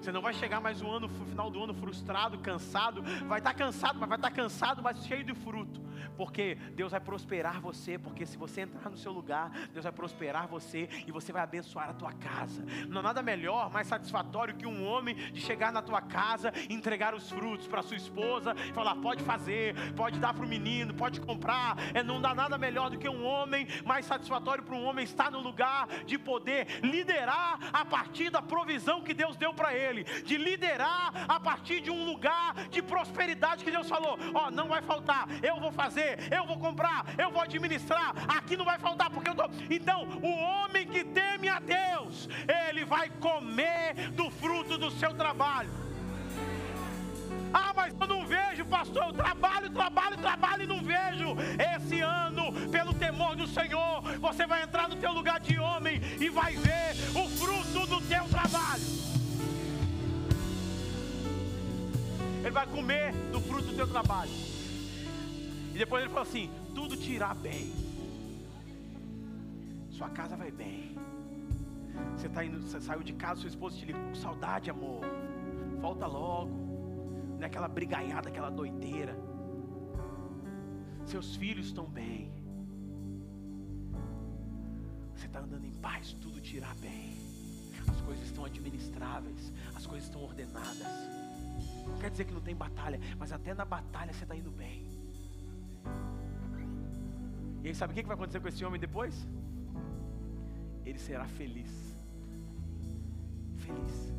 Você 0.00 0.10
não 0.10 0.20
vai 0.20 0.34
chegar 0.34 0.60
mais 0.60 0.82
um 0.82 0.90
ano, 0.90 1.08
final 1.08 1.48
do 1.48 1.62
ano 1.62 1.72
frustrado, 1.72 2.36
cansado. 2.38 3.04
Vai 3.28 3.38
estar 3.38 3.54
cansado, 3.54 4.00
mas 4.00 4.08
vai 4.08 4.18
estar 4.18 4.32
cansado, 4.32 4.82
mas 4.82 5.06
cheio 5.06 5.22
de 5.22 5.32
fruto 5.32 5.80
porque 6.16 6.56
Deus 6.74 6.92
vai 6.92 7.00
prosperar 7.00 7.60
você, 7.60 7.98
porque 7.98 8.26
se 8.26 8.36
você 8.36 8.62
entrar 8.62 8.90
no 8.90 8.96
seu 8.96 9.12
lugar, 9.12 9.50
Deus 9.72 9.84
vai 9.84 9.92
prosperar 9.92 10.48
você 10.48 10.88
e 11.06 11.12
você 11.12 11.32
vai 11.32 11.42
abençoar 11.42 11.90
a 11.90 11.94
tua 11.94 12.12
casa. 12.12 12.64
Não 12.88 13.00
há 13.00 13.02
nada 13.02 13.22
melhor, 13.22 13.70
mais 13.70 13.86
satisfatório 13.86 14.54
que 14.54 14.66
um 14.66 14.86
homem 14.86 15.14
de 15.14 15.40
chegar 15.40 15.72
na 15.72 15.82
tua 15.82 16.00
casa, 16.00 16.52
entregar 16.68 17.14
os 17.14 17.30
frutos 17.30 17.66
para 17.66 17.82
sua 17.82 17.96
esposa, 17.96 18.54
e 18.68 18.72
falar: 18.72 18.96
pode 18.96 19.22
fazer, 19.22 19.74
pode 19.94 20.18
dar 20.18 20.34
para 20.34 20.44
o 20.44 20.48
menino, 20.48 20.94
pode 20.94 21.20
comprar. 21.20 21.76
É, 21.94 22.02
não 22.02 22.20
dá 22.20 22.34
nada 22.34 22.58
melhor 22.58 22.90
do 22.90 22.98
que 22.98 23.08
um 23.08 23.24
homem, 23.24 23.66
mais 23.84 24.06
satisfatório 24.06 24.64
para 24.64 24.74
um 24.74 24.84
homem 24.84 25.04
estar 25.04 25.30
no 25.30 25.40
lugar 25.40 25.88
de 26.06 26.18
poder 26.18 26.80
liderar 26.82 27.58
a 27.72 27.84
partir 27.84 28.30
da 28.30 28.42
provisão 28.42 29.02
que 29.02 29.14
Deus 29.14 29.36
deu 29.36 29.52
para 29.54 29.74
ele, 29.74 30.04
de 30.04 30.36
liderar 30.36 31.12
a 31.28 31.38
partir 31.38 31.80
de 31.80 31.90
um 31.90 32.04
lugar 32.04 32.54
de 32.68 32.82
prosperidade 32.82 33.64
que 33.64 33.70
Deus 33.70 33.88
falou: 33.88 34.18
ó, 34.34 34.46
oh, 34.46 34.50
não 34.50 34.68
vai 34.68 34.82
faltar, 34.82 35.28
eu 35.42 35.60
vou 35.60 35.72
fazer 35.72 35.91
fazer, 35.92 36.18
eu 36.32 36.46
vou 36.46 36.58
comprar, 36.58 37.04
eu 37.18 37.30
vou 37.30 37.42
administrar, 37.42 38.14
aqui 38.28 38.56
não 38.56 38.64
vai 38.64 38.78
faltar, 38.78 39.10
porque 39.10 39.28
eu 39.28 39.34
tô. 39.34 39.48
Então, 39.70 40.04
o 40.22 40.30
homem 40.30 40.86
que 40.86 41.04
teme 41.04 41.48
a 41.48 41.60
Deus, 41.60 42.28
ele 42.68 42.84
vai 42.84 43.10
comer 43.10 44.10
do 44.12 44.30
fruto 44.30 44.78
do 44.78 44.90
seu 44.90 45.12
trabalho. 45.14 45.70
Ah, 47.52 47.72
mas 47.76 47.94
eu 48.00 48.06
não 48.06 48.26
vejo, 48.26 48.64
pastor. 48.64 49.04
Eu 49.04 49.12
trabalho, 49.12 49.68
trabalho, 49.70 50.16
trabalho 50.16 50.62
e 50.62 50.66
não 50.66 50.82
vejo. 50.82 51.36
Esse 51.76 52.00
ano, 52.00 52.52
pelo 52.70 52.94
temor 52.94 53.36
do 53.36 53.46
Senhor, 53.46 54.00
você 54.18 54.46
vai 54.46 54.62
entrar 54.62 54.88
no 54.88 54.96
teu 54.96 55.12
lugar 55.12 55.38
de 55.40 55.58
homem 55.58 56.00
e 56.18 56.30
vai 56.30 56.56
ver 56.56 56.94
o 57.14 57.28
fruto 57.28 57.86
do 57.86 58.00
teu 58.08 58.24
trabalho. 58.28 58.82
Ele 62.40 62.50
vai 62.50 62.66
comer 62.66 63.12
do 63.30 63.40
fruto 63.40 63.66
do 63.68 63.76
teu 63.76 63.86
trabalho. 63.86 64.51
Depois 65.82 66.00
ele 66.04 66.12
falou 66.12 66.28
assim: 66.28 66.48
tudo 66.76 66.96
te 66.96 67.10
irá 67.10 67.34
bem. 67.34 67.72
Sua 69.90 70.08
casa 70.08 70.36
vai 70.36 70.52
bem. 70.52 70.96
Você, 72.16 72.28
tá 72.28 72.44
indo, 72.44 72.60
você 72.62 72.80
saiu 72.80 73.02
de 73.02 73.12
casa, 73.14 73.40
sua 73.40 73.48
esposa 73.48 73.76
te 73.76 73.86
liga, 73.86 73.98
com 73.98 74.14
saudade, 74.14 74.70
amor. 74.70 75.00
Volta 75.80 76.06
logo. 76.06 76.52
Não 77.34 77.42
é 77.42 77.46
aquela 77.46 77.66
brigaiada, 77.66 78.28
aquela 78.28 78.48
doideira. 78.48 79.18
Seus 81.04 81.34
filhos 81.34 81.66
estão 81.66 81.86
bem. 81.86 82.30
Você 85.16 85.26
está 85.26 85.40
andando 85.40 85.64
em 85.64 85.72
paz, 85.72 86.12
tudo 86.12 86.40
te 86.40 86.58
irá 86.58 86.72
bem. 86.80 87.16
As 87.88 88.00
coisas 88.02 88.24
estão 88.24 88.44
administráveis, 88.44 89.52
as 89.74 89.84
coisas 89.84 90.04
estão 90.08 90.22
ordenadas. 90.22 90.86
Não 91.88 91.98
quer 91.98 92.12
dizer 92.12 92.24
que 92.24 92.32
não 92.32 92.40
tem 92.40 92.54
batalha, 92.54 93.00
mas 93.18 93.32
até 93.32 93.52
na 93.52 93.64
batalha 93.64 94.12
você 94.12 94.22
está 94.22 94.36
indo 94.36 94.52
bem. 94.52 94.91
E 97.62 97.68
aí, 97.68 97.74
sabe 97.74 97.92
o 97.92 97.94
que 97.94 98.02
vai 98.02 98.14
acontecer 98.14 98.40
com 98.40 98.48
esse 98.48 98.64
homem 98.64 98.80
depois? 98.80 99.28
Ele 100.84 100.98
será 100.98 101.26
feliz. 101.26 101.96
Feliz. 103.58 104.12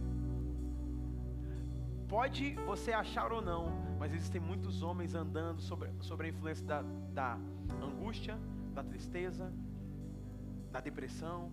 Pode 2.08 2.56
você 2.66 2.94
achar 2.94 3.34
ou 3.34 3.42
não, 3.42 3.72
mas 4.00 4.14
existem 4.14 4.40
muitos 4.40 4.82
homens 4.82 5.14
andando 5.16 5.62
sobre, 5.62 5.90
sobre 6.00 6.28
a 6.28 6.30
influência 6.30 6.66
da, 6.66 6.84
da 7.12 7.38
angústia, 7.82 8.38
da 8.74 8.84
tristeza, 8.84 9.52
da 10.72 10.80
depressão, 10.80 11.52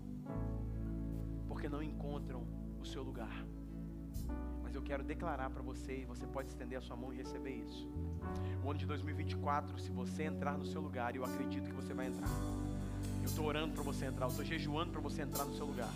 porque 1.49 1.69
não 1.69 1.83
encontram 1.83 2.47
o 2.81 2.85
seu 2.85 3.03
lugar. 3.03 3.45
Mas 4.71 4.77
eu 4.77 4.83
quero 4.83 5.03
declarar 5.03 5.51
para 5.51 5.63
você, 5.63 6.03
e 6.03 6.05
você 6.05 6.25
pode 6.29 6.49
estender 6.49 6.79
a 6.79 6.81
sua 6.81 6.95
mão 6.95 7.13
e 7.13 7.17
receber 7.17 7.57
isso. 7.57 7.91
O 8.63 8.71
ano 8.71 8.79
de 8.79 8.87
2024, 8.87 9.77
se 9.81 9.91
você 9.91 10.23
entrar 10.23 10.57
no 10.57 10.65
seu 10.65 10.81
lugar, 10.81 11.17
eu 11.17 11.25
acredito 11.25 11.65
que 11.65 11.75
você 11.75 11.93
vai 11.93 12.07
entrar. 12.07 12.29
Eu 13.19 13.25
estou 13.25 13.47
orando 13.47 13.75
para 13.75 13.83
você 13.83 14.07
entrar, 14.07 14.27
eu 14.27 14.31
estou 14.31 14.45
jejuando 14.45 14.93
para 14.93 15.01
você 15.01 15.23
entrar 15.23 15.45
no 15.45 15.57
seu 15.57 15.67
lugar. 15.67 15.93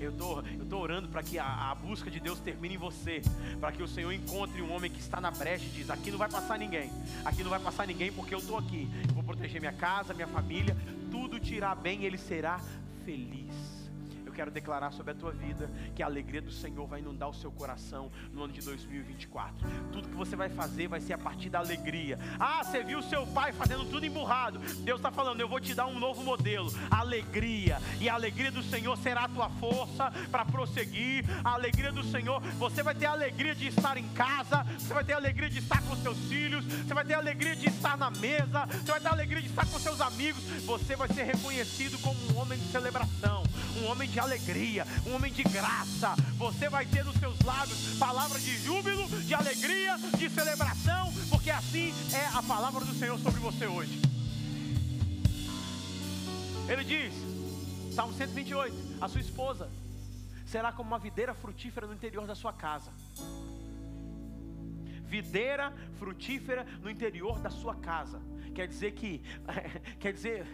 Eu 0.00 0.12
estou 0.12 0.42
eu 0.58 0.64
tô 0.64 0.78
orando 0.78 1.08
para 1.08 1.22
que 1.22 1.38
a, 1.38 1.72
a, 1.72 1.74
busca 1.74 2.10
de 2.10 2.20
Deus 2.20 2.40
termine 2.40 2.76
em 2.76 2.78
você, 2.78 3.20
para 3.60 3.70
que 3.70 3.82
o 3.82 3.86
Senhor 3.86 4.12
encontre 4.12 4.62
um 4.62 4.72
homem 4.72 4.90
que 4.90 5.00
está 5.00 5.20
na 5.20 5.30
brecha 5.30 5.66
e 5.66 5.72
diz: 5.72 5.90
aqui 5.90 6.10
não 6.10 6.18
vai 6.18 6.30
passar 6.30 6.58
ninguém, 6.58 6.90
aqui 7.22 7.42
não 7.42 7.50
vai 7.50 7.60
passar 7.60 7.86
ninguém 7.86 8.10
porque 8.10 8.34
eu 8.34 8.38
estou 8.38 8.56
aqui. 8.56 8.88
Eu 9.06 9.14
vou 9.14 9.22
proteger 9.22 9.60
minha 9.60 9.74
casa, 9.74 10.14
minha 10.14 10.28
família, 10.28 10.74
tudo 11.10 11.38
te 11.38 11.54
irá 11.54 11.74
bem 11.74 12.04
ele 12.04 12.16
será 12.16 12.58
feliz 13.04 13.81
eu 14.32 14.34
quero 14.34 14.50
declarar 14.50 14.92
sobre 14.92 15.12
a 15.12 15.14
tua 15.14 15.30
vida 15.30 15.70
que 15.94 16.02
a 16.02 16.06
alegria 16.06 16.40
do 16.40 16.50
Senhor 16.50 16.86
vai 16.86 17.00
inundar 17.00 17.28
o 17.28 17.34
seu 17.34 17.52
coração 17.52 18.10
no 18.32 18.42
ano 18.42 18.52
de 18.52 18.62
2024. 18.62 19.68
Tudo 19.92 20.08
que 20.08 20.14
você 20.14 20.34
vai 20.34 20.48
fazer 20.48 20.88
vai 20.88 21.00
ser 21.00 21.12
a 21.12 21.18
partir 21.18 21.50
da 21.50 21.58
alegria. 21.58 22.18
Ah, 22.40 22.64
você 22.64 22.82
viu 22.82 23.02
seu 23.02 23.26
pai 23.26 23.52
fazendo 23.52 23.84
tudo 23.90 24.06
emburrado. 24.06 24.58
Deus 24.80 24.98
está 24.98 25.12
falando, 25.12 25.40
eu 25.40 25.48
vou 25.48 25.60
te 25.60 25.74
dar 25.74 25.86
um 25.86 25.98
novo 25.98 26.24
modelo. 26.24 26.72
Alegria. 26.90 27.78
E 28.00 28.08
a 28.08 28.14
alegria 28.14 28.50
do 28.50 28.62
Senhor 28.62 28.96
será 28.96 29.24
a 29.24 29.28
tua 29.28 29.50
força 29.50 30.10
para 30.30 30.46
prosseguir. 30.46 31.24
A 31.44 31.50
alegria 31.50 31.92
do 31.92 32.02
Senhor, 32.02 32.40
você 32.58 32.82
vai 32.82 32.94
ter 32.94 33.06
a 33.06 33.12
alegria 33.12 33.54
de 33.54 33.66
estar 33.66 33.98
em 33.98 34.08
casa, 34.10 34.64
você 34.78 34.94
vai 34.94 35.04
ter 35.04 35.12
a 35.12 35.16
alegria 35.16 35.50
de 35.50 35.58
estar 35.58 35.82
com 35.82 35.94
seus 35.96 36.18
filhos, 36.28 36.64
você 36.64 36.94
vai 36.94 37.04
ter 37.04 37.14
a 37.14 37.18
alegria 37.18 37.54
de 37.54 37.68
estar 37.68 37.98
na 37.98 38.10
mesa, 38.10 38.66
você 38.66 38.92
vai 38.92 39.00
ter 39.00 39.08
a 39.08 39.12
alegria 39.12 39.42
de 39.42 39.48
estar 39.48 39.66
com 39.66 39.78
seus 39.78 40.00
amigos. 40.00 40.42
Você 40.64 40.96
vai 40.96 41.08
ser 41.08 41.24
reconhecido 41.24 42.00
como 42.00 42.18
um 42.32 42.38
homem 42.40 42.58
de 42.58 42.64
celebração, 42.72 43.42
um 43.80 43.86
homem 43.86 44.08
de 44.08 44.18
alegria, 44.18 44.86
um 45.06 45.14
homem 45.14 45.32
de 45.32 45.42
graça. 45.42 46.14
Você 46.36 46.68
vai 46.68 46.84
ter 46.86 47.04
nos 47.04 47.16
seus 47.16 47.38
lábios 47.40 47.96
palavras 47.98 48.42
de 48.42 48.56
júbilo, 48.58 49.06
de 49.08 49.34
alegria, 49.34 49.96
de 50.18 50.28
celebração, 50.30 51.12
porque 51.30 51.50
assim 51.50 51.92
é 52.12 52.26
a 52.36 52.42
palavra 52.42 52.84
do 52.84 52.94
Senhor 52.94 53.18
sobre 53.18 53.40
você 53.40 53.66
hoje. 53.66 54.00
Ele 56.68 56.84
diz, 56.84 57.12
Salmo 57.94 58.14
128, 58.14 58.74
a 59.00 59.08
sua 59.08 59.20
esposa 59.20 59.68
será 60.46 60.70
como 60.70 60.88
uma 60.90 60.98
videira 60.98 61.34
frutífera 61.34 61.86
no 61.86 61.94
interior 61.94 62.26
da 62.26 62.34
sua 62.34 62.52
casa. 62.52 62.90
Videira 65.04 65.72
frutífera 65.98 66.66
no 66.82 66.90
interior 66.90 67.38
da 67.40 67.50
sua 67.50 67.74
casa. 67.74 68.20
Quer 68.54 68.68
dizer 68.68 68.92
que, 68.92 69.22
quer 69.98 70.12
dizer, 70.12 70.46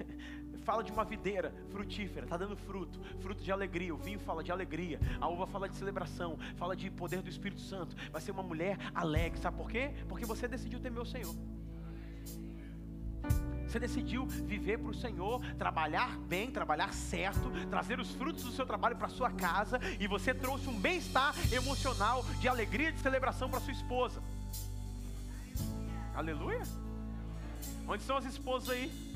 fala 0.68 0.84
de 0.84 0.92
uma 0.92 1.02
videira 1.02 1.50
frutífera, 1.70 2.26
está 2.26 2.36
dando 2.36 2.54
fruto, 2.54 3.00
fruto 3.20 3.42
de 3.42 3.50
alegria. 3.50 3.94
O 3.94 3.96
vinho 3.96 4.20
fala 4.20 4.44
de 4.44 4.52
alegria, 4.52 5.00
a 5.18 5.26
uva 5.26 5.46
fala 5.46 5.66
de 5.66 5.74
celebração, 5.74 6.38
fala 6.56 6.76
de 6.76 6.90
poder 6.90 7.22
do 7.22 7.30
Espírito 7.30 7.62
Santo. 7.62 7.96
Vai 8.12 8.20
ser 8.20 8.32
uma 8.32 8.42
mulher 8.42 8.76
alegre, 8.94 9.40
sabe 9.40 9.56
por 9.56 9.70
quê? 9.70 9.94
Porque 10.06 10.26
você 10.26 10.46
decidiu 10.46 10.78
temer 10.78 11.00
o 11.00 11.06
Senhor. 11.06 11.34
Você 13.66 13.78
decidiu 13.78 14.26
viver 14.26 14.78
para 14.78 14.90
o 14.90 14.94
Senhor, 14.94 15.40
trabalhar 15.56 16.18
bem, 16.18 16.50
trabalhar 16.50 16.92
certo, 16.92 17.50
trazer 17.70 17.98
os 17.98 18.12
frutos 18.12 18.44
do 18.44 18.52
seu 18.52 18.66
trabalho 18.66 18.96
para 18.96 19.08
sua 19.08 19.30
casa 19.30 19.80
e 19.98 20.06
você 20.06 20.34
trouxe 20.34 20.68
um 20.68 20.78
bem-estar 20.78 21.34
emocional, 21.50 22.22
de 22.40 22.46
alegria, 22.46 22.92
de 22.92 23.00
celebração 23.00 23.48
para 23.48 23.60
sua 23.60 23.72
esposa. 23.72 24.22
Aleluia. 26.14 26.62
Onde 27.86 28.02
estão 28.02 28.18
as 28.18 28.26
esposas 28.26 28.68
aí? 28.68 29.07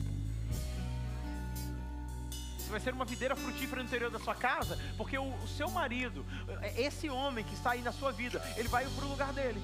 Vai 2.73 2.81
ser 2.81 2.95
uma 2.95 3.05
videira 3.05 3.37
frutífera 3.37 3.83
no 3.83 3.87
interior 3.87 4.11
da 4.11 4.19
sua 4.19 4.35
casa, 4.35 4.79
porque 4.97 5.17
o, 5.19 5.35
o 5.35 5.47
seu 5.47 5.71
marido, 5.71 6.25
é, 6.63 6.83
esse 6.83 7.09
homem 7.11 7.45
que 7.45 7.55
está 7.55 7.73
aí 7.73 7.83
na 7.83 7.93
sua 7.93 8.11
vida, 8.11 8.43
ele 8.57 8.69
vai 8.69 8.89
para 8.89 9.05
o 9.05 9.09
lugar 9.09 9.33
dele. 9.33 9.61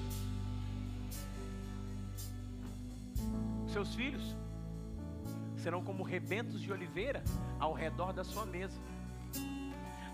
Seus 3.73 3.93
filhos 3.95 4.35
serão 5.57 5.83
como 5.83 6.03
rebentos 6.03 6.61
de 6.61 6.71
oliveira 6.71 7.23
ao 7.59 7.73
redor 7.73 8.13
da 8.13 8.23
sua 8.23 8.45
mesa. 8.45 8.79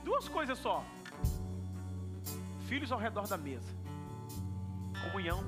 Duas 0.03 0.29
coisas 0.29 0.57
só: 0.57 0.83
filhos 2.67 2.91
ao 2.91 2.99
redor 2.99 3.27
da 3.27 3.37
mesa, 3.37 3.69
comunhão, 5.03 5.43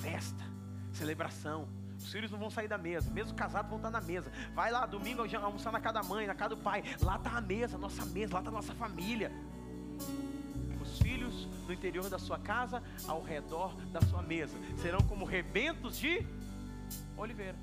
festa, 0.00 0.44
celebração 0.92 1.68
os 2.04 2.12
filhos 2.12 2.30
não 2.30 2.38
vão 2.38 2.50
sair 2.50 2.68
da 2.68 2.76
mesa, 2.76 3.10
mesmo 3.10 3.34
casados 3.34 3.70
vão 3.70 3.78
estar 3.78 3.90
na 3.90 4.00
mesa. 4.00 4.30
Vai 4.54 4.70
lá 4.70 4.84
domingo 4.84 5.22
almoçar 5.42 5.72
na 5.72 5.80
casa 5.80 5.94
da 5.94 6.02
mãe, 6.02 6.26
na 6.26 6.34
casa 6.34 6.50
do 6.50 6.60
pai. 6.60 6.84
Lá 7.00 7.16
está 7.16 7.30
a 7.30 7.40
mesa, 7.40 7.78
nossa 7.78 8.04
mesa, 8.04 8.34
lá 8.34 8.40
está 8.40 8.50
a 8.50 8.52
nossa 8.52 8.74
família. 8.74 9.32
Os 10.82 10.98
filhos 10.98 11.48
no 11.66 11.72
interior 11.72 12.10
da 12.10 12.18
sua 12.18 12.38
casa, 12.38 12.82
ao 13.08 13.22
redor 13.22 13.74
da 13.90 14.02
sua 14.02 14.20
mesa, 14.20 14.54
serão 14.82 15.00
como 15.00 15.24
rebentos 15.24 15.96
de 15.96 16.26
oliveira. 17.16 17.56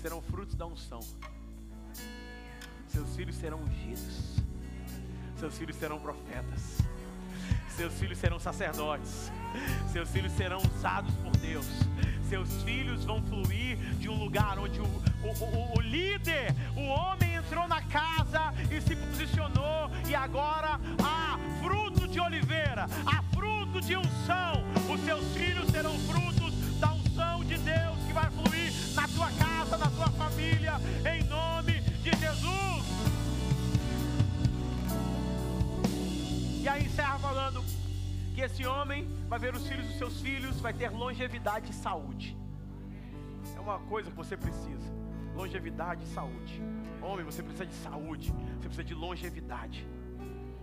Serão 0.00 0.22
frutos 0.22 0.54
da 0.54 0.64
unção. 0.64 1.00
Seus 2.86 3.16
filhos 3.16 3.34
serão 3.34 3.58
ungidos. 3.62 4.36
Seus 5.38 5.58
filhos 5.58 5.74
serão 5.74 5.98
profetas. 5.98 6.78
Seus 7.70 7.92
filhos 7.94 8.18
serão 8.18 8.38
sacerdotes. 8.38 9.32
Seus 9.92 10.08
filhos 10.10 10.32
serão 10.32 10.58
usados 10.58 11.14
por 11.16 11.36
Deus 11.38 11.66
seus 12.32 12.62
filhos 12.62 13.04
vão 13.04 13.20
fluir 13.24 13.76
de 13.98 14.08
um 14.08 14.14
lugar 14.14 14.58
onde 14.58 14.80
o, 14.80 14.84
o, 14.84 15.44
o, 15.44 15.76
o 15.76 15.80
líder, 15.82 16.54
o 16.74 16.80
homem 16.80 17.34
entrou 17.34 17.68
na 17.68 17.82
casa 17.82 18.54
e 18.70 18.80
se 18.80 18.96
posicionou, 18.96 19.90
e 20.08 20.14
agora 20.14 20.80
há 21.04 21.38
fruto 21.60 22.08
de 22.08 22.18
oliveira, 22.18 22.86
há 23.04 23.22
fruto 23.34 23.82
de 23.82 23.98
unção. 23.98 24.64
Os 24.90 25.04
seus 25.04 25.22
filhos 25.36 25.68
serão 25.68 25.92
frutos 25.98 26.54
da 26.80 26.94
unção 26.94 27.44
de 27.44 27.58
Deus 27.58 27.98
que 28.06 28.14
vai 28.14 28.30
fluir 28.30 28.72
na 28.94 29.06
tua 29.08 29.30
casa, 29.32 29.76
na 29.76 29.90
tua 29.90 30.08
família, 30.12 30.80
em 31.14 31.24
nome 31.24 31.82
de 32.02 32.10
Jesus. 32.16 32.86
E 36.62 36.66
aí 36.66 36.86
encerra 36.86 37.18
falando 37.18 37.62
que 38.34 38.40
esse 38.40 38.64
homem 38.64 39.06
vai 39.32 39.38
ver 39.38 39.54
os 39.56 39.66
filhos 39.66 39.86
dos 39.86 39.96
seus 39.96 40.20
filhos, 40.20 40.60
vai 40.60 40.74
ter 40.74 40.90
longevidade 40.90 41.70
e 41.70 41.74
saúde. 41.74 42.36
É 43.56 43.60
uma 43.60 43.78
coisa 43.78 44.10
que 44.10 44.16
você 44.16 44.36
precisa: 44.36 44.92
longevidade 45.34 46.04
e 46.04 46.08
saúde. 46.08 46.60
Homem, 47.00 47.24
você 47.24 47.42
precisa 47.42 47.64
de 47.64 47.72
saúde, 47.76 48.30
você 48.30 48.68
precisa 48.68 48.84
de 48.84 48.94
longevidade. 48.94 49.88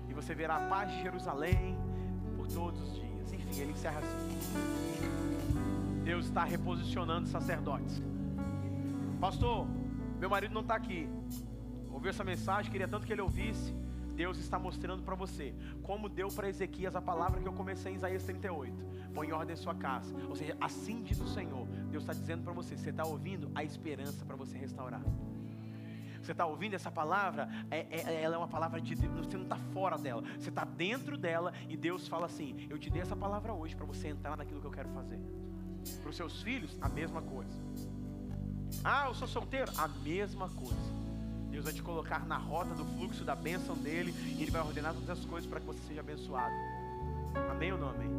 E 0.08 0.14
você 0.14 0.36
verá 0.36 0.58
a 0.58 0.70
paz 0.70 0.91
de 0.91 1.02
Jerusalém 1.02 1.76
por 2.38 2.48
todos 2.48 2.80
os 2.80 2.94
dias. 2.94 3.34
Enfim, 3.34 3.60
ele 3.60 3.72
encerra 3.72 4.02
assim. 4.02 4.30
Deus 6.04 6.26
está 6.26 6.44
reposicionando 6.44 7.28
sacerdotes. 7.28 8.00
Pastor, 9.20 9.66
meu 10.20 10.30
marido 10.30 10.54
não 10.54 10.62
está 10.62 10.76
aqui. 10.76 11.10
Ouviu 11.91 12.12
essa 12.12 12.24
mensagem, 12.24 12.72
queria 12.72 12.88
tanto 12.88 13.08
que 13.08 13.14
ele 13.14 13.22
ouvisse. 13.22 13.74
Deus 14.20 14.38
está 14.38 14.60
mostrando 14.60 15.02
para 15.02 15.16
você, 15.16 15.56
como 15.82 16.10
deu 16.10 16.28
para 16.28 16.50
Ezequias 16.50 16.94
a 16.94 17.02
palavra 17.02 17.40
que 17.40 17.48
eu 17.48 17.54
comecei 17.54 17.94
em 17.94 17.96
Isaías 17.96 18.22
38. 18.24 18.76
Põe 19.14 19.28
em 19.28 19.32
ordem 19.32 19.56
sua 19.56 19.74
casa. 19.74 20.14
Ou 20.28 20.36
seja, 20.36 20.58
assim 20.60 21.02
diz 21.02 21.22
o 21.22 21.28
Senhor. 21.30 21.66
Deus 21.90 22.04
está 22.04 22.12
dizendo 22.12 22.44
para 22.44 22.52
você, 22.52 22.76
você 22.76 22.90
está 22.90 23.06
ouvindo 23.06 23.50
a 23.56 23.64
esperança 23.64 24.26
para 24.26 24.36
você 24.36 24.58
restaurar. 24.58 25.02
Você 26.22 26.34
está 26.34 26.46
ouvindo 26.46 26.74
essa 26.74 26.91
palavra? 26.91 27.48
É, 27.72 27.88
é, 27.90 28.22
ela 28.22 28.36
é 28.36 28.38
uma 28.38 28.50
palavra 28.50 28.82
de 28.82 28.94
Deus. 28.94 29.26
Você 29.26 29.38
não 29.38 29.46
está 29.46 29.56
fora 29.74 29.98
dela. 29.98 30.22
Você 30.38 30.50
está 30.50 30.66
dentro 30.66 31.18
dela 31.18 31.54
e 31.70 31.78
Deus 31.78 32.06
fala 32.06 32.26
assim: 32.26 32.68
Eu 32.70 32.78
te 32.78 32.90
dei 32.90 33.02
essa 33.02 33.16
palavra 33.16 33.54
hoje 33.54 33.74
para 33.74 33.86
você 33.86 34.10
entrar 34.10 34.36
naquilo 34.36 34.60
que 34.60 34.68
eu 34.68 34.72
quero 34.72 34.90
fazer. 34.90 35.22
Para 36.02 36.10
os 36.10 36.18
seus 36.18 36.41
filhos, 36.41 36.78
a 36.82 36.90
mesma 36.90 37.22
coisa. 37.22 37.58
Ah, 38.84 39.06
eu 39.08 39.14
sou 39.14 39.30
solteiro? 39.30 39.72
A 39.78 39.88
mesma 39.88 40.50
coisa. 40.50 40.98
Deus 41.60 41.65
vai 41.65 41.73
te 41.73 41.84
colocar 41.84 42.26
na 42.26 42.38
rota 42.38 42.73
do 42.73 42.86
fluxo 42.86 43.26
da 43.26 43.36
bênção 43.36 43.76
dele 43.76 44.14
e 44.38 44.41
ele 44.41 44.49
vai 44.49 44.61
ordenar 44.61 44.94
todas 44.94 45.10
as 45.10 45.26
coisas 45.26 45.49
para 45.49 45.60
que 45.60 45.65
você 45.65 45.80
seja 45.90 45.99
abençoado. 45.99 46.53
Amém 47.52 47.73
ou 47.73 47.77
não 47.77 47.90
amém? 47.90 48.10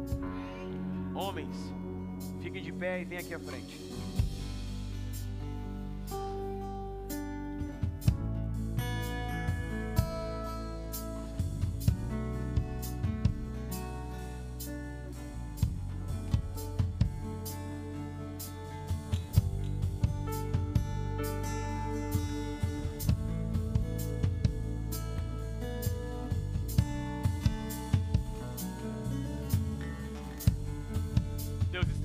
Homens, 1.15 1.73
fiquem 2.39 2.61
de 2.61 2.71
pé 2.71 3.01
e 3.01 3.05
venham 3.05 3.23
aqui 3.23 3.33
à 3.33 3.39
frente. 3.39 3.79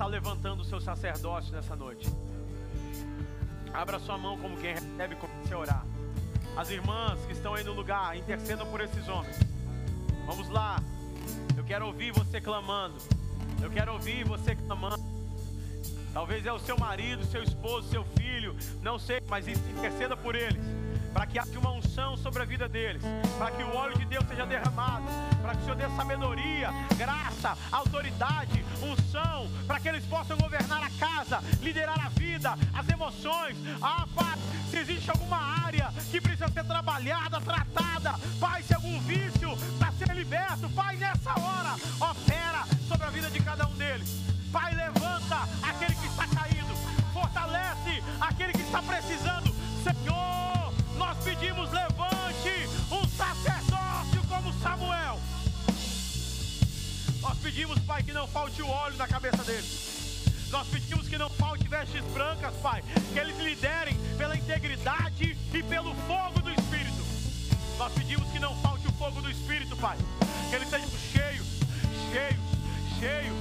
Levantando 0.07 0.61
o 0.61 0.65
seu 0.65 0.79
sacerdócio 0.79 1.53
nessa 1.53 1.75
noite. 1.75 2.07
Abra 3.73 3.99
sua 3.99 4.17
mão 4.17 4.37
como 4.37 4.57
quem 4.57 4.73
recebe 4.73 5.15
e 5.15 5.17
comece 5.17 5.53
a 5.53 5.57
orar. 5.57 5.85
As 6.55 6.69
irmãs 6.69 7.19
que 7.25 7.33
estão 7.33 7.53
aí 7.53 7.63
no 7.63 7.73
lugar, 7.73 8.17
intercedam 8.17 8.65
por 8.67 8.81
esses 8.81 9.07
homens. 9.07 9.37
Vamos 10.25 10.49
lá. 10.49 10.81
Eu 11.55 11.63
quero 11.63 11.85
ouvir 11.85 12.11
você 12.11 12.41
clamando. 12.41 12.95
Eu 13.61 13.69
quero 13.69 13.93
ouvir 13.93 14.23
você 14.23 14.55
clamando. 14.55 15.03
Talvez 16.13 16.45
é 16.45 16.51
o 16.51 16.59
seu 16.59 16.77
marido, 16.77 17.23
seu 17.25 17.43
esposo, 17.43 17.89
seu 17.89 18.03
filho, 18.17 18.55
não 18.81 18.97
sei, 18.97 19.21
mas 19.29 19.47
interceda 19.47 20.17
por 20.17 20.33
eles 20.33 20.65
para 21.17 21.25
que 21.25 21.39
haja 21.39 21.57
uma 21.57 21.71
unção 21.71 22.15
sobre 22.15 22.43
a 22.43 22.45
vida 22.45 22.69
deles, 22.69 23.01
para 23.39 23.49
que 23.49 23.63
o 23.63 23.75
óleo 23.75 23.97
de 23.97 24.05
Deus 24.05 24.23
seja 24.27 24.45
derramado, 24.45 25.03
para 25.47 25.55
que 25.55 25.61
o 25.61 25.63
Senhor 25.63 25.77
dê 25.77 25.95
sabedoria, 25.95 26.69
graça, 26.97 27.57
autoridade, 27.71 28.65
unção, 28.81 29.49
para 29.65 29.79
que 29.79 29.87
eles 29.87 30.03
possam 30.03 30.37
governar 30.37 30.83
a 30.83 30.89
casa, 30.89 31.41
liderar 31.61 32.05
a 32.05 32.09
vida, 32.09 32.53
as 32.73 32.89
emoções. 32.89 33.55
Ah, 33.81 34.05
Pai, 34.13 34.37
se 34.69 34.77
existe 34.77 35.09
alguma 35.09 35.37
área 35.37 35.89
que 36.11 36.19
precisa 36.19 36.49
ser 36.49 36.65
trabalhada, 36.65 37.39
tratada, 37.39 38.15
Pai, 38.41 38.61
se 38.61 38.73
algum 38.73 38.99
vício 39.03 39.53
está 39.53 39.89
sendo 39.97 40.11
liberto, 40.15 40.69
Pai, 40.71 40.97
nessa 40.97 41.31
hora, 41.39 41.75
opera 42.11 42.65
sobre 42.85 43.07
a 43.07 43.09
vida 43.09 43.31
de 43.31 43.39
cada 43.39 43.67
um 43.67 43.73
deles. 43.75 44.21
Pai, 44.51 44.75
levanta 44.75 45.47
aquele 45.63 45.95
que 45.95 46.07
está 46.07 46.27
caído, 46.27 46.75
fortalece 47.13 48.03
aquele 48.19 48.51
que 48.51 48.63
está 48.63 48.81
precisando, 48.81 49.55
Senhor 49.81 50.47
nós 50.97 51.17
pedimos: 51.23 51.71
pedimos, 57.47 57.79
Pai, 57.79 58.03
que 58.03 58.11
não 58.11 58.27
falte 58.27 58.61
o 58.61 58.67
óleo 58.67 58.97
na 58.97 59.07
cabeça 59.07 59.41
deles. 59.45 60.25
Nós 60.51 60.67
pedimos 60.67 61.07
que 61.07 61.17
não 61.17 61.29
falte 61.29 61.65
vestes 61.65 62.03
brancas, 62.13 62.53
Pai. 62.55 62.83
Que 63.13 63.19
eles 63.19 63.37
liderem 63.39 63.97
pela 64.17 64.35
integridade 64.35 65.37
e 65.53 65.63
pelo 65.63 65.95
fogo 66.07 66.41
do 66.41 66.51
Espírito. 66.51 67.05
Nós 67.77 67.93
pedimos 67.93 68.29
que 68.31 68.39
não 68.39 68.53
falte 68.61 68.85
o 68.89 68.91
fogo 68.93 69.21
do 69.21 69.31
Espírito, 69.31 69.77
Pai. 69.77 69.97
Que 70.49 70.55
eles 70.57 70.69
sejam 70.69 70.89
cheios, 71.13 71.47
cheios, 72.11 72.43
cheios, 72.99 73.37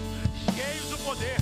cheios 0.54 0.88
do 0.88 0.98
poder, 0.98 1.36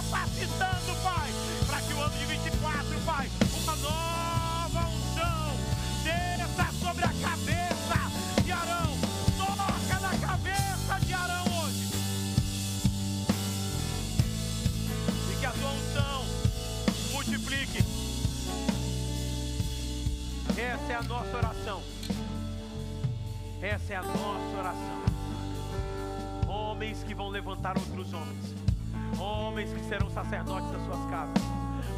capacitando, 0.00 0.96
Pai, 1.02 1.30
para 1.66 1.80
que 1.82 1.92
o 1.92 2.00
ano 2.00 2.16
de 2.16 2.24
24, 2.24 3.00
Pai, 3.04 3.30
uma 3.62 3.76
nova 3.76 4.88
unção 4.88 5.56
desça 6.02 6.72
sobre 6.80 7.04
a 7.04 7.08
cabeça 7.08 8.42
de 8.42 8.52
Arão. 8.52 8.96
Toca 9.36 10.00
na 10.00 10.26
cabeça 10.26 11.00
de 11.04 11.12
Arão 11.12 11.44
hoje. 11.62 11.90
E 15.30 15.36
que 15.38 15.46
a 15.46 15.50
tua 15.50 15.70
unção 15.70 16.24
multiplique 17.12 17.84
essa 20.56 20.92
é 20.92 20.96
a 20.96 21.02
nossa 21.02 21.36
oração. 21.36 21.82
Essa 23.62 23.92
é 23.92 23.96
a 23.96 24.02
nossa 24.02 24.56
oração. 24.58 25.00
Homens 26.48 27.04
que 27.04 27.14
vão 27.14 27.28
levantar 27.28 27.76
outros 27.78 28.12
homens. 28.12 28.59
Homens 29.18 29.72
que 29.72 29.80
serão 29.84 30.10
sacerdotes 30.10 30.70
das 30.70 30.84
suas 30.84 31.10
casas. 31.10 31.42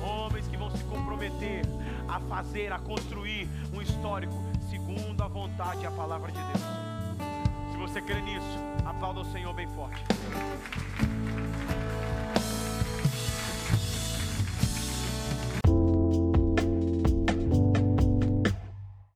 Homens 0.02 0.46
que 0.48 0.56
vão 0.56 0.70
se 0.70 0.82
comprometer 0.84 1.62
a 2.08 2.20
fazer, 2.20 2.72
a 2.72 2.78
construir 2.78 3.48
um 3.72 3.80
histórico 3.80 4.34
segundo 4.70 5.22
a 5.22 5.28
vontade 5.28 5.82
e 5.82 5.86
a 5.86 5.90
palavra 5.90 6.30
de 6.30 6.38
Deus. 6.38 7.72
Se 7.72 7.76
você 7.78 8.00
crê 8.00 8.20
nisso, 8.20 8.58
aplauda 8.84 9.20
o 9.20 9.32
Senhor 9.32 9.52
bem 9.52 9.68
forte. 9.68 10.02